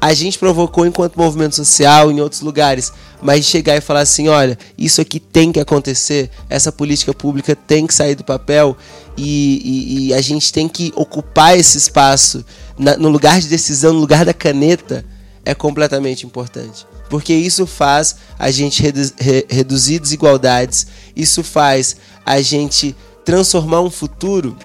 A 0.00 0.14
gente 0.14 0.36
provocou 0.36 0.84
enquanto 0.84 1.16
movimento 1.16 1.54
social 1.54 2.10
em 2.10 2.20
outros 2.20 2.40
lugares, 2.40 2.92
mas 3.20 3.44
chegar 3.44 3.76
e 3.76 3.80
falar 3.80 4.00
assim, 4.00 4.26
olha, 4.26 4.58
isso 4.76 5.00
aqui 5.00 5.20
tem 5.20 5.52
que 5.52 5.60
acontecer, 5.60 6.28
essa 6.50 6.72
política 6.72 7.14
pública 7.14 7.54
tem 7.54 7.86
que 7.86 7.94
sair 7.94 8.16
do 8.16 8.24
papel 8.24 8.76
e, 9.16 9.60
e, 9.64 10.08
e 10.08 10.14
a 10.14 10.20
gente 10.20 10.52
tem 10.52 10.68
que 10.68 10.92
ocupar 10.96 11.56
esse 11.56 11.78
espaço 11.78 12.44
na, 12.76 12.96
no 12.96 13.08
lugar 13.08 13.40
de 13.40 13.46
decisão, 13.46 13.92
no 13.92 14.00
lugar 14.00 14.24
da 14.24 14.34
caneta, 14.34 15.04
é 15.44 15.54
completamente 15.54 16.26
importante. 16.26 16.84
Porque 17.12 17.34
isso 17.34 17.66
faz 17.66 18.16
a 18.38 18.50
gente 18.50 18.82
redu 18.82 19.02
re 19.18 19.44
reduzir 19.46 19.98
desigualdades, 19.98 20.86
isso 21.14 21.44
faz 21.44 21.94
a 22.24 22.40
gente 22.40 22.96
transformar 23.22 23.82
um 23.82 23.90
futuro 23.90 24.56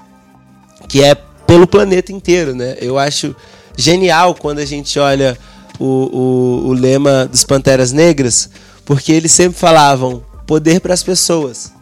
que 0.88 1.04
é 1.04 1.14
pelo 1.46 1.68
planeta 1.68 2.14
inteiro, 2.14 2.56
né? 2.56 2.78
Eu 2.80 2.98
acho 2.98 3.36
genial 3.76 4.34
quando 4.34 4.60
a 4.60 4.66
gente 4.66 4.98
olha 4.98 5.38
o, 5.78 5.84
o, 5.84 6.68
o 6.70 6.72
lema 6.72 7.28
dos 7.30 7.44
Panteras 7.44 7.92
Negras, 7.92 8.50
porque 8.86 9.12
eles 9.12 9.34
sempre 9.34 9.60
falavam 9.60 10.24
poder 10.46 10.80
para 10.80 10.94
as 10.94 11.04
pessoas. 11.04 11.74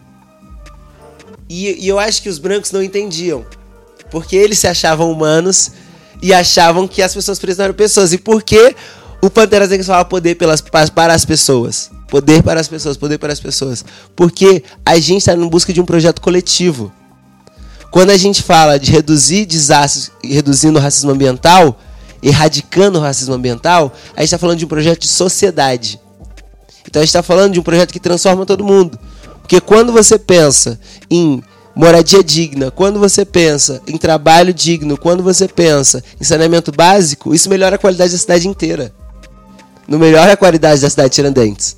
E, 1.47 1.85
e 1.85 1.87
eu 1.87 1.99
acho 1.99 2.23
que 2.23 2.29
os 2.29 2.39
brancos 2.39 2.71
não 2.71 2.81
entendiam, 2.81 3.45
porque 4.09 4.35
eles 4.35 4.57
se 4.57 4.67
achavam 4.67 5.11
humanos 5.11 5.73
e 6.23 6.33
achavam 6.33 6.87
que 6.87 7.03
as 7.03 7.13
pessoas 7.13 7.37
pretas 7.37 7.59
não 7.59 7.65
eram 7.65 7.75
pessoas. 7.75 8.13
E 8.13 8.17
por 8.17 8.41
que 8.41 8.75
o 9.25 9.29
Panteras 9.29 9.69
Negras 9.69 9.87
fala 9.87 10.05
poder 10.05 10.35
pelas, 10.35 10.61
para 10.61 11.13
as 11.13 11.25
pessoas? 11.25 11.89
Poder 12.07 12.43
para 12.43 12.59
as 12.59 12.67
pessoas, 12.67 12.97
poder 12.97 13.17
para 13.17 13.33
as 13.33 13.39
pessoas. 13.39 13.83
Porque 14.15 14.63
a 14.85 14.97
gente 14.99 15.19
está 15.19 15.33
em 15.33 15.47
busca 15.47 15.73
de 15.73 15.81
um 15.81 15.85
projeto 15.85 16.21
coletivo. 16.21 16.91
Quando 17.89 18.09
a 18.11 18.17
gente 18.17 18.43
fala 18.43 18.77
de 18.77 18.91
reduzir 18.91 19.45
desastres, 19.45 20.11
reduzindo 20.23 20.77
o 20.77 20.81
racismo 20.81 21.11
ambiental, 21.11 21.79
erradicando 22.21 22.99
o 22.99 23.01
racismo 23.01 23.33
ambiental, 23.33 23.93
a 24.15 24.19
gente 24.19 24.27
está 24.27 24.37
falando 24.37 24.59
de 24.59 24.65
um 24.65 24.67
projeto 24.67 25.01
de 25.01 25.07
sociedade. 25.07 25.99
Então 26.87 27.01
a 27.01 27.05
gente 27.05 27.09
está 27.09 27.23
falando 27.23 27.53
de 27.53 27.59
um 27.59 27.63
projeto 27.63 27.91
que 27.91 27.99
transforma 27.99 28.45
todo 28.45 28.63
mundo. 28.63 28.99
Porque 29.41 29.61
quando 29.61 29.91
você 29.91 30.19
pensa 30.19 30.79
em 31.09 31.41
moradia 31.75 32.23
digna, 32.23 32.69
quando 32.69 32.99
você 32.99 33.25
pensa 33.25 33.81
em 33.87 33.97
trabalho 33.97 34.53
digno, 34.53 34.97
quando 34.97 35.23
você 35.23 35.47
pensa 35.47 36.03
em 36.19 36.23
saneamento 36.23 36.71
básico, 36.71 37.33
isso 37.33 37.49
melhora 37.49 37.75
a 37.75 37.79
qualidade 37.79 38.11
da 38.11 38.17
cidade 38.17 38.47
inteira. 38.47 38.93
Não 39.87 39.99
melhora 39.99 40.33
a 40.33 40.37
qualidade 40.37 40.81
da 40.81 40.89
cidade 40.89 41.09
de 41.09 41.15
Tiradentes. 41.15 41.77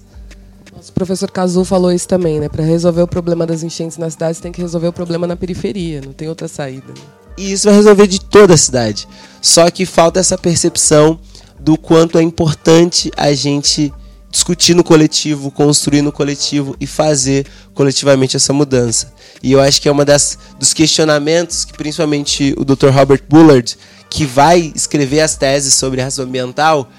O 0.90 0.94
professor 0.94 1.30
Cazu 1.30 1.64
falou 1.64 1.92
isso 1.92 2.08
também, 2.08 2.40
né? 2.40 2.50
Para 2.50 2.64
resolver 2.64 3.02
o 3.02 3.08
problema 3.08 3.46
das 3.46 3.62
enchentes 3.62 3.98
na 3.98 4.10
cidade, 4.10 4.38
você 4.38 4.44
tem 4.44 4.52
que 4.52 4.62
resolver 4.62 4.88
o 4.88 4.94
problema 4.94 5.28
na 5.28 5.36
periferia, 5.36 6.02
não 6.04 6.14
tem 6.14 6.28
outra 6.30 6.48
saída. 6.48 6.88
Né? 6.88 7.02
E 7.38 7.52
isso 7.52 7.66
vai 7.66 7.76
resolver 7.76 8.08
de 8.08 8.20
toda 8.20 8.54
a 8.54 8.58
cidade. 8.58 9.08
Só 9.42 9.70
que 9.70 9.86
falta 9.86 10.20
essa 10.20 10.38
percepção 10.38 11.20
do 11.60 11.78
quanto 11.78 12.18
é 12.18 12.22
importante 12.22 13.12
a 13.16 13.34
gente 13.34 13.94
discutir 14.32 14.74
no 14.74 14.84
coletivo, 14.84 15.52
construir 15.52 16.02
no 16.02 16.12
coletivo 16.12 16.76
e 16.80 16.88
fazer 16.88 17.46
coletivamente 17.74 18.36
essa 18.36 18.54
mudança. 18.54 19.14
E 19.42 19.52
eu 19.52 19.62
acho 19.62 19.82
que 19.82 19.88
é 19.88 19.92
uma 19.92 20.06
das 20.06 20.38
dos 20.60 20.74
questionamentos 20.74 21.66
que 21.66 21.74
principalmente 21.74 22.54
o 22.58 22.66
Dr. 22.66 22.90
Robert 22.90 23.24
Bullard, 23.28 23.78
que 24.10 24.26
vai 24.26 24.72
escrever 24.76 25.22
as 25.22 25.36
teses 25.36 25.76
sobre 25.76 26.02
raça 26.02 26.24
ambiental, 26.24 26.90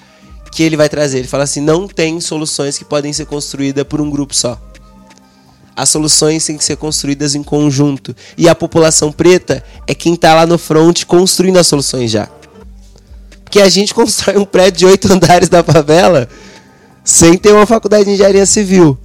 que 0.58 0.64
ele 0.64 0.76
vai 0.76 0.88
trazer. 0.88 1.18
Ele 1.18 1.28
fala 1.28 1.44
assim: 1.44 1.60
não 1.60 1.86
tem 1.86 2.20
soluções 2.20 2.76
que 2.76 2.84
podem 2.84 3.12
ser 3.12 3.26
construídas 3.26 3.84
por 3.84 4.00
um 4.00 4.10
grupo 4.10 4.34
só. 4.34 4.60
As 5.76 5.88
soluções 5.88 6.44
têm 6.44 6.58
que 6.58 6.64
ser 6.64 6.76
construídas 6.76 7.36
em 7.36 7.44
conjunto. 7.44 8.14
E 8.36 8.48
a 8.48 8.56
população 8.56 9.12
preta 9.12 9.62
é 9.86 9.94
quem 9.94 10.14
está 10.14 10.34
lá 10.34 10.44
no 10.44 10.58
front 10.58 11.04
construindo 11.04 11.58
as 11.58 11.68
soluções 11.68 12.10
já. 12.10 12.28
Porque 13.44 13.60
a 13.60 13.68
gente 13.68 13.94
constrói 13.94 14.36
um 14.36 14.44
prédio 14.44 14.78
de 14.80 14.86
oito 14.86 15.12
andares 15.12 15.48
da 15.48 15.62
favela 15.62 16.28
sem 17.04 17.38
ter 17.38 17.52
uma 17.52 17.64
faculdade 17.64 18.06
de 18.06 18.10
engenharia 18.10 18.44
civil. 18.44 18.98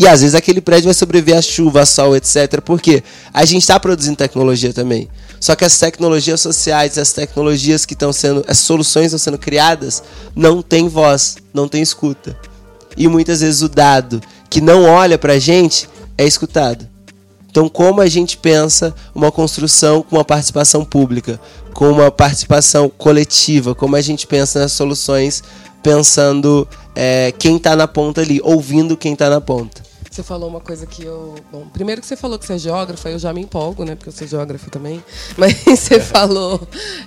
E 0.00 0.08
às 0.08 0.22
vezes 0.22 0.34
aquele 0.34 0.62
prédio 0.62 0.86
vai 0.86 0.94
sobreviver 0.94 1.36
a 1.36 1.42
chuva, 1.42 1.82
a 1.82 1.86
sol, 1.86 2.16
etc. 2.16 2.62
Porque 2.64 3.04
a 3.34 3.44
gente 3.44 3.60
está 3.60 3.78
produzindo 3.78 4.16
tecnologia 4.16 4.72
também. 4.72 5.06
Só 5.38 5.54
que 5.54 5.62
as 5.62 5.78
tecnologias 5.78 6.40
sociais, 6.40 6.96
as 6.96 7.12
tecnologias 7.12 7.84
que 7.84 7.92
estão 7.92 8.10
sendo, 8.10 8.42
as 8.48 8.56
soluções 8.60 9.06
estão 9.08 9.18
sendo 9.18 9.36
criadas, 9.36 10.02
não 10.34 10.62
tem 10.62 10.88
voz, 10.88 11.36
não 11.52 11.68
tem 11.68 11.82
escuta. 11.82 12.34
E 12.96 13.06
muitas 13.08 13.42
vezes 13.42 13.60
o 13.60 13.68
dado 13.68 14.22
que 14.48 14.62
não 14.62 14.84
olha 14.84 15.18
para 15.18 15.34
a 15.34 15.38
gente 15.38 15.86
é 16.16 16.24
escutado. 16.24 16.88
Então, 17.50 17.68
como 17.68 18.00
a 18.00 18.06
gente 18.06 18.38
pensa 18.38 18.94
uma 19.14 19.30
construção 19.30 20.00
com 20.00 20.16
uma 20.16 20.24
participação 20.24 20.82
pública, 20.82 21.38
com 21.74 21.90
uma 21.90 22.10
participação 22.10 22.88
coletiva, 22.88 23.74
como 23.74 23.96
a 23.96 24.00
gente 24.00 24.26
pensa 24.26 24.60
nas 24.60 24.72
soluções 24.72 25.42
pensando 25.82 26.66
é, 26.96 27.34
quem 27.38 27.58
está 27.58 27.76
na 27.76 27.86
ponta 27.86 28.22
ali, 28.22 28.40
ouvindo 28.42 28.96
quem 28.96 29.12
está 29.12 29.28
na 29.28 29.42
ponta. 29.42 29.89
Você 30.10 30.24
falou 30.24 30.48
uma 30.48 30.58
coisa 30.58 30.86
que 30.86 31.04
eu. 31.04 31.36
Bom, 31.52 31.66
primeiro 31.72 32.00
que 32.00 32.06
você 32.06 32.16
falou 32.16 32.36
que 32.36 32.44
você 32.44 32.54
é 32.54 32.58
geógrafo, 32.58 33.06
eu 33.06 33.16
já 33.16 33.32
me 33.32 33.42
empolgo, 33.42 33.84
né? 33.84 33.94
Porque 33.94 34.08
eu 34.08 34.12
sou 34.12 34.26
geógrafo 34.26 34.68
também. 34.68 35.00
Mas 35.38 35.54
você 35.64 36.00
falou 36.00 36.60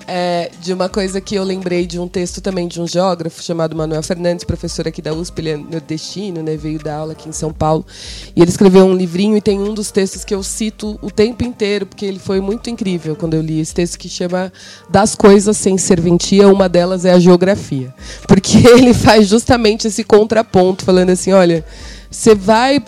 é, 0.07 0.49
de 0.61 0.71
uma 0.71 0.87
coisa 0.87 1.19
que 1.19 1.35
eu 1.35 1.43
lembrei 1.43 1.85
de 1.85 1.99
um 1.99 2.07
texto 2.07 2.39
também 2.39 2.65
de 2.65 2.79
um 2.79 2.87
geógrafo 2.87 3.43
chamado 3.43 3.75
Manuel 3.75 4.01
Fernandes, 4.01 4.45
professor 4.45 4.87
aqui 4.87 5.01
da 5.01 5.13
USP, 5.13 5.39
ele 5.39 5.49
é 5.49 5.57
nordestino, 5.57 6.41
né? 6.41 6.55
Veio 6.55 6.79
dar 6.81 6.95
aula 6.99 7.11
aqui 7.11 7.27
em 7.27 7.33
São 7.33 7.51
Paulo. 7.51 7.85
E 8.33 8.41
ele 8.41 8.49
escreveu 8.49 8.85
um 8.85 8.95
livrinho 8.95 9.35
e 9.35 9.41
tem 9.41 9.59
um 9.59 9.73
dos 9.73 9.91
textos 9.91 10.23
que 10.23 10.33
eu 10.33 10.41
cito 10.41 10.97
o 11.01 11.11
tempo 11.11 11.43
inteiro, 11.43 11.85
porque 11.85 12.05
ele 12.05 12.19
foi 12.19 12.39
muito 12.39 12.69
incrível 12.69 13.17
quando 13.17 13.33
eu 13.33 13.41
li 13.41 13.59
esse 13.59 13.73
texto 13.73 13.99
que 13.99 14.07
chama 14.07 14.49
Das 14.89 15.13
Coisas 15.13 15.57
Sem 15.57 15.77
Serventia, 15.77 16.47
uma 16.47 16.69
delas 16.69 17.03
é 17.03 17.11
a 17.11 17.19
geografia. 17.19 17.93
Porque 18.29 18.59
ele 18.65 18.93
faz 18.93 19.27
justamente 19.27 19.89
esse 19.89 20.05
contraponto, 20.05 20.85
falando 20.85 21.09
assim, 21.09 21.33
olha 21.33 21.65
você 22.13 22.35
vai 22.35 22.83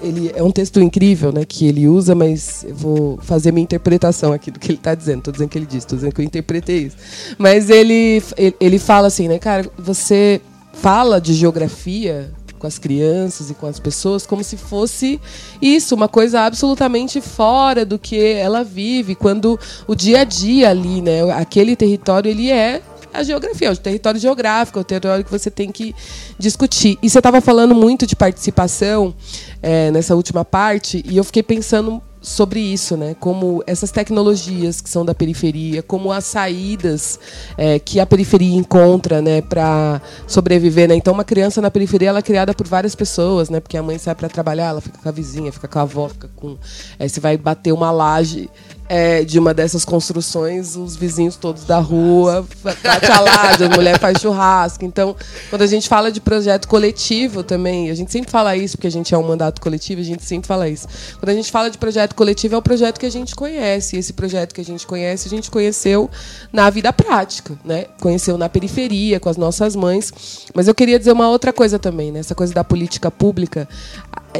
ele 0.00 0.32
é 0.34 0.42
um 0.42 0.50
texto 0.50 0.80
incrível, 0.80 1.32
né, 1.32 1.44
que 1.44 1.66
ele 1.66 1.86
usa, 1.86 2.14
mas 2.14 2.64
eu 2.64 2.74
vou 2.74 3.18
fazer 3.22 3.52
minha 3.52 3.64
interpretação 3.64 4.32
aqui 4.32 4.50
do 4.50 4.58
que 4.58 4.68
ele 4.68 4.78
está 4.78 4.94
dizendo. 4.94 5.18
Estou 5.18 5.32
dizendo 5.32 5.48
que 5.50 5.58
ele 5.58 5.66
disse, 5.66 5.78
estou 5.78 5.96
dizendo 5.96 6.14
que 6.14 6.20
eu 6.20 6.24
interpretei 6.24 6.78
isso. 6.84 6.96
Mas 7.36 7.68
ele 7.68 8.22
ele 8.60 8.78
fala 8.78 9.08
assim, 9.08 9.28
né, 9.28 9.38
cara, 9.38 9.68
você 9.76 10.40
fala 10.72 11.20
de 11.20 11.34
geografia 11.34 12.32
com 12.58 12.66
as 12.66 12.78
crianças 12.78 13.50
e 13.50 13.54
com 13.54 13.66
as 13.66 13.80
pessoas 13.80 14.24
como 14.24 14.44
se 14.44 14.56
fosse 14.56 15.20
isso, 15.60 15.96
uma 15.96 16.08
coisa 16.08 16.42
absolutamente 16.42 17.20
fora 17.20 17.84
do 17.84 17.98
que 17.98 18.16
ela 18.16 18.62
vive, 18.62 19.16
quando 19.16 19.58
o 19.86 19.94
dia 19.96 20.20
a 20.20 20.24
dia 20.24 20.70
ali, 20.70 21.02
né, 21.02 21.30
aquele 21.32 21.74
território 21.74 22.30
ele 22.30 22.50
é 22.50 22.80
a 23.12 23.22
geografia, 23.22 23.70
o 23.70 23.76
território 23.76 24.20
geográfico, 24.20 24.80
o 24.80 24.84
território 24.84 25.24
que 25.24 25.30
você 25.30 25.50
tem 25.50 25.70
que 25.70 25.94
discutir. 26.38 26.98
E 27.02 27.10
você 27.10 27.18
estava 27.18 27.40
falando 27.40 27.74
muito 27.74 28.06
de 28.06 28.16
participação 28.16 29.14
é, 29.62 29.90
nessa 29.90 30.14
última 30.14 30.44
parte, 30.44 31.04
e 31.06 31.16
eu 31.16 31.24
fiquei 31.24 31.42
pensando 31.42 32.02
sobre 32.22 32.60
isso, 32.60 32.96
né? 32.96 33.16
Como 33.18 33.64
essas 33.66 33.90
tecnologias 33.90 34.80
que 34.80 34.88
são 34.88 35.04
da 35.04 35.12
periferia, 35.12 35.82
como 35.82 36.12
as 36.12 36.24
saídas 36.24 37.18
é, 37.58 37.80
que 37.80 37.98
a 37.98 38.06
periferia 38.06 38.54
encontra, 38.54 39.20
né, 39.20 39.42
para 39.42 40.00
sobreviver, 40.26 40.88
né? 40.88 40.94
Então, 40.94 41.12
uma 41.12 41.24
criança 41.24 41.60
na 41.60 41.70
periferia 41.70 42.10
ela 42.10 42.20
é 42.20 42.22
criada 42.22 42.54
por 42.54 42.68
várias 42.68 42.94
pessoas, 42.94 43.50
né? 43.50 43.58
Porque 43.58 43.76
a 43.76 43.82
mãe 43.82 43.98
sai 43.98 44.14
para 44.14 44.28
trabalhar, 44.28 44.68
ela 44.68 44.80
fica 44.80 44.98
com 45.02 45.08
a 45.08 45.12
vizinha, 45.12 45.50
fica 45.50 45.66
com 45.66 45.78
a 45.80 45.82
avó, 45.82 46.08
fica 46.08 46.30
com, 46.36 46.56
é, 46.98 47.08
você 47.08 47.18
vai 47.18 47.36
bater 47.36 47.72
uma 47.72 47.90
laje 47.90 48.48
é, 48.88 49.24
de 49.24 49.38
uma 49.38 49.54
dessas 49.54 49.84
construções, 49.84 50.76
os 50.76 50.96
vizinhos 50.96 51.36
todos 51.36 51.64
da 51.64 51.78
rua 51.78 52.46
bate 52.62 53.10
a 53.10 53.20
laje, 53.20 53.64
a 53.64 53.68
mulher 53.68 53.98
faz 53.98 54.20
churrasco. 54.20 54.84
Então, 54.84 55.16
quando 55.48 55.62
a 55.62 55.66
gente 55.66 55.88
fala 55.88 56.10
de 56.10 56.20
projeto 56.20 56.68
coletivo 56.68 57.42
também, 57.42 57.90
a 57.90 57.94
gente 57.94 58.12
sempre 58.12 58.30
fala 58.30 58.56
isso, 58.56 58.76
porque 58.76 58.86
a 58.86 58.90
gente 58.90 59.14
é 59.14 59.18
um 59.18 59.26
mandato 59.26 59.60
coletivo, 59.60 60.00
a 60.00 60.04
gente 60.04 60.22
sempre 60.24 60.46
fala 60.46 60.68
isso. 60.68 60.86
Quando 61.18 61.30
a 61.30 61.34
gente 61.34 61.50
fala 61.50 61.70
de 61.70 61.78
projeto 61.78 62.14
coletivo, 62.14 62.54
é 62.54 62.58
o 62.58 62.62
projeto 62.62 62.98
que 62.98 63.06
a 63.06 63.10
gente 63.10 63.34
conhece. 63.34 63.96
E 63.96 63.98
esse 63.98 64.12
projeto 64.12 64.54
que 64.54 64.60
a 64.60 64.64
gente 64.64 64.86
conhece, 64.86 65.26
a 65.26 65.30
gente 65.30 65.50
conheceu 65.50 66.10
na 66.52 66.68
vida 66.68 66.92
prática, 66.92 67.54
né? 67.64 67.86
Conheceu 68.00 68.36
na 68.36 68.48
periferia, 68.48 69.18
com 69.18 69.28
as 69.28 69.36
nossas 69.36 69.74
mães. 69.74 70.12
Mas 70.54 70.68
eu 70.68 70.74
queria 70.74 70.98
dizer 70.98 71.12
uma 71.12 71.28
outra 71.28 71.52
coisa 71.52 71.78
também, 71.78 72.12
né? 72.12 72.20
Essa 72.20 72.34
coisa 72.34 72.52
da 72.52 72.64
política 72.64 73.10
pública. 73.10 73.68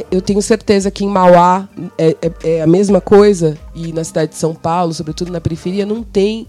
Eu 0.09 0.21
tenho 0.21 0.41
certeza 0.41 0.89
que 0.89 1.05
em 1.05 1.07
Mauá 1.07 1.67
é, 1.97 2.15
é, 2.21 2.31
é 2.43 2.61
a 2.61 2.67
mesma 2.67 2.99
coisa, 2.99 3.57
e 3.75 3.93
na 3.93 4.03
cidade 4.03 4.31
de 4.31 4.37
são 4.37 4.55
Paulo, 4.55 4.93
sobretudo 4.93 5.31
na 5.31 5.39
periferia, 5.39 5.85
não 5.85 6.01
tem 6.01 6.47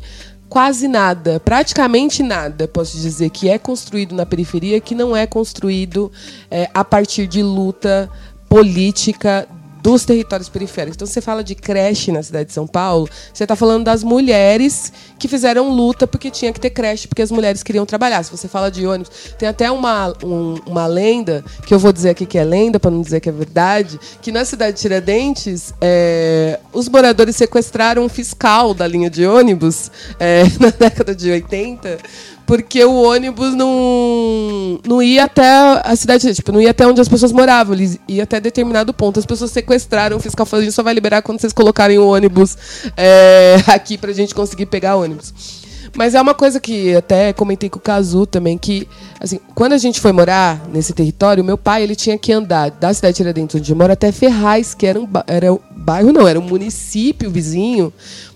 quase 0.48 0.86
nada, 0.86 1.40
praticamente 1.40 2.22
nada, 2.22 2.68
posso 2.68 2.96
dizer, 2.96 3.28
que 3.30 3.48
é 3.48 3.58
construído 3.58 4.14
na 4.14 4.24
periferia 4.24 4.80
que 4.80 4.94
não 4.94 5.16
é 5.16 5.26
construído 5.26 6.12
é, 6.50 6.70
a 6.72 6.84
partir 6.84 7.26
de 7.26 7.42
luta 7.42 8.08
política 8.48 9.48
dos 9.84 10.06
territórios 10.06 10.48
periféricos. 10.48 10.96
Então, 10.96 11.06
você 11.06 11.20
fala 11.20 11.44
de 11.44 11.54
creche 11.54 12.10
na 12.10 12.22
cidade 12.22 12.46
de 12.46 12.54
São 12.54 12.66
Paulo, 12.66 13.06
você 13.30 13.44
está 13.44 13.54
falando 13.54 13.84
das 13.84 14.02
mulheres 14.02 14.90
que 15.18 15.28
fizeram 15.28 15.68
luta 15.68 16.06
porque 16.06 16.30
tinha 16.30 16.54
que 16.54 16.58
ter 16.58 16.70
creche, 16.70 17.06
porque 17.06 17.20
as 17.20 17.30
mulheres 17.30 17.62
queriam 17.62 17.84
trabalhar. 17.84 18.22
Se 18.22 18.30
você 18.30 18.48
fala 18.48 18.70
de 18.70 18.86
ônibus, 18.86 19.12
tem 19.38 19.46
até 19.46 19.70
uma, 19.70 20.14
um, 20.24 20.54
uma 20.66 20.86
lenda, 20.86 21.44
que 21.66 21.74
eu 21.74 21.78
vou 21.78 21.92
dizer 21.92 22.08
aqui 22.08 22.24
que 22.24 22.38
é 22.38 22.44
lenda, 22.44 22.80
para 22.80 22.90
não 22.90 23.02
dizer 23.02 23.20
que 23.20 23.28
é 23.28 23.32
verdade, 23.32 24.00
que 24.22 24.32
na 24.32 24.46
cidade 24.46 24.76
de 24.76 24.80
Tiradentes, 24.80 25.74
é, 25.82 26.58
os 26.72 26.88
moradores 26.88 27.36
sequestraram 27.36 28.04
um 28.04 28.08
fiscal 28.08 28.72
da 28.72 28.86
linha 28.86 29.10
de 29.10 29.26
ônibus 29.26 29.90
é, 30.18 30.44
na 30.58 30.70
década 30.70 31.14
de 31.14 31.30
80 31.30 31.98
porque 32.46 32.84
o 32.84 33.02
ônibus 33.02 33.54
não, 33.54 34.78
não 34.86 35.02
ia 35.02 35.24
até 35.24 35.48
a 35.82 35.96
cidade, 35.96 36.34
tipo, 36.34 36.52
não 36.52 36.60
ia 36.60 36.70
até 36.70 36.86
onde 36.86 37.00
as 37.00 37.08
pessoas 37.08 37.32
moravam, 37.32 37.74
eles 37.74 37.98
ia 38.06 38.22
até 38.22 38.38
determinado 38.38 38.92
ponto. 38.92 39.18
As 39.18 39.26
pessoas 39.26 39.50
sequestraram, 39.50 40.16
o 40.16 40.20
fiscal 40.20 40.44
falou, 40.44 40.60
a 40.60 40.64
gente 40.64 40.74
só 40.74 40.82
vai 40.82 40.92
liberar 40.92 41.22
quando 41.22 41.40
vocês 41.40 41.52
colocarem 41.52 41.98
o 41.98 42.08
ônibus 42.08 42.56
é, 42.96 43.56
aqui 43.68 43.96
pra 43.96 44.12
gente 44.12 44.34
conseguir 44.34 44.66
pegar 44.66 44.96
ônibus. 44.96 45.62
Mas 45.96 46.14
é 46.14 46.20
uma 46.20 46.34
coisa 46.34 46.58
que 46.60 46.94
até 46.94 47.32
comentei 47.32 47.70
com 47.70 47.78
o 47.78 47.82
Cazu 47.82 48.26
também, 48.26 48.58
que 48.58 48.86
assim, 49.20 49.38
quando 49.54 49.74
a 49.74 49.78
gente 49.78 50.00
foi 50.00 50.10
morar 50.10 50.68
nesse 50.68 50.92
território, 50.92 51.44
meu 51.44 51.56
pai 51.56 51.84
ele 51.84 51.94
tinha 51.94 52.18
que 52.18 52.32
andar 52.32 52.72
da 52.72 52.92
cidade 52.92 53.12
de 53.12 53.18
Tiradentes, 53.18 53.56
onde 53.56 53.70
eu 53.70 53.76
moro, 53.76 53.92
até 53.92 54.10
Ferraz, 54.10 54.74
que 54.74 54.86
era 54.86 55.00
um, 55.00 55.08
era 55.26 55.52
um 55.52 55.60
bairro, 55.70 56.12
não, 56.12 56.26
era 56.26 56.38
um 56.38 56.42
município 56.42 57.30
vizinho, 57.30 57.92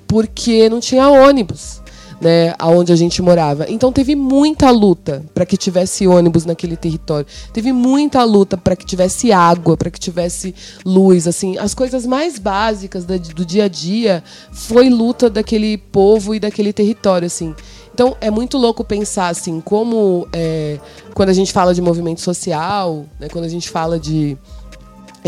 porque 0.07 0.69
não 0.69 0.79
tinha 0.79 1.09
ônibus 1.09 1.83
né, 2.21 2.55
aonde 2.59 2.93
a 2.93 2.97
gente 2.97 3.23
morava. 3.23 3.67
Então 3.69 3.93
teve 3.93 4.15
muita 4.15 4.71
luta 4.71 5.25
para 5.35 5.47
que 5.47 5.57
tivesse 5.57 6.07
ônibus 6.07 6.45
naquele 6.45 6.77
território. 6.77 7.27
Teve 7.53 7.73
muita 7.73 8.23
luta 8.25 8.57
para 8.57 8.77
que 8.77 8.85
tivesse 8.85 9.33
água, 9.33 9.77
para 9.77 9.91
que 9.91 10.01
tivesse 10.01 10.55
luz, 10.85 11.27
assim, 11.27 11.59
as 11.59 11.75
coisas 11.75 12.07
mais 12.07 12.39
básicas 12.39 13.05
do 13.05 13.45
dia 13.45 13.65
a 13.65 13.69
dia 13.69 14.23
foi 14.53 14.89
luta 14.89 15.31
daquele 15.31 15.79
povo 15.79 16.35
e 16.35 16.41
daquele 16.41 16.73
território, 16.73 17.27
assim. 17.27 17.55
Então 17.99 18.17
é 18.21 18.31
muito 18.31 18.57
louco 18.57 18.85
pensar 18.85 19.27
assim 19.27 19.61
como 19.61 20.29
é, 20.33 20.79
quando 21.15 21.31
a 21.31 21.33
gente 21.33 21.53
fala 21.53 21.75
de 21.75 21.83
movimento 21.83 22.21
social, 22.21 23.07
né, 23.19 23.29
quando 23.29 23.45
a 23.45 23.49
gente 23.49 23.69
fala 23.69 23.99
de 23.99 24.39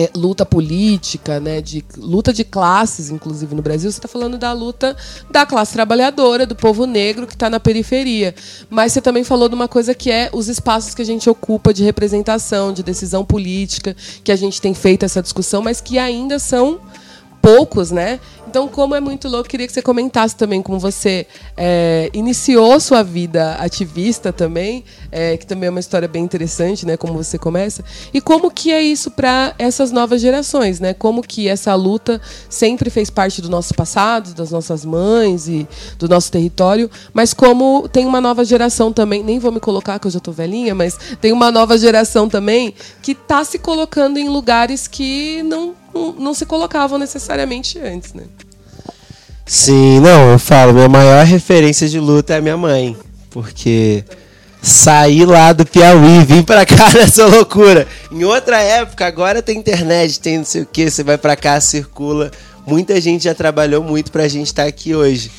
é, 0.01 0.09
luta 0.16 0.47
política, 0.47 1.39
né, 1.39 1.60
de 1.60 1.85
luta 1.98 2.32
de 2.32 2.43
classes, 2.43 3.10
inclusive 3.10 3.55
no 3.55 3.60
Brasil, 3.60 3.90
você 3.90 3.98
está 3.98 4.09
falando 4.09 4.39
da 4.39 4.51
luta 4.51 4.97
da 5.31 5.44
classe 5.44 5.74
trabalhadora, 5.74 6.47
do 6.47 6.56
povo 6.56 6.86
negro 6.86 7.27
que 7.27 7.35
está 7.35 7.51
na 7.51 7.60
periferia. 7.60 8.35
Mas 8.70 8.94
você 8.94 9.02
também 9.02 9.24
falou 9.24 9.47
de 9.47 9.55
uma 9.55 9.68
coisa 9.68 9.94
que 9.94 10.10
é 10.10 10.31
os 10.32 10.48
espaços 10.48 10.94
que 10.94 11.02
a 11.02 11.05
gente 11.05 11.28
ocupa 11.28 11.74
de 11.74 11.85
representação, 11.85 12.72
de 12.72 12.82
decisão 12.82 13.27
política, 13.27 13.94
que 14.24 14.32
a 14.32 14.36
gente 14.36 14.59
tem 14.59 14.72
feito 14.72 15.05
essa 15.05 15.20
discussão, 15.20 15.60
mas 15.60 15.82
que 15.82 15.98
ainda 15.98 16.39
são 16.39 16.81
poucos, 17.43 17.90
né? 17.90 18.20
Então, 18.51 18.66
como 18.66 18.97
é 18.97 19.01
muito 19.01 19.28
louco, 19.28 19.48
queria 19.48 19.64
que 19.64 19.72
você 19.72 19.81
comentasse 19.81 20.35
também 20.35 20.60
como 20.60 20.77
você 20.77 21.24
é, 21.56 22.10
iniciou 22.12 22.81
sua 22.81 23.01
vida 23.01 23.55
ativista 23.55 24.32
também, 24.32 24.82
é, 25.12 25.36
que 25.36 25.47
também 25.47 25.68
é 25.68 25.70
uma 25.70 25.78
história 25.78 26.09
bem 26.09 26.24
interessante, 26.24 26.85
né? 26.85 26.97
Como 26.97 27.12
você 27.12 27.39
começa 27.39 27.85
e 28.12 28.20
como 28.20 28.51
que 28.51 28.72
é 28.72 28.82
isso 28.82 29.09
para 29.09 29.55
essas 29.56 29.93
novas 29.93 30.20
gerações, 30.20 30.81
né? 30.81 30.93
Como 30.93 31.22
que 31.22 31.47
essa 31.47 31.72
luta 31.77 32.20
sempre 32.48 32.90
fez 32.90 33.09
parte 33.09 33.40
do 33.40 33.48
nosso 33.48 33.72
passado, 33.72 34.35
das 34.35 34.51
nossas 34.51 34.85
mães 34.85 35.47
e 35.47 35.64
do 35.97 36.09
nosso 36.09 36.32
território, 36.32 36.90
mas 37.14 37.32
como 37.32 37.89
tem 37.89 38.05
uma 38.05 38.20
nova 38.20 38.44
geração 38.44 38.93
também, 38.93 39.22
nem 39.22 39.39
vou 39.39 39.52
me 39.52 39.60
colocar 39.60 40.01
que 40.01 40.09
eu 40.09 40.10
já 40.10 40.18
estou 40.18 40.35
velhinha, 40.35 40.74
mas 40.74 40.98
tem 41.20 41.31
uma 41.31 41.52
nova 41.52 41.78
geração 41.78 42.28
também 42.28 42.74
que 43.01 43.12
está 43.12 43.44
se 43.44 43.60
colocando 43.60 44.18
em 44.18 44.28
lugares 44.28 44.89
que 44.89 45.40
não 45.44 45.78
não, 45.93 46.35
se 46.35 46.47
colocavam 46.47 46.99
necessariamente 46.99 47.79
antes, 47.79 48.12
né? 48.12 48.25
Sim, 49.45 49.99
não, 50.01 50.33
eu 50.33 50.39
falo, 50.39 50.73
minha 50.73 50.89
maior 50.89 51.25
referência 51.25 51.89
de 51.89 51.99
luta 51.99 52.35
é 52.35 52.37
a 52.39 52.41
minha 52.41 52.57
mãe. 52.57 52.97
Porque 53.31 54.05
sair 54.62 55.25
lá 55.25 55.53
do 55.53 55.65
Piauí, 55.67 56.25
vir 56.25 56.45
pra 56.45 56.65
cá 56.65 56.91
nessa 56.95 57.27
loucura. 57.27 57.87
Em 58.11 58.25
outra 58.25 58.61
época, 58.61 59.07
agora 59.07 59.43
tem 59.43 59.59
internet, 59.59 60.21
tem 60.21 60.39
não 60.39 60.45
sei 60.45 60.62
o 60.62 60.67
que, 60.67 60.91
você 60.91 61.03
vai 61.03 61.19
pra 61.19 61.35
cá, 61.37 61.61
circula. 61.61 62.31
Muita 62.67 63.01
gente 63.01 63.25
já 63.25 63.35
trabalhou 63.35 63.83
muito 63.83 64.12
pra 64.12 64.29
gente 64.29 64.49
estar 64.49 64.62
tá 64.62 64.69
aqui 64.69 64.95
hoje. 64.95 65.31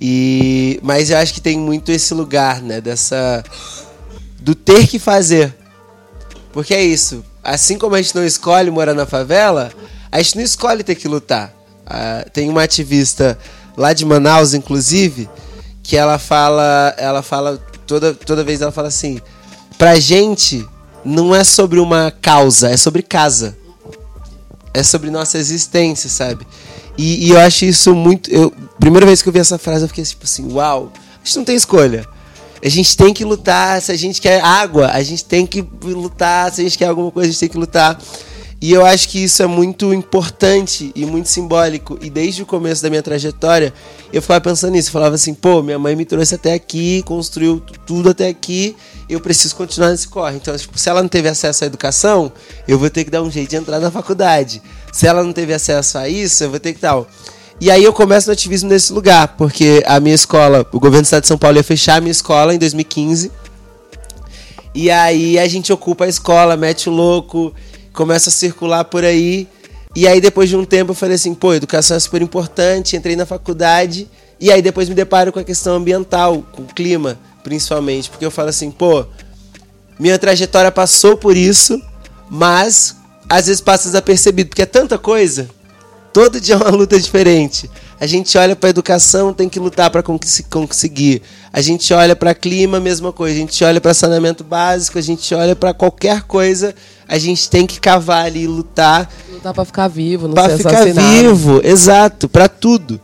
E 0.00 0.78
mas 0.82 1.10
eu 1.10 1.16
acho 1.16 1.34
que 1.34 1.40
tem 1.40 1.58
muito 1.58 1.90
esse 1.90 2.12
lugar, 2.14 2.62
né, 2.62 2.80
dessa 2.80 3.42
do 4.40 4.54
ter 4.54 4.86
que 4.86 4.98
fazer. 4.98 5.54
Porque 6.52 6.74
é 6.74 6.82
isso 6.82 7.24
assim 7.48 7.78
como 7.78 7.94
a 7.94 8.02
gente 8.02 8.14
não 8.14 8.24
escolhe 8.24 8.70
morar 8.70 8.94
na 8.94 9.06
favela, 9.06 9.72
a 10.12 10.20
gente 10.20 10.36
não 10.36 10.42
escolhe 10.42 10.82
ter 10.82 10.94
que 10.94 11.08
lutar. 11.08 11.52
Uh, 11.86 12.30
tem 12.30 12.48
uma 12.48 12.62
ativista 12.62 13.38
lá 13.76 13.92
de 13.92 14.04
Manaus, 14.04 14.52
inclusive, 14.52 15.28
que 15.82 15.96
ela 15.96 16.18
fala, 16.18 16.94
ela 16.98 17.22
fala 17.22 17.56
toda, 17.86 18.12
toda 18.12 18.44
vez 18.44 18.60
ela 18.60 18.70
fala 18.70 18.88
assim: 18.88 19.20
pra 19.78 19.98
gente 19.98 20.68
não 21.04 21.34
é 21.34 21.42
sobre 21.42 21.80
uma 21.80 22.12
causa, 22.20 22.70
é 22.70 22.76
sobre 22.76 23.02
casa. 23.02 23.56
É 24.74 24.82
sobre 24.82 25.10
nossa 25.10 25.38
existência, 25.38 26.10
sabe? 26.10 26.46
E, 26.96 27.26
e 27.26 27.30
eu 27.30 27.40
acho 27.40 27.64
isso 27.64 27.94
muito. 27.94 28.30
Eu, 28.30 28.52
primeira 28.78 29.06
vez 29.06 29.22
que 29.22 29.28
eu 29.28 29.32
vi 29.32 29.38
essa 29.38 29.56
frase, 29.56 29.84
eu 29.84 29.88
fiquei 29.88 30.04
tipo 30.04 30.24
assim: 30.24 30.52
uau, 30.52 30.92
a 30.94 31.24
gente 31.24 31.38
não 31.38 31.44
tem 31.44 31.56
escolha. 31.56 32.06
A 32.64 32.68
gente 32.68 32.96
tem 32.96 33.12
que 33.14 33.24
lutar. 33.24 33.80
Se 33.80 33.92
a 33.92 33.96
gente 33.96 34.20
quer 34.20 34.42
água, 34.42 34.88
a 34.88 35.02
gente 35.02 35.24
tem 35.24 35.46
que 35.46 35.66
lutar. 35.82 36.52
Se 36.52 36.60
a 36.60 36.64
gente 36.64 36.78
quer 36.78 36.86
alguma 36.86 37.10
coisa, 37.10 37.28
a 37.28 37.32
gente 37.32 37.40
tem 37.40 37.48
que 37.48 37.58
lutar. 37.58 37.98
E 38.60 38.72
eu 38.72 38.84
acho 38.84 39.08
que 39.08 39.22
isso 39.22 39.40
é 39.40 39.46
muito 39.46 39.94
importante 39.94 40.90
e 40.92 41.06
muito 41.06 41.28
simbólico. 41.28 41.96
E 42.02 42.10
desde 42.10 42.42
o 42.42 42.46
começo 42.46 42.82
da 42.82 42.90
minha 42.90 43.02
trajetória, 43.02 43.72
eu 44.12 44.20
ficava 44.20 44.40
pensando 44.40 44.72
nisso. 44.72 44.88
Eu 44.88 44.92
falava 44.92 45.14
assim, 45.14 45.32
pô, 45.32 45.62
minha 45.62 45.78
mãe 45.78 45.94
me 45.94 46.04
trouxe 46.04 46.34
até 46.34 46.54
aqui, 46.54 47.02
construiu 47.04 47.62
tudo 47.86 48.10
até 48.10 48.26
aqui, 48.26 48.74
eu 49.08 49.20
preciso 49.20 49.54
continuar 49.54 49.90
nesse 49.90 50.08
corre. 50.08 50.36
Então, 50.36 50.56
tipo, 50.56 50.76
se 50.76 50.88
ela 50.88 51.00
não 51.00 51.08
teve 51.08 51.28
acesso 51.28 51.62
à 51.62 51.68
educação, 51.68 52.32
eu 52.66 52.76
vou 52.76 52.90
ter 52.90 53.04
que 53.04 53.10
dar 53.10 53.22
um 53.22 53.30
jeito 53.30 53.50
de 53.50 53.56
entrar 53.56 53.78
na 53.78 53.92
faculdade. 53.92 54.60
Se 54.92 55.06
ela 55.06 55.22
não 55.22 55.32
teve 55.32 55.54
acesso 55.54 55.96
a 55.96 56.08
isso, 56.08 56.42
eu 56.42 56.50
vou 56.50 56.58
ter 56.58 56.72
que 56.72 56.80
tal. 56.80 57.08
E 57.60 57.72
aí 57.72 57.82
eu 57.82 57.92
começo 57.92 58.28
no 58.28 58.32
ativismo 58.32 58.68
nesse 58.68 58.92
lugar, 58.92 59.34
porque 59.36 59.82
a 59.84 59.98
minha 59.98 60.14
escola, 60.14 60.64
o 60.72 60.78
governo 60.78 61.02
do 61.02 61.06
estado 61.06 61.22
de 61.22 61.28
São 61.28 61.36
Paulo 61.36 61.56
ia 61.56 61.64
fechar 61.64 61.96
a 61.96 62.00
minha 62.00 62.12
escola 62.12 62.54
em 62.54 62.58
2015. 62.58 63.32
E 64.72 64.88
aí 64.90 65.38
a 65.38 65.48
gente 65.48 65.72
ocupa 65.72 66.04
a 66.04 66.08
escola, 66.08 66.56
mete 66.56 66.88
o 66.88 66.92
louco, 66.92 67.52
começa 67.92 68.28
a 68.28 68.32
circular 68.32 68.84
por 68.84 69.04
aí. 69.04 69.48
E 69.96 70.06
aí, 70.06 70.20
depois 70.20 70.48
de 70.48 70.56
um 70.56 70.64
tempo, 70.64 70.92
eu 70.92 70.94
falei 70.94 71.16
assim: 71.16 71.34
pô, 71.34 71.52
educação 71.52 71.96
é 71.96 72.00
super 72.00 72.22
importante. 72.22 72.94
Entrei 72.94 73.16
na 73.16 73.26
faculdade. 73.26 74.08
E 74.38 74.52
aí, 74.52 74.62
depois 74.62 74.88
me 74.88 74.94
deparo 74.94 75.32
com 75.32 75.40
a 75.40 75.44
questão 75.44 75.74
ambiental, 75.74 76.44
com 76.52 76.62
o 76.62 76.66
clima, 76.66 77.18
principalmente. 77.42 78.08
Porque 78.08 78.24
eu 78.24 78.30
falo 78.30 78.50
assim: 78.50 78.70
pô, 78.70 79.04
minha 79.98 80.16
trajetória 80.16 80.70
passou 80.70 81.16
por 81.16 81.36
isso, 81.36 81.82
mas 82.30 82.94
às 83.28 83.46
vezes 83.46 83.60
passa 83.60 83.88
desapercebido, 83.88 84.50
porque 84.50 84.62
é 84.62 84.66
tanta 84.66 84.96
coisa. 84.96 85.50
Todo 86.12 86.40
dia 86.40 86.54
é 86.54 86.58
uma 86.58 86.70
luta 86.70 86.98
diferente. 86.98 87.70
A 88.00 88.06
gente 88.06 88.36
olha 88.38 88.54
para 88.54 88.68
a 88.68 88.70
educação, 88.70 89.32
tem 89.32 89.48
que 89.48 89.58
lutar 89.58 89.90
para 89.90 90.02
conseguir. 90.02 91.22
A 91.52 91.60
gente 91.60 91.92
olha 91.92 92.14
para 92.14 92.34
clima, 92.34 92.78
mesma 92.78 93.12
coisa. 93.12 93.36
A 93.36 93.38
gente 93.40 93.64
olha 93.64 93.80
para 93.80 93.92
saneamento 93.92 94.44
básico, 94.44 94.98
a 94.98 95.02
gente 95.02 95.34
olha 95.34 95.56
para 95.56 95.74
qualquer 95.74 96.22
coisa, 96.22 96.74
a 97.08 97.18
gente 97.18 97.50
tem 97.50 97.66
que 97.66 97.80
cavar 97.80 98.26
ali, 98.26 98.46
lutar. 98.46 99.10
Lutar 99.30 99.52
para 99.52 99.64
ficar 99.64 99.88
vivo, 99.88 100.28
não 100.28 100.34
Para 100.34 100.56
ficar 100.56 100.84
vivo, 100.84 101.60
exato, 101.64 102.28
para 102.28 102.48
tudo. 102.48 103.00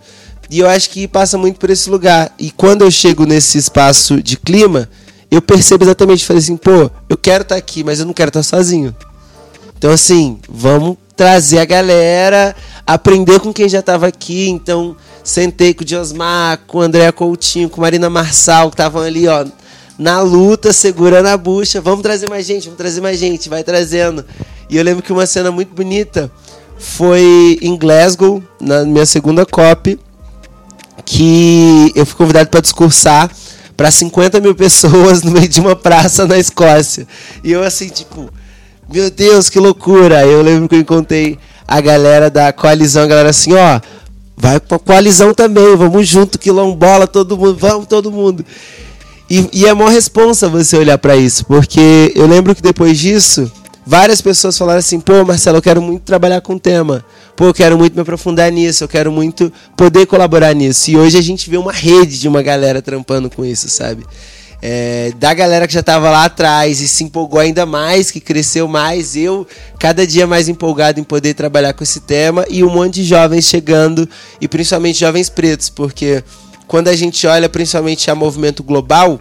E 0.48 0.60
eu 0.60 0.68
acho 0.68 0.90
que 0.90 1.08
passa 1.08 1.36
muito 1.36 1.58
por 1.58 1.70
esse 1.70 1.90
lugar. 1.90 2.32
E 2.38 2.50
quando 2.50 2.82
eu 2.82 2.90
chego 2.90 3.26
nesse 3.26 3.58
espaço 3.58 4.22
de 4.22 4.36
clima, 4.36 4.88
eu 5.30 5.42
percebo 5.42 5.84
exatamente, 5.84 6.24
falei 6.24 6.42
assim, 6.42 6.56
pô, 6.56 6.90
eu 7.08 7.16
quero 7.16 7.42
estar 7.42 7.56
tá 7.56 7.58
aqui, 7.58 7.82
mas 7.82 7.98
eu 7.98 8.06
não 8.06 8.12
quero 8.12 8.28
estar 8.28 8.40
tá 8.40 8.44
sozinho. 8.44 8.94
Então 9.84 9.92
assim, 9.92 10.38
vamos 10.48 10.96
trazer 11.14 11.58
a 11.58 11.64
galera, 11.66 12.56
aprender 12.86 13.38
com 13.38 13.52
quem 13.52 13.68
já 13.68 13.80
estava 13.80 14.06
aqui. 14.06 14.48
Então, 14.48 14.96
sentei 15.22 15.74
com 15.74 15.82
o 15.82 15.84
Diosmar, 15.84 16.60
com 16.66 16.78
o 16.78 16.80
André 16.80 17.12
Coutinho, 17.12 17.68
com 17.68 17.82
Marina 17.82 18.08
Marçal, 18.08 18.70
que 18.70 18.76
estavam 18.76 19.02
ali, 19.02 19.28
ó, 19.28 19.44
na 19.98 20.22
luta, 20.22 20.72
segurando 20.72 21.26
a 21.26 21.36
bucha. 21.36 21.82
Vamos 21.82 22.00
trazer 22.00 22.30
mais 22.30 22.46
gente, 22.46 22.64
vamos 22.64 22.78
trazer 22.78 23.02
mais 23.02 23.18
gente, 23.18 23.50
vai 23.50 23.62
trazendo. 23.62 24.24
E 24.70 24.78
eu 24.78 24.82
lembro 24.82 25.02
que 25.02 25.12
uma 25.12 25.26
cena 25.26 25.50
muito 25.50 25.74
bonita 25.74 26.32
foi 26.78 27.58
em 27.60 27.76
Glasgow, 27.76 28.42
na 28.58 28.86
minha 28.86 29.04
segunda 29.04 29.44
COP, 29.44 30.00
que 31.04 31.92
eu 31.94 32.06
fui 32.06 32.16
convidado 32.16 32.48
para 32.48 32.60
discursar 32.60 33.30
para 33.76 33.90
50 33.90 34.40
mil 34.40 34.54
pessoas 34.54 35.20
no 35.24 35.30
meio 35.30 35.46
de 35.46 35.60
uma 35.60 35.76
praça 35.76 36.26
na 36.26 36.38
Escócia. 36.38 37.06
E 37.42 37.52
eu 37.52 37.62
assim, 37.62 37.90
tipo, 37.90 38.32
meu 38.94 39.10
Deus, 39.10 39.50
que 39.50 39.58
loucura! 39.58 40.24
Eu 40.24 40.40
lembro 40.40 40.68
que 40.68 40.76
eu 40.76 40.80
encontrei 40.80 41.36
a 41.66 41.80
galera 41.80 42.30
da 42.30 42.52
coalizão, 42.52 43.02
a 43.02 43.06
galera 43.08 43.30
assim, 43.30 43.52
ó, 43.52 43.80
vai 44.36 44.60
pra 44.60 44.78
coalizão 44.78 45.34
também, 45.34 45.74
vamos 45.74 46.06
junto, 46.06 46.38
quilombola, 46.38 47.08
todo 47.08 47.36
mundo, 47.36 47.56
vamos 47.58 47.88
todo 47.88 48.12
mundo. 48.12 48.44
E, 49.28 49.48
e 49.52 49.66
é 49.66 49.74
maior 49.74 49.90
responsa 49.90 50.48
você 50.48 50.76
olhar 50.76 50.96
para 50.96 51.16
isso, 51.16 51.44
porque 51.44 52.12
eu 52.14 52.24
lembro 52.28 52.54
que 52.54 52.62
depois 52.62 52.96
disso, 52.96 53.50
várias 53.84 54.20
pessoas 54.20 54.56
falaram 54.56 54.78
assim, 54.78 55.00
pô, 55.00 55.24
Marcelo, 55.24 55.58
eu 55.58 55.62
quero 55.62 55.82
muito 55.82 56.02
trabalhar 56.02 56.40
com 56.40 56.54
o 56.54 56.60
tema. 56.60 57.04
Pô, 57.34 57.46
eu 57.46 57.54
quero 57.54 57.76
muito 57.76 57.94
me 57.94 58.00
aprofundar 58.02 58.52
nisso, 58.52 58.84
eu 58.84 58.88
quero 58.88 59.10
muito 59.10 59.52
poder 59.76 60.06
colaborar 60.06 60.54
nisso. 60.54 60.92
E 60.92 60.96
hoje 60.96 61.18
a 61.18 61.22
gente 61.22 61.50
vê 61.50 61.56
uma 61.56 61.72
rede 61.72 62.20
de 62.20 62.28
uma 62.28 62.42
galera 62.42 62.80
trampando 62.80 63.28
com 63.28 63.44
isso, 63.44 63.68
sabe? 63.68 64.04
É, 64.66 65.12
da 65.18 65.34
galera 65.34 65.66
que 65.66 65.74
já 65.74 65.80
estava 65.80 66.10
lá 66.10 66.24
atrás 66.24 66.80
e 66.80 66.88
se 66.88 67.04
empolgou 67.04 67.38
ainda 67.38 67.66
mais, 67.66 68.10
que 68.10 68.18
cresceu 68.18 68.66
mais. 68.66 69.14
Eu, 69.14 69.46
cada 69.78 70.06
dia 70.06 70.26
mais 70.26 70.48
empolgado 70.48 70.98
em 70.98 71.04
poder 71.04 71.34
trabalhar 71.34 71.74
com 71.74 71.84
esse 71.84 72.00
tema 72.00 72.46
e 72.48 72.64
um 72.64 72.70
monte 72.70 72.94
de 72.94 73.04
jovens 73.04 73.44
chegando, 73.44 74.08
e 74.40 74.48
principalmente 74.48 75.00
jovens 75.00 75.28
pretos, 75.28 75.68
porque 75.68 76.24
quando 76.66 76.88
a 76.88 76.96
gente 76.96 77.26
olha 77.26 77.46
principalmente 77.46 78.10
a 78.10 78.14
movimento 78.14 78.62
global, 78.62 79.20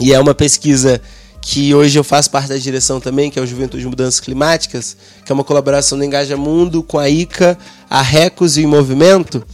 e 0.00 0.12
é 0.12 0.18
uma 0.18 0.34
pesquisa 0.34 1.00
que 1.40 1.72
hoje 1.72 1.96
eu 1.96 2.02
faço 2.02 2.28
parte 2.28 2.48
da 2.48 2.56
direção 2.56 2.98
também, 2.98 3.30
que 3.30 3.38
é 3.38 3.42
o 3.42 3.46
Juventude 3.46 3.84
de 3.84 3.88
Mudanças 3.88 4.18
Climáticas, 4.18 4.96
que 5.24 5.30
é 5.30 5.32
uma 5.34 5.44
colaboração 5.44 5.96
do 5.96 6.02
Engaja 6.02 6.36
Mundo 6.36 6.82
com 6.82 6.98
a 6.98 7.08
ICA, 7.08 7.56
a 7.88 8.02
Recos 8.02 8.58
e 8.58 8.64
o 8.64 8.68
Movimento, 8.68 9.46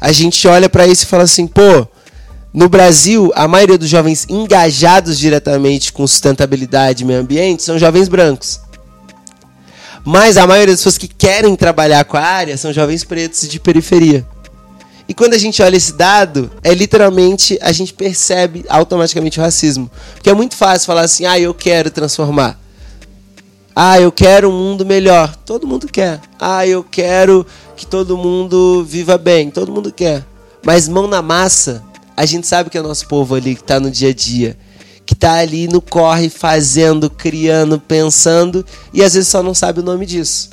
a 0.00 0.10
gente 0.10 0.48
olha 0.48 0.68
para 0.68 0.88
isso 0.88 1.04
e 1.04 1.06
fala 1.06 1.22
assim, 1.22 1.46
pô, 1.46 1.86
no 2.54 2.68
Brasil, 2.68 3.32
a 3.34 3.48
maioria 3.48 3.76
dos 3.76 3.88
jovens 3.88 4.26
engajados 4.28 5.18
diretamente 5.18 5.92
com 5.92 6.06
sustentabilidade 6.06 7.02
e 7.02 7.06
meio 7.06 7.18
ambiente 7.18 7.64
são 7.64 7.76
jovens 7.76 8.06
brancos. 8.06 8.60
Mas 10.04 10.36
a 10.36 10.46
maioria 10.46 10.72
das 10.72 10.78
pessoas 10.78 10.96
que 10.96 11.08
querem 11.08 11.56
trabalhar 11.56 12.04
com 12.04 12.16
a 12.16 12.20
área 12.20 12.56
são 12.56 12.72
jovens 12.72 13.02
pretos 13.02 13.48
de 13.48 13.58
periferia. 13.58 14.24
E 15.08 15.12
quando 15.12 15.34
a 15.34 15.38
gente 15.38 15.60
olha 15.62 15.76
esse 15.76 15.94
dado, 15.94 16.48
é 16.62 16.72
literalmente 16.72 17.58
a 17.60 17.72
gente 17.72 17.92
percebe 17.92 18.64
automaticamente 18.68 19.40
o 19.40 19.42
racismo. 19.42 19.90
Porque 20.14 20.30
é 20.30 20.34
muito 20.34 20.54
fácil 20.54 20.86
falar 20.86 21.02
assim: 21.02 21.26
"Ah, 21.26 21.38
eu 21.38 21.52
quero 21.52 21.90
transformar". 21.90 22.56
Ah, 23.74 24.00
eu 24.00 24.12
quero 24.12 24.48
um 24.48 24.56
mundo 24.56 24.86
melhor. 24.86 25.34
Todo 25.44 25.66
mundo 25.66 25.88
quer. 25.88 26.20
Ah, 26.38 26.64
eu 26.64 26.84
quero 26.84 27.44
que 27.74 27.84
todo 27.84 28.16
mundo 28.16 28.84
viva 28.88 29.18
bem. 29.18 29.50
Todo 29.50 29.72
mundo 29.72 29.90
quer. 29.90 30.24
Mas 30.64 30.88
mão 30.88 31.08
na 31.08 31.20
massa 31.20 31.82
a 32.16 32.24
gente 32.24 32.46
sabe 32.46 32.70
que 32.70 32.78
é 32.78 32.80
o 32.80 32.84
nosso 32.84 33.06
povo 33.08 33.34
ali 33.34 33.54
que 33.54 33.62
está 33.62 33.80
no 33.80 33.90
dia 33.90 34.10
a 34.10 34.14
dia, 34.14 34.56
que 35.04 35.14
está 35.14 35.34
ali 35.34 35.68
no 35.68 35.80
corre, 35.80 36.28
fazendo, 36.30 37.10
criando, 37.10 37.80
pensando 37.80 38.64
e 38.92 39.02
às 39.02 39.14
vezes 39.14 39.28
só 39.28 39.42
não 39.42 39.54
sabe 39.54 39.80
o 39.80 39.82
nome 39.82 40.06
disso. 40.06 40.50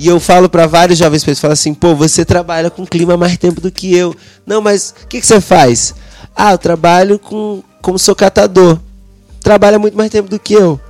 E 0.00 0.08
eu 0.08 0.18
falo 0.18 0.48
para 0.48 0.66
vários 0.66 0.98
jovens 0.98 1.22
pessoas, 1.22 1.38
falo 1.40 1.52
assim, 1.52 1.74
pô, 1.74 1.94
você 1.94 2.24
trabalha 2.24 2.70
com 2.70 2.84
clima 2.84 3.16
mais 3.16 3.36
tempo 3.36 3.60
do 3.60 3.70
que 3.70 3.94
eu. 3.94 4.14
Não, 4.44 4.60
mas 4.60 4.94
o 5.04 5.06
que, 5.06 5.20
que 5.20 5.26
você 5.26 5.40
faz? 5.40 5.94
Ah, 6.34 6.52
eu 6.52 6.58
trabalho 6.58 7.18
com, 7.18 7.62
como 7.80 7.98
sou 7.98 8.14
catador. 8.16 8.78
Trabalha 9.40 9.78
muito 9.78 9.96
mais 9.96 10.10
tempo 10.10 10.28
do 10.28 10.38
que 10.38 10.54
eu. 10.54 10.80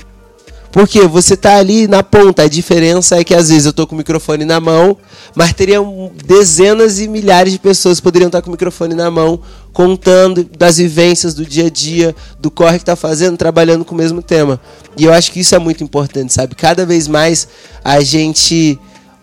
Porque 0.73 1.03
você 1.03 1.37
tá 1.37 1.57
ali 1.57 1.87
na 1.87 2.03
ponta. 2.03 2.45
A 2.45 2.49
diferença 2.49 3.21
é 3.21 3.23
que 3.23 3.35
às 3.35 3.51
vezes 3.51 3.67
eu 3.67 3.75
tô 3.75 3.87
com 3.87 3.95
o 3.95 3.99
microfone 3.99 4.47
na 4.47 4.59
mão, 4.59 4.97
mas 5.35 5.53
teriam 5.53 6.11
dezenas 6.25 6.99
e 6.99 7.07
milhares 7.07 7.53
de 7.53 7.59
pessoas 7.59 7.99
que 7.99 8.03
poderiam 8.03 8.29
estar 8.29 8.41
com 8.41 8.49
o 8.49 8.53
microfone 8.53 8.95
na 8.95 9.11
mão, 9.11 9.39
contando 9.71 10.43
das 10.59 10.79
vivências 10.79 11.35
do 11.35 11.45
dia 11.45 11.67
a 11.67 11.71
dia, 11.71 12.17
do 12.41 12.51
corre 12.51 12.79
que 12.79 12.87
tá 12.87 12.97
fazendo, 12.97 13.37
trabalhando 13.37 13.85
com 13.85 13.95
o 13.95 13.99
mesmo 13.99 14.23
tema. 14.23 14.59
E 14.97 15.05
eu 15.05 15.13
acho 15.13 15.31
que 15.31 15.41
isso 15.41 15.55
é 15.55 15.59
muito 15.59 15.85
importante, 15.85 16.33
sabe? 16.33 16.55
Cada 16.55 16.87
vez 16.87 17.07
mais 17.07 17.47
a 17.85 18.01
gente 18.01 18.79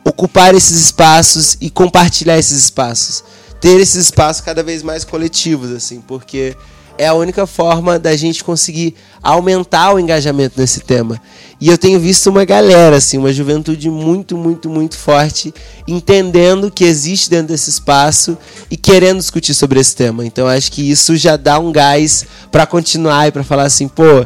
ocupar 0.05 0.53
esses 0.53 0.79
espaços 0.79 1.57
e 1.59 1.71
compartilhar 1.71 2.37
esses 2.37 2.59
espaços. 2.59 3.23
Ter 3.59 3.79
esses 3.79 4.05
espaços 4.05 4.41
cada 4.41 4.61
vez 4.61 4.83
mais 4.83 5.03
coletivos, 5.03 5.71
assim, 5.71 5.99
porque 5.99 6.55
é 6.99 7.07
a 7.07 7.13
única 7.13 7.47
forma 7.47 7.97
da 7.97 8.13
gente 8.17 8.43
conseguir 8.43 8.93
aumentar 9.23 9.93
o 9.93 9.99
engajamento 9.99 10.59
nesse 10.59 10.81
tema. 10.81 11.19
E 11.59 11.69
eu 11.69 11.77
tenho 11.77 11.97
visto 11.97 12.29
uma 12.29 12.43
galera, 12.43 12.97
assim, 12.97 13.17
uma 13.17 13.31
juventude 13.31 13.89
muito, 13.89 14.35
muito, 14.37 14.69
muito 14.69 14.97
forte, 14.97 15.53
entendendo 15.87 16.69
que 16.69 16.83
existe 16.83 17.29
dentro 17.29 17.47
desse 17.47 17.69
espaço 17.69 18.37
e 18.69 18.75
querendo 18.75 19.19
discutir 19.19 19.53
sobre 19.53 19.79
esse 19.79 19.95
tema. 19.95 20.25
Então 20.25 20.45
acho 20.45 20.73
que 20.73 20.91
isso 20.91 21.15
já 21.15 21.37
dá 21.37 21.57
um 21.57 21.71
gás 21.71 22.25
para 22.51 22.65
continuar 22.65 23.29
e 23.29 23.31
para 23.31 23.45
falar 23.45 23.63
assim, 23.63 23.87
pô, 23.87 24.25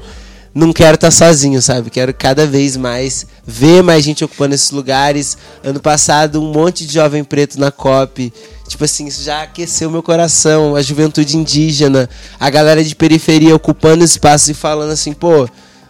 não 0.56 0.74
quero 0.74 0.95
estar 0.95 1.08
tá 1.08 1.12
sozinho, 1.12 1.62
sabe? 1.62 1.91
Quero 1.91 2.12
cada 2.12 2.48
vez 2.48 2.76
mais 2.76 3.28
ver 3.45 3.84
mais 3.84 4.04
gente 4.04 4.26
ocupando 4.26 4.56
esses 4.56 4.72
lugares. 4.72 5.38
Ano 5.64 5.80
passado, 5.80 6.41
um 6.41 6.52
monte 6.52 6.88
de 6.88 6.94
jovem 6.95 7.24
preto 7.24 7.60
na 7.60 7.70
COP 7.70 8.34
Tipo 8.74 8.86
assim, 8.86 9.06
isso 9.06 9.22
já 9.22 9.44
aqueceu 9.44 9.91
meu 9.91 10.02
coração. 10.02 10.76
A 10.76 10.82
juventude 10.82 11.38
indígena, 11.38 12.10
a 12.40 12.50
galera 12.50 12.84
de 12.84 12.95
periferia 12.95 13.56
ocupando 13.56 14.04
espaço 14.04 14.50
e 14.50 14.56
falando 14.56 14.90
assim, 14.90 15.14
pô, 15.14 15.48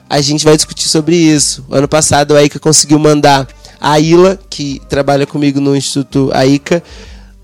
a 0.10 0.20
gente 0.20 0.44
vai 0.44 0.58
discutir 0.58 0.90
sobre 0.90 1.16
isso. 1.16 1.66
Ano 1.72 1.88
passado 1.88 2.36
a 2.36 2.44
ICA 2.44 2.60
conseguiu 2.60 3.00
mandar 3.00 3.48
a 3.80 3.98
Ila, 4.02 4.38
que 4.50 4.82
trabalha 4.90 5.26
comigo 5.26 5.62
no 5.62 5.74
Instituto 5.78 6.30
AICA, 6.34 6.84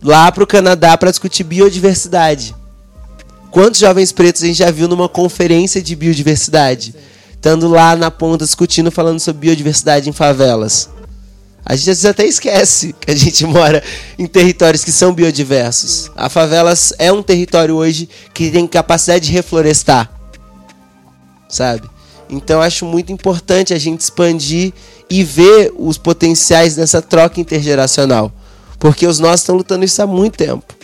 lá 0.03 0.30
para 0.30 0.44
o 0.44 0.48
Canadá 0.48 0.98
para 0.98 1.10
discutir 1.10 1.45
biodiversidade. 1.45 2.53
Quantos 3.49 3.80
jovens 3.80 4.11
pretos 4.11 4.44
a 4.44 4.45
gente 4.45 4.57
já 4.57 4.70
viu 4.70 4.90
numa 4.90 5.07
conferência 5.07 5.82
de 5.82 5.95
biodiversidade? 5.95 6.94
Estando 7.32 7.70
lá 7.70 7.95
na 7.95 8.11
ponta 8.11 8.44
discutindo, 8.44 8.91
falando 8.91 9.22
sobre 9.22 9.48
biodiversidade 9.48 10.10
em 10.10 10.11
favelas. 10.11 10.90
A 11.65 11.76
gente 11.76 11.90
às 11.91 11.98
vezes 11.98 12.06
até 12.06 12.26
esquece 12.26 12.94
que 12.99 13.11
a 13.11 13.15
gente 13.15 13.45
mora 13.45 13.84
em 14.18 14.26
territórios 14.26 14.84
que 14.84 14.91
são 14.91 15.14
biodiversos. 15.14 16.11
A 16.15 16.30
favela 16.30 16.73
é 16.98 17.11
um 17.11 17.22
território 17.22 17.76
hoje 17.76 18.10
que 18.34 18.49
tem 18.49 18.65
capacidade 18.68 19.26
de 19.27 19.31
reflorestar. 19.31 20.10
Sabe? 21.48 21.90
Então 22.30 22.61
acho 22.61 22.86
muito 22.86 23.11
importante 23.11 23.73
a 23.73 23.80
gente 23.80 24.02
expandir 24.02 24.72
e 25.10 25.23
ver 25.23 25.73
os 25.77 25.98
potenciais 25.98 26.76
dessa 26.76 27.02
troca 27.02 27.41
intergeracional. 27.41 28.31
Porque 28.77 29.06
os 29.06 29.19
nossos 29.19 29.41
estão 29.41 29.56
lutando 29.56 29.84
isso 29.84 30.02
há 30.02 30.07
muito 30.07 30.38
tempo 30.38 30.78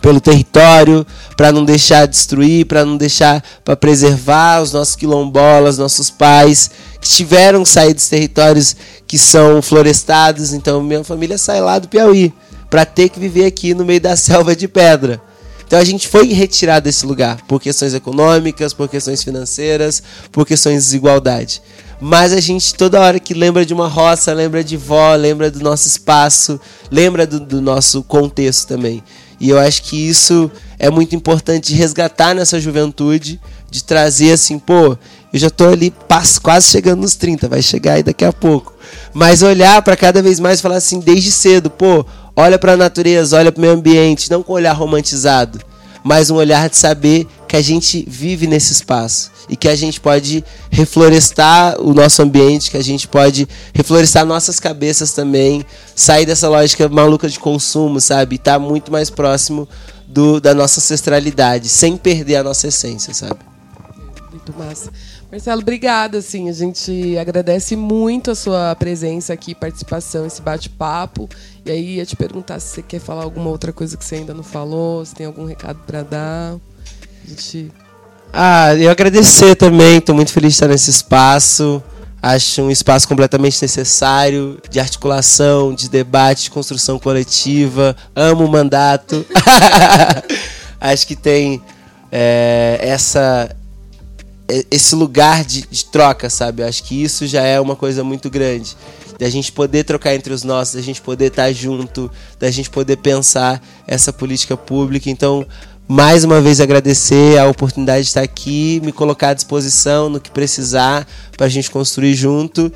pelo 0.00 0.20
território, 0.20 1.06
para 1.36 1.52
não 1.52 1.64
deixar 1.64 2.06
destruir, 2.06 2.66
para 2.66 2.84
não 2.84 2.96
deixar 2.96 3.42
para 3.64 3.76
preservar 3.76 4.62
os 4.62 4.72
nossos 4.72 4.96
quilombolas, 4.96 5.78
nossos 5.78 6.10
pais 6.10 6.70
que 7.00 7.08
tiveram 7.08 7.62
que 7.62 7.68
sair 7.68 7.94
dos 7.94 8.08
territórios 8.08 8.76
que 9.06 9.18
são 9.18 9.60
florestados. 9.62 10.52
Então 10.52 10.82
minha 10.82 11.04
família 11.04 11.38
sai 11.38 11.60
lá 11.60 11.78
do 11.78 11.88
Piauí 11.88 12.32
para 12.70 12.84
ter 12.84 13.08
que 13.08 13.18
viver 13.18 13.46
aqui 13.46 13.74
no 13.74 13.84
meio 13.84 14.00
da 14.00 14.14
selva 14.16 14.54
de 14.54 14.68
pedra. 14.68 15.20
Então 15.66 15.78
a 15.78 15.84
gente 15.84 16.08
foi 16.08 16.32
retirado 16.32 16.84
desse 16.84 17.04
lugar 17.04 17.42
por 17.46 17.60
questões 17.60 17.92
econômicas, 17.92 18.72
por 18.72 18.88
questões 18.88 19.22
financeiras, 19.22 20.02
por 20.32 20.46
questões 20.46 20.76
de 20.76 20.86
desigualdade. 20.86 21.60
Mas 22.00 22.32
a 22.32 22.40
gente 22.40 22.74
toda 22.74 23.00
hora 23.00 23.20
que 23.20 23.34
lembra 23.34 23.66
de 23.66 23.74
uma 23.74 23.86
roça, 23.86 24.32
lembra 24.32 24.64
de 24.64 24.78
vó, 24.78 25.14
lembra 25.14 25.50
do 25.50 25.60
nosso 25.60 25.86
espaço, 25.86 26.58
lembra 26.90 27.26
do, 27.26 27.38
do 27.38 27.60
nosso 27.60 28.02
contexto 28.02 28.66
também. 28.66 29.02
E 29.40 29.48
eu 29.50 29.58
acho 29.58 29.82
que 29.82 29.96
isso 29.96 30.50
é 30.78 30.90
muito 30.90 31.14
importante 31.14 31.74
resgatar 31.74 32.34
nessa 32.34 32.60
juventude, 32.60 33.40
de 33.70 33.84
trazer 33.84 34.32
assim, 34.32 34.58
pô, 34.58 34.96
eu 35.32 35.38
já 35.38 35.50
tô 35.50 35.68
ali 35.68 35.92
quase 36.42 36.68
chegando 36.68 37.02
nos 37.02 37.14
30, 37.14 37.48
vai 37.48 37.60
chegar 37.60 37.94
aí 37.94 38.02
daqui 38.02 38.24
a 38.24 38.32
pouco. 38.32 38.74
Mas 39.12 39.42
olhar 39.42 39.82
para 39.82 39.96
cada 39.96 40.22
vez 40.22 40.40
mais 40.40 40.60
falar 40.60 40.76
assim, 40.76 41.00
desde 41.00 41.30
cedo, 41.30 41.68
pô, 41.68 42.04
olha 42.34 42.58
para 42.58 42.72
a 42.72 42.76
natureza, 42.76 43.36
olha 43.36 43.52
para 43.52 43.58
o 43.58 43.62
meio 43.62 43.74
ambiente, 43.74 44.30
não 44.30 44.42
com 44.42 44.54
olhar 44.54 44.72
romantizado, 44.72 45.60
mas 46.02 46.30
um 46.30 46.36
olhar 46.36 46.68
de 46.68 46.76
saber 46.76 47.26
que 47.48 47.56
a 47.56 47.62
gente 47.62 48.04
vive 48.06 48.46
nesse 48.46 48.72
espaço 48.72 49.32
e 49.48 49.56
que 49.56 49.66
a 49.66 49.74
gente 49.74 50.00
pode 50.00 50.44
reflorestar 50.70 51.80
o 51.80 51.94
nosso 51.94 52.20
ambiente, 52.22 52.70
que 52.70 52.76
a 52.76 52.82
gente 52.82 53.08
pode 53.08 53.48
reflorestar 53.74 54.26
nossas 54.26 54.60
cabeças 54.60 55.12
também, 55.12 55.64
sair 55.96 56.26
dessa 56.26 56.48
lógica 56.48 56.88
maluca 56.88 57.28
de 57.28 57.40
consumo, 57.40 58.00
sabe? 58.00 58.36
E 58.36 58.38
tá 58.38 58.58
muito 58.58 58.92
mais 58.92 59.08
próximo 59.08 59.66
do, 60.06 60.40
da 60.40 60.54
nossa 60.54 60.78
ancestralidade, 60.80 61.68
sem 61.68 61.96
perder 61.96 62.36
a 62.36 62.44
nossa 62.44 62.68
essência, 62.68 63.14
sabe? 63.14 63.40
Muito 64.30 64.56
massa. 64.56 64.92
Marcelo, 65.30 65.60
obrigada. 65.60 66.18
Assim, 66.18 66.48
a 66.48 66.52
gente 66.52 67.16
agradece 67.18 67.76
muito 67.76 68.30
a 68.30 68.34
sua 68.34 68.74
presença 68.74 69.32
aqui, 69.32 69.54
participação, 69.54 70.26
esse 70.26 70.40
bate-papo. 70.40 71.28
E 71.66 71.70
aí 71.70 71.96
ia 71.96 72.06
te 72.06 72.16
perguntar 72.16 72.58
se 72.60 72.74
você 72.74 72.82
quer 72.82 73.00
falar 73.00 73.24
alguma 73.24 73.50
outra 73.50 73.72
coisa 73.72 73.96
que 73.96 74.04
você 74.04 74.16
ainda 74.16 74.32
não 74.32 74.42
falou, 74.42 75.04
se 75.04 75.14
tem 75.14 75.26
algum 75.26 75.44
recado 75.44 75.80
para 75.86 76.02
dar. 76.02 76.56
Gente 77.28 77.70
ah, 78.32 78.74
eu 78.74 78.90
agradecer 78.90 79.54
também, 79.56 79.98
estou 79.98 80.14
muito 80.14 80.32
feliz 80.32 80.50
de 80.50 80.56
estar 80.56 80.68
nesse 80.68 80.90
espaço. 80.90 81.82
Acho 82.20 82.62
um 82.62 82.70
espaço 82.70 83.06
completamente 83.08 83.60
necessário 83.62 84.60
de 84.68 84.80
articulação, 84.80 85.72
de 85.72 85.88
debate, 85.88 86.44
de 86.44 86.50
construção 86.50 86.98
coletiva. 86.98 87.96
Amo 88.14 88.44
o 88.44 88.50
mandato. 88.50 89.24
Acho 90.80 91.06
que 91.06 91.16
tem 91.16 91.62
é, 92.12 92.78
essa 92.82 93.54
esse 94.70 94.94
lugar 94.94 95.44
de, 95.44 95.66
de, 95.70 95.84
troca, 95.84 96.30
sabe? 96.30 96.62
Acho 96.62 96.82
que 96.84 97.02
isso 97.02 97.26
já 97.26 97.42
é 97.42 97.60
uma 97.60 97.76
coisa 97.76 98.02
muito 98.02 98.30
grande. 98.30 98.76
Da 99.18 99.28
gente 99.28 99.52
poder 99.52 99.84
trocar 99.84 100.14
entre 100.14 100.32
os 100.32 100.42
nossos, 100.42 100.74
da 100.74 100.80
gente 100.80 101.02
poder 101.02 101.26
estar 101.26 101.52
junto, 101.52 102.10
da 102.38 102.50
gente 102.50 102.70
poder 102.70 102.96
pensar 102.96 103.62
essa 103.86 104.10
política 104.10 104.56
pública. 104.56 105.10
Então, 105.10 105.46
mais 105.88 106.22
uma 106.22 106.38
vez 106.38 106.60
agradecer 106.60 107.38
a 107.38 107.48
oportunidade 107.48 108.02
de 108.02 108.08
estar 108.08 108.20
aqui, 108.20 108.78
me 108.84 108.92
colocar 108.92 109.30
à 109.30 109.34
disposição 109.34 110.10
no 110.10 110.20
que 110.20 110.30
precisar 110.30 111.08
para 111.34 111.46
a 111.46 111.48
gente 111.48 111.70
construir 111.70 112.14
junto. 112.14 112.70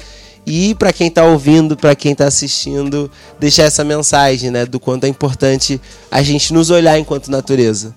E 0.47 0.75
para 0.77 0.93
quem 0.93 1.09
está 1.09 1.23
ouvindo, 1.23 1.77
para 1.77 1.95
quem 1.95 2.13
está 2.13 2.25
assistindo, 2.25 3.11
deixar 3.39 3.65
essa 3.65 3.85
mensagem 3.85 4.51
né, 4.51 4.65
do 4.65 4.81
quanto 4.81 5.05
é 5.05 5.09
importante 5.09 5.79
a 6.11 6.23
gente 6.23 6.55
nos 6.55 6.71
olhar 6.71 6.99
enquanto 6.99 7.31
natureza. 7.31 7.95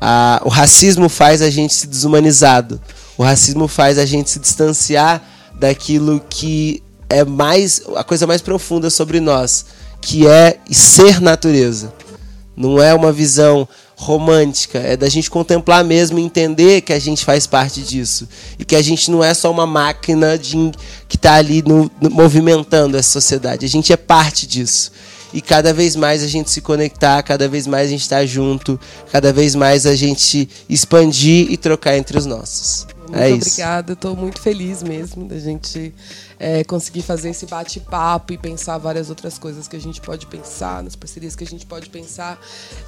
Ah, 0.00 0.42
o 0.44 0.48
racismo 0.48 1.08
faz 1.08 1.40
a 1.40 1.48
gente 1.48 1.72
se 1.72 1.86
desumanizado. 1.86 2.80
O 3.16 3.22
racismo 3.22 3.68
faz 3.68 3.96
a 3.96 4.04
gente 4.04 4.28
se 4.28 4.40
distanciar 4.40 5.22
daquilo 5.54 6.20
que 6.28 6.82
é 7.08 7.24
mais 7.24 7.80
a 7.96 8.02
coisa 8.02 8.26
mais 8.26 8.42
profunda 8.42 8.90
sobre 8.90 9.20
nós, 9.20 9.66
que 10.00 10.26
é 10.26 10.58
ser 10.70 11.20
natureza. 11.20 11.92
Não 12.56 12.82
é 12.82 12.92
uma 12.92 13.12
visão 13.12 13.68
romântica, 13.98 14.78
é 14.78 14.96
da 14.96 15.08
gente 15.08 15.28
contemplar 15.28 15.84
mesmo 15.84 16.20
e 16.20 16.22
entender 16.22 16.82
que 16.82 16.92
a 16.92 17.00
gente 17.00 17.24
faz 17.24 17.48
parte 17.48 17.82
disso. 17.82 18.28
E 18.56 18.64
que 18.64 18.76
a 18.76 18.80
gente 18.80 19.10
não 19.10 19.24
é 19.24 19.34
só 19.34 19.50
uma 19.50 19.66
máquina 19.66 20.38
de, 20.38 20.70
que 21.08 21.16
está 21.16 21.34
ali 21.34 21.62
no, 21.62 21.90
no, 22.00 22.08
movimentando 22.08 22.96
essa 22.96 23.10
sociedade, 23.10 23.66
a 23.66 23.68
gente 23.68 23.92
é 23.92 23.96
parte 23.96 24.46
disso. 24.46 24.92
E 25.34 25.42
cada 25.42 25.74
vez 25.74 25.96
mais 25.96 26.22
a 26.22 26.28
gente 26.28 26.48
se 26.48 26.60
conectar, 26.60 27.20
cada 27.24 27.48
vez 27.48 27.66
mais 27.66 27.88
a 27.88 27.90
gente 27.90 28.02
estar 28.02 28.20
tá 28.20 28.26
junto, 28.26 28.80
cada 29.10 29.32
vez 29.32 29.56
mais 29.56 29.84
a 29.84 29.96
gente 29.96 30.48
expandir 30.68 31.50
e 31.50 31.56
trocar 31.56 31.98
entre 31.98 32.16
os 32.16 32.24
nossos. 32.24 32.86
Muito 33.08 33.18
é 33.18 33.34
obrigada, 33.34 33.92
estou 33.94 34.14
muito 34.14 34.40
feliz 34.40 34.82
mesmo 34.82 35.26
da 35.26 35.38
gente 35.38 35.92
é, 36.38 36.62
conseguir 36.64 37.02
fazer 37.02 37.30
esse 37.30 37.46
bate-papo 37.46 38.32
e 38.32 38.38
pensar 38.38 38.78
várias 38.78 39.10
outras 39.10 39.38
coisas 39.38 39.66
que 39.66 39.76
a 39.76 39.80
gente 39.80 40.00
pode 40.00 40.26
pensar, 40.26 40.82
nas 40.82 40.94
parcerias 40.94 41.34
que 41.34 41.44
a 41.44 41.46
gente 41.46 41.66
pode 41.66 41.90
pensar. 41.90 42.38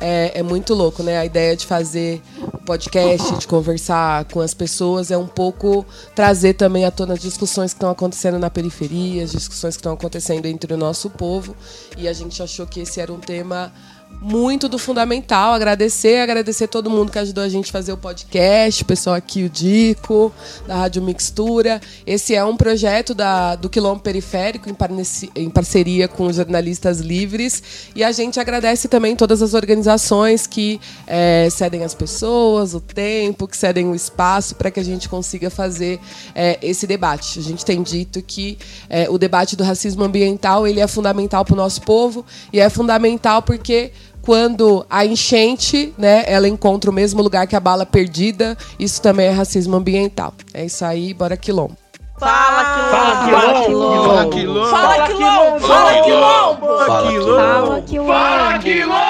É, 0.00 0.40
é 0.40 0.42
muito 0.42 0.74
louco, 0.74 1.02
né? 1.02 1.18
A 1.18 1.24
ideia 1.24 1.56
de 1.56 1.66
fazer 1.66 2.22
podcast, 2.64 3.38
de 3.38 3.46
conversar 3.46 4.24
com 4.26 4.40
as 4.40 4.54
pessoas, 4.54 5.10
é 5.10 5.18
um 5.18 5.26
pouco 5.26 5.84
trazer 6.14 6.54
também 6.54 6.84
à 6.84 6.90
tona 6.90 7.14
as 7.14 7.20
discussões 7.20 7.72
que 7.72 7.78
estão 7.78 7.90
acontecendo 7.90 8.38
na 8.38 8.50
periferia, 8.50 9.24
as 9.24 9.32
discussões 9.32 9.74
que 9.74 9.80
estão 9.80 9.92
acontecendo 9.92 10.46
entre 10.46 10.72
o 10.72 10.76
nosso 10.76 11.10
povo. 11.10 11.56
E 11.96 12.06
a 12.06 12.12
gente 12.12 12.42
achou 12.42 12.66
que 12.66 12.80
esse 12.80 13.00
era 13.00 13.12
um 13.12 13.18
tema 13.18 13.72
muito 14.20 14.68
do 14.68 14.78
fundamental. 14.78 15.54
Agradecer, 15.54 16.18
agradecer 16.18 16.68
todo 16.68 16.90
mundo 16.90 17.10
que 17.10 17.18
ajudou 17.18 17.42
a 17.42 17.48
gente 17.48 17.70
a 17.70 17.72
fazer 17.72 17.92
o 17.92 17.96
podcast, 17.96 18.82
o 18.82 18.86
pessoal 18.86 19.16
aqui, 19.16 19.44
o 19.44 19.48
Dico, 19.48 20.32
da 20.66 20.76
Rádio 20.76 21.02
Mixtura. 21.02 21.80
Esse 22.06 22.34
é 22.34 22.44
um 22.44 22.56
projeto 22.56 23.14
da, 23.14 23.56
do 23.56 23.70
Quilombo 23.70 24.00
Periférico, 24.00 24.68
em, 24.68 24.76
em 25.34 25.48
parceria 25.48 26.06
com 26.06 26.26
os 26.26 26.36
jornalistas 26.36 27.00
livres. 27.00 27.62
E 27.94 28.04
a 28.04 28.12
gente 28.12 28.38
agradece 28.38 28.88
também 28.88 29.16
todas 29.16 29.40
as 29.40 29.54
organizações 29.54 30.46
que 30.46 30.78
é, 31.06 31.48
cedem 31.50 31.82
as 31.82 31.94
pessoas, 31.94 32.74
o 32.74 32.80
tempo, 32.80 33.48
que 33.48 33.56
cedem 33.56 33.86
o 33.86 33.94
espaço 33.94 34.54
para 34.54 34.70
que 34.70 34.78
a 34.78 34.84
gente 34.84 35.08
consiga 35.08 35.48
fazer 35.48 35.98
é, 36.34 36.58
esse 36.60 36.86
debate. 36.86 37.38
A 37.38 37.42
gente 37.42 37.64
tem 37.64 37.82
dito 37.82 38.20
que 38.20 38.58
é, 38.90 39.08
o 39.08 39.16
debate 39.16 39.56
do 39.56 39.64
racismo 39.64 40.04
ambiental 40.04 40.66
ele 40.66 40.80
é 40.80 40.86
fundamental 40.86 41.44
para 41.44 41.54
o 41.54 41.56
nosso 41.56 41.80
povo 41.82 42.24
e 42.52 42.60
é 42.60 42.68
fundamental 42.68 43.40
porque 43.42 43.92
quando 44.22 44.84
a 44.88 45.04
enchente, 45.04 45.92
né, 45.96 46.24
ela 46.26 46.48
encontra 46.48 46.90
o 46.90 46.94
mesmo 46.94 47.22
lugar 47.22 47.46
que 47.46 47.56
a 47.56 47.60
bala 47.60 47.86
perdida, 47.86 48.56
isso 48.78 49.00
também 49.00 49.26
é 49.26 49.30
racismo 49.30 49.76
ambiental. 49.76 50.34
É 50.52 50.64
isso 50.64 50.84
aí, 50.84 51.14
bora 51.14 51.36
quilombo. 51.36 51.76
Fala 52.18 53.64
quilombo! 53.64 54.06
Fala 54.06 54.28
quilombo! 54.30 54.66
Fala 54.68 55.08
quilombo! 55.08 55.60
Fala 55.60 56.02
quilombo! 56.02 56.66
Fala 56.86 57.82
quilombo! 57.82 58.12
Fala 58.12 58.58
quilombo! 58.58 59.09